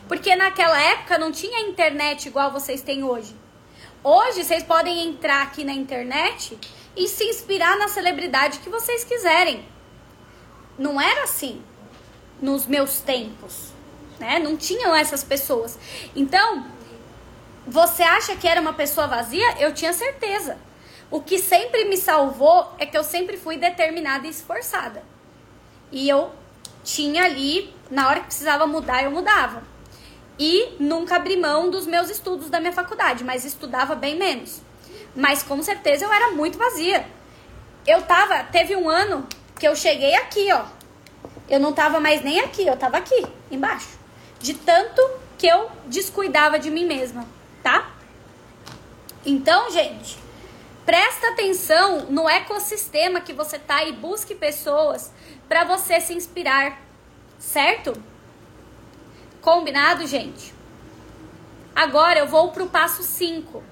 Porque 0.07 0.35
naquela 0.35 0.79
época 0.81 1.17
não 1.17 1.31
tinha 1.31 1.67
internet 1.67 2.27
igual 2.27 2.51
vocês 2.51 2.81
têm 2.81 3.03
hoje. 3.03 3.35
Hoje 4.03 4.43
vocês 4.43 4.63
podem 4.63 5.07
entrar 5.07 5.43
aqui 5.43 5.63
na 5.63 5.71
internet 5.71 6.57
e 6.95 7.07
se 7.07 7.23
inspirar 7.23 7.77
na 7.77 7.87
celebridade 7.87 8.59
que 8.59 8.69
vocês 8.69 9.03
quiserem. 9.03 9.65
Não 10.77 10.99
era 10.99 11.23
assim 11.23 11.63
nos 12.41 12.65
meus 12.65 12.99
tempos, 12.99 13.71
né? 14.19 14.39
Não 14.39 14.57
tinham 14.57 14.93
essas 14.93 15.23
pessoas. 15.23 15.79
Então, 16.15 16.65
você 17.65 18.03
acha 18.03 18.35
que 18.35 18.47
era 18.47 18.59
uma 18.59 18.73
pessoa 18.73 19.07
vazia? 19.07 19.61
Eu 19.61 19.73
tinha 19.73 19.93
certeza. 19.93 20.57
O 21.09 21.21
que 21.21 21.39
sempre 21.39 21.85
me 21.85 21.95
salvou 21.95 22.73
é 22.77 22.85
que 22.85 22.97
eu 22.97 23.03
sempre 23.03 23.37
fui 23.37 23.55
determinada 23.55 24.27
e 24.27 24.29
esforçada. 24.29 25.12
E 25.93 26.09
eu 26.09 26.29
tinha 26.83 27.23
ali, 27.23 27.73
na 27.89 28.09
hora 28.09 28.19
que 28.19 28.25
precisava 28.25 28.67
mudar, 28.67 29.01
eu 29.01 29.11
mudava. 29.11 29.63
E 30.37 30.75
nunca 30.77 31.15
abri 31.15 31.37
mão 31.37 31.69
dos 31.69 31.87
meus 31.87 32.09
estudos 32.09 32.49
da 32.49 32.59
minha 32.59 32.73
faculdade, 32.73 33.23
mas 33.23 33.45
estudava 33.45 33.95
bem 33.95 34.17
menos. 34.17 34.59
Mas 35.15 35.41
com 35.41 35.63
certeza 35.63 36.03
eu 36.03 36.11
era 36.11 36.31
muito 36.31 36.57
vazia. 36.57 37.07
Eu 37.87 38.01
tava, 38.01 38.43
teve 38.43 38.75
um 38.75 38.89
ano 38.89 39.25
que 39.57 39.65
eu 39.65 39.75
cheguei 39.75 40.15
aqui, 40.15 40.51
ó. 40.51 40.65
Eu 41.47 41.61
não 41.61 41.71
tava 41.71 42.01
mais 42.01 42.21
nem 42.21 42.41
aqui, 42.41 42.67
eu 42.67 42.75
tava 42.75 42.97
aqui, 42.97 43.25
embaixo. 43.49 43.97
De 44.39 44.53
tanto 44.53 45.01
que 45.37 45.47
eu 45.47 45.71
descuidava 45.87 46.59
de 46.59 46.69
mim 46.69 46.85
mesma 46.85 47.25
tá? 47.63 47.89
Então, 49.25 49.71
gente, 49.71 50.17
presta 50.85 51.29
atenção 51.29 52.07
no 52.09 52.29
ecossistema 52.29 53.21
que 53.21 53.31
você 53.31 53.57
tá 53.57 53.85
e 53.85 53.93
busque 53.93 54.35
pessoas 54.35 55.11
para 55.47 55.63
você 55.63 55.99
se 55.99 56.13
inspirar, 56.13 56.81
certo? 57.37 57.93
Combinado, 59.41 60.07
gente? 60.07 60.53
Agora 61.75 62.19
eu 62.19 62.27
vou 62.27 62.51
pro 62.51 62.67
passo 62.67 63.03
5. 63.03 63.63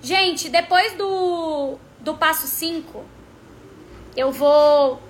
Gente, 0.00 0.48
depois 0.48 0.92
do, 0.94 1.78
do 2.00 2.14
passo 2.14 2.46
5, 2.46 3.04
eu 4.16 4.30
vou 4.30 5.00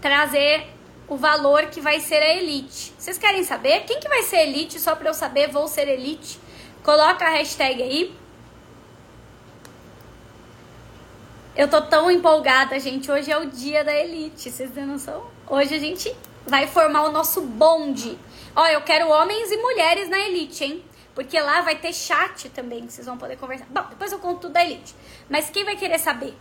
trazer 0.00 0.66
o 1.06 1.16
valor 1.16 1.66
que 1.66 1.80
vai 1.80 2.00
ser 2.00 2.22
a 2.22 2.34
elite. 2.36 2.92
Vocês 2.98 3.18
querem 3.18 3.44
saber? 3.44 3.84
Quem 3.84 4.00
que 4.00 4.08
vai 4.08 4.22
ser 4.22 4.48
elite? 4.48 4.80
Só 4.80 4.96
para 4.96 5.10
eu 5.10 5.14
saber, 5.14 5.50
vou 5.50 5.68
ser 5.68 5.88
elite. 5.88 6.38
Coloca 6.82 7.24
a 7.24 7.30
hashtag 7.30 7.82
aí. 7.82 8.14
Eu 11.56 11.68
tô 11.68 11.80
tão 11.82 12.10
empolgada, 12.10 12.78
gente. 12.80 13.08
Hoje 13.08 13.30
é 13.30 13.38
o 13.38 13.46
dia 13.46 13.84
da 13.84 13.94
elite, 13.94 14.50
vocês 14.50 14.72
têm 14.72 14.84
noção? 14.84 15.24
Hoje 15.48 15.72
a 15.72 15.78
gente 15.78 16.12
vai 16.44 16.66
formar 16.66 17.04
o 17.04 17.12
nosso 17.12 17.42
bonde. 17.42 18.18
Ó, 18.56 18.66
eu 18.66 18.80
quero 18.80 19.08
homens 19.08 19.52
e 19.52 19.56
mulheres 19.56 20.08
na 20.08 20.18
elite, 20.18 20.64
hein? 20.64 20.84
Porque 21.14 21.38
lá 21.38 21.60
vai 21.60 21.76
ter 21.76 21.92
chat 21.92 22.48
também, 22.48 22.84
que 22.84 22.92
vocês 22.92 23.06
vão 23.06 23.16
poder 23.16 23.36
conversar. 23.36 23.66
Bom, 23.70 23.84
depois 23.88 24.10
eu 24.10 24.18
conto 24.18 24.40
tudo 24.40 24.54
da 24.54 24.64
elite. 24.64 24.96
Mas 25.30 25.48
quem 25.48 25.64
vai 25.64 25.76
querer 25.76 26.00
saber? 26.00 26.36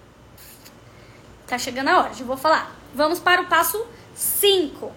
Tá 1.45 1.59
chegando 1.59 1.89
a 1.89 1.99
hora, 1.99 2.13
já 2.15 2.25
vou 2.25 2.37
falar. 2.37 2.75
Vamos 2.95 3.19
para 3.19 3.43
o 3.43 3.45
passo 3.45 3.85
5. 4.15 4.91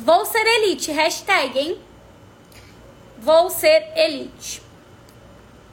Vou 0.00 0.26
ser 0.26 0.44
elite, 0.44 0.90
hashtag, 0.90 1.56
hein? 1.56 1.80
Vou 3.18 3.48
ser 3.48 3.92
elite. 3.94 4.60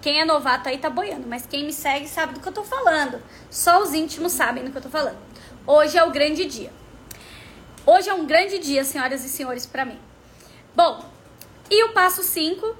Quem 0.01 0.19
é 0.19 0.25
novato 0.25 0.67
aí 0.67 0.79
tá 0.79 0.89
boiando, 0.89 1.27
mas 1.27 1.45
quem 1.45 1.63
me 1.63 1.71
segue 1.71 2.07
sabe 2.07 2.33
do 2.33 2.39
que 2.39 2.47
eu 2.47 2.53
tô 2.53 2.63
falando. 2.63 3.21
Só 3.51 3.83
os 3.83 3.93
íntimos 3.93 4.33
sabem 4.33 4.63
do 4.63 4.71
que 4.71 4.77
eu 4.77 4.81
tô 4.81 4.89
falando. 4.89 5.19
Hoje 5.65 5.95
é 5.95 6.03
o 6.03 6.09
grande 6.09 6.45
dia. 6.45 6.73
Hoje 7.85 8.09
é 8.09 8.13
um 8.13 8.25
grande 8.25 8.57
dia, 8.57 8.83
senhoras 8.83 9.23
e 9.23 9.29
senhores, 9.29 9.67
para 9.67 9.85
mim. 9.85 9.99
Bom, 10.75 11.05
e 11.69 11.83
o 11.83 11.93
passo 11.93 12.23
5 12.23 12.75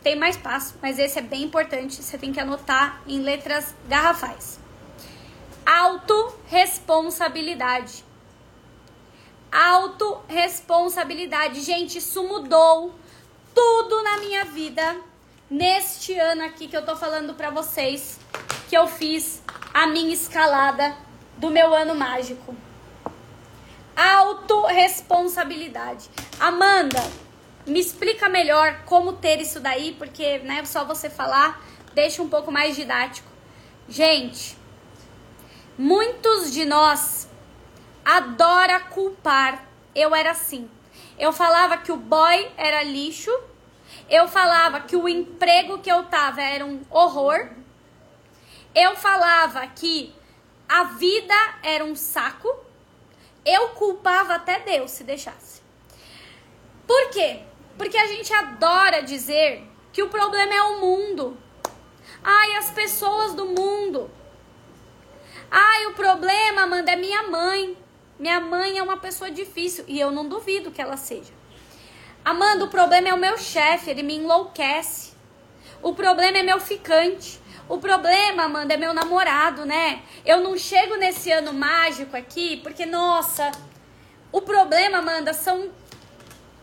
tem 0.00 0.14
mais 0.16 0.36
passo, 0.36 0.76
mas 0.80 0.96
esse 0.98 1.18
é 1.18 1.22
bem 1.22 1.42
importante, 1.42 2.02
você 2.02 2.16
tem 2.16 2.32
que 2.32 2.40
anotar 2.40 3.02
em 3.06 3.20
letras 3.20 3.74
garrafais. 3.88 4.60
Autoresponsabilidade. 5.66 8.04
Autoresponsabilidade. 9.50 11.60
Gente, 11.62 11.98
isso 11.98 12.22
mudou 12.22 12.94
tudo 13.52 14.02
na 14.02 14.18
minha 14.18 14.44
vida 14.44 15.09
neste 15.50 16.18
ano 16.18 16.44
aqui 16.44 16.68
que 16.68 16.76
eu 16.76 16.84
tô 16.84 16.94
falando 16.94 17.32
pra 17.34 17.48
vocês 17.50 18.20
que 18.68 18.76
eu 18.76 18.86
fiz 18.86 19.42
a 19.74 19.88
minha 19.88 20.14
escalada 20.14 20.94
do 21.36 21.50
meu 21.50 21.74
ano 21.74 21.94
mágico. 21.94 22.54
Autoresponsabilidade. 23.96 26.08
Amanda, 26.38 27.02
me 27.66 27.80
explica 27.80 28.28
melhor 28.28 28.82
como 28.84 29.14
ter 29.14 29.40
isso 29.40 29.58
daí, 29.58 29.96
porque 29.98 30.38
né, 30.38 30.64
só 30.64 30.84
você 30.84 31.10
falar 31.10 31.60
deixa 31.92 32.22
um 32.22 32.28
pouco 32.28 32.52
mais 32.52 32.76
didático. 32.76 33.28
Gente, 33.88 34.56
muitos 35.76 36.52
de 36.52 36.64
nós 36.64 37.28
adora 38.04 38.78
culpar. 38.80 39.64
Eu 39.94 40.14
era 40.14 40.30
assim. 40.30 40.70
Eu 41.18 41.32
falava 41.32 41.76
que 41.76 41.90
o 41.90 41.96
boy 41.96 42.48
era 42.56 42.84
lixo. 42.84 43.32
Eu 44.08 44.28
falava 44.28 44.80
que 44.80 44.96
o 44.96 45.08
emprego 45.08 45.78
que 45.78 45.90
eu 45.90 46.04
tava 46.04 46.42
era 46.42 46.64
um 46.64 46.82
horror. 46.90 47.48
Eu 48.74 48.96
falava 48.96 49.66
que 49.68 50.14
a 50.68 50.84
vida 50.84 51.34
era 51.62 51.84
um 51.84 51.94
saco. 51.94 52.48
Eu 53.44 53.70
culpava 53.70 54.34
até 54.34 54.60
Deus 54.60 54.90
se 54.90 55.04
deixasse. 55.04 55.62
Por 56.86 57.10
quê? 57.10 57.40
Porque 57.78 57.96
a 57.96 58.06
gente 58.06 58.32
adora 58.32 59.02
dizer 59.02 59.64
que 59.92 60.02
o 60.02 60.08
problema 60.08 60.54
é 60.54 60.62
o 60.62 60.80
mundo. 60.80 61.36
Ai, 62.22 62.56
as 62.56 62.70
pessoas 62.70 63.32
do 63.34 63.46
mundo. 63.46 64.10
Ai, 65.50 65.86
o 65.86 65.94
problema, 65.94 66.62
Amanda, 66.62 66.92
é 66.92 66.96
minha 66.96 67.22
mãe. 67.24 67.76
Minha 68.18 68.38
mãe 68.38 68.76
é 68.76 68.82
uma 68.82 68.98
pessoa 68.98 69.30
difícil 69.30 69.84
e 69.88 69.98
eu 69.98 70.10
não 70.10 70.28
duvido 70.28 70.70
que 70.70 70.82
ela 70.82 70.96
seja. 70.96 71.39
Amanda, 72.24 72.64
o 72.64 72.68
problema 72.68 73.08
é 73.08 73.14
o 73.14 73.18
meu 73.18 73.38
chefe, 73.38 73.90
ele 73.90 74.02
me 74.02 74.16
enlouquece. 74.16 75.12
O 75.82 75.94
problema 75.94 76.38
é 76.38 76.42
meu 76.42 76.60
ficante. 76.60 77.40
O 77.68 77.78
problema, 77.78 78.44
Amanda, 78.44 78.74
é 78.74 78.76
meu 78.76 78.92
namorado, 78.92 79.64
né? 79.64 80.02
Eu 80.26 80.40
não 80.40 80.56
chego 80.56 80.96
nesse 80.96 81.30
ano 81.30 81.52
mágico 81.52 82.16
aqui 82.16 82.58
porque, 82.58 82.84
nossa, 82.84 83.50
o 84.32 84.42
problema, 84.42 84.98
Amanda, 84.98 85.32
são 85.32 85.70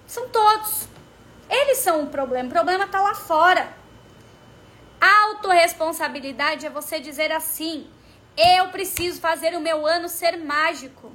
são 0.05 0.29
todos. 0.29 0.87
Eles 1.49 1.79
são 1.79 2.03
o 2.03 2.07
problema. 2.07 2.47
O 2.49 2.51
problema 2.51 2.87
tá 2.87 3.01
lá 3.01 3.13
fora. 3.13 3.75
Autoresponsabilidade 4.99 6.65
é 6.65 6.69
você 6.69 6.99
dizer 6.99 7.31
assim: 7.31 7.87
eu 8.37 8.69
preciso 8.69 9.19
fazer 9.19 9.55
o 9.55 9.61
meu 9.61 9.85
ano 9.85 10.07
ser 10.07 10.37
mágico. 10.37 11.11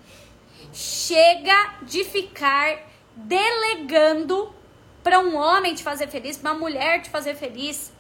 Chega 0.72 1.74
de 1.82 2.05
ficar 2.05 2.91
delegando 3.17 4.55
para 5.03 5.19
um 5.19 5.37
homem 5.37 5.75
te 5.75 5.83
fazer 5.83 6.09
feliz, 6.09 6.37
para 6.37 6.53
uma 6.53 6.61
mulher 6.61 7.03
te 7.03 7.11
fazer 7.11 7.35
feliz, 7.35 7.93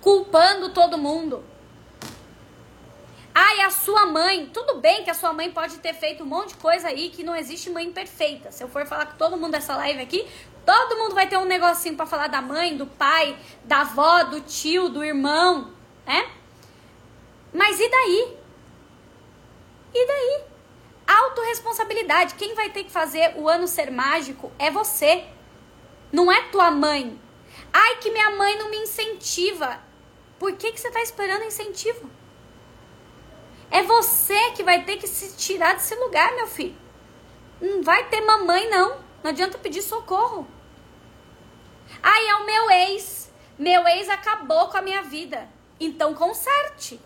culpando 0.00 0.70
todo 0.70 0.98
mundo. 0.98 1.44
Ai, 3.34 3.62
a 3.62 3.70
sua 3.70 4.06
mãe, 4.06 4.46
tudo 4.52 4.76
bem 4.76 5.02
que 5.02 5.10
a 5.10 5.14
sua 5.14 5.32
mãe 5.32 5.50
pode 5.50 5.78
ter 5.78 5.92
feito 5.92 6.22
um 6.22 6.26
monte 6.26 6.50
de 6.50 6.56
coisa 6.56 6.88
aí 6.88 7.10
que 7.10 7.24
não 7.24 7.34
existe 7.34 7.68
mãe 7.68 7.90
perfeita. 7.90 8.52
Se 8.52 8.62
eu 8.62 8.68
for 8.68 8.86
falar 8.86 9.06
com 9.06 9.16
todo 9.16 9.36
mundo 9.36 9.50
dessa 9.50 9.76
live 9.76 10.00
aqui, 10.00 10.24
todo 10.64 10.96
mundo 10.96 11.14
vai 11.14 11.26
ter 11.26 11.36
um 11.36 11.44
negocinho 11.44 11.96
para 11.96 12.06
falar 12.06 12.28
da 12.28 12.40
mãe, 12.40 12.76
do 12.76 12.86
pai, 12.86 13.36
da 13.64 13.80
avó, 13.80 14.22
do 14.22 14.40
tio, 14.40 14.88
do 14.88 15.02
irmão, 15.02 15.72
né? 16.06 16.30
Mas 17.52 17.80
e 17.80 17.88
daí? 17.88 18.38
E 19.94 20.06
daí? 20.06 20.53
Autoresponsabilidade. 21.06 22.34
Quem 22.34 22.54
vai 22.54 22.70
ter 22.70 22.84
que 22.84 22.90
fazer 22.90 23.34
o 23.36 23.48
ano 23.48 23.66
ser 23.66 23.90
mágico 23.90 24.52
é 24.58 24.70
você. 24.70 25.24
Não 26.12 26.30
é 26.30 26.42
tua 26.48 26.70
mãe. 26.70 27.18
Ai, 27.72 27.96
que 27.96 28.10
minha 28.10 28.30
mãe 28.30 28.56
não 28.58 28.70
me 28.70 28.78
incentiva. 28.78 29.80
Por 30.38 30.52
que, 30.52 30.72
que 30.72 30.80
você 30.80 30.88
está 30.88 31.02
esperando 31.02 31.44
incentivo? 31.44 32.10
É 33.70 33.82
você 33.82 34.52
que 34.52 34.62
vai 34.62 34.84
ter 34.84 34.96
que 34.96 35.06
se 35.06 35.36
tirar 35.36 35.74
desse 35.74 35.94
lugar, 35.96 36.32
meu 36.34 36.46
filho. 36.46 36.76
Não 37.60 37.82
vai 37.82 38.04
ter 38.08 38.20
mamãe, 38.20 38.68
não. 38.70 38.96
Não 39.22 39.30
adianta 39.30 39.58
pedir 39.58 39.82
socorro. 39.82 40.46
Ai, 42.02 42.28
é 42.28 42.34
o 42.36 42.46
meu 42.46 42.70
ex. 42.70 43.32
Meu 43.58 43.86
ex 43.88 44.08
acabou 44.08 44.68
com 44.68 44.76
a 44.76 44.82
minha 44.82 45.02
vida. 45.02 45.48
Então 45.80 46.14
conserte. 46.14 47.00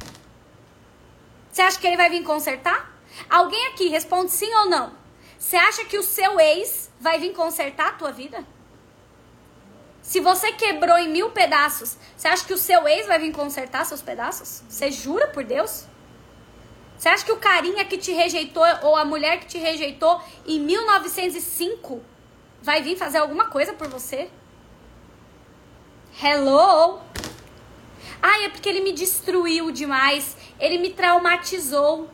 Você 1.50 1.62
acha 1.62 1.78
que 1.78 1.86
ele 1.86 1.96
vai 1.96 2.10
vir 2.10 2.22
consertar? 2.22 2.97
Alguém 3.28 3.68
aqui 3.68 3.88
responde 3.88 4.32
sim 4.32 4.52
ou 4.54 4.68
não. 4.68 4.92
Você 5.38 5.56
acha 5.56 5.84
que 5.84 5.96
o 5.96 6.02
seu 6.02 6.38
ex 6.40 6.90
vai 7.00 7.18
vir 7.18 7.32
consertar 7.32 7.88
a 7.88 7.92
tua 7.92 8.12
vida? 8.12 8.44
Se 10.02 10.20
você 10.20 10.52
quebrou 10.52 10.96
em 10.98 11.08
mil 11.08 11.30
pedaços, 11.30 11.96
você 12.16 12.28
acha 12.28 12.44
que 12.44 12.52
o 12.52 12.58
seu 12.58 12.88
ex 12.88 13.06
vai 13.06 13.18
vir 13.18 13.32
consertar 13.32 13.84
seus 13.84 14.02
pedaços? 14.02 14.62
Você 14.68 14.90
jura 14.90 15.28
por 15.28 15.44
Deus? 15.44 15.84
Você 16.96 17.08
acha 17.08 17.24
que 17.24 17.30
o 17.30 17.36
carinha 17.36 17.84
que 17.84 17.96
te 17.96 18.12
rejeitou 18.12 18.64
ou 18.82 18.96
a 18.96 19.04
mulher 19.04 19.38
que 19.38 19.46
te 19.46 19.58
rejeitou 19.58 20.20
em 20.46 20.58
1905 20.58 22.02
vai 22.60 22.82
vir 22.82 22.96
fazer 22.96 23.18
alguma 23.18 23.46
coisa 23.46 23.72
por 23.72 23.86
você? 23.88 24.28
Hello? 26.20 27.00
Ah, 28.20 28.42
é 28.42 28.48
porque 28.48 28.68
ele 28.68 28.80
me 28.80 28.92
destruiu 28.92 29.70
demais. 29.70 30.36
Ele 30.58 30.78
me 30.78 30.90
traumatizou. 30.90 32.10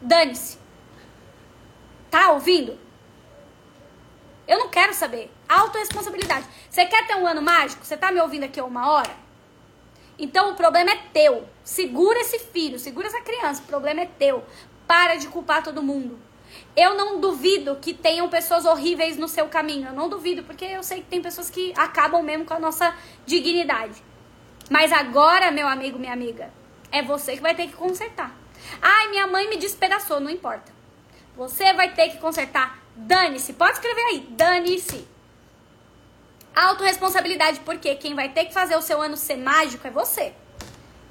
Dane-se. 0.00 0.58
Tá 2.10 2.32
ouvindo? 2.32 2.78
Eu 4.46 4.58
não 4.58 4.68
quero 4.68 4.92
saber. 4.94 5.30
Autoresponsabilidade. 5.48 6.46
Você 6.68 6.84
quer 6.86 7.06
ter 7.06 7.14
um 7.14 7.26
ano 7.26 7.42
mágico? 7.42 7.84
Você 7.84 7.96
tá 7.96 8.10
me 8.10 8.20
ouvindo 8.20 8.44
aqui 8.44 8.60
uma 8.60 8.90
hora? 8.90 9.14
Então 10.18 10.50
o 10.50 10.54
problema 10.54 10.90
é 10.90 10.96
teu. 11.12 11.46
Segura 11.62 12.18
esse 12.20 12.38
filho, 12.38 12.78
segura 12.78 13.06
essa 13.06 13.20
criança. 13.20 13.62
O 13.62 13.66
problema 13.66 14.00
é 14.00 14.06
teu. 14.06 14.44
Para 14.86 15.16
de 15.16 15.28
culpar 15.28 15.62
todo 15.62 15.82
mundo. 15.82 16.18
Eu 16.76 16.94
não 16.94 17.20
duvido 17.20 17.76
que 17.76 17.94
tenham 17.94 18.28
pessoas 18.28 18.64
horríveis 18.64 19.16
no 19.16 19.28
seu 19.28 19.46
caminho. 19.46 19.88
Eu 19.88 19.94
não 19.94 20.08
duvido, 20.08 20.42
porque 20.42 20.64
eu 20.64 20.82
sei 20.82 21.00
que 21.00 21.06
tem 21.06 21.22
pessoas 21.22 21.48
que 21.48 21.72
acabam 21.76 22.22
mesmo 22.22 22.44
com 22.44 22.54
a 22.54 22.58
nossa 22.58 22.94
dignidade. 23.24 24.02
Mas 24.68 24.92
agora, 24.92 25.50
meu 25.50 25.68
amigo, 25.68 25.98
minha 25.98 26.12
amiga, 26.12 26.50
é 26.90 27.02
você 27.02 27.36
que 27.36 27.42
vai 27.42 27.54
ter 27.54 27.68
que 27.68 27.74
consertar. 27.74 28.39
Ai, 28.80 29.08
minha 29.08 29.26
mãe 29.26 29.48
me 29.48 29.56
despedaçou, 29.56 30.20
não 30.20 30.30
importa. 30.30 30.72
Você 31.36 31.72
vai 31.72 31.94
ter 31.94 32.10
que 32.10 32.18
consertar. 32.18 32.78
Dane-se. 32.94 33.52
Pode 33.54 33.72
escrever 33.72 34.02
aí. 34.02 34.26
Dane-se. 34.30 35.06
Autoresponsabilidade, 36.54 37.60
porque 37.60 37.94
quem 37.94 38.14
vai 38.14 38.28
ter 38.28 38.46
que 38.46 38.52
fazer 38.52 38.76
o 38.76 38.82
seu 38.82 39.00
ano 39.00 39.16
ser 39.16 39.36
mágico 39.36 39.86
é 39.86 39.90
você. 39.90 40.34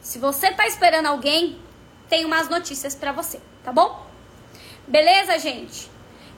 Se 0.01 0.19
você 0.19 0.51
tá 0.53 0.67
esperando 0.67 1.07
alguém, 1.07 1.59
tem 2.07 2.25
umas 2.25 2.49
notícias 2.49 2.95
para 2.95 3.11
você, 3.11 3.39
tá 3.63 3.71
bom? 3.71 4.07
Beleza, 4.87 5.37
gente? 5.37 5.89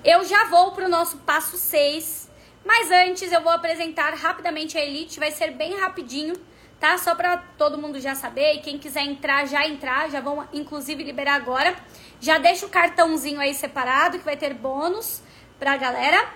Eu 0.03 0.25
já 0.25 0.45
vou 0.45 0.71
pro 0.71 0.89
nosso 0.89 1.17
passo 1.17 1.57
6, 1.57 2.29
mas 2.65 2.91
antes 2.91 3.31
eu 3.31 3.41
vou 3.41 3.51
apresentar 3.51 4.13
rapidamente 4.13 4.77
a 4.77 4.83
Elite, 4.83 5.19
vai 5.19 5.31
ser 5.31 5.51
bem 5.51 5.79
rapidinho 5.79 6.33
tá? 6.81 6.97
Só 6.97 7.13
para 7.15 7.37
todo 7.57 7.77
mundo 7.77 7.99
já 7.99 8.15
saber. 8.15 8.55
E 8.55 8.59
quem 8.59 8.79
quiser 8.79 9.03
entrar, 9.03 9.45
já 9.45 9.65
entrar. 9.65 10.09
Já 10.09 10.19
vão, 10.19 10.45
inclusive, 10.51 11.03
liberar 11.03 11.35
agora. 11.35 11.75
Já 12.19 12.39
deixa 12.39 12.65
o 12.65 12.69
cartãozinho 12.69 13.39
aí 13.39 13.53
separado, 13.53 14.17
que 14.17 14.25
vai 14.25 14.35
ter 14.35 14.53
bônus 14.55 15.21
pra 15.59 15.77
galera. 15.77 16.27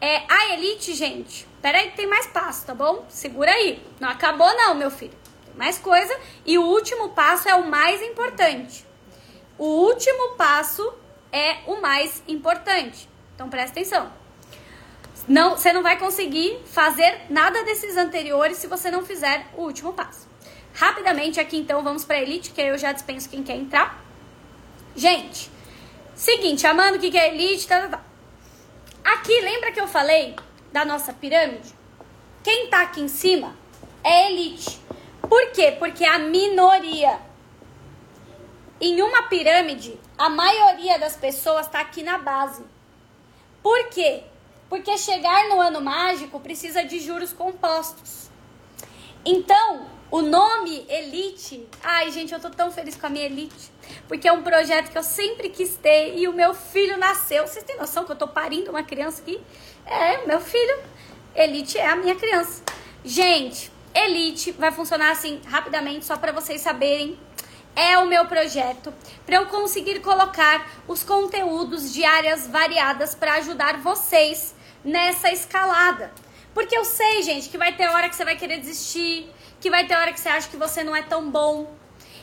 É, 0.00 0.22
a 0.28 0.54
Elite, 0.54 0.94
gente, 0.94 1.46
pera 1.60 1.78
aí 1.78 1.90
que 1.90 1.96
tem 1.96 2.06
mais 2.06 2.26
passo, 2.26 2.64
tá 2.66 2.74
bom? 2.74 3.04
Segura 3.08 3.50
aí. 3.50 3.82
Não 3.98 4.08
acabou 4.08 4.54
não, 4.54 4.74
meu 4.74 4.90
filho. 4.90 5.14
Tem 5.46 5.54
mais 5.56 5.78
coisa. 5.78 6.14
E 6.44 6.58
o 6.58 6.62
último 6.62 7.10
passo 7.10 7.48
é 7.48 7.54
o 7.54 7.68
mais 7.68 8.00
importante. 8.02 8.86
O 9.58 9.64
último 9.64 10.36
passo 10.36 10.94
é 11.32 11.58
o 11.66 11.80
mais 11.80 12.22
importante. 12.28 13.08
Então 13.34 13.48
presta 13.48 13.72
atenção. 13.72 14.19
Não, 15.30 15.56
você 15.56 15.72
não 15.72 15.80
vai 15.80 15.96
conseguir 15.96 16.58
fazer 16.64 17.26
nada 17.30 17.62
desses 17.62 17.96
anteriores 17.96 18.56
se 18.56 18.66
você 18.66 18.90
não 18.90 19.06
fizer 19.06 19.46
o 19.56 19.62
último 19.62 19.92
passo. 19.92 20.26
Rapidamente 20.74 21.38
aqui 21.38 21.56
então 21.56 21.84
vamos 21.84 22.04
para 22.04 22.20
elite, 22.20 22.50
que 22.50 22.60
eu 22.60 22.76
já 22.76 22.90
dispenso 22.90 23.28
quem 23.28 23.44
quer 23.44 23.54
entrar. 23.54 24.04
Gente, 24.96 25.48
seguinte, 26.16 26.66
amando 26.66 26.98
o 26.98 27.00
que 27.00 27.16
é 27.16 27.32
elite, 27.32 27.68
tá, 27.68 27.82
tá, 27.82 27.88
tá. 27.96 28.04
Aqui, 29.04 29.40
lembra 29.40 29.70
que 29.70 29.80
eu 29.80 29.86
falei 29.86 30.34
da 30.72 30.84
nossa 30.84 31.12
pirâmide? 31.12 31.72
Quem 32.42 32.66
tá 32.66 32.82
aqui 32.82 33.00
em 33.00 33.06
cima 33.06 33.54
é 34.02 34.32
elite. 34.32 34.80
Por 35.22 35.52
quê? 35.52 35.76
Porque 35.78 36.04
a 36.04 36.18
minoria. 36.18 37.20
Em 38.80 39.00
uma 39.00 39.28
pirâmide, 39.28 39.96
a 40.18 40.28
maioria 40.28 40.98
das 40.98 41.14
pessoas 41.14 41.68
tá 41.68 41.78
aqui 41.78 42.02
na 42.02 42.18
base. 42.18 42.64
Por 43.62 43.90
quê? 43.90 44.24
Porque 44.70 44.96
chegar 44.96 45.48
no 45.48 45.60
ano 45.60 45.80
mágico 45.80 46.38
precisa 46.38 46.84
de 46.84 47.00
juros 47.00 47.32
compostos. 47.32 48.30
Então, 49.24 49.86
o 50.12 50.22
nome 50.22 50.86
Elite, 50.88 51.68
ai 51.82 52.10
gente, 52.12 52.32
eu 52.32 52.40
tô 52.40 52.48
tão 52.48 52.70
feliz 52.70 52.96
com 52.96 53.06
a 53.06 53.10
minha 53.10 53.26
Elite, 53.26 53.72
porque 54.06 54.28
é 54.28 54.32
um 54.32 54.42
projeto 54.42 54.90
que 54.90 54.96
eu 54.96 55.02
sempre 55.02 55.48
quis 55.50 55.76
ter 55.76 56.16
e 56.16 56.28
o 56.28 56.32
meu 56.32 56.54
filho 56.54 56.96
nasceu. 56.96 57.46
Vocês 57.46 57.64
têm 57.64 57.76
noção 57.76 58.04
que 58.04 58.12
eu 58.12 58.16
tô 58.16 58.28
parindo 58.28 58.70
uma 58.70 58.84
criança 58.84 59.20
aqui? 59.22 59.40
É, 59.84 60.24
meu 60.24 60.40
filho, 60.40 60.78
Elite 61.34 61.76
é 61.76 61.86
a 61.86 61.96
minha 61.96 62.14
criança. 62.14 62.62
Gente, 63.04 63.72
Elite 63.92 64.52
vai 64.52 64.70
funcionar 64.70 65.10
assim 65.10 65.40
rapidamente, 65.46 66.04
só 66.04 66.16
para 66.16 66.30
vocês 66.30 66.60
saberem. 66.60 67.18
é 67.74 67.98
o 67.98 68.06
meu 68.06 68.26
projeto 68.26 68.92
para 69.26 69.36
eu 69.36 69.46
conseguir 69.46 70.00
colocar 70.00 70.82
os 70.86 71.02
conteúdos 71.02 71.92
de 71.92 72.04
áreas 72.04 72.46
variadas 72.46 73.14
para 73.14 73.34
ajudar 73.34 73.78
vocês 73.78 74.54
nessa 74.84 75.30
escalada. 75.30 76.12
Porque 76.52 76.76
eu 76.76 76.84
sei, 76.84 77.22
gente, 77.22 77.48
que 77.48 77.58
vai 77.58 77.74
ter 77.76 77.88
hora 77.88 78.08
que 78.08 78.16
você 78.16 78.24
vai 78.24 78.36
querer 78.36 78.58
desistir, 78.58 79.30
que 79.60 79.70
vai 79.70 79.86
ter 79.86 79.94
hora 79.94 80.12
que 80.12 80.20
você 80.20 80.28
acha 80.28 80.48
que 80.48 80.56
você 80.56 80.82
não 80.82 80.94
é 80.94 81.02
tão 81.02 81.30
bom. 81.30 81.72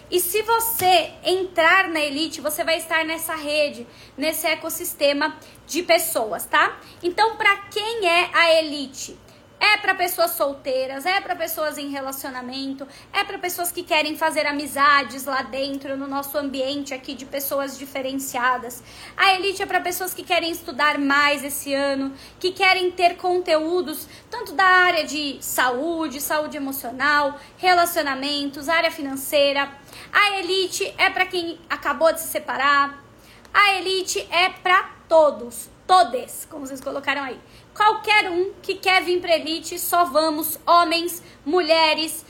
E 0.09 0.19
se 0.19 0.41
você 0.41 1.11
entrar 1.23 1.89
na 1.89 1.99
elite, 1.99 2.39
você 2.39 2.63
vai 2.63 2.77
estar 2.77 3.03
nessa 3.03 3.35
rede, 3.35 3.85
nesse 4.17 4.47
ecossistema 4.47 5.37
de 5.65 5.83
pessoas, 5.83 6.45
tá? 6.45 6.79
Então, 7.03 7.35
para 7.35 7.55
quem 7.69 8.07
é 8.07 8.29
a 8.33 8.53
elite? 8.55 9.17
É 9.59 9.77
para 9.77 9.95
pessoas 9.95 10.31
solteiras, 10.31 11.05
é 11.05 11.19
para 11.19 11.35
pessoas 11.35 11.79
em 11.79 11.89
relacionamento, 11.89 12.87
é 13.11 13.23
para 13.23 13.39
pessoas 13.39 13.71
que 13.71 13.81
querem 13.81 14.15
fazer 14.15 14.45
amizades 14.45 15.25
lá 15.25 15.41
dentro 15.41 15.97
no 15.97 16.07
nosso 16.07 16.37
ambiente 16.37 16.93
aqui 16.93 17.15
de 17.15 17.25
pessoas 17.25 17.77
diferenciadas. 17.77 18.83
A 19.15 19.33
elite 19.33 19.63
é 19.63 19.65
para 19.65 19.81
pessoas 19.81 20.13
que 20.13 20.23
querem 20.23 20.51
estudar 20.51 20.99
mais 20.99 21.43
esse 21.43 21.73
ano, 21.73 22.13
que 22.39 22.51
querem 22.51 22.91
ter 22.91 23.17
conteúdos 23.17 24.07
tanto 24.29 24.53
da 24.53 24.63
área 24.63 25.03
de 25.03 25.37
saúde, 25.41 26.21
saúde 26.21 26.55
emocional, 26.55 27.39
relacionamentos, 27.57 28.69
área 28.69 28.91
financeira. 28.91 29.71
A 30.13 30.37
elite 30.37 30.93
é 30.99 31.09
para 31.09 31.25
quem 31.25 31.59
acabou 31.67 32.13
de 32.13 32.21
se 32.21 32.27
separar. 32.27 33.03
A 33.51 33.73
elite 33.75 34.19
é 34.29 34.49
para 34.49 34.97
todos, 35.07 35.69
todes, 35.87 36.45
como 36.49 36.67
vocês 36.67 36.81
colocaram 36.81 37.23
aí. 37.23 37.39
Qualquer 37.77 38.31
um 38.31 38.53
que 38.59 38.73
quer 38.73 39.03
vir 39.03 39.21
pra 39.21 39.35
elite, 39.35 39.77
só 39.77 40.03
vamos, 40.05 40.57
homens, 40.65 41.21
mulheres, 41.45 42.25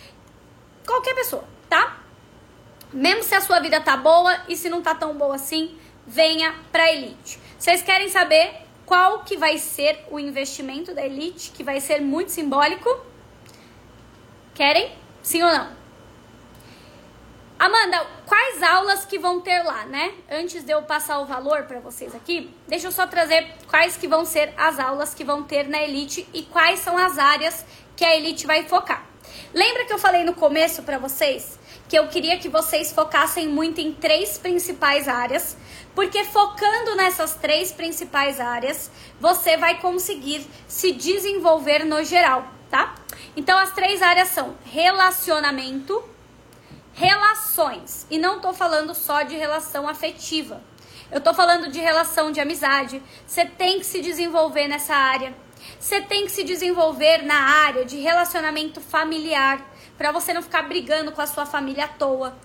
qualquer 0.86 1.16
pessoa, 1.16 1.46
tá? 1.70 2.02
Mesmo 2.92 3.24
se 3.24 3.34
a 3.34 3.40
sua 3.40 3.62
vida 3.62 3.80
tá 3.80 3.96
boa 3.96 4.42
e 4.50 4.58
se 4.58 4.70
não 4.70 4.82
tá 4.82 4.94
tão 4.94 5.18
boa 5.18 5.36
assim, 5.36 5.80
venha 6.06 6.54
pra 6.70 6.92
elite. 6.92 7.40
Vocês 7.58 7.82
querem 7.82 8.10
saber 8.10 8.56
qual 8.86 9.24
que 9.24 9.38
vai 9.38 9.58
ser 9.58 10.06
o 10.12 10.20
investimento 10.20 10.94
da 10.94 11.06
elite, 11.06 11.52
que 11.52 11.64
vai 11.64 11.80
ser 11.80 12.02
muito 12.02 12.30
simbólico? 12.30 13.00
Querem? 14.54 14.92
Sim 15.24 15.44
ou 15.44 15.50
não? 15.50 15.77
Amanda, 17.60 18.06
quais 18.26 18.62
aulas 18.62 19.06
que 19.06 19.18
vão 19.18 19.42
ter 19.42 19.64
lá, 19.64 19.86
né? 19.86 20.14
Antes 20.30 20.64
de 20.64 20.72
eu 20.72 20.84
passar 20.84 21.20
o 21.20 21.26
valor 21.26 21.64
para 21.64 21.80
vocês 21.80 22.14
aqui, 22.14 22.54
deixa 22.68 22.88
eu 22.88 22.92
só 22.92 23.08
trazer 23.08 23.48
quais 23.68 23.98
que 23.98 24.08
vão 24.08 24.26
ser 24.26 24.54
as 24.56 24.80
aulas 24.80 25.14
que 25.14 25.24
vão 25.24 25.44
ter 25.44 25.68
na 25.68 25.82
Elite 25.82 26.28
e 26.34 26.44
quais 26.44 26.80
são 26.80 26.98
as 26.98 27.18
áreas 27.18 27.66
que 27.96 28.06
a 28.06 28.16
Elite 28.16 28.46
vai 28.46 28.64
focar. 28.64 29.06
Lembra 29.54 29.86
que 29.86 29.94
eu 29.94 29.98
falei 29.98 30.24
no 30.24 30.34
começo 30.34 30.84
para 30.84 30.98
vocês 30.98 31.58
que 31.88 31.98
eu 31.98 32.08
queria 32.08 32.38
que 32.38 32.50
vocês 32.50 32.92
focassem 32.92 33.48
muito 33.48 33.80
em 33.80 33.94
três 33.94 34.38
principais 34.38 35.08
áreas, 35.08 35.56
porque 35.96 36.24
focando 36.26 36.96
nessas 36.96 37.36
três 37.36 37.72
principais 37.72 38.40
áreas, 38.40 38.92
você 39.20 39.56
vai 39.58 39.80
conseguir 39.80 40.46
se 40.68 40.92
desenvolver 40.92 41.86
no 41.86 42.04
geral, 42.04 42.46
tá? 42.70 42.96
Então 43.36 43.58
as 43.58 43.72
três 43.72 44.02
áreas 44.02 44.30
são 44.30 44.56
relacionamento, 44.66 46.04
relações. 46.98 48.08
E 48.10 48.18
não 48.18 48.42
tô 48.42 48.52
falando 48.54 48.96
só 48.96 49.22
de 49.22 49.36
relação 49.36 49.88
afetiva. 49.88 50.62
Eu 51.12 51.22
tô 51.22 51.32
falando 51.32 51.72
de 51.72 51.80
relação 51.80 52.32
de 52.32 52.42
amizade. 52.42 53.02
Você 53.26 53.46
tem 53.46 53.80
que 53.80 53.86
se 53.86 54.02
desenvolver 54.02 54.68
nessa 54.68 54.96
área. 54.96 55.34
Você 55.80 56.02
tem 56.02 56.26
que 56.26 56.32
se 56.32 56.44
desenvolver 56.44 57.22
na 57.24 57.40
área 57.66 57.86
de 57.86 57.98
relacionamento 57.98 58.82
familiar, 58.82 59.64
para 59.98 60.12
você 60.12 60.34
não 60.34 60.42
ficar 60.42 60.64
brigando 60.64 61.12
com 61.12 61.22
a 61.22 61.28
sua 61.28 61.46
família 61.46 61.86
à 61.86 61.88
toa. 61.88 62.36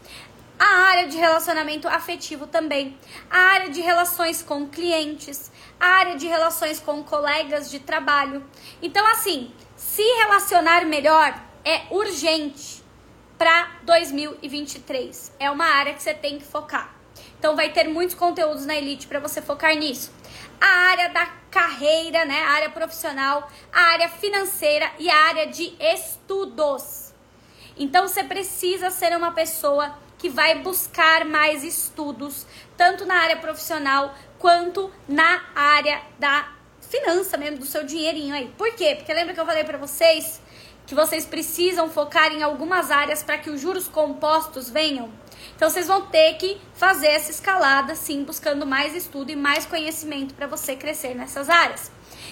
A 0.58 0.90
área 0.90 1.08
de 1.08 1.16
relacionamento 1.16 1.88
afetivo 1.88 2.46
também. 2.46 2.96
A 3.30 3.38
área 3.38 3.70
de 3.70 3.80
relações 3.80 4.42
com 4.42 4.68
clientes. 4.68 5.50
A 5.80 5.86
área 5.86 6.16
de 6.16 6.26
relações 6.26 6.78
com 6.78 7.02
colegas 7.02 7.70
de 7.70 7.80
trabalho. 7.80 8.44
Então, 8.82 9.04
assim, 9.06 9.50
se 9.76 10.02
relacionar 10.02 10.84
melhor 10.84 11.34
é 11.64 11.82
urgente 11.90 12.81
para 13.42 13.72
2023. 13.82 15.32
É 15.40 15.50
uma 15.50 15.64
área 15.64 15.94
que 15.94 16.00
você 16.00 16.14
tem 16.14 16.38
que 16.38 16.44
focar. 16.44 16.94
Então 17.36 17.56
vai 17.56 17.72
ter 17.72 17.88
muitos 17.88 18.14
conteúdos 18.14 18.64
na 18.64 18.76
Elite 18.76 19.08
para 19.08 19.18
você 19.18 19.42
focar 19.42 19.74
nisso. 19.74 20.12
A 20.60 20.90
área 20.90 21.08
da 21.08 21.26
carreira, 21.50 22.24
né, 22.24 22.40
a 22.44 22.50
área 22.50 22.70
profissional, 22.70 23.50
a 23.72 23.80
área 23.80 24.08
financeira 24.08 24.88
e 24.96 25.10
a 25.10 25.16
área 25.24 25.48
de 25.48 25.74
estudos. 25.80 27.12
Então 27.76 28.06
você 28.06 28.22
precisa 28.22 28.90
ser 28.90 29.16
uma 29.16 29.32
pessoa 29.32 29.92
que 30.18 30.28
vai 30.28 30.60
buscar 30.60 31.24
mais 31.24 31.64
estudos, 31.64 32.46
tanto 32.76 33.04
na 33.04 33.16
área 33.16 33.38
profissional 33.38 34.14
quanto 34.38 34.88
na 35.08 35.42
área 35.52 36.00
da 36.16 36.48
finança 36.80 37.36
mesmo, 37.36 37.58
do 37.58 37.66
seu 37.66 37.82
dinheirinho 37.82 38.36
aí. 38.36 38.54
Por 38.56 38.72
quê? 38.76 38.94
Porque 38.94 39.12
lembra 39.12 39.34
que 39.34 39.40
eu 39.40 39.46
falei 39.46 39.64
para 39.64 39.78
vocês 39.78 40.40
que 40.86 40.94
vocês 40.94 41.24
precisam 41.24 41.88
focar 41.88 42.32
em 42.32 42.42
algumas 42.42 42.90
áreas 42.90 43.22
para 43.22 43.38
que 43.38 43.50
os 43.50 43.60
juros 43.60 43.88
compostos 43.88 44.68
venham. 44.68 45.10
Então 45.56 45.68
vocês 45.68 45.86
vão 45.86 46.02
ter 46.06 46.34
que 46.34 46.60
fazer 46.74 47.08
essa 47.08 47.30
escalada, 47.30 47.94
sim, 47.94 48.24
buscando 48.24 48.66
mais 48.66 48.94
estudo 48.94 49.30
e 49.30 49.36
mais 49.36 49.66
conhecimento 49.66 50.34
para 50.34 50.46
você 50.46 50.76
crescer 50.76 51.14
nessas 51.14 51.48
áreas. 51.48 51.90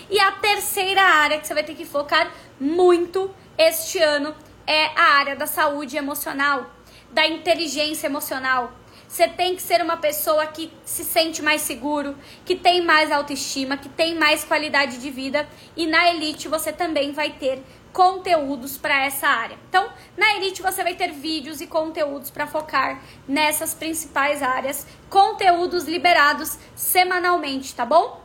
E 0.09 0.19
a 0.19 0.33
terceira 0.33 1.03
área 1.03 1.39
que 1.39 1.47
você 1.47 1.55
vai 1.55 1.63
ter 1.63 1.75
que 1.75 1.85
focar 1.85 2.33
muito 2.59 3.33
este 3.57 3.99
ano 3.99 4.35
é 4.67 4.87
a 4.97 5.15
área 5.15 5.37
da 5.37 5.47
saúde 5.47 5.97
emocional, 5.97 6.71
da 7.13 7.27
inteligência 7.27 8.07
emocional. 8.07 8.73
Você 9.09 9.27
tem 9.27 9.57
que 9.57 9.63
ser 9.63 9.83
uma 9.83 9.97
pessoa 9.97 10.47
que 10.47 10.73
se 10.85 11.05
sente 11.05 11.43
mais 11.43 11.63
seguro, 11.63 12.17
que 12.45 12.55
tem 12.55 12.81
mais 12.81 13.11
autoestima, 13.11 13.77
que 13.77 13.89
tem 13.89 14.15
mais 14.15 14.45
qualidade 14.45 14.99
de 14.99 15.11
vida. 15.11 15.49
E 15.77 15.85
na 15.85 16.11
elite 16.11 16.47
você 16.47 16.73
também 16.73 17.11
vai 17.11 17.31
ter 17.31 17.61
conteúdos 17.93 18.77
para 18.79 19.05
essa 19.05 19.27
área. 19.27 19.59
Então, 19.69 19.91
na 20.17 20.35
Elite 20.37 20.63
você 20.63 20.83
vai 20.83 20.95
ter 20.95 21.13
vídeos 21.13 21.61
e 21.61 21.67
conteúdos 21.67 22.31
para 22.31 22.47
focar 22.47 23.03
nessas 23.27 23.75
principais 23.75 24.43
áreas, 24.43 24.87
conteúdos 25.09 25.85
liberados 25.85 26.59
semanalmente, 26.75 27.75
tá 27.75 27.85
bom? 27.85 28.23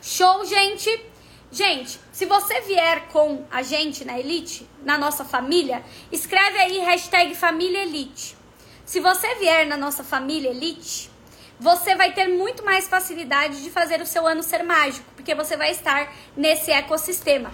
Show, 0.00 0.44
gente! 0.44 1.06
Gente, 1.50 1.98
se 2.12 2.26
você 2.26 2.60
vier 2.60 3.08
com 3.08 3.44
a 3.50 3.62
gente 3.62 4.04
na 4.04 4.18
Elite, 4.18 4.68
na 4.82 4.98
nossa 4.98 5.24
família, 5.24 5.82
escreve 6.12 6.58
aí 6.58 6.78
hashtag 6.80 7.34
família 7.34 7.82
Elite. 7.82 8.36
Se 8.84 9.00
você 9.00 9.34
vier 9.36 9.66
na 9.66 9.76
nossa 9.76 10.04
família 10.04 10.50
Elite, 10.50 11.10
você 11.58 11.94
vai 11.94 12.12
ter 12.12 12.28
muito 12.28 12.64
mais 12.64 12.86
facilidade 12.86 13.62
de 13.62 13.70
fazer 13.70 14.00
o 14.00 14.06
seu 14.06 14.26
ano 14.26 14.42
ser 14.42 14.62
mágico, 14.62 15.10
porque 15.16 15.34
você 15.34 15.56
vai 15.56 15.70
estar 15.70 16.12
nesse 16.36 16.70
ecossistema. 16.70 17.50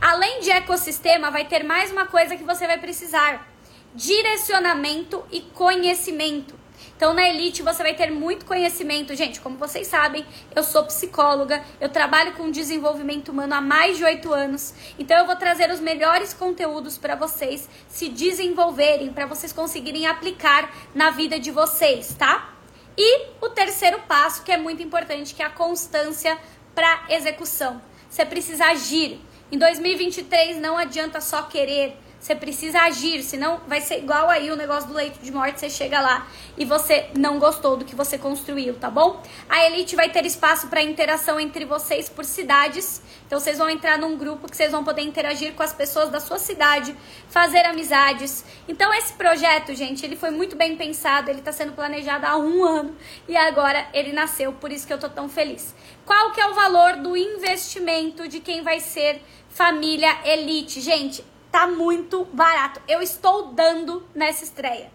Além 0.00 0.40
de 0.40 0.50
ecossistema, 0.50 1.30
vai 1.30 1.44
ter 1.44 1.62
mais 1.62 1.90
uma 1.90 2.06
coisa 2.06 2.36
que 2.36 2.44
você 2.44 2.66
vai 2.66 2.78
precisar: 2.78 3.46
direcionamento 3.94 5.24
e 5.30 5.40
conhecimento. 5.40 6.64
Então, 6.96 7.12
na 7.12 7.28
Elite, 7.28 7.62
você 7.62 7.82
vai 7.82 7.94
ter 7.94 8.10
muito 8.10 8.44
conhecimento. 8.44 9.14
Gente, 9.16 9.40
como 9.40 9.56
vocês 9.56 9.86
sabem, 9.86 10.24
eu 10.54 10.62
sou 10.62 10.84
psicóloga, 10.84 11.64
eu 11.80 11.88
trabalho 11.88 12.32
com 12.32 12.50
desenvolvimento 12.50 13.30
humano 13.30 13.54
há 13.54 13.60
mais 13.60 13.96
de 13.96 14.04
oito 14.04 14.32
anos. 14.32 14.74
Então, 14.98 15.18
eu 15.18 15.26
vou 15.26 15.36
trazer 15.36 15.70
os 15.70 15.80
melhores 15.80 16.32
conteúdos 16.32 16.96
para 16.96 17.16
vocês 17.16 17.68
se 17.88 18.08
desenvolverem, 18.08 19.12
para 19.12 19.26
vocês 19.26 19.52
conseguirem 19.52 20.06
aplicar 20.06 20.72
na 20.94 21.10
vida 21.10 21.38
de 21.38 21.50
vocês, 21.50 22.14
tá? 22.14 22.52
E 22.96 23.26
o 23.40 23.48
terceiro 23.48 23.98
passo, 24.06 24.44
que 24.44 24.52
é 24.52 24.56
muito 24.56 24.82
importante, 24.82 25.34
que 25.34 25.42
é 25.42 25.46
a 25.46 25.50
constância 25.50 26.38
para 26.74 27.06
execução. 27.08 27.82
Você 28.08 28.24
precisa 28.24 28.66
agir. 28.66 29.20
Em 29.54 29.56
2023 29.56 30.56
não 30.56 30.76
adianta 30.76 31.20
só 31.20 31.42
querer, 31.42 31.96
você 32.18 32.34
precisa 32.34 32.80
agir, 32.80 33.22
senão 33.22 33.60
vai 33.68 33.80
ser 33.80 33.98
igual 33.98 34.28
aí 34.28 34.50
o 34.50 34.56
negócio 34.56 34.88
do 34.88 34.94
leito 34.94 35.20
de 35.20 35.30
morte, 35.30 35.60
você 35.60 35.70
chega 35.70 36.00
lá 36.00 36.26
e 36.56 36.64
você 36.64 37.08
não 37.16 37.38
gostou 37.38 37.76
do 37.76 37.84
que 37.84 37.94
você 37.94 38.18
construiu, 38.18 38.74
tá 38.74 38.90
bom? 38.90 39.22
A 39.48 39.66
Elite 39.66 39.94
vai 39.94 40.08
ter 40.08 40.24
espaço 40.24 40.66
para 40.68 40.82
interação 40.82 41.38
entre 41.38 41.64
vocês 41.66 42.08
por 42.08 42.24
cidades. 42.24 43.02
Então 43.26 43.38
vocês 43.38 43.58
vão 43.58 43.68
entrar 43.68 43.98
num 43.98 44.16
grupo 44.16 44.50
que 44.50 44.56
vocês 44.56 44.72
vão 44.72 44.82
poder 44.82 45.02
interagir 45.02 45.52
com 45.52 45.62
as 45.62 45.72
pessoas 45.72 46.08
da 46.08 46.18
sua 46.18 46.38
cidade, 46.38 46.96
fazer 47.28 47.66
amizades. 47.66 48.44
Então 48.66 48.92
esse 48.94 49.12
projeto, 49.12 49.74
gente, 49.74 50.04
ele 50.04 50.16
foi 50.16 50.30
muito 50.30 50.56
bem 50.56 50.76
pensado, 50.76 51.30
ele 51.30 51.40
está 51.40 51.52
sendo 51.52 51.74
planejado 51.74 52.26
há 52.26 52.36
um 52.36 52.64
ano 52.64 52.96
e 53.28 53.36
agora 53.36 53.86
ele 53.92 54.12
nasceu, 54.12 54.52
por 54.54 54.72
isso 54.72 54.86
que 54.86 54.92
eu 54.92 54.98
tô 54.98 55.10
tão 55.10 55.28
feliz. 55.28 55.74
Qual 56.06 56.32
que 56.32 56.40
é 56.40 56.46
o 56.46 56.54
valor 56.54 56.96
do 56.96 57.16
investimento 57.16 58.26
de 58.26 58.40
quem 58.40 58.62
vai 58.62 58.80
ser 58.80 59.22
família 59.54 60.18
Elite? 60.24 60.80
Gente, 60.80 61.24
tá 61.50 61.66
muito 61.66 62.24
barato. 62.26 62.82
Eu 62.88 63.00
estou 63.00 63.52
dando 63.52 64.06
nessa 64.14 64.42
estreia. 64.42 64.90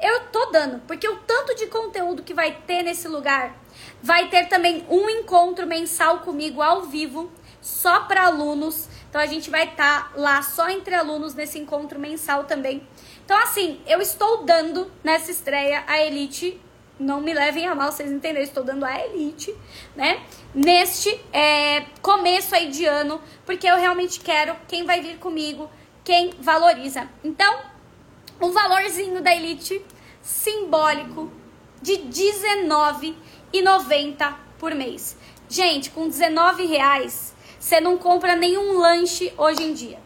Eu 0.00 0.26
tô 0.26 0.46
dando, 0.46 0.80
porque 0.86 1.08
o 1.08 1.16
tanto 1.20 1.54
de 1.54 1.66
conteúdo 1.66 2.22
que 2.22 2.34
vai 2.34 2.52
ter 2.66 2.82
nesse 2.82 3.08
lugar. 3.08 3.56
Vai 4.02 4.28
ter 4.28 4.46
também 4.48 4.84
um 4.90 5.08
encontro 5.08 5.66
mensal 5.66 6.20
comigo 6.20 6.60
ao 6.60 6.82
vivo, 6.82 7.32
só 7.62 8.00
para 8.00 8.26
alunos, 8.26 8.88
Então 9.08 9.20
a 9.20 9.26
gente 9.26 9.48
vai 9.48 9.64
estar 9.64 10.12
tá 10.12 10.20
lá 10.20 10.42
só 10.42 10.68
entre 10.68 10.94
alunos 10.94 11.34
nesse 11.34 11.58
encontro 11.58 11.98
mensal 11.98 12.44
também. 12.44 12.86
Então 13.24 13.38
assim, 13.38 13.80
eu 13.86 14.02
estou 14.02 14.44
dando 14.44 14.92
nessa 15.02 15.30
estreia 15.30 15.82
a 15.86 15.98
Elite 15.98 16.60
não 16.98 17.20
me 17.20 17.34
levem 17.34 17.66
a 17.66 17.74
mal, 17.74 17.90
vocês 17.90 18.10
entenderam, 18.10 18.44
estou 18.44 18.64
dando 18.64 18.84
a 18.84 19.04
elite, 19.04 19.52
né? 19.96 20.22
Neste 20.54 21.10
é, 21.32 21.86
começo 22.00 22.54
aí 22.54 22.70
de 22.70 22.84
ano, 22.84 23.20
porque 23.44 23.66
eu 23.66 23.76
realmente 23.76 24.20
quero 24.20 24.54
quem 24.68 24.84
vai 24.84 25.00
vir 25.00 25.18
comigo, 25.18 25.68
quem 26.04 26.30
valoriza. 26.38 27.08
Então, 27.22 27.60
o 28.40 28.50
valorzinho 28.50 29.22
da 29.22 29.34
elite 29.34 29.84
simbólico 30.22 31.30
de 31.82 31.94
R$19,90 31.94 34.34
por 34.58 34.74
mês. 34.74 35.16
Gente, 35.48 35.90
com 35.90 36.04
R$19,00 36.04 37.34
você 37.64 37.80
não 37.80 37.96
compra 37.96 38.36
nenhum 38.36 38.78
lanche 38.78 39.32
hoje 39.38 39.62
em 39.62 39.72
dia. 39.72 39.98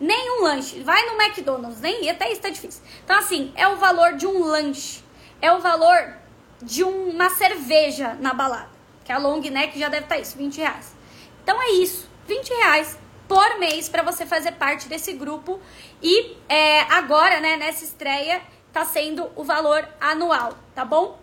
Nenhum 0.00 0.42
lanche. 0.42 0.80
Vai 0.80 1.04
no 1.04 1.20
McDonald's, 1.20 1.80
nem 1.80 2.08
até 2.08 2.32
isso 2.32 2.40
tá 2.40 2.48
difícil. 2.48 2.82
Então, 3.04 3.18
assim, 3.18 3.52
é 3.54 3.68
o 3.68 3.76
valor 3.76 4.14
de 4.14 4.26
um 4.26 4.42
lanche. 4.42 5.04
É 5.40 5.52
o 5.52 5.60
valor 5.60 6.16
de 6.62 6.82
uma 6.82 7.30
cerveja 7.30 8.14
na 8.20 8.32
balada. 8.32 8.70
Que 9.04 9.12
a 9.12 9.18
long 9.18 9.40
neck 9.40 9.78
já 9.78 9.88
deve 9.88 10.04
estar 10.04 10.16
tá 10.16 10.20
isso, 10.20 10.36
20 10.36 10.58
reais. 10.58 10.94
Então 11.42 11.60
é 11.60 11.72
isso, 11.72 12.08
20 12.26 12.48
reais 12.48 12.98
por 13.28 13.58
mês 13.58 13.88
para 13.88 14.02
você 14.02 14.24
fazer 14.24 14.52
parte 14.52 14.88
desse 14.88 15.12
grupo. 15.12 15.60
E 16.02 16.36
é, 16.48 16.80
agora, 16.82 17.40
né, 17.40 17.56
nessa 17.56 17.84
estreia, 17.84 18.40
tá 18.72 18.84
sendo 18.84 19.30
o 19.36 19.44
valor 19.44 19.86
anual, 20.00 20.54
tá 20.74 20.84
bom? 20.84 21.18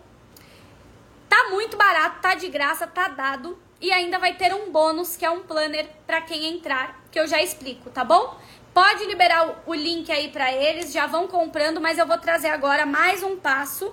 Tá 1.28 1.48
muito 1.50 1.76
barato, 1.76 2.20
tá 2.20 2.34
de 2.34 2.48
graça, 2.48 2.86
tá 2.86 3.08
dado. 3.08 3.58
E 3.80 3.90
ainda 3.90 4.18
vai 4.18 4.34
ter 4.34 4.54
um 4.54 4.70
bônus, 4.70 5.16
que 5.16 5.24
é 5.24 5.30
um 5.30 5.40
planner 5.40 5.88
para 6.06 6.20
quem 6.20 6.54
entrar, 6.54 7.02
que 7.10 7.18
eu 7.18 7.26
já 7.26 7.42
explico, 7.42 7.90
tá 7.90 8.04
bom? 8.04 8.38
Pode 8.72 9.04
liberar 9.06 9.62
o 9.66 9.74
link 9.74 10.10
aí 10.10 10.28
para 10.28 10.52
eles, 10.52 10.92
já 10.92 11.06
vão 11.06 11.26
comprando, 11.26 11.80
mas 11.80 11.98
eu 11.98 12.06
vou 12.06 12.16
trazer 12.16 12.48
agora 12.48 12.86
mais 12.86 13.22
um 13.22 13.36
passo 13.36 13.92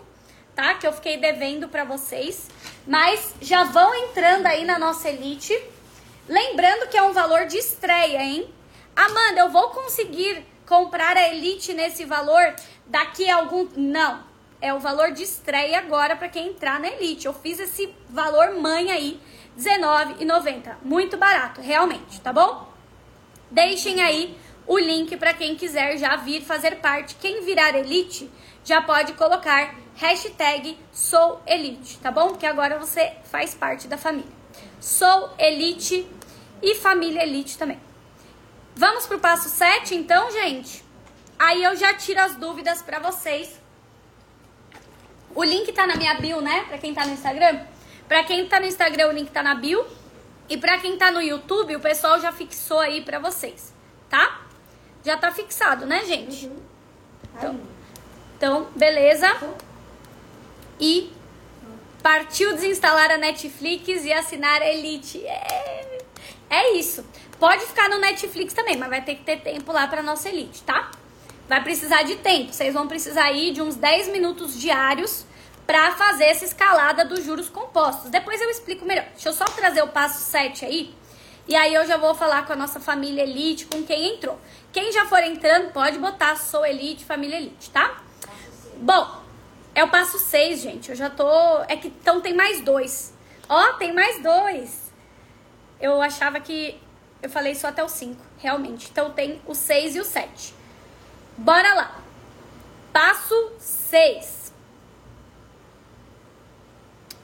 tá? 0.59 0.73
Que 0.73 0.85
eu 0.85 0.91
fiquei 0.91 1.15
devendo 1.15 1.69
para 1.69 1.85
vocês. 1.85 2.49
Mas 2.85 3.33
já 3.41 3.63
vão 3.63 3.95
entrando 3.95 4.45
aí 4.45 4.65
na 4.65 4.77
nossa 4.77 5.07
elite. 5.07 5.57
Lembrando 6.27 6.89
que 6.89 6.97
é 6.97 7.01
um 7.01 7.13
valor 7.13 7.45
de 7.45 7.57
estreia, 7.57 8.21
hein? 8.21 8.53
Amanda, 8.93 9.39
eu 9.39 9.49
vou 9.49 9.69
conseguir 9.69 10.45
comprar 10.65 11.15
a 11.15 11.29
elite 11.29 11.73
nesse 11.73 12.03
valor 12.03 12.53
daqui 12.85 13.29
a 13.29 13.37
algum. 13.37 13.69
Não. 13.77 14.27
É 14.61 14.73
o 14.73 14.79
valor 14.79 15.11
de 15.13 15.23
estreia 15.23 15.79
agora 15.79 16.17
para 16.17 16.27
quem 16.27 16.49
entrar 16.49 16.77
na 16.77 16.89
elite. 16.89 17.25
Eu 17.25 17.33
fiz 17.33 17.57
esse 17.57 17.95
valor 18.09 18.55
mãe 18.55 18.91
aí, 18.91 19.17
R$19,90. 19.55 20.75
Muito 20.83 21.15
barato, 21.15 21.61
realmente, 21.61 22.19
tá 22.19 22.33
bom? 22.33 22.67
Deixem 23.49 24.01
aí 24.01 24.37
o 24.67 24.77
link 24.77 25.15
para 25.15 25.33
quem 25.33 25.55
quiser 25.55 25.97
já 25.97 26.17
vir 26.17 26.41
fazer 26.41 26.75
parte. 26.75 27.15
Quem 27.15 27.45
virar 27.45 27.73
elite 27.73 28.29
já 28.65 28.81
pode 28.81 29.13
colocar 29.13 29.73
hashtag 29.99 30.77
sou 30.91 31.41
elite, 31.45 31.99
tá 31.99 32.09
bom? 32.09 32.29
Porque 32.29 32.45
agora 32.45 32.79
você 32.79 33.13
faz 33.25 33.53
parte 33.53 33.87
da 33.87 33.97
família. 33.97 34.31
Sou 34.79 35.33
elite 35.37 36.07
e 36.61 36.75
família 36.75 37.21
elite 37.21 37.57
também. 37.57 37.79
Vamos 38.75 39.05
pro 39.05 39.19
passo 39.19 39.49
7 39.49 39.93
então, 39.95 40.31
gente? 40.31 40.83
Aí 41.37 41.63
eu 41.63 41.75
já 41.75 41.93
tiro 41.93 42.21
as 42.21 42.35
dúvidas 42.35 42.81
para 42.81 42.99
vocês. 42.99 43.59
O 45.35 45.43
link 45.43 45.71
tá 45.73 45.85
na 45.85 45.95
minha 45.95 46.15
bio, 46.15 46.41
né? 46.41 46.65
Pra 46.69 46.77
quem 46.77 46.93
tá 46.93 47.05
no 47.05 47.13
Instagram. 47.13 47.59
Pra 48.07 48.23
quem 48.23 48.47
tá 48.47 48.59
no 48.59 48.65
Instagram, 48.65 49.09
o 49.09 49.11
link 49.11 49.29
tá 49.31 49.43
na 49.43 49.53
bio. 49.55 49.85
E 50.47 50.57
pra 50.57 50.79
quem 50.79 50.97
tá 50.97 51.11
no 51.11 51.21
YouTube, 51.21 51.75
o 51.75 51.79
pessoal 51.79 52.19
já 52.19 52.31
fixou 52.31 52.79
aí 52.79 53.01
pra 53.01 53.19
vocês, 53.19 53.73
tá? 54.09 54.41
Já 55.03 55.15
tá 55.15 55.31
fixado, 55.31 55.85
né, 55.85 56.03
gente? 56.05 56.47
Uhum. 56.47 56.59
Então, 57.35 57.59
então 58.35 58.67
beleza 58.75 59.27
e 60.79 61.11
partiu 62.01 62.53
desinstalar 62.53 63.11
a 63.11 63.17
Netflix 63.17 64.05
e 64.05 64.13
assinar 64.13 64.61
Elite. 64.61 65.25
É, 65.25 65.97
é 66.49 66.73
isso. 66.73 67.05
Pode 67.39 67.65
ficar 67.65 67.89
no 67.89 67.97
Netflix 67.97 68.53
também, 68.53 68.77
mas 68.77 68.89
vai 68.89 69.01
ter 69.01 69.15
que 69.15 69.23
ter 69.23 69.41
tempo 69.41 69.71
lá 69.71 69.87
para 69.87 70.01
nossa 70.03 70.29
Elite, 70.29 70.63
tá? 70.63 70.91
Vai 71.47 71.63
precisar 71.63 72.03
de 72.03 72.15
tempo. 72.17 72.53
Vocês 72.53 72.73
vão 72.73 72.87
precisar 72.87 73.25
aí 73.25 73.51
de 73.51 73.61
uns 73.61 73.75
10 73.75 74.09
minutos 74.09 74.59
diários 74.59 75.25
para 75.65 75.91
fazer 75.91 76.25
essa 76.25 76.45
escalada 76.45 77.05
dos 77.05 77.23
juros 77.23 77.49
compostos. 77.49 78.09
Depois 78.09 78.41
eu 78.41 78.49
explico 78.49 78.85
melhor. 78.85 79.05
Deixa 79.13 79.29
eu 79.29 79.33
só 79.33 79.45
trazer 79.45 79.81
o 79.81 79.87
passo 79.87 80.19
7 80.29 80.65
aí. 80.65 80.95
E 81.47 81.55
aí 81.55 81.73
eu 81.73 81.85
já 81.87 81.97
vou 81.97 82.13
falar 82.13 82.45
com 82.45 82.53
a 82.53 82.55
nossa 82.55 82.79
família 82.79 83.23
Elite, 83.23 83.65
com 83.65 83.83
quem 83.83 84.15
entrou. 84.15 84.39
Quem 84.71 84.91
já 84.91 85.05
for 85.05 85.23
entrando, 85.23 85.71
pode 85.71 85.97
botar 85.97 86.35
Sou 86.35 86.63
Elite, 86.65 87.03
Família 87.03 87.37
Elite, 87.37 87.71
tá? 87.71 88.03
Bom, 88.77 89.18
é 89.79 89.83
o 89.83 89.89
passo 89.89 90.19
6, 90.19 90.59
gente. 90.59 90.89
Eu 90.89 90.95
já 90.95 91.09
tô. 91.09 91.61
É 91.67 91.77
que 91.77 91.87
então 91.87 92.19
tem 92.19 92.33
mais 92.33 92.61
dois. 92.61 93.13
Ó, 93.47 93.73
tem 93.73 93.93
mais 93.93 94.21
dois. 94.21 94.91
Eu 95.79 96.01
achava 96.01 96.39
que. 96.39 96.79
Eu 97.21 97.29
falei 97.29 97.55
só 97.55 97.67
até 97.67 97.83
o 97.83 97.89
5, 97.89 98.21
realmente. 98.37 98.89
Então 98.91 99.11
tem 99.11 99.41
o 99.45 99.55
6 99.55 99.95
e 99.95 99.99
o 99.99 100.05
7. 100.05 100.53
Bora 101.37 101.73
lá. 101.73 102.01
Passo 102.91 103.53
6. 103.57 104.53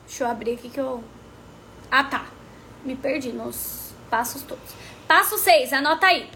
Deixa 0.05 0.23
eu 0.23 0.29
abrir 0.29 0.53
aqui 0.53 0.69
que 0.69 0.79
eu. 0.79 1.03
Ah, 1.91 2.05
tá. 2.05 2.25
Me 2.85 2.95
perdi 2.95 3.33
nos 3.33 3.93
passos 4.09 4.41
todos. 4.43 4.73
Passo 5.07 5.37
6, 5.37 5.73
anota 5.73 6.07
aí. 6.07 6.29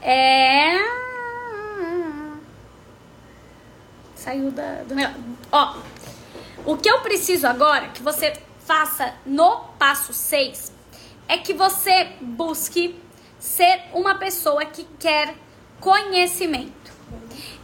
É. 0.00 0.81
Saiu 4.22 4.52
da, 4.52 4.84
do 4.84 4.94
meu. 4.94 5.10
Ó, 5.50 5.78
o 6.64 6.76
que 6.76 6.88
eu 6.88 7.00
preciso 7.00 7.44
agora 7.44 7.88
que 7.88 8.00
você 8.00 8.32
faça 8.64 9.12
no 9.26 9.64
passo 9.76 10.12
6 10.12 10.72
é 11.26 11.38
que 11.38 11.52
você 11.52 12.12
busque 12.20 12.94
ser 13.40 13.82
uma 13.92 14.14
pessoa 14.14 14.64
que 14.64 14.84
quer 15.00 15.34
conhecimento. 15.80 16.92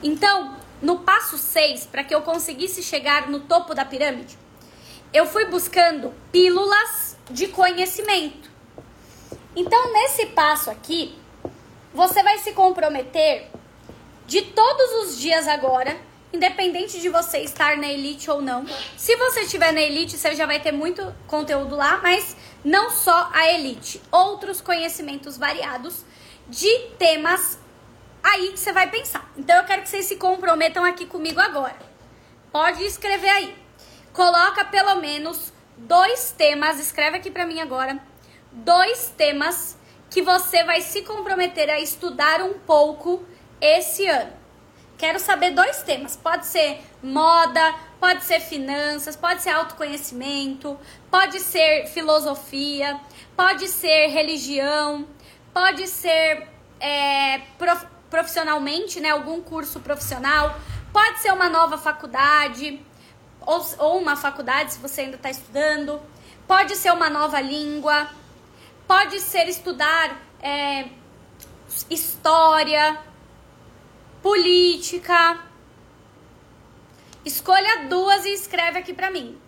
Então, 0.03 0.57
no 0.83 0.99
passo 0.99 1.39
6, 1.39 1.87
para 1.87 2.03
que 2.03 2.13
eu 2.13 2.23
conseguisse 2.23 2.83
chegar 2.83 3.29
no 3.29 3.39
topo 3.39 3.73
da 3.73 3.85
pirâmide, 3.85 4.37
eu 5.13 5.27
fui 5.27 5.45
buscando 5.45 6.13
pílulas 6.33 7.17
de 7.31 7.47
conhecimento. 7.47 8.51
Então, 9.55 9.93
nesse 9.93 10.27
passo 10.27 10.73
aqui, 10.73 11.17
você 11.95 12.21
vai 12.21 12.39
se 12.39 12.51
comprometer 12.51 13.49
de 14.27 14.43
todos 14.43 15.05
os 15.05 15.19
dias 15.21 15.47
agora 15.47 16.08
independente 16.33 17.01
de 17.01 17.09
você 17.09 17.39
estar 17.39 17.77
na 17.77 17.89
elite 17.89 18.31
ou 18.31 18.41
não. 18.41 18.67
Se 18.97 19.17
você 19.17 19.41
estiver 19.41 19.73
na 19.73 19.81
elite, 19.81 20.17
você 20.17 20.35
já 20.35 20.47
vai 20.47 20.61
ter 20.61 20.73
muito 20.73 21.15
conteúdo 21.27 21.75
lá, 21.75 22.01
mas 22.03 22.37
não 22.65 22.91
só 22.91 23.31
a 23.33 23.51
elite, 23.53 24.01
outros 24.11 24.61
conhecimentos 24.61 25.37
variados 25.37 26.05
de 26.49 26.79
temas 26.99 27.59
aí 28.23 28.53
que 28.53 28.59
você 28.59 28.73
vai 28.73 28.91
pensar. 28.91 29.31
Então 29.37 29.57
eu 29.57 29.65
quero 29.65 29.83
que 29.83 29.89
vocês 29.89 30.07
se 30.07 30.17
comprometam 30.17 30.85
aqui 30.85 31.07
comigo 31.07 31.41
agora. 31.41 31.77
Pode 32.53 32.85
escrever 32.85 33.29
aí. 33.29 33.55
Coloca 34.13 34.65
pelo 34.65 34.97
menos 34.97 35.53
dois 35.77 36.31
temas, 36.37 36.81
escreve 36.81 37.19
aqui 37.19 37.31
para 37.31 37.47
mim 37.47 37.61
agora. 37.61 37.99
Dois 38.51 39.13
temas 39.17 39.79
que 40.11 40.23
você 40.23 40.65
vai 40.65 40.81
se 40.81 41.03
comprometer 41.03 41.71
a 41.71 41.79
estudar 41.79 42.43
um 42.43 42.55
pouco 42.55 43.25
esse 43.61 44.07
ano. 44.07 44.38
Quero 44.99 45.21
saber 45.21 45.53
dois 45.53 45.81
temas. 45.85 46.17
Pode 46.17 46.45
ser 46.45 46.81
moda, 47.01 47.73
pode 48.01 48.25
ser 48.25 48.41
finanças, 48.41 49.15
pode 49.15 49.43
ser 49.43 49.51
autoconhecimento, 49.51 50.77
pode 51.09 51.39
ser 51.39 51.87
filosofia, 51.87 52.99
pode 53.37 53.69
ser 53.69 54.09
religião, 54.09 55.07
pode 55.55 55.87
ser 55.87 56.49
é, 56.81 57.39
prof, 57.57 57.87
profissionalmente, 58.11 58.99
né? 58.99 59.11
Algum 59.11 59.41
curso 59.41 59.79
profissional, 59.79 60.59
pode 60.93 61.21
ser 61.21 61.33
uma 61.33 61.49
nova 61.49 61.79
faculdade 61.79 62.85
ou, 63.41 63.65
ou 63.79 63.99
uma 63.99 64.17
faculdade 64.17 64.73
se 64.73 64.81
você 64.81 65.03
ainda 65.03 65.15
está 65.15 65.31
estudando, 65.31 66.03
pode 66.47 66.75
ser 66.75 66.93
uma 66.93 67.09
nova 67.09 67.41
língua, 67.41 68.09
pode 68.87 69.21
ser 69.21 69.49
estudar 69.49 70.21
é, 70.43 70.89
história 71.89 73.08
política. 74.23 75.41
Escolha 77.25 77.87
duas 77.89 78.25
e 78.25 78.33
escreve 78.33 78.79
aqui 78.79 78.95
para 78.95 79.11
mim. 79.11 79.39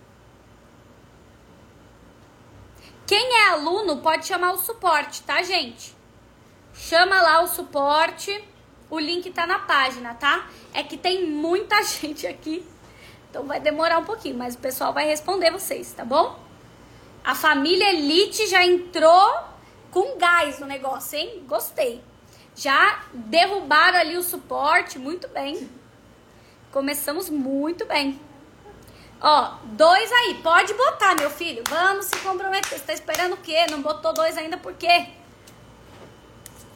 Quem 3.07 3.35
é 3.39 3.49
aluno 3.49 3.99
pode 3.99 4.27
chamar 4.27 4.53
o 4.53 4.59
suporte, 4.59 5.23
tá, 5.23 5.43
gente? 5.43 5.97
Chama 6.75 7.21
lá 7.21 7.41
o 7.43 7.49
suporte. 7.49 8.45
O 8.89 8.99
link 8.99 9.31
tá 9.31 9.47
na 9.47 9.61
página, 9.61 10.15
tá? 10.15 10.49
É 10.73 10.83
que 10.83 10.97
tem 10.97 11.27
muita 11.27 11.83
gente 11.83 12.27
aqui. 12.27 12.65
Então 13.29 13.45
vai 13.45 13.61
demorar 13.61 13.99
um 13.99 14.05
pouquinho, 14.05 14.37
mas 14.37 14.55
o 14.55 14.59
pessoal 14.59 14.93
vai 14.93 15.07
responder 15.07 15.51
vocês, 15.51 15.93
tá 15.93 16.05
bom? 16.05 16.39
A 17.23 17.35
família 17.35 17.93
Elite 17.93 18.47
já 18.47 18.65
entrou 18.65 19.41
com 19.91 20.17
gás 20.17 20.59
no 20.59 20.67
negócio, 20.67 21.19
hein? 21.19 21.45
Gostei. 21.47 22.03
Já 22.55 23.05
derrubaram 23.13 23.99
ali 23.99 24.17
o 24.17 24.23
suporte, 24.23 24.99
muito 24.99 25.29
bem. 25.29 25.71
Começamos 26.71 27.29
muito 27.31 27.85
bem. 27.87 28.21
Ó, 29.21 29.55
dois 29.65 30.11
aí, 30.13 30.35
pode 30.43 30.73
botar, 30.75 31.15
meu 31.15 31.31
filho. 31.31 31.63
Vamos 31.69 32.07
se 32.07 32.17
comprometer. 32.19 32.79
Você 32.79 32.85
tá 32.85 32.93
esperando 32.93 33.35
o 33.35 33.39
quê? 33.39 33.67
Não 33.71 33.83
botou 33.83 34.13
dois 34.13 34.37
ainda 34.39 34.57
por 34.57 34.73
quê? 34.75 35.09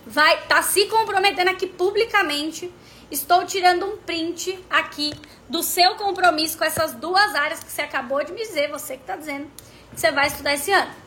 Vai, 0.06 0.46
tá 0.46 0.60
se 0.62 0.86
comprometendo 0.86 1.48
aqui 1.48 1.66
publicamente. 1.66 2.72
Estou 3.10 3.44
tirando 3.46 3.86
um 3.86 3.96
print 3.96 4.58
aqui 4.68 5.12
do 5.48 5.62
seu 5.62 5.94
compromisso 5.94 6.58
com 6.58 6.64
essas 6.64 6.94
duas 6.94 7.34
áreas 7.34 7.62
que 7.62 7.70
você 7.70 7.82
acabou 7.82 8.22
de 8.24 8.32
me 8.32 8.40
dizer, 8.40 8.70
você 8.70 8.96
que 8.96 9.04
tá 9.04 9.16
dizendo 9.16 9.50
que 9.90 10.00
você 10.00 10.10
vai 10.10 10.26
estudar 10.26 10.54
esse 10.54 10.72
ano. 10.72 11.03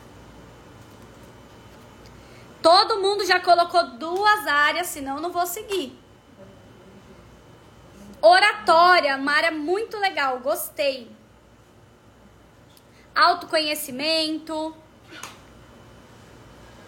Todo 2.62 3.00
mundo 3.00 3.24
já 3.24 3.38
colocou 3.40 3.90
duas 3.90 4.46
áreas, 4.46 4.88
senão 4.88 5.20
não 5.20 5.30
vou 5.30 5.46
seguir. 5.46 5.96
Oratória, 8.20 9.16
uma 9.16 9.32
área 9.32 9.50
muito 9.52 9.96
legal, 9.98 10.40
gostei. 10.40 11.10
Autoconhecimento. 13.14 14.74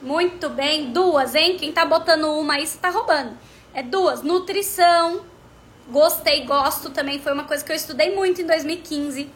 Muito 0.02 0.48
bem, 0.48 0.92
duas, 0.92 1.34
hein? 1.34 1.56
Quem 1.56 1.72
tá 1.72 1.84
botando 1.84 2.24
uma 2.32 2.54
aí, 2.54 2.66
você 2.66 2.78
tá 2.78 2.90
roubando. 2.90 3.36
É 3.72 3.82
duas. 3.82 4.22
Nutrição. 4.22 5.24
Gostei, 5.88 6.44
gosto 6.44 6.90
também. 6.90 7.20
Foi 7.20 7.32
uma 7.32 7.44
coisa 7.44 7.64
que 7.64 7.70
eu 7.70 7.76
estudei 7.76 8.14
muito 8.14 8.40
em 8.40 8.46
2015. 8.46 9.30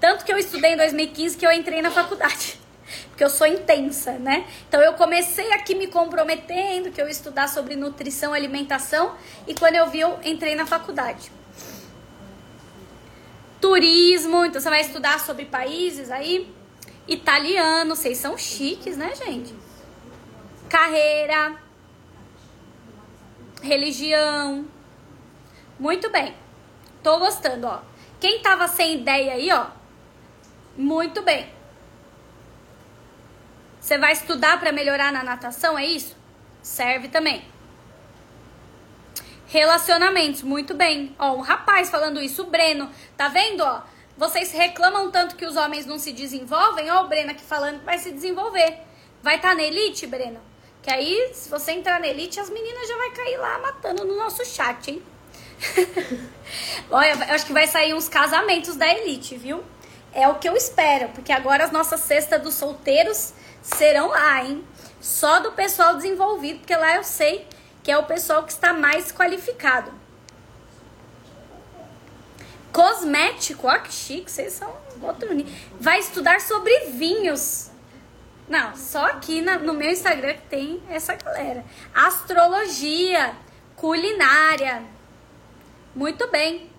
Tanto 0.00 0.24
que 0.24 0.32
eu 0.32 0.38
estudei 0.38 0.72
em 0.72 0.76
2015 0.76 1.36
que 1.36 1.46
eu 1.46 1.52
entrei 1.52 1.80
na 1.80 1.90
faculdade. 1.90 2.65
Porque 3.08 3.24
eu 3.24 3.30
sou 3.30 3.46
intensa, 3.46 4.12
né? 4.12 4.46
Então 4.68 4.80
eu 4.80 4.94
comecei 4.94 5.52
aqui 5.52 5.74
me 5.74 5.86
comprometendo 5.86 6.90
que 6.90 7.00
eu 7.00 7.06
ia 7.06 7.10
estudar 7.10 7.48
sobre 7.48 7.76
nutrição 7.76 8.32
alimentação. 8.32 9.14
E 9.46 9.54
quando 9.54 9.74
eu 9.74 9.88
vi, 9.88 10.00
eu 10.00 10.18
entrei 10.24 10.54
na 10.54 10.66
faculdade. 10.66 11.30
Turismo, 13.60 14.44
então 14.44 14.60
você 14.60 14.70
vai 14.70 14.80
estudar 14.80 15.18
sobre 15.20 15.46
países 15.46 16.10
aí. 16.10 16.52
Italiano, 17.08 17.94
vocês 17.94 18.18
são 18.18 18.36
chiques, 18.36 18.96
né, 18.96 19.14
gente? 19.14 19.54
Carreira, 20.68 21.56
religião. 23.62 24.66
Muito 25.78 26.10
bem. 26.10 26.34
Tô 27.02 27.18
gostando, 27.18 27.66
ó. 27.66 27.80
Quem 28.18 28.40
tava 28.40 28.66
sem 28.66 28.94
ideia 28.94 29.34
aí, 29.34 29.50
ó. 29.52 29.66
Muito 30.76 31.22
bem. 31.22 31.55
Você 33.86 33.98
vai 33.98 34.14
estudar 34.14 34.58
para 34.58 34.72
melhorar 34.72 35.12
na 35.12 35.22
natação, 35.22 35.78
é 35.78 35.86
isso? 35.86 36.16
Serve 36.60 37.06
também. 37.06 37.44
Relacionamentos, 39.46 40.42
muito 40.42 40.74
bem. 40.74 41.14
Ó, 41.16 41.36
um 41.36 41.40
rapaz 41.40 41.88
falando 41.88 42.20
isso, 42.20 42.42
o 42.42 42.46
Breno. 42.46 42.90
Tá 43.16 43.28
vendo, 43.28 43.60
ó? 43.60 43.82
Vocês 44.18 44.50
reclamam 44.50 45.12
tanto 45.12 45.36
que 45.36 45.46
os 45.46 45.54
homens 45.54 45.86
não 45.86 46.00
se 46.00 46.12
desenvolvem? 46.12 46.90
Ó, 46.90 47.04
o 47.04 47.06
Breno 47.06 47.30
aqui 47.30 47.44
falando 47.44 47.78
que 47.78 47.84
vai 47.84 47.96
se 47.98 48.10
desenvolver. 48.10 48.76
Vai 49.22 49.36
estar 49.36 49.50
tá 49.50 49.54
na 49.54 49.62
elite, 49.62 50.04
Breno? 50.04 50.40
Que 50.82 50.90
aí, 50.90 51.30
se 51.32 51.48
você 51.48 51.70
entrar 51.70 52.00
na 52.00 52.08
elite, 52.08 52.40
as 52.40 52.50
meninas 52.50 52.88
já 52.88 52.96
vai 52.96 53.10
cair 53.10 53.36
lá 53.36 53.60
matando 53.60 54.04
no 54.04 54.16
nosso 54.16 54.44
chat, 54.44 54.90
hein? 54.90 55.02
Olha, 56.90 57.12
eu 57.28 57.34
acho 57.36 57.46
que 57.46 57.52
vai 57.52 57.68
sair 57.68 57.94
uns 57.94 58.08
casamentos 58.08 58.74
da 58.74 58.88
elite, 58.92 59.36
viu? 59.36 59.62
É 60.12 60.26
o 60.26 60.34
que 60.40 60.48
eu 60.48 60.56
espero, 60.56 61.10
porque 61.10 61.30
agora 61.30 61.62
as 61.62 61.70
nossas 61.70 62.00
cestas 62.00 62.42
dos 62.42 62.54
solteiros 62.54 63.32
serão 63.74 64.08
lá, 64.08 64.44
hein? 64.44 64.64
Só 65.00 65.40
do 65.40 65.52
pessoal 65.52 65.96
desenvolvido, 65.96 66.60
porque 66.60 66.76
lá 66.76 66.96
eu 66.96 67.04
sei 67.04 67.46
que 67.82 67.90
é 67.90 67.98
o 67.98 68.04
pessoal 68.04 68.44
que 68.44 68.52
está 68.52 68.72
mais 68.72 69.12
qualificado. 69.12 69.92
Cosmético, 72.72 73.68
ó 73.68 73.78
que 73.78 73.92
chique, 73.92 74.30
vocês 74.30 74.52
são 74.52 74.74
outro 75.00 75.32
nível. 75.32 75.52
Vai 75.80 75.98
estudar 75.98 76.40
sobre 76.40 76.72
vinhos. 76.90 77.70
Não, 78.48 78.76
só 78.76 79.06
aqui 79.06 79.40
na, 79.40 79.58
no 79.58 79.72
meu 79.72 79.90
Instagram 79.90 80.34
que 80.34 80.48
tem 80.48 80.82
essa 80.88 81.14
galera. 81.14 81.64
Astrologia, 81.94 83.34
culinária. 83.74 84.82
Muito 85.94 86.28
bem. 86.30 86.70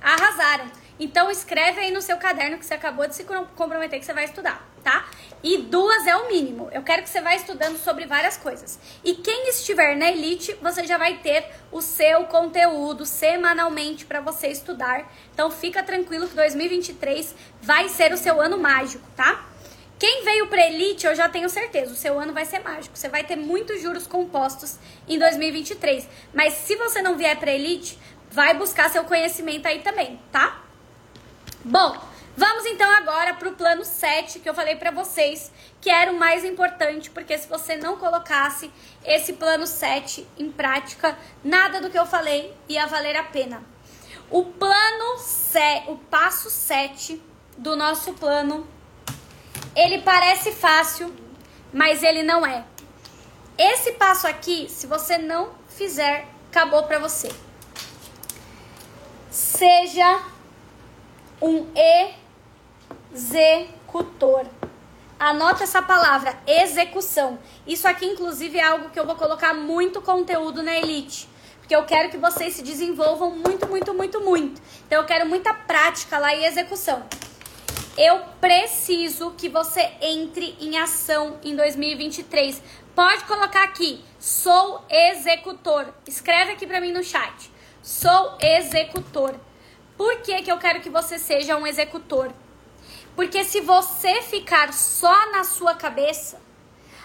Arrasaram. 0.00 0.70
Então 1.00 1.30
escreve 1.30 1.80
aí 1.80 1.90
no 1.90 2.02
seu 2.02 2.16
caderno 2.16 2.58
que 2.58 2.66
você 2.66 2.74
acabou 2.74 3.06
de 3.06 3.14
se 3.14 3.24
comprometer 3.24 3.98
que 3.98 4.04
você 4.04 4.12
vai 4.12 4.24
estudar, 4.24 4.66
tá? 4.82 5.06
E 5.42 5.58
duas 5.58 6.06
é 6.06 6.16
o 6.16 6.28
mínimo. 6.28 6.68
Eu 6.72 6.82
quero 6.82 7.02
que 7.02 7.08
você 7.08 7.20
vá 7.20 7.34
estudando 7.34 7.78
sobre 7.78 8.06
várias 8.06 8.36
coisas. 8.36 8.78
E 9.04 9.14
quem 9.14 9.48
estiver 9.48 9.96
na 9.96 10.10
elite, 10.10 10.56
você 10.60 10.84
já 10.84 10.98
vai 10.98 11.18
ter 11.18 11.46
o 11.70 11.80
seu 11.80 12.24
conteúdo 12.24 13.06
semanalmente 13.06 14.04
para 14.04 14.20
você 14.20 14.48
estudar. 14.48 15.10
Então 15.32 15.50
fica 15.50 15.82
tranquilo 15.82 16.28
que 16.28 16.34
2023 16.34 17.34
vai 17.62 17.88
ser 17.88 18.12
o 18.12 18.16
seu 18.16 18.40
ano 18.40 18.58
mágico, 18.58 19.04
tá? 19.16 19.46
Quem 19.98 20.24
veio 20.24 20.46
para 20.46 20.64
elite, 20.64 21.06
eu 21.06 21.14
já 21.14 21.28
tenho 21.28 21.48
certeza, 21.48 21.92
o 21.92 21.96
seu 21.96 22.18
ano 22.18 22.32
vai 22.32 22.44
ser 22.44 22.60
mágico. 22.60 22.96
Você 22.96 23.08
vai 23.08 23.24
ter 23.24 23.34
muitos 23.36 23.82
juros 23.82 24.06
compostos 24.06 24.76
em 25.08 25.18
2023. 25.18 26.08
Mas 26.32 26.54
se 26.54 26.76
você 26.76 27.02
não 27.02 27.16
vier 27.16 27.36
para 27.36 27.52
elite, 27.52 27.98
vai 28.30 28.54
buscar 28.54 28.90
seu 28.90 29.04
conhecimento 29.04 29.66
aí 29.66 29.80
também, 29.80 30.20
tá? 30.30 30.62
Bom, 31.64 31.96
vamos 32.38 32.64
então 32.66 32.88
agora 32.92 33.34
para 33.34 33.48
o 33.48 33.54
plano 33.54 33.84
7 33.84 34.38
que 34.38 34.48
eu 34.48 34.54
falei 34.54 34.76
para 34.76 34.92
vocês, 34.92 35.50
que 35.80 35.90
era 35.90 36.12
o 36.12 36.18
mais 36.18 36.44
importante, 36.44 37.10
porque 37.10 37.36
se 37.36 37.48
você 37.48 37.76
não 37.76 37.96
colocasse 37.96 38.70
esse 39.04 39.32
plano 39.32 39.66
7 39.66 40.26
em 40.38 40.50
prática, 40.50 41.18
nada 41.42 41.80
do 41.80 41.90
que 41.90 41.98
eu 41.98 42.06
falei 42.06 42.54
ia 42.68 42.86
valer 42.86 43.16
a 43.16 43.24
pena. 43.24 43.62
O 44.30 44.44
plano 44.44 45.18
7, 45.18 45.90
o 45.90 45.96
passo 45.96 46.48
7 46.48 47.20
do 47.56 47.74
nosso 47.74 48.12
plano 48.12 48.66
ele 49.74 50.02
parece 50.02 50.52
fácil, 50.52 51.14
mas 51.72 52.02
ele 52.02 52.22
não 52.22 52.46
é. 52.46 52.64
Esse 53.56 53.92
passo 53.92 54.26
aqui, 54.26 54.68
se 54.68 54.86
você 54.86 55.18
não 55.18 55.50
fizer, 55.68 56.26
acabou 56.48 56.84
para 56.84 56.98
você. 56.98 57.28
Seja 59.30 60.22
um 61.40 61.66
executor. 63.12 64.46
Anota 65.18 65.64
essa 65.64 65.82
palavra, 65.82 66.38
execução. 66.46 67.38
Isso 67.66 67.88
aqui, 67.88 68.06
inclusive, 68.06 68.58
é 68.58 68.62
algo 68.62 68.90
que 68.90 69.00
eu 69.00 69.06
vou 69.06 69.16
colocar 69.16 69.52
muito 69.52 70.00
conteúdo 70.00 70.62
na 70.62 70.76
Elite. 70.76 71.28
Porque 71.58 71.74
eu 71.74 71.84
quero 71.84 72.08
que 72.08 72.16
vocês 72.16 72.54
se 72.54 72.62
desenvolvam 72.62 73.30
muito, 73.30 73.66
muito, 73.66 73.92
muito, 73.92 74.20
muito. 74.20 74.62
Então, 74.86 75.00
eu 75.00 75.06
quero 75.06 75.28
muita 75.28 75.52
prática 75.52 76.18
lá 76.18 76.34
e 76.34 76.44
execução. 76.44 77.02
Eu 77.96 78.20
preciso 78.40 79.32
que 79.32 79.48
você 79.48 79.90
entre 80.00 80.56
em 80.60 80.78
ação 80.78 81.38
em 81.42 81.56
2023. 81.56 82.62
Pode 82.94 83.24
colocar 83.24 83.64
aqui, 83.64 84.04
sou 84.20 84.84
executor. 84.88 85.92
Escreve 86.06 86.52
aqui 86.52 86.64
para 86.64 86.80
mim 86.80 86.92
no 86.92 87.02
chat. 87.02 87.50
Sou 87.82 88.38
executor. 88.40 89.34
Por 89.96 90.20
que, 90.22 90.42
que 90.42 90.52
eu 90.52 90.58
quero 90.58 90.80
que 90.80 90.88
você 90.88 91.18
seja 91.18 91.56
um 91.56 91.66
executor? 91.66 92.32
Porque 93.18 93.42
se 93.42 93.60
você 93.60 94.22
ficar 94.22 94.72
só 94.72 95.32
na 95.32 95.42
sua 95.42 95.74
cabeça, 95.74 96.40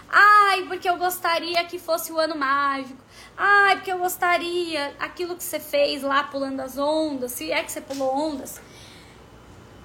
ai, 0.08 0.62
porque 0.68 0.88
eu 0.88 0.96
gostaria 0.96 1.66
que 1.66 1.80
fosse 1.80 2.12
o 2.12 2.20
ano 2.20 2.38
mágico, 2.38 3.02
ai, 3.36 3.78
porque 3.78 3.92
eu 3.92 3.98
gostaria 3.98 4.96
aquilo 5.00 5.36
que 5.36 5.44
você 5.44 5.60
fez 5.60 6.04
lá 6.04 6.22
pulando 6.26 6.60
as 6.60 6.78
ondas, 6.78 7.32
se 7.32 7.52
é 7.52 7.64
que 7.64 7.72
você 7.72 7.82
pulou 7.82 8.16
ondas. 8.16 8.62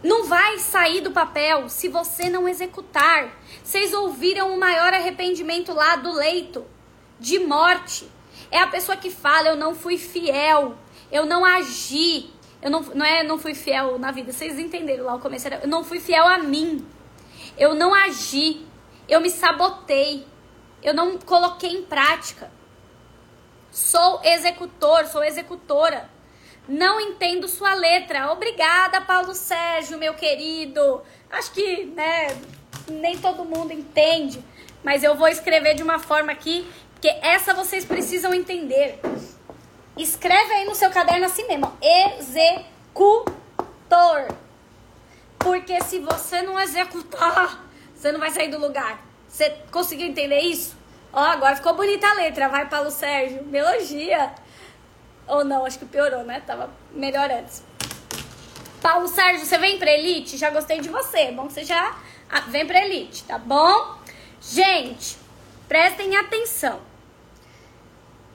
Não 0.03 0.25
vai 0.25 0.59
sair 0.59 1.01
do 1.01 1.13
papel 1.13 1.67
se 1.71 1.89
você 1.89 2.29
não 2.29 2.47
executar. 2.47 3.35
Vocês 3.65 3.95
ouviram 3.95 4.53
o 4.53 4.61
maior 4.61 4.93
arrependimento 4.93 5.73
lá 5.73 5.97
do 5.97 6.13
leito? 6.13 6.67
De 7.19 7.39
morte. 7.39 8.07
É 8.51 8.59
a 8.59 8.67
pessoa 8.67 8.99
que 8.99 9.09
fala: 9.09 9.49
Eu 9.49 9.57
não 9.57 9.75
fui 9.75 9.97
fiel, 9.97 10.77
eu 11.11 11.25
não 11.25 11.43
agi, 11.43 12.31
eu 12.61 12.71
não, 12.71 12.81
não 12.81 13.05
é 13.05 13.23
não 13.23 13.39
fui 13.39 13.55
fiel 13.55 13.99
na 13.99 14.11
vida. 14.11 14.33
Vocês 14.33 14.59
entenderam 14.59 15.05
lá 15.05 15.15
o 15.15 15.21
começo? 15.21 15.49
Eu 15.49 15.69
não 15.69 15.85
fui 15.85 16.01
fiel 16.01 16.27
a 16.27 16.39
mim, 16.39 16.87
eu 17.57 17.75
não 17.75 17.95
agi, 17.95 18.67
eu 19.09 19.21
me 19.21 19.31
sabotei, 19.31 20.27
eu 20.83 20.95
não 20.95 21.19
coloquei 21.19 21.71
em 21.71 21.83
prática. 21.83 22.51
Sou 23.71 24.21
executor, 24.25 25.07
sou 25.07 25.23
executora. 25.23 26.11
Não 26.67 27.01
entendo 27.01 27.49
sua 27.49 27.75
letra. 27.75 28.31
Obrigada, 28.33 29.01
Paulo 29.01 29.35
Sérgio, 29.35 29.99
meu 29.99 30.15
querido. 30.15 31.01
Acho 31.31 31.53
que, 31.53 31.85
né, 31.87 32.37
nem 32.89 33.17
todo 33.19 33.45
mundo 33.45 33.73
entende, 33.73 34.43
mas 34.83 35.03
eu 35.03 35.15
vou 35.15 35.29
escrever 35.29 35.75
de 35.75 35.83
uma 35.83 35.99
forma 35.99 36.33
aqui, 36.33 36.67
porque 36.93 37.09
essa 37.23 37.55
vocês 37.55 37.85
precisam 37.85 38.35
entender. 38.35 39.01
Escreve 39.99 40.53
aí 40.53 40.65
no 40.65 40.75
seu 40.75 40.91
caderno 40.91 41.27
assim 41.27 41.47
mesmo, 41.49 41.77
executor. 42.19 43.37
Porque 45.39 45.81
se 45.83 45.99
você 45.99 46.43
não 46.43 46.59
executar, 46.61 47.66
Você 47.95 48.12
não 48.12 48.20
vai 48.20 48.31
sair 48.31 48.49
do 48.49 48.61
lugar. 48.61 49.05
Você 49.27 49.51
conseguiu 49.73 50.07
entender 50.07 50.39
isso? 50.39 50.77
Ó, 51.12 51.19
agora 51.19 51.57
ficou 51.57 51.75
bonita 51.75 52.07
a 52.07 52.15
letra. 52.15 52.49
Vai, 52.49 52.69
Paulo 52.69 52.93
Sérgio. 52.93 53.45
Melogia. 53.45 54.33
Ou 55.27 55.45
não, 55.45 55.65
acho 55.65 55.81
que 55.81 55.85
piorou, 55.85 56.23
né? 56.23 56.41
Tava 56.47 56.70
melhor 56.93 57.29
antes. 57.29 57.65
Paulo 58.81 59.09
Sérgio, 59.09 59.45
você 59.45 59.59
vem 59.59 59.81
pra 59.81 59.91
Elite? 59.91 60.37
Já 60.37 60.51
gostei 60.51 60.81
de 60.81 60.89
você. 60.89 61.19
É 61.19 61.33
bom 61.33 61.49
que 61.49 61.55
você 61.55 61.65
já 61.65 61.97
ah, 62.31 62.41
vem 62.43 62.65
pra 62.65 62.85
Elite, 62.85 63.25
tá 63.25 63.37
bom? 63.37 63.99
Gente, 64.41 65.19
prestem 65.66 66.16
atenção. 66.16 66.81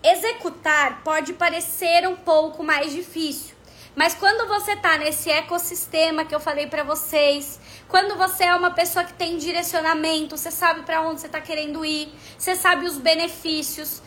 Executar 0.04 1.02
pode 1.02 1.32
parecer 1.32 2.06
um 2.06 2.16
pouco 2.18 2.62
mais 2.62 2.92
difícil, 2.92 3.56
mas 3.96 4.14
quando 4.14 4.46
você 4.50 4.76
tá 4.76 4.98
nesse 4.98 5.30
ecossistema 5.30 6.26
que 6.26 6.36
eu 6.36 6.42
falei 6.42 6.68
para 6.68 6.84
vocês, 6.84 7.58
quando 7.88 8.18
você 8.18 8.44
é 8.44 8.54
uma 8.54 8.72
pessoa 8.72 9.06
que 9.06 9.14
tem 9.14 9.38
direcionamento, 9.38 10.36
você 10.36 10.52
sabe 10.52 10.82
para 10.82 11.02
onde 11.02 11.22
você 11.22 11.30
tá 11.30 11.40
querendo 11.40 11.86
ir, 11.86 12.14
você 12.38 12.54
sabe 12.54 12.86
os 12.86 12.98
benefícios, 12.98 14.02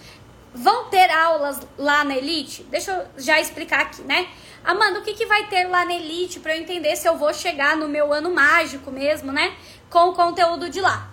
vão 0.53 0.91
ter 0.91 1.11
aulas 1.11 1.61
lá 1.79 2.05
na 2.05 2.15
Elite? 2.15 2.65
Deixa 2.65 2.93
eu 2.93 3.07
já 3.17 3.41
explicar 3.41 3.81
aqui, 3.81 4.03
né? 4.03 4.29
Amanda, 4.63 4.99
o 4.99 5.03
que, 5.03 5.15
que 5.15 5.25
vai 5.25 5.47
ter 5.47 5.67
lá 5.67 5.87
na 5.87 5.95
Elite 5.95 6.41
para 6.41 6.55
eu 6.55 6.61
entender 6.61 6.95
se 6.97 7.09
eu 7.09 7.17
vou 7.17 7.33
chegar 7.33 7.75
no 7.75 7.89
meu 7.89 8.13
ano 8.13 8.35
mágico 8.35 8.91
mesmo, 8.91 9.33
né? 9.33 9.57
Com 9.89 10.11
o 10.11 10.13
conteúdo 10.13 10.69
de 10.69 10.81
lá. 10.81 11.09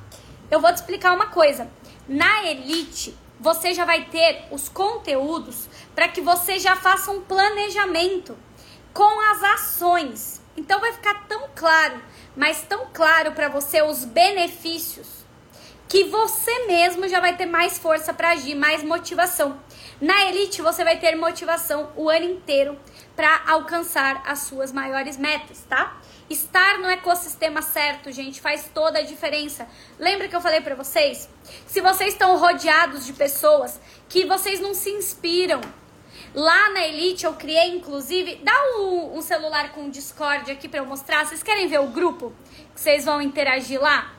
Eu 0.51 0.59
vou 0.59 0.73
te 0.73 0.77
explicar 0.77 1.13
uma 1.13 1.27
coisa. 1.27 1.69
Na 2.05 2.43
Elite, 2.43 3.15
você 3.43 3.73
já 3.73 3.83
vai 3.83 4.05
ter 4.05 4.45
os 4.51 4.69
conteúdos 4.69 5.67
para 5.93 6.07
que 6.07 6.21
você 6.21 6.57
já 6.57 6.77
faça 6.77 7.11
um 7.11 7.19
planejamento 7.19 8.37
com 8.93 9.19
as 9.31 9.43
ações. 9.43 10.41
Então 10.55 10.79
vai 10.79 10.93
ficar 10.93 11.27
tão 11.27 11.49
claro, 11.53 12.01
mas 12.37 12.61
tão 12.61 12.87
claro 12.93 13.33
para 13.33 13.49
você 13.49 13.81
os 13.81 14.05
benefícios 14.05 15.25
que 15.89 16.05
você 16.05 16.65
mesmo 16.67 17.05
já 17.09 17.19
vai 17.19 17.35
ter 17.35 17.45
mais 17.45 17.77
força 17.77 18.13
para 18.13 18.29
agir, 18.29 18.55
mais 18.55 18.81
motivação. 18.81 19.59
Na 19.99 20.25
Elite 20.25 20.61
você 20.61 20.81
vai 20.83 20.97
ter 20.97 21.15
motivação 21.17 21.91
o 21.97 22.09
ano 22.09 22.25
inteiro 22.25 22.79
para 23.13 23.43
alcançar 23.45 24.23
as 24.25 24.39
suas 24.39 24.71
maiores 24.71 25.17
metas, 25.17 25.65
tá? 25.67 25.97
Estar 26.33 26.79
no 26.79 26.87
ecossistema 26.87 27.61
certo, 27.61 28.11
gente, 28.11 28.41
faz 28.41 28.67
toda 28.73 28.97
a 28.97 29.03
diferença. 29.03 29.67
Lembra 29.99 30.27
que 30.27 30.35
eu 30.35 30.41
falei 30.41 30.61
para 30.61 30.73
vocês? 30.73 31.29
Se 31.67 31.79
vocês 31.79 32.13
estão 32.13 32.37
rodeados 32.37 33.05
de 33.05 33.13
pessoas 33.13 33.79
que 34.09 34.25
vocês 34.25 34.59
não 34.59 34.73
se 34.73 34.89
inspiram, 34.89 35.61
Lá 36.35 36.71
na 36.71 36.87
Elite 36.87 37.25
eu 37.25 37.33
criei, 37.33 37.75
inclusive, 37.75 38.37
dá 38.43 38.53
um, 38.77 39.17
um 39.17 39.21
celular 39.21 39.71
com 39.71 39.87
Discord 39.87 40.49
aqui 40.49 40.67
para 40.67 40.79
eu 40.79 40.85
mostrar. 40.85 41.27
Vocês 41.27 41.43
querem 41.43 41.67
ver 41.67 41.79
o 41.79 41.87
grupo? 41.87 42.33
Que 42.73 42.81
vocês 42.81 43.05
vão 43.05 43.21
interagir 43.21 43.79
lá? 43.79 44.11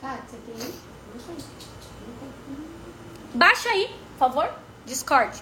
Tá, 0.00 0.18
você 0.26 0.36
tem? 0.38 0.74
Baixa 3.34 3.68
aí, 3.68 3.88
por 4.12 4.18
favor. 4.18 4.52
Discord 4.84 5.40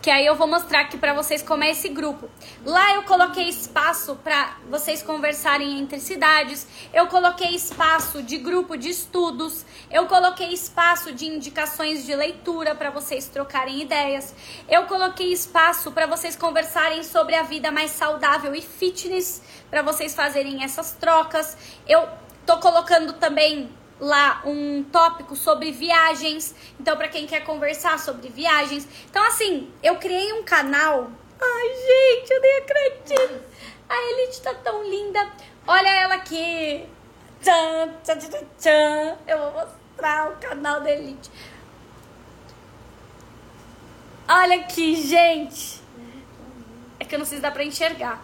que 0.00 0.10
aí 0.10 0.24
eu 0.26 0.36
vou 0.36 0.46
mostrar 0.46 0.80
aqui 0.80 0.96
para 0.96 1.12
vocês 1.12 1.42
como 1.42 1.64
é 1.64 1.70
esse 1.70 1.88
grupo. 1.88 2.28
Lá 2.64 2.94
eu 2.94 3.02
coloquei 3.02 3.48
espaço 3.48 4.16
para 4.16 4.56
vocês 4.70 5.02
conversarem 5.02 5.78
entre 5.78 5.98
cidades, 5.98 6.66
eu 6.92 7.06
coloquei 7.08 7.54
espaço 7.54 8.22
de 8.22 8.38
grupo 8.38 8.76
de 8.76 8.88
estudos, 8.90 9.64
eu 9.90 10.06
coloquei 10.06 10.52
espaço 10.52 11.12
de 11.12 11.26
indicações 11.26 12.06
de 12.06 12.14
leitura 12.14 12.74
para 12.74 12.90
vocês 12.90 13.28
trocarem 13.28 13.80
ideias, 13.82 14.34
eu 14.68 14.86
coloquei 14.86 15.32
espaço 15.32 15.90
para 15.92 16.06
vocês 16.06 16.36
conversarem 16.36 17.02
sobre 17.02 17.34
a 17.34 17.42
vida 17.42 17.70
mais 17.70 17.90
saudável 17.90 18.54
e 18.54 18.62
fitness, 18.62 19.42
para 19.70 19.82
vocês 19.82 20.14
fazerem 20.14 20.62
essas 20.62 20.92
trocas. 20.92 21.56
Eu 21.86 22.08
tô 22.46 22.58
colocando 22.58 23.14
também 23.14 23.68
lá 24.00 24.42
um 24.44 24.82
tópico 24.84 25.34
sobre 25.34 25.72
viagens. 25.72 26.54
Então, 26.78 26.96
para 26.96 27.08
quem 27.08 27.26
quer 27.26 27.44
conversar 27.44 27.98
sobre 27.98 28.28
viagens. 28.28 28.86
Então, 29.10 29.22
assim, 29.24 29.70
eu 29.82 29.96
criei 29.96 30.32
um 30.32 30.42
canal. 30.42 31.10
Ai, 31.40 31.68
gente, 31.68 32.30
eu 32.30 32.40
nem 32.40 32.58
acredito. 32.58 33.42
A 33.88 33.96
Elite 33.96 34.42
tá 34.42 34.54
tão 34.54 34.82
linda. 34.88 35.30
Olha 35.66 35.88
ela 35.88 36.14
aqui. 36.14 36.86
Tchan, 37.40 37.94
tchan, 38.02 38.18
tchan, 38.18 38.46
tchan. 38.58 39.18
Eu 39.26 39.38
vou 39.38 39.52
mostrar 39.52 40.30
o 40.30 40.36
canal 40.36 40.80
da 40.80 40.90
Elite. 40.90 41.30
Olha 44.28 44.56
aqui, 44.56 44.94
gente. 44.96 45.80
É 47.00 47.04
que 47.04 47.14
eu 47.14 47.18
não 47.18 47.26
sei 47.26 47.38
se 47.38 47.42
dá 47.42 47.50
pra 47.50 47.64
enxergar. 47.64 48.22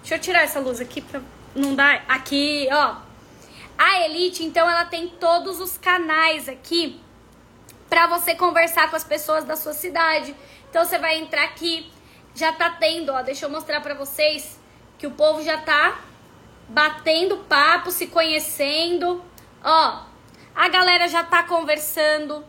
Deixa 0.00 0.14
eu 0.14 0.18
tirar 0.18 0.42
essa 0.42 0.60
luz 0.60 0.80
aqui 0.80 1.00
pra 1.00 1.20
não 1.54 1.74
dar. 1.74 2.04
Aqui, 2.08 2.68
ó. 2.70 3.11
A 3.84 4.04
Elite, 4.04 4.44
então, 4.44 4.70
ela 4.70 4.84
tem 4.84 5.08
todos 5.08 5.58
os 5.58 5.76
canais 5.76 6.48
aqui 6.48 7.00
para 7.90 8.06
você 8.06 8.32
conversar 8.32 8.88
com 8.88 8.94
as 8.94 9.02
pessoas 9.02 9.42
da 9.42 9.56
sua 9.56 9.72
cidade. 9.72 10.36
Então 10.70 10.84
você 10.84 11.00
vai 11.00 11.18
entrar 11.18 11.42
aqui, 11.42 11.90
já 12.32 12.52
tá 12.52 12.70
tendo, 12.70 13.12
ó, 13.12 13.22
deixa 13.22 13.44
eu 13.44 13.50
mostrar 13.50 13.80
para 13.80 13.94
vocês 13.94 14.56
que 14.96 15.04
o 15.04 15.10
povo 15.10 15.42
já 15.42 15.58
tá 15.58 16.00
batendo 16.68 17.38
papo, 17.48 17.90
se 17.90 18.06
conhecendo. 18.06 19.20
Ó, 19.64 20.04
a 20.54 20.68
galera 20.68 21.08
já 21.08 21.24
tá 21.24 21.42
conversando. 21.42 22.44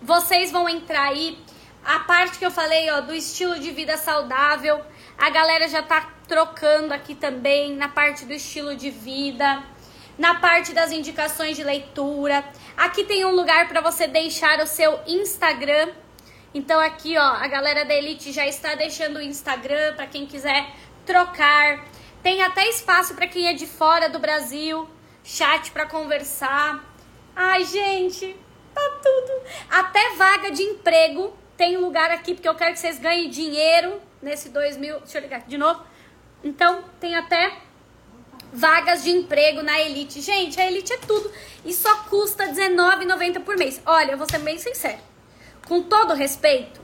Vocês 0.00 0.52
vão 0.52 0.68
entrar 0.68 1.08
aí. 1.08 1.42
A 1.84 1.98
parte 1.98 2.38
que 2.38 2.46
eu 2.46 2.52
falei, 2.52 2.88
ó, 2.92 3.00
do 3.00 3.12
estilo 3.12 3.58
de 3.58 3.72
vida 3.72 3.96
saudável, 3.96 4.80
a 5.18 5.28
galera 5.28 5.66
já 5.66 5.82
tá 5.82 6.08
trocando 6.28 6.94
aqui 6.94 7.16
também 7.16 7.74
na 7.74 7.88
parte 7.88 8.24
do 8.24 8.32
estilo 8.32 8.76
de 8.76 8.90
vida 8.90 9.71
na 10.18 10.36
parte 10.36 10.72
das 10.72 10.92
indicações 10.92 11.56
de 11.56 11.64
leitura. 11.64 12.44
Aqui 12.76 13.04
tem 13.04 13.24
um 13.24 13.34
lugar 13.34 13.68
para 13.68 13.80
você 13.80 14.06
deixar 14.06 14.60
o 14.60 14.66
seu 14.66 15.00
Instagram. 15.06 15.90
Então 16.54 16.78
aqui, 16.80 17.16
ó, 17.16 17.22
a 17.22 17.46
galera 17.48 17.84
da 17.84 17.94
Elite 17.94 18.32
já 18.32 18.46
está 18.46 18.74
deixando 18.74 19.16
o 19.16 19.22
Instagram 19.22 19.94
para 19.94 20.06
quem 20.06 20.26
quiser 20.26 20.70
trocar. 21.06 21.84
Tem 22.22 22.42
até 22.42 22.68
espaço 22.68 23.14
para 23.14 23.26
quem 23.26 23.48
é 23.48 23.52
de 23.52 23.66
fora 23.66 24.08
do 24.08 24.18
Brasil, 24.18 24.88
chat 25.24 25.70
para 25.70 25.86
conversar. 25.86 26.84
Ai, 27.34 27.64
gente, 27.64 28.36
tá 28.74 28.98
tudo. 29.02 29.42
Até 29.70 30.14
vaga 30.16 30.50
de 30.50 30.62
emprego 30.62 31.36
tem 31.56 31.76
lugar 31.76 32.10
aqui 32.10 32.34
porque 32.34 32.48
eu 32.48 32.54
quero 32.54 32.72
que 32.72 32.80
vocês 32.80 32.98
ganhem 32.98 33.28
dinheiro 33.30 34.00
nesse 34.20 34.48
2000. 34.50 35.00
Deixa 35.00 35.18
eu 35.18 35.22
ligar 35.22 35.42
de 35.42 35.56
novo. 35.56 35.82
Então, 36.44 36.84
tem 37.00 37.14
até 37.14 37.52
vagas 38.52 39.02
de 39.02 39.10
emprego 39.10 39.62
na 39.62 39.80
Elite. 39.80 40.20
Gente, 40.20 40.60
a 40.60 40.66
Elite 40.66 40.92
é 40.92 40.98
tudo 40.98 41.30
e 41.64 41.72
só 41.72 42.04
custa 42.04 42.44
R$19,90 42.46 43.40
por 43.40 43.56
mês. 43.56 43.80
Olha, 43.86 44.12
eu 44.12 44.18
vou 44.18 44.28
ser 44.28 44.38
bem 44.40 44.58
sincero. 44.58 44.98
Com 45.66 45.82
todo 45.82 46.12
respeito, 46.12 46.80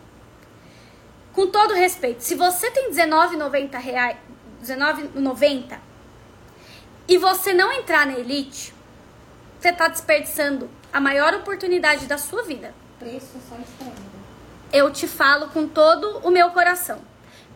com 1.32 1.47
todo 1.47 1.74
respeito, 1.74 2.23
se 2.23 2.35
você 2.35 2.70
tem 2.70 2.90
19,90 2.90 3.78
reais, 3.78 4.16
R$19,90 4.66 5.78
e 7.07 7.19
você 7.19 7.53
não 7.53 7.73
entrar 7.73 8.07
na 8.07 8.19
Elite, 8.19 8.74
você 9.61 9.73
tá 9.73 9.89
desperdiçando 9.89 10.70
a 10.93 11.01
maior 11.01 11.35
oportunidade 11.35 12.07
da 12.07 12.16
sua 12.16 12.43
vida. 12.43 12.74
Preço 12.99 13.39
só 13.49 13.57
estranho. 13.57 13.95
Eu 14.73 14.90
te 14.93 15.07
falo 15.07 15.49
com 15.49 15.66
todo 15.66 16.19
o 16.19 16.31
meu 16.31 16.51
coração 16.51 17.01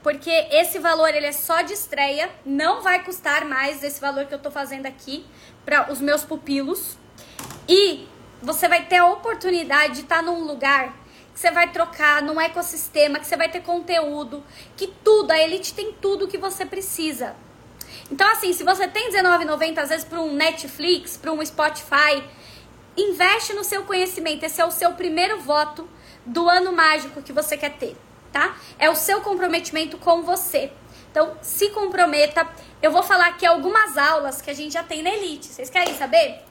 porque 0.03 0.31
esse 0.51 0.79
valor 0.79 1.15
ele 1.15 1.27
é 1.27 1.33
só 1.33 1.63
de 1.63 1.73
estreia, 1.73 2.29
não 2.45 2.83
vai 2.83 3.05
custar 3.05 3.45
mais 3.45 3.83
esse 3.85 4.01
valor 4.01 4.27
que 4.27 4.35
eu 4.35 4.39
tô 4.39 4.51
fazendo 4.51 4.87
aqui 4.87 5.25
para 5.65 5.93
os 5.93 6.01
meus 6.01 6.25
pupilos. 6.25 6.99
E 7.69 8.09
você 8.43 8.69
vai 8.69 8.85
ter 8.87 8.97
a 8.97 9.07
oportunidade 9.07 9.95
de 9.95 10.01
estar 10.01 10.17
tá 10.17 10.23
num 10.23 10.45
lugar 10.45 10.93
que 11.33 11.39
você 11.39 11.51
vai 11.51 11.71
trocar, 11.71 12.21
num 12.21 12.41
ecossistema, 12.41 13.19
que 13.19 13.27
você 13.27 13.37
vai 13.37 13.49
ter 13.49 13.63
conteúdo, 13.63 14.43
que 14.77 14.89
tudo, 14.89 15.31
a 15.31 15.39
Elite 15.39 15.73
tem 15.73 15.93
tudo 15.93 16.29
que 16.29 16.37
você 16.37 16.67
precisa. 16.67 17.37
Então 18.11 18.29
assim, 18.33 18.53
se 18.53 18.65
você 18.65 18.89
tem 18.89 19.11
R$19,90 19.11 19.79
às 19.79 19.89
vezes 19.89 20.05
para 20.05 20.21
um 20.21 20.33
Netflix, 20.35 21.17
para 21.17 21.33
um 21.33 21.45
Spotify, 21.47 22.23
investe 22.97 23.53
no 23.55 23.63
seu 23.63 23.85
conhecimento, 23.85 24.45
esse 24.45 24.61
é 24.61 24.67
o 24.67 24.71
seu 24.71 24.93
primeiro 24.95 25.41
voto 25.41 25.89
do 26.27 26.49
ano 26.49 26.73
mágico 26.73 27.23
que 27.23 27.33
você 27.33 27.57
quer 27.57 27.77
ter 27.79 27.97
tá? 28.33 28.57
É 28.79 28.89
o 28.89 28.97
seu 28.97 29.21
comprometimento 29.21 29.99
com 29.99 30.23
você. 30.23 30.73
Então, 31.11 31.37
se 31.43 31.69
comprometa. 31.71 32.49
Eu 32.81 32.91
vou 32.91 33.03
falar 33.03 33.27
aqui 33.29 33.45
algumas 33.45 33.99
aulas 33.99 34.41
que 34.41 34.51
a 34.51 34.55
gente 34.55 34.73
já 34.73 34.83
tem 34.83 35.03
na 35.03 35.11
Elite. 35.11 35.47
Vocês 35.47 35.69
querem 35.69 35.95
saber? 35.95 36.43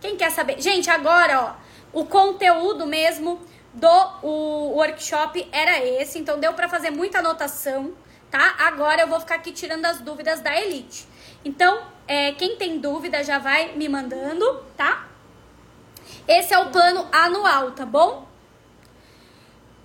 Quem 0.00 0.16
quer 0.16 0.30
saber? 0.30 0.60
Gente, 0.60 0.88
agora, 0.88 1.40
ó, 1.40 1.54
o 1.92 2.06
conteúdo 2.06 2.86
mesmo 2.86 3.40
do 3.74 3.88
o 4.22 4.74
workshop 4.76 5.46
era 5.52 5.84
esse, 5.84 6.18
então 6.18 6.38
deu 6.38 6.54
para 6.54 6.68
fazer 6.68 6.90
muita 6.90 7.18
anotação, 7.18 7.92
tá? 8.30 8.54
Agora 8.58 9.02
eu 9.02 9.08
vou 9.08 9.20
ficar 9.20 9.34
aqui 9.34 9.52
tirando 9.52 9.84
as 9.84 10.00
dúvidas 10.00 10.40
da 10.40 10.58
Elite. 10.58 11.06
Então, 11.44 11.82
é, 12.06 12.32
quem 12.32 12.56
tem 12.56 12.78
dúvida 12.78 13.22
já 13.22 13.38
vai 13.38 13.72
me 13.74 13.88
mandando, 13.88 14.64
tá? 14.76 15.08
Esse 16.26 16.54
é 16.54 16.58
o 16.58 16.70
plano 16.70 17.06
anual, 17.12 17.72
tá 17.72 17.84
bom? 17.84 18.26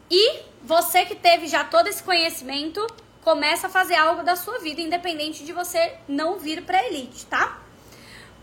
E 0.09 0.50
você 0.63 1.05
que 1.05 1.15
teve 1.15 1.47
já 1.47 1.63
todo 1.63 1.87
esse 1.87 2.03
conhecimento, 2.03 2.85
começa 3.23 3.67
a 3.67 3.69
fazer 3.69 3.95
algo 3.95 4.23
da 4.23 4.35
sua 4.35 4.59
vida, 4.59 4.81
independente 4.81 5.43
de 5.43 5.53
você 5.53 5.95
não 6.07 6.39
vir 6.39 6.63
para 6.63 6.83
elite, 6.85 7.25
tá? 7.25 7.59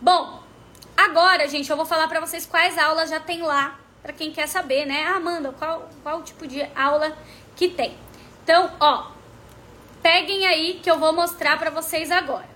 Bom, 0.01 0.43
Agora, 0.99 1.47
gente, 1.47 1.71
eu 1.71 1.77
vou 1.77 1.87
falar 1.87 2.09
pra 2.09 2.19
vocês 2.19 2.45
quais 2.45 2.77
aulas 2.77 3.09
já 3.09 3.21
tem 3.21 3.41
lá, 3.41 3.79
pra 4.03 4.13
quem 4.13 4.33
quer 4.33 4.49
saber, 4.49 4.85
né? 4.85 5.05
Ah, 5.07 5.15
Amanda, 5.15 5.55
qual, 5.57 5.89
qual 6.03 6.25
tipo 6.25 6.45
de 6.45 6.61
aula 6.75 7.17
que 7.55 7.69
tem? 7.69 7.97
Então, 8.43 8.69
ó, 8.81 9.13
peguem 10.03 10.45
aí 10.45 10.81
que 10.83 10.91
eu 10.91 10.99
vou 10.99 11.13
mostrar 11.13 11.57
pra 11.57 11.71
vocês 11.71 12.11
agora. 12.11 12.49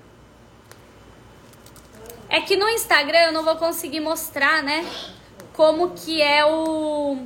É 2.29 2.41
que 2.41 2.57
no 2.57 2.69
Instagram 2.71 3.27
eu 3.27 3.33
não 3.33 3.45
vou 3.45 3.55
conseguir 3.55 4.01
mostrar, 4.01 4.61
né? 4.61 4.85
Como 5.53 5.91
que 5.91 6.21
é 6.21 6.45
o 6.45 7.25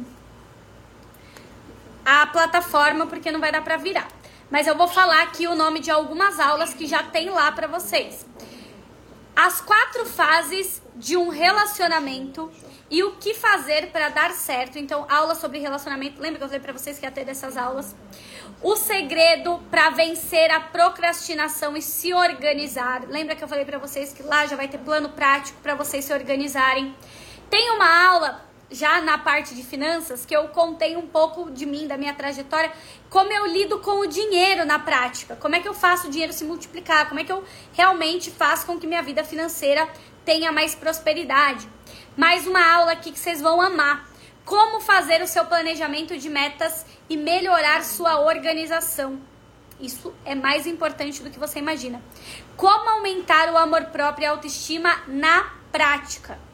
a 2.07 2.25
plataforma 2.29 3.05
porque 3.09 3.33
não 3.33 3.41
vai 3.41 3.51
dar 3.51 3.65
pra 3.65 3.77
virar. 3.77 4.07
Mas 4.49 4.69
eu 4.69 4.77
vou 4.77 4.87
falar 4.87 5.23
aqui 5.25 5.49
o 5.49 5.57
nome 5.57 5.81
de 5.81 5.91
algumas 5.91 6.39
aulas 6.39 6.73
que 6.73 6.87
já 6.87 7.03
tem 7.03 7.29
lá 7.29 7.51
pra 7.51 7.67
vocês. 7.67 8.25
As 9.35 9.61
quatro 9.61 10.07
fases 10.07 10.81
de 10.95 11.17
um 11.17 11.29
relacionamento 11.29 12.49
e 12.89 13.03
o 13.03 13.17
que 13.17 13.35
fazer 13.35 13.91
para 13.91 14.09
dar 14.09 14.31
certo. 14.31 14.79
Então, 14.79 15.05
aula 15.11 15.35
sobre 15.35 15.59
relacionamento. 15.59 16.23
Lembra 16.23 16.39
que 16.39 16.45
eu 16.45 16.49
falei 16.49 16.61
para 16.61 16.73
vocês 16.73 16.97
que 16.97 17.05
ia 17.05 17.11
ter 17.11 17.25
dessas 17.25 17.57
aulas? 17.57 17.95
O 18.63 18.77
segredo 18.77 19.61
para 19.69 19.91
vencer 19.91 20.49
a 20.53 20.61
procrastinação 20.61 21.77
e 21.77 21.83
se 21.83 22.15
organizar. 22.15 23.03
Lembra 23.09 23.35
que 23.35 23.43
eu 23.43 23.49
falei 23.49 23.65
para 23.65 23.79
vocês 23.79 24.13
que 24.13 24.23
lá 24.23 24.47
já 24.47 24.55
vai 24.55 24.69
ter 24.69 24.79
plano 24.79 25.09
prático 25.09 25.61
para 25.61 25.75
vocês 25.75 26.05
se 26.05 26.13
organizarem. 26.13 26.95
Tem 27.51 27.73
uma 27.73 28.09
aula 28.09 28.46
já 28.71 29.01
na 29.01 29.19
parte 29.19 29.55
de 29.55 29.63
finanças 29.63 30.25
que 30.25 30.37
eu 30.37 30.49
contei 30.49 30.97
um 30.97 31.07
pouco 31.07 31.51
de 31.51 31.65
mim, 31.65 31.87
da 31.87 31.97
minha 31.97 32.15
trajetória, 32.15 32.73
como 33.09 33.33
eu 33.33 33.47
lido 33.47 33.79
com 33.79 34.01
o 34.01 34.07
dinheiro 34.07 34.65
na 34.65 34.79
prática, 34.79 35.37
como 35.37 35.55
é 35.55 35.61
que 35.61 35.69
eu 35.69 35.75
faço 35.75 36.09
o 36.09 36.11
dinheiro 36.11 36.33
se 36.33 36.45
multiplicar, 36.45 37.09
como 37.09 37.21
é 37.21 37.25
que 37.25 37.33
eu 37.33 37.45
realmente 37.73 38.31
faço 38.31 38.67
com 38.67 38.79
que 38.79 38.87
minha 38.87 39.03
vida 39.03 39.23
financeira 39.23 39.89
tenha 40.25 40.51
mais 40.51 40.75
prosperidade. 40.75 41.69
Mais 42.17 42.47
uma 42.47 42.75
aula 42.75 42.93
aqui 42.93 43.13
que 43.13 43.19
vocês 43.19 43.41
vão 43.41 43.61
amar. 43.61 44.09
Como 44.45 44.81
fazer 44.81 45.23
o 45.23 45.27
seu 45.27 45.45
planejamento 45.45 46.17
de 46.17 46.29
metas 46.29 46.87
e 47.09 47.17
melhorar 47.17 47.83
sua 47.85 48.21
organização. 48.21 49.21
Isso 49.81 50.15
é 50.25 50.35
mais 50.35 50.67
importante 50.67 51.23
do 51.23 51.31
que 51.31 51.39
você 51.39 51.59
imagina. 51.59 52.03
Como 52.57 52.89
aumentar 52.91 53.53
o 53.53 53.57
amor 53.57 53.87
próprio 53.87 54.25
e 54.25 54.27
a 54.27 54.31
autoestima 54.31 55.03
na 55.07 55.53
prática. 55.71 56.46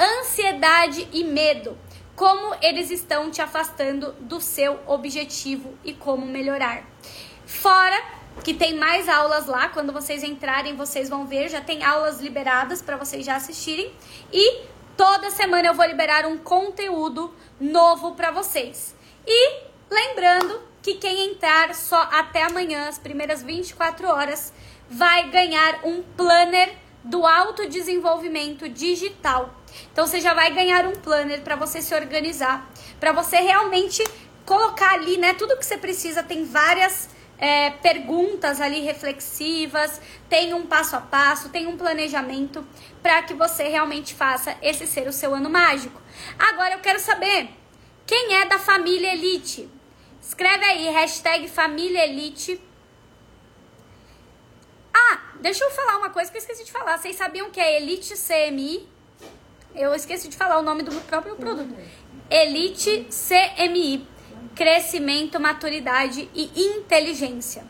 Ansiedade 0.00 1.06
e 1.12 1.22
medo. 1.22 1.76
Como 2.16 2.54
eles 2.62 2.90
estão 2.90 3.30
te 3.30 3.42
afastando 3.42 4.12
do 4.20 4.40
seu 4.40 4.80
objetivo 4.86 5.76
e 5.84 5.92
como 5.92 6.24
melhorar. 6.24 6.84
Fora 7.44 8.02
que 8.42 8.54
tem 8.54 8.74
mais 8.74 9.08
aulas 9.08 9.46
lá, 9.46 9.68
quando 9.68 9.92
vocês 9.92 10.22
entrarem, 10.22 10.74
vocês 10.74 11.08
vão 11.08 11.26
ver, 11.26 11.50
já 11.50 11.60
tem 11.60 11.84
aulas 11.84 12.20
liberadas 12.20 12.80
para 12.80 12.96
vocês 12.96 13.26
já 13.26 13.36
assistirem 13.36 13.92
e 14.32 14.62
toda 14.96 15.30
semana 15.30 15.68
eu 15.68 15.74
vou 15.74 15.84
liberar 15.84 16.24
um 16.24 16.38
conteúdo 16.38 17.34
novo 17.60 18.12
para 18.12 18.30
vocês. 18.30 18.94
E 19.26 19.70
Lembrando 19.90 20.62
que 20.80 20.94
quem 20.94 21.32
entrar 21.32 21.74
só 21.74 22.00
até 22.12 22.44
amanhã, 22.44 22.88
as 22.88 22.96
primeiras 22.96 23.42
24 23.42 24.06
horas, 24.06 24.52
vai 24.88 25.28
ganhar 25.30 25.84
um 25.84 26.00
planner 26.16 26.72
do 27.02 27.26
autodesenvolvimento 27.26 28.68
digital. 28.68 29.54
Então 29.92 30.06
você 30.06 30.20
já 30.20 30.34
vai 30.34 30.52
ganhar 30.52 30.86
um 30.86 30.92
planner 30.92 31.42
para 31.42 31.56
você 31.56 31.80
se 31.80 31.94
organizar, 31.94 32.70
para 32.98 33.12
você 33.12 33.36
realmente 33.38 34.02
colocar 34.44 34.92
ali, 34.94 35.16
né, 35.16 35.34
tudo 35.34 35.56
que 35.56 35.64
você 35.64 35.78
precisa. 35.78 36.22
Tem 36.22 36.44
várias 36.44 37.08
é, 37.38 37.70
perguntas 37.70 38.60
ali 38.60 38.80
reflexivas, 38.80 40.00
tem 40.28 40.52
um 40.52 40.66
passo 40.66 40.96
a 40.96 41.00
passo, 41.00 41.48
tem 41.48 41.66
um 41.66 41.76
planejamento 41.76 42.66
para 43.02 43.22
que 43.22 43.32
você 43.34 43.64
realmente 43.68 44.14
faça 44.14 44.56
esse 44.60 44.86
ser 44.86 45.08
o 45.08 45.12
seu 45.12 45.34
ano 45.34 45.48
mágico. 45.48 46.00
Agora 46.38 46.74
eu 46.74 46.80
quero 46.80 47.00
saber 47.00 47.48
quem 48.06 48.34
é 48.34 48.46
da 48.46 48.58
família 48.58 49.12
Elite. 49.12 49.68
Escreve 50.20 50.64
aí, 50.64 50.88
hashtag 50.90 51.48
família 51.48 52.04
elite. 52.06 52.60
Ah, 54.94 55.29
deixa 55.40 55.64
eu 55.64 55.70
falar 55.70 55.98
uma 55.98 56.10
coisa 56.10 56.30
que 56.30 56.36
eu 56.36 56.40
esqueci 56.40 56.64
de 56.64 56.72
falar. 56.72 56.98
Vocês 56.98 57.16
sabiam 57.16 57.50
que 57.50 57.60
é 57.60 57.80
Elite 57.80 58.14
CMI? 58.14 58.88
Eu 59.74 59.94
esqueci 59.94 60.28
de 60.28 60.36
falar 60.36 60.58
o 60.58 60.62
nome 60.62 60.82
do 60.82 60.94
próprio 61.02 61.36
produto. 61.36 61.74
Elite 62.30 63.06
CMI. 63.10 64.06
Crescimento, 64.54 65.40
maturidade 65.40 66.28
e 66.34 66.50
inteligência. 66.76 67.64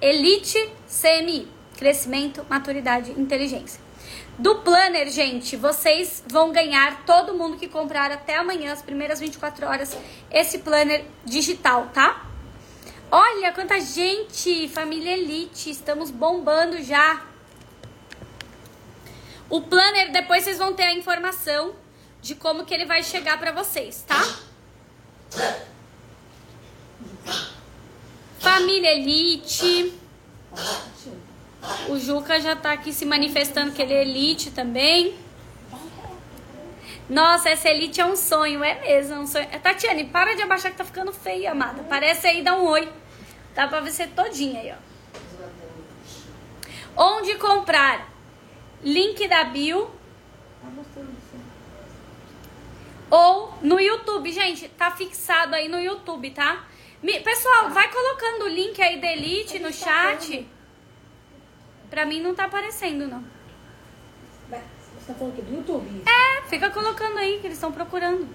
Elite 0.00 0.58
CMI. 0.86 1.48
Crescimento, 1.76 2.44
maturidade 2.48 3.12
e 3.12 3.20
inteligência. 3.20 3.80
Do 4.38 4.56
planner, 4.56 5.10
gente, 5.10 5.56
vocês 5.56 6.22
vão 6.28 6.52
ganhar, 6.52 7.04
todo 7.04 7.34
mundo 7.34 7.56
que 7.56 7.66
comprar 7.66 8.12
até 8.12 8.36
amanhã, 8.36 8.72
as 8.72 8.82
primeiras 8.82 9.18
24 9.18 9.66
horas, 9.66 9.96
esse 10.30 10.58
planner 10.58 11.04
digital, 11.24 11.88
tá? 11.92 12.27
Olha 13.10 13.52
quanta 13.52 13.80
gente, 13.80 14.68
família 14.68 15.16
Elite, 15.16 15.70
estamos 15.70 16.10
bombando 16.10 16.82
já. 16.82 17.24
O 19.48 19.62
planner, 19.62 20.12
depois 20.12 20.44
vocês 20.44 20.58
vão 20.58 20.74
ter 20.74 20.82
a 20.82 20.92
informação 20.92 21.74
de 22.20 22.34
como 22.34 22.66
que 22.66 22.74
ele 22.74 22.84
vai 22.84 23.02
chegar 23.02 23.38
para 23.38 23.50
vocês, 23.50 24.04
tá? 24.06 24.20
Família 28.38 28.92
Elite. 28.92 29.94
O 31.88 31.98
Juca 31.98 32.38
já 32.38 32.54
tá 32.54 32.72
aqui 32.72 32.92
se 32.92 33.06
manifestando 33.06 33.72
que 33.72 33.80
ele 33.80 33.94
é 33.94 34.02
elite 34.02 34.50
também. 34.50 35.16
Nossa, 37.08 37.48
essa 37.48 37.68
elite 37.70 38.00
é 38.00 38.04
um 38.04 38.16
sonho, 38.16 38.62
é 38.62 38.80
mesmo, 38.80 39.14
é 39.14 39.18
um 39.18 39.26
sonho. 39.26 39.48
Tatiane, 39.62 40.04
para 40.04 40.34
de 40.34 40.42
abaixar 40.42 40.70
que 40.70 40.76
tá 40.76 40.84
ficando 40.84 41.12
feia, 41.12 41.52
amada. 41.52 41.82
Parece 41.84 42.26
aí, 42.26 42.42
dá 42.42 42.54
um 42.54 42.66
oi. 42.66 42.88
Dá 43.54 43.66
pra 43.66 43.80
ver 43.80 43.90
você 43.90 44.06
todinha 44.06 44.60
aí, 44.60 44.72
ó. 44.72 44.76
Onde 46.94 47.34
comprar? 47.36 48.10
Link 48.82 49.26
da 49.26 49.44
bio. 49.44 49.90
Ou 53.10 53.54
no 53.62 53.80
YouTube, 53.80 54.30
gente, 54.30 54.68
tá 54.68 54.90
fixado 54.90 55.54
aí 55.54 55.66
no 55.66 55.80
YouTube, 55.80 56.30
tá? 56.30 56.66
Pessoal, 57.24 57.70
vai 57.70 57.90
colocando 57.90 58.44
o 58.44 58.48
link 58.48 58.82
aí 58.82 59.00
da 59.00 59.10
Elite 59.10 59.58
no 59.58 59.72
chat. 59.72 60.46
Pra 61.88 62.04
mim 62.04 62.20
não 62.20 62.34
tá 62.34 62.44
aparecendo, 62.44 63.08
não. 63.08 63.37
Você 65.08 65.14
tá 65.14 65.20
falando 65.20 65.32
aqui 65.32 65.42
do 65.42 65.54
YouTube? 65.56 66.02
É, 66.06 66.42
fica 66.48 66.68
colocando 66.68 67.16
aí 67.16 67.38
que 67.40 67.46
eles 67.46 67.56
estão 67.56 67.72
procurando. 67.72 68.28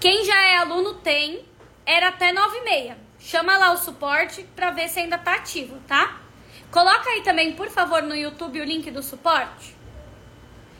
Quem 0.00 0.24
já 0.24 0.46
é 0.46 0.56
aluno 0.56 0.94
tem, 0.94 1.44
era 1.84 2.08
até 2.08 2.32
9 2.32 2.56
e 2.56 2.64
meia. 2.64 2.98
Chama 3.18 3.58
lá 3.58 3.72
o 3.72 3.76
suporte 3.76 4.44
pra 4.56 4.70
ver 4.70 4.88
se 4.88 5.00
ainda 5.00 5.18
tá 5.18 5.34
ativo, 5.34 5.78
tá? 5.86 6.22
Coloca 6.70 7.10
aí 7.10 7.20
também, 7.20 7.52
por 7.52 7.68
favor, 7.68 8.02
no 8.02 8.16
YouTube 8.16 8.62
o 8.62 8.64
link 8.64 8.90
do 8.90 9.02
suporte. 9.02 9.76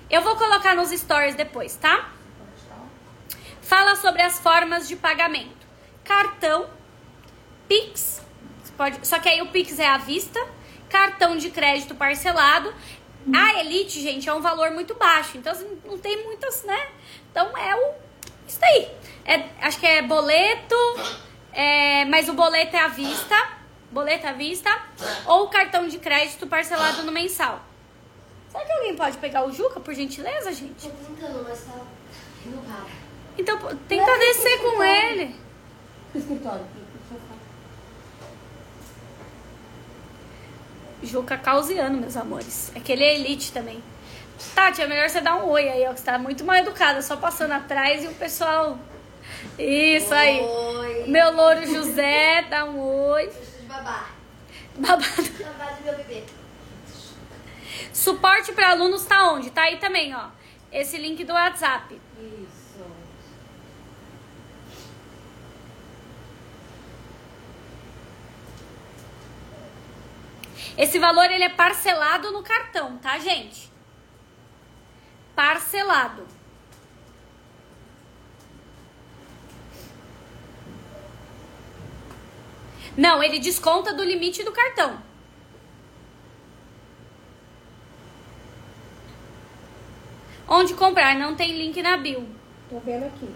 Eu 0.09 0.23
vou 0.23 0.35
colocar 0.36 0.74
nos 0.74 0.89
stories 0.89 1.35
depois, 1.35 1.77
tá? 1.77 2.12
Fala 3.60 3.94
sobre 3.97 4.23
as 4.23 4.39
formas 4.39 4.89
de 4.89 4.97
pagamento. 4.97 5.66
Cartão, 6.02 6.70
Pix 7.68 8.24
Pode, 8.77 9.06
só 9.09 9.18
que 9.18 9.28
aí 9.28 9.40
o 9.40 9.47
Pix 9.47 9.78
é 9.78 9.89
à 9.89 9.97
vista, 9.97 10.39
cartão 10.88 11.36
de 11.36 11.50
crédito 11.50 11.94
parcelado. 11.94 12.72
A 13.34 13.60
Elite, 13.60 14.00
gente, 14.00 14.28
é 14.28 14.34
um 14.34 14.40
valor 14.40 14.70
muito 14.70 14.94
baixo. 14.94 15.36
Então, 15.36 15.52
assim, 15.52 15.78
não 15.84 15.98
tem 15.98 16.24
muitas, 16.24 16.62
né? 16.62 16.88
Então 17.30 17.56
é 17.56 17.74
o. 17.74 17.94
Isso 18.46 18.60
aí. 18.62 18.88
É, 19.24 19.48
acho 19.60 19.80
que 19.80 19.86
é 19.86 20.02
boleto, 20.02 20.76
é, 21.52 22.04
mas 22.04 22.28
o 22.28 22.34
boleto 22.34 22.76
é 22.76 22.80
à 22.80 22.88
vista. 22.88 23.36
Boleto 23.90 24.26
à 24.26 24.32
vista. 24.32 24.70
Ou 25.26 25.48
cartão 25.48 25.88
de 25.88 25.98
crédito 25.98 26.46
parcelado 26.46 27.02
no 27.02 27.10
mensal. 27.10 27.60
Será 28.48 28.64
que 28.64 28.72
alguém 28.72 28.96
pode 28.96 29.18
pegar 29.18 29.44
o 29.44 29.52
Juca, 29.52 29.80
por 29.80 29.92
gentileza, 29.92 30.52
gente? 30.52 30.88
Tô 30.88 30.90
tentando, 30.90 31.44
mas 31.46 31.64
tá. 31.64 31.80
Não 32.46 32.62
para. 32.62 32.86
Então, 33.36 33.58
tenta 33.88 34.18
descer 34.18 34.62
com 34.62 34.82
ele. 34.82 35.34
Escritório. 36.14 36.76
Juca 41.02 41.36
causiano, 41.36 41.98
meus 41.98 42.16
amores. 42.16 42.73
É 42.74 42.81
que 42.81 42.93
ele 42.93 43.05
é 43.05 43.14
elite 43.14 43.52
também. 43.52 43.82
Tati, 44.55 44.82
é 44.82 44.86
melhor 44.86 45.09
você 45.09 45.20
dar 45.20 45.36
um 45.36 45.48
oi 45.48 45.68
aí, 45.68 45.86
ó. 45.86 45.93
Que 45.93 46.01
você 46.01 46.06
tá 46.06 46.18
muito 46.18 46.44
mal 46.44 46.56
educada, 46.56 47.01
só 47.02 47.16
passando 47.16 47.52
atrás 47.52 48.05
e 48.05 48.09
o 48.09 48.14
pessoal. 48.14 48.78
Isso 49.59 50.14
aí. 50.14 50.40
Oi. 50.40 51.05
Meu 51.06 51.32
louro 51.35 51.66
José, 51.66 52.43
dá 52.51 52.64
um 52.64 52.78
oi. 52.78 53.27
Preciso 53.27 53.60
de 53.60 53.66
babá. 53.66 54.06
Babado. 54.77 55.05
Babá 55.05 55.70
do 55.73 55.85
meu 55.85 55.97
bebê. 55.97 56.24
Suporte 57.93 58.52
para 58.52 58.70
alunos 58.70 59.05
tá 59.05 59.32
onde? 59.32 59.51
Tá 59.51 59.62
aí 59.62 59.78
também, 59.78 60.14
ó. 60.14 60.27
Esse 60.70 60.98
link 60.98 61.24
do 61.24 61.32
WhatsApp. 61.32 61.98
Isso. 62.18 62.45
Esse 70.77 70.98
valor 70.98 71.31
ele 71.31 71.44
é 71.44 71.48
parcelado 71.48 72.31
no 72.32 72.43
cartão, 72.43 72.98
tá, 72.98 73.19
gente? 73.19 73.70
Parcelado. 75.35 76.27
Não, 82.97 83.23
ele 83.23 83.39
desconta 83.39 83.93
do 83.93 84.03
limite 84.05 84.43
do 84.43 84.53
cartão. 84.53 85.01
Onde 90.48 90.74
comprar? 90.74 91.15
Não 91.16 91.35
tem 91.35 91.57
link 91.57 91.82
na 91.82 91.97
bio. 91.97 92.27
Tô 92.70 92.78
vendo 92.81 93.05
aqui. 93.05 93.28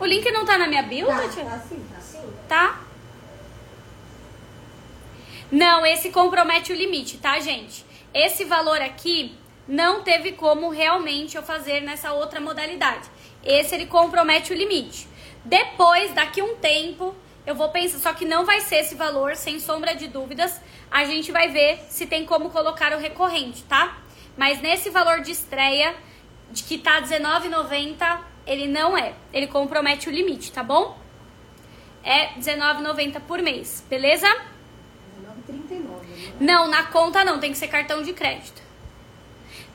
O 0.00 0.04
link 0.04 0.30
não 0.32 0.44
tá 0.44 0.58
na 0.58 0.66
minha 0.66 0.82
bio, 0.82 1.06
Tá, 1.06 1.20
Tatiana? 1.22 1.50
tá 1.50 1.58
sim. 1.58 1.86
Tá 1.90 1.98
assim? 1.98 2.32
Tá? 2.48 2.80
Não, 5.50 5.84
esse 5.84 6.10
compromete 6.10 6.72
o 6.72 6.76
limite, 6.76 7.18
tá, 7.18 7.38
gente? 7.38 7.84
Esse 8.12 8.44
valor 8.44 8.80
aqui 8.80 9.36
não 9.66 10.02
teve 10.02 10.32
como 10.32 10.68
realmente 10.68 11.36
eu 11.36 11.42
fazer 11.42 11.80
nessa 11.80 12.12
outra 12.12 12.40
modalidade. 12.40 13.08
Esse 13.42 13.74
ele 13.74 13.86
compromete 13.86 14.52
o 14.52 14.56
limite. 14.56 15.08
Depois, 15.44 16.12
daqui 16.12 16.40
um 16.42 16.56
tempo, 16.56 17.14
eu 17.46 17.54
vou 17.54 17.68
pensar, 17.68 17.98
só 17.98 18.14
que 18.14 18.24
não 18.24 18.44
vai 18.44 18.60
ser 18.60 18.76
esse 18.76 18.94
valor, 18.94 19.36
sem 19.36 19.58
sombra 19.60 19.94
de 19.94 20.06
dúvidas. 20.06 20.60
A 20.90 21.04
gente 21.04 21.30
vai 21.30 21.48
ver 21.48 21.80
se 21.88 22.06
tem 22.06 22.24
como 22.24 22.50
colocar 22.50 22.92
o 22.94 22.98
recorrente, 22.98 23.62
tá? 23.64 23.98
Mas 24.36 24.60
nesse 24.60 24.90
valor 24.90 25.20
de 25.20 25.32
estreia, 25.32 25.94
de 26.50 26.62
que 26.62 26.78
tá 26.78 27.00
R$19,90, 27.00 28.20
ele 28.46 28.66
não 28.66 28.96
é. 28.96 29.14
Ele 29.32 29.46
compromete 29.46 30.08
o 30.08 30.12
limite, 30.12 30.52
tá 30.52 30.62
bom? 30.62 30.98
É 32.02 32.26
R$19,90 32.34 33.20
por 33.20 33.40
mês, 33.42 33.84
beleza? 33.88 34.28
19,39. 36.38 36.40
Não, 36.40 36.68
na 36.68 36.84
conta 36.84 37.24
não, 37.24 37.38
tem 37.38 37.52
que 37.52 37.58
ser 37.58 37.68
cartão 37.68 38.02
de 38.02 38.12
crédito. 38.12 38.62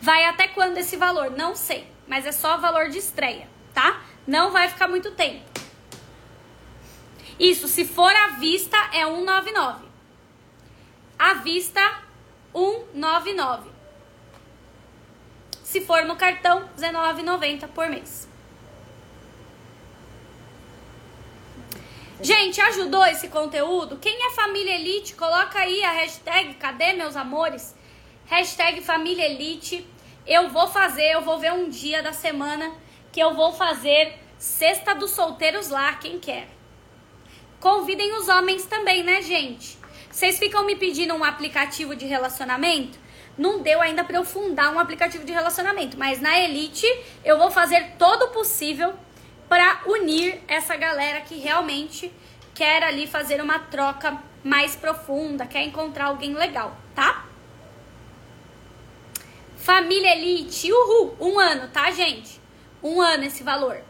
Vai 0.01 0.25
até 0.25 0.47
quando 0.47 0.77
esse 0.77 0.95
valor? 0.95 1.31
Não 1.31 1.55
sei, 1.55 1.91
mas 2.07 2.25
é 2.25 2.31
só 2.31 2.57
valor 2.57 2.89
de 2.89 2.97
estreia, 2.97 3.47
tá? 3.73 4.01
Não 4.25 4.51
vai 4.51 4.69
ficar 4.69 4.87
muito 4.87 5.11
tempo. 5.11 5.43
Isso, 7.39 7.67
se 7.67 7.85
for 7.85 8.13
à 8.13 8.27
vista 8.39 8.77
é 8.93 9.05
199. 9.05 9.85
À 11.17 11.33
vista 11.35 11.81
199. 12.53 13.69
Se 15.63 15.81
for 15.81 16.05
no 16.05 16.15
cartão, 16.15 16.69
R$19,90 16.77 17.67
por 17.67 17.89
mês. 17.89 18.28
Gente, 22.21 22.59
ajudou 22.59 23.05
esse 23.05 23.29
conteúdo? 23.29 23.97
Quem 23.97 24.27
é 24.27 24.31
família 24.31 24.75
elite, 24.75 25.15
coloca 25.15 25.57
aí 25.57 25.81
a 25.85 25.91
hashtag 25.91 26.55
Cadê 26.55 26.91
meus 26.91 27.15
amores? 27.15 27.73
Hashtag 28.25 28.81
família 28.81 29.25
elite. 29.25 29.87
Eu 30.27 30.49
vou 30.49 30.67
fazer, 30.67 31.13
eu 31.13 31.21
vou 31.21 31.39
ver 31.39 31.53
um 31.53 31.69
dia 31.69 32.03
da 32.03 32.11
semana 32.11 32.73
que 33.09 33.21
eu 33.21 33.33
vou 33.33 33.53
fazer 33.53 34.19
Sexta 34.37 34.93
dos 34.93 35.11
Solteiros 35.11 35.69
lá, 35.69 35.93
quem 35.93 36.19
quer. 36.19 36.49
Convidem 37.61 38.13
os 38.17 38.27
homens 38.27 38.65
também, 38.65 39.01
né, 39.01 39.21
gente? 39.21 39.77
Vocês 40.11 40.37
ficam 40.37 40.65
me 40.65 40.75
pedindo 40.75 41.13
um 41.13 41.23
aplicativo 41.23 41.95
de 41.95 42.05
relacionamento? 42.05 42.99
Não 43.37 43.61
deu 43.61 43.81
ainda 43.81 44.03
pra 44.03 44.17
eu 44.17 44.25
fundar 44.25 44.73
um 44.73 44.79
aplicativo 44.79 45.23
de 45.23 45.31
relacionamento, 45.31 45.97
mas 45.97 46.19
na 46.19 46.37
Elite 46.37 46.85
eu 47.23 47.37
vou 47.37 47.49
fazer 47.49 47.93
todo 47.97 48.23
o 48.23 48.31
possível 48.31 48.93
para 49.49 49.81
unir 49.87 50.39
essa 50.47 50.77
galera 50.77 51.21
que 51.21 51.35
realmente 51.35 52.11
quer 52.53 52.83
ali 52.83 53.07
fazer 53.07 53.41
uma 53.41 53.57
troca 53.57 54.21
mais 54.43 54.75
profunda, 54.75 55.45
quer 55.45 55.63
encontrar 55.63 56.05
alguém 56.05 56.33
legal, 56.33 56.77
tá? 56.93 57.25
Família 59.57 60.15
Elite, 60.15 60.71
uhul, 60.71 61.15
um 61.19 61.39
ano, 61.39 61.67
tá, 61.69 61.91
gente? 61.91 62.39
Um 62.81 63.01
ano 63.01 63.25
esse 63.25 63.43
valor. 63.43 63.81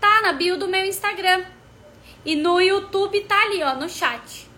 Tá 0.00 0.20
na 0.22 0.32
bio 0.32 0.58
do 0.58 0.68
meu 0.68 0.84
Instagram. 0.84 1.44
E 2.24 2.36
no 2.36 2.60
YouTube 2.60 3.20
tá 3.22 3.42
ali, 3.42 3.62
ó, 3.62 3.74
no 3.74 3.88
chat. 3.88 4.48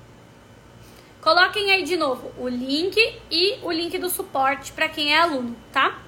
Coloquem 1.21 1.71
aí 1.71 1.83
de 1.85 1.97
novo 1.97 2.33
o 2.39 2.49
link 2.49 2.97
e 3.31 3.59
o 3.63 3.71
link 3.71 3.97
do 3.99 4.09
suporte 4.09 4.73
para 4.73 4.89
quem 4.89 5.13
é 5.15 5.19
aluno, 5.19 5.55
tá? 5.71 5.99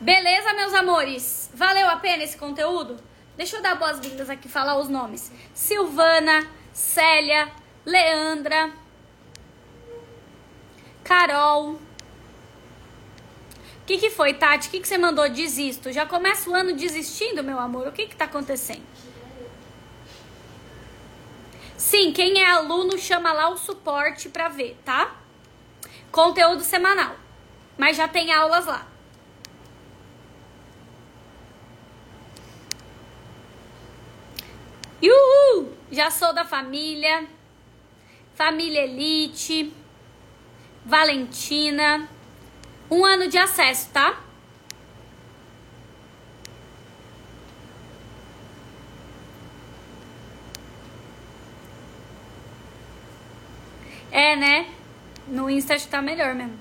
Beleza, 0.00 0.52
meus 0.52 0.74
amores? 0.74 1.50
Valeu 1.54 1.88
a 1.88 1.96
pena 1.96 2.22
esse 2.22 2.36
conteúdo? 2.36 2.98
Deixa 3.34 3.56
eu 3.56 3.62
dar 3.62 3.76
boas-vindas 3.76 4.28
aqui, 4.28 4.48
falar 4.48 4.78
os 4.78 4.88
nomes. 4.88 5.32
Silvana, 5.54 6.46
Célia, 6.72 7.50
Leandra, 7.84 8.72
Carol. 11.02 11.72
O 11.72 11.80
que, 13.86 13.96
que 13.96 14.10
foi, 14.10 14.34
Tati? 14.34 14.68
O 14.68 14.70
que, 14.70 14.80
que 14.80 14.88
você 14.88 14.98
mandou? 14.98 15.28
Desisto. 15.30 15.90
Já 15.90 16.04
começa 16.04 16.50
o 16.50 16.54
ano 16.54 16.74
desistindo, 16.74 17.42
meu 17.42 17.58
amor? 17.58 17.86
O 17.86 17.92
que, 17.92 18.06
que 18.06 18.16
tá 18.16 18.26
acontecendo? 18.26 18.84
Sim, 21.78 22.12
quem 22.12 22.42
é 22.42 22.50
aluno 22.50 22.98
chama 22.98 23.32
lá 23.32 23.48
o 23.48 23.56
suporte 23.56 24.28
pra 24.28 24.48
ver, 24.48 24.76
tá? 24.84 25.14
Conteúdo 26.10 26.62
semanal. 26.62 27.16
Mas 27.78 27.96
já 27.96 28.08
tem 28.08 28.32
aulas 28.32 28.66
lá. 28.66 28.95
Uhul! 35.02 35.72
Já 35.90 36.10
sou 36.10 36.32
da 36.32 36.44
família. 36.44 37.26
Família 38.34 38.84
Elite. 38.84 39.72
Valentina. 40.84 42.08
Um 42.90 43.04
ano 43.04 43.28
de 43.28 43.38
acesso, 43.38 43.90
tá? 43.90 44.20
É, 54.10 54.36
né? 54.36 54.72
No 55.26 55.50
Insta 55.50 55.76
tá 55.90 56.00
melhor 56.00 56.34
mesmo. 56.34 56.58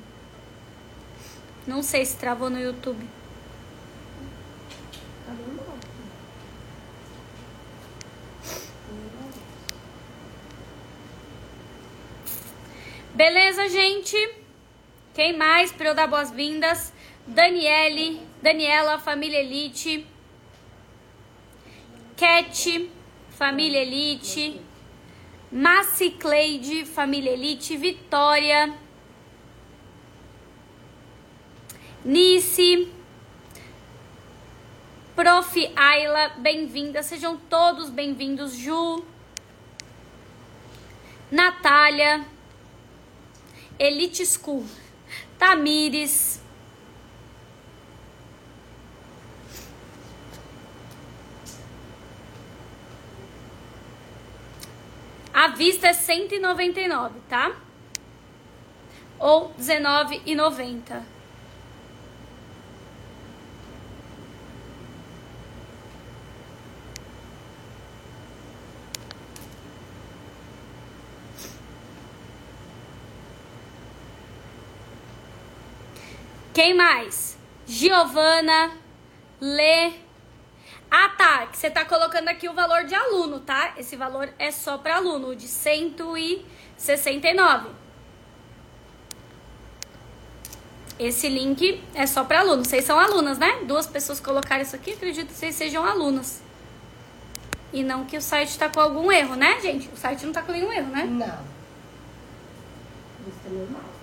Não 1.66 1.82
sei 1.82 2.06
se 2.06 2.18
travou 2.18 2.50
no 2.50 2.60
YouTube. 2.60 3.15
Beleza, 13.16 13.70
gente? 13.70 14.18
Quem 15.14 15.38
mais 15.38 15.72
para 15.72 15.88
eu 15.88 15.96
dar 15.96 16.06
boas-vindas? 16.06 16.92
Daniele, 17.26 18.20
Daniela, 18.42 19.00
família 19.00 19.40
Elite. 19.40 20.06
Cat, 22.18 22.92
família 23.30 23.84
Elite. 23.84 24.60
Massi 25.50 26.10
Cleide, 26.10 26.84
família 26.84 27.32
Elite. 27.32 27.78
Vitória. 27.78 28.74
Nice. 32.04 32.92
Prof. 35.16 35.72
Ayla, 35.74 36.34
bem-vinda. 36.40 37.02
Sejam 37.02 37.38
todos 37.38 37.90
bem-vindos. 37.90 38.58
Ju. 38.58 39.06
Natália. 41.32 42.35
Elite 43.80 44.26
School. 44.26 44.66
Tamires. 45.38 46.42
A 55.34 55.50
vista 55.50 55.88
é 55.88 55.94
199, 55.94 57.20
tá? 57.28 57.56
Ou 59.20 59.54
19,90. 59.60 61.15
Quem 76.56 76.74
mais? 76.74 77.38
Giovana, 77.68 78.72
Lê. 79.42 79.92
Ah, 80.90 81.10
tá. 81.10 81.50
Você 81.52 81.70
tá 81.70 81.84
colocando 81.84 82.30
aqui 82.30 82.48
o 82.48 82.54
valor 82.54 82.86
de 82.86 82.96
aluno, 82.96 83.42
tá? 83.42 83.74
Esse 83.76 83.98
valor 83.98 84.30
é 84.40 84.50
só 84.52 84.78
para 84.78 84.96
aluno, 84.96 85.36
de 85.36 85.50
169. 85.50 87.72
Esse 90.98 91.28
link 91.28 91.84
é 91.94 92.08
só 92.08 92.24
para 92.24 92.40
aluno. 92.40 92.64
Vocês 92.64 92.86
são 92.86 92.98
alunas, 92.98 93.38
né? 93.38 93.64
Duas 93.68 93.86
pessoas 93.86 94.22
colocaram 94.22 94.62
isso 94.62 94.78
aqui, 94.78 94.94
acredito 94.94 95.28
que 95.28 95.34
vocês 95.34 95.56
sejam 95.56 95.84
alunas. 95.84 96.42
E 97.74 97.84
não 97.84 98.06
que 98.06 98.16
o 98.16 98.22
site 98.22 98.58
tá 98.58 98.70
com 98.70 98.80
algum 98.80 99.12
erro, 99.12 99.36
né, 99.36 99.60
gente? 99.60 99.90
O 99.90 99.98
site 99.98 100.26
não 100.26 100.32
tá 100.32 100.42
com 100.42 100.54
nenhum 100.54 100.72
erro, 100.72 100.88
né? 100.88 101.04
Não. 101.04 101.38
Vista 103.26 103.50
normal. 103.50 103.95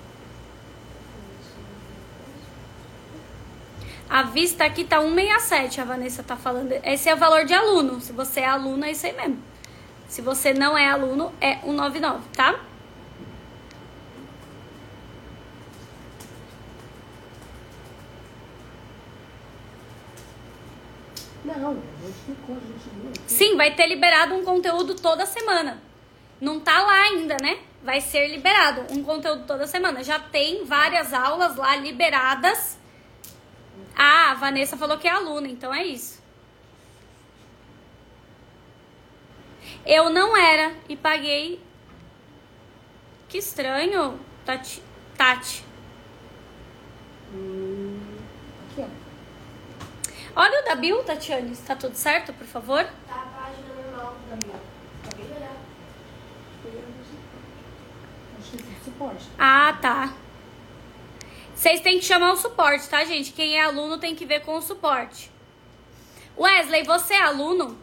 A 4.12 4.24
vista 4.24 4.62
aqui 4.66 4.84
tá 4.84 5.00
167, 5.00 5.80
a 5.80 5.86
Vanessa 5.86 6.22
tá 6.22 6.36
falando. 6.36 6.70
Esse 6.84 7.08
é 7.08 7.14
o 7.14 7.16
valor 7.16 7.46
de 7.46 7.54
aluno. 7.54 7.98
Se 7.98 8.12
você 8.12 8.40
é 8.40 8.46
aluno, 8.46 8.84
é 8.84 8.90
isso 8.90 9.06
aí 9.06 9.14
mesmo. 9.14 9.42
Se 10.06 10.20
você 10.20 10.52
não 10.52 10.76
é 10.76 10.86
aluno, 10.86 11.32
é 11.40 11.56
199, 11.60 12.22
tá? 12.36 12.60
Não. 21.42 21.82
Sim, 23.26 23.56
vai 23.56 23.74
ter 23.74 23.86
liberado 23.86 24.34
um 24.34 24.44
conteúdo 24.44 24.94
toda 24.94 25.24
semana. 25.24 25.82
Não 26.38 26.60
tá 26.60 26.82
lá 26.82 27.04
ainda, 27.04 27.38
né? 27.40 27.60
Vai 27.82 28.02
ser 28.02 28.28
liberado 28.28 28.92
um 28.92 29.02
conteúdo 29.02 29.46
toda 29.46 29.66
semana. 29.66 30.04
Já 30.04 30.18
tem 30.18 30.66
várias 30.66 31.14
aulas 31.14 31.56
lá 31.56 31.76
liberadas. 31.76 32.81
Ah, 33.96 34.32
a 34.32 34.34
Vanessa 34.34 34.76
falou 34.76 34.98
que 34.98 35.06
é 35.06 35.10
aluna, 35.10 35.48
então 35.48 35.72
é 35.72 35.84
isso. 35.84 36.22
Eu 39.84 40.10
não 40.10 40.36
era 40.36 40.74
e 40.88 40.96
paguei. 40.96 41.60
Que 43.28 43.38
estranho, 43.38 44.18
Tati. 44.44 44.82
Tati. 45.16 45.64
Hum, 47.34 48.00
aqui, 48.70 48.82
ó. 48.82 50.40
Olha 50.40 50.60
o 50.60 50.64
da 50.64 50.74
Bill, 50.74 51.02
Tatiane. 51.04 51.52
Está 51.52 51.74
tudo 51.74 51.94
certo, 51.94 52.32
por 52.32 52.46
favor? 52.46 52.84
Tá 53.08 53.14
a 53.14 53.42
página 53.42 53.74
normal 53.74 54.16
da 54.28 54.36
minha. 54.36 54.60
Acabei 55.04 55.26
de 55.26 55.32
olhar. 55.32 55.56
Acho 58.38 58.56
que 58.56 58.84
suporte. 58.84 59.28
Ah, 59.38 59.78
tá. 59.80 60.12
Vocês 61.62 61.80
têm 61.80 62.00
que 62.00 62.04
chamar 62.04 62.32
o 62.32 62.36
suporte, 62.36 62.88
tá, 62.88 63.04
gente? 63.04 63.32
Quem 63.32 63.56
é 63.56 63.62
aluno 63.62 63.96
tem 63.96 64.16
que 64.16 64.26
ver 64.26 64.40
com 64.40 64.56
o 64.56 64.60
suporte. 64.60 65.30
Wesley, 66.36 66.82
você 66.82 67.14
é 67.14 67.22
aluno? 67.22 67.78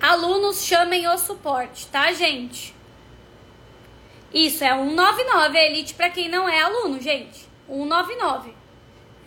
Alunos 0.00 0.64
chamem 0.64 1.06
o 1.06 1.18
suporte, 1.18 1.86
tá, 1.88 2.10
gente? 2.14 2.74
Isso 4.32 4.64
é 4.64 4.68
199, 4.68 5.58
é 5.58 5.70
elite 5.70 5.92
pra 5.92 6.08
quem 6.08 6.30
não 6.30 6.48
é 6.48 6.62
aluno, 6.62 6.98
gente. 7.02 7.46
199. 7.66 8.54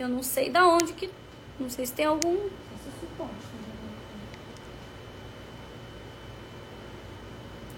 Eu 0.00 0.08
não 0.08 0.20
sei 0.24 0.50
da 0.50 0.66
onde 0.66 0.94
que. 0.94 1.08
Não 1.60 1.70
sei 1.70 1.86
se 1.86 1.92
tem 1.92 2.06
algum. 2.06 2.34
Esse 2.34 2.88
é 2.88 3.00
suporte. 3.00 3.34
né? 3.54 3.72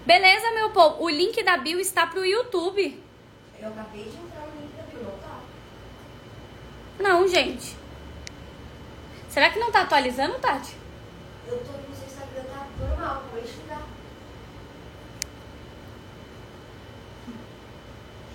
Beleza, 0.05 0.51
meu 0.51 0.69
povo? 0.69 1.03
O 1.03 1.09
link 1.09 1.41
da 1.43 1.57
bio 1.57 1.79
está 1.79 2.05
pro 2.05 2.23
YouTube. 2.23 3.03
Eu 3.59 3.69
acabei 3.69 4.03
de 4.03 4.09
entrar 4.09 4.41
no 4.41 4.61
link 4.61 4.71
da 4.77 4.83
Bill, 4.83 5.01
não 5.01 5.17
tá? 5.17 5.39
Não, 6.99 7.27
gente. 7.27 7.75
Será 9.27 9.49
que 9.49 9.57
não 9.57 9.71
tá 9.71 9.81
atualizando, 9.81 10.37
Tati? 10.37 10.75
Eu 11.47 11.57
tô 11.57 11.71
no 11.71 11.95
seu 11.95 12.05
Instagram, 12.05 12.43
tá 12.43 12.67
normal, 12.79 13.23
de 13.33 13.51
ligar. 13.51 13.81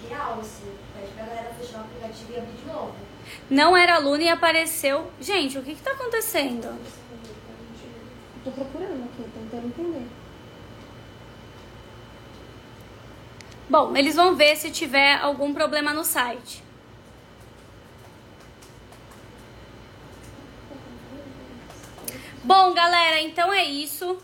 Real, 0.08 0.40
assim. 0.40 0.76
Pede 0.92 1.12
pra 1.12 1.24
galera 1.24 1.54
fechar 1.54 1.78
o 1.78 1.80
aplicativo 1.82 2.32
e 2.32 2.36
abrir 2.36 2.52
de 2.52 2.66
novo. 2.66 2.94
Não 3.48 3.76
era 3.76 3.94
aluno 3.94 4.22
e 4.22 4.28
apareceu. 4.28 5.08
Gente, 5.20 5.56
o 5.56 5.62
que 5.62 5.76
que 5.76 5.82
tá 5.82 5.92
acontecendo? 5.92 6.66
Eu 6.66 8.44
tô 8.44 8.50
procurando 8.50 9.04
aqui, 9.04 9.22
tentando 9.32 9.66
entender. 9.68 10.19
Bom, 13.70 13.96
eles 13.96 14.16
vão 14.16 14.34
ver 14.34 14.56
se 14.56 14.68
tiver 14.68 15.14
algum 15.18 15.54
problema 15.54 15.94
no 15.94 16.04
site. 16.04 16.60
Bom, 22.42 22.74
galera, 22.74 23.20
então 23.20 23.52
é 23.52 23.62
isso. 23.64 24.20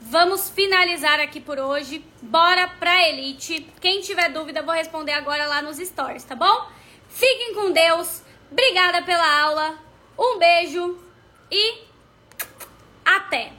Vamos 0.00 0.50
finalizar 0.50 1.20
aqui 1.20 1.38
por 1.38 1.60
hoje. 1.60 2.04
Bora 2.20 2.66
pra 2.66 3.08
Elite. 3.08 3.72
Quem 3.80 4.00
tiver 4.00 4.30
dúvida, 4.30 4.60
vou 4.60 4.74
responder 4.74 5.12
agora 5.12 5.46
lá 5.46 5.62
nos 5.62 5.76
stories, 5.76 6.24
tá 6.24 6.34
bom? 6.34 6.68
Fiquem 7.08 7.54
com 7.54 7.70
Deus. 7.70 8.22
Obrigada 8.50 9.02
pela 9.02 9.40
aula. 9.40 9.78
Um 10.18 10.36
beijo 10.36 10.98
e 11.48 11.78
até. 13.04 13.52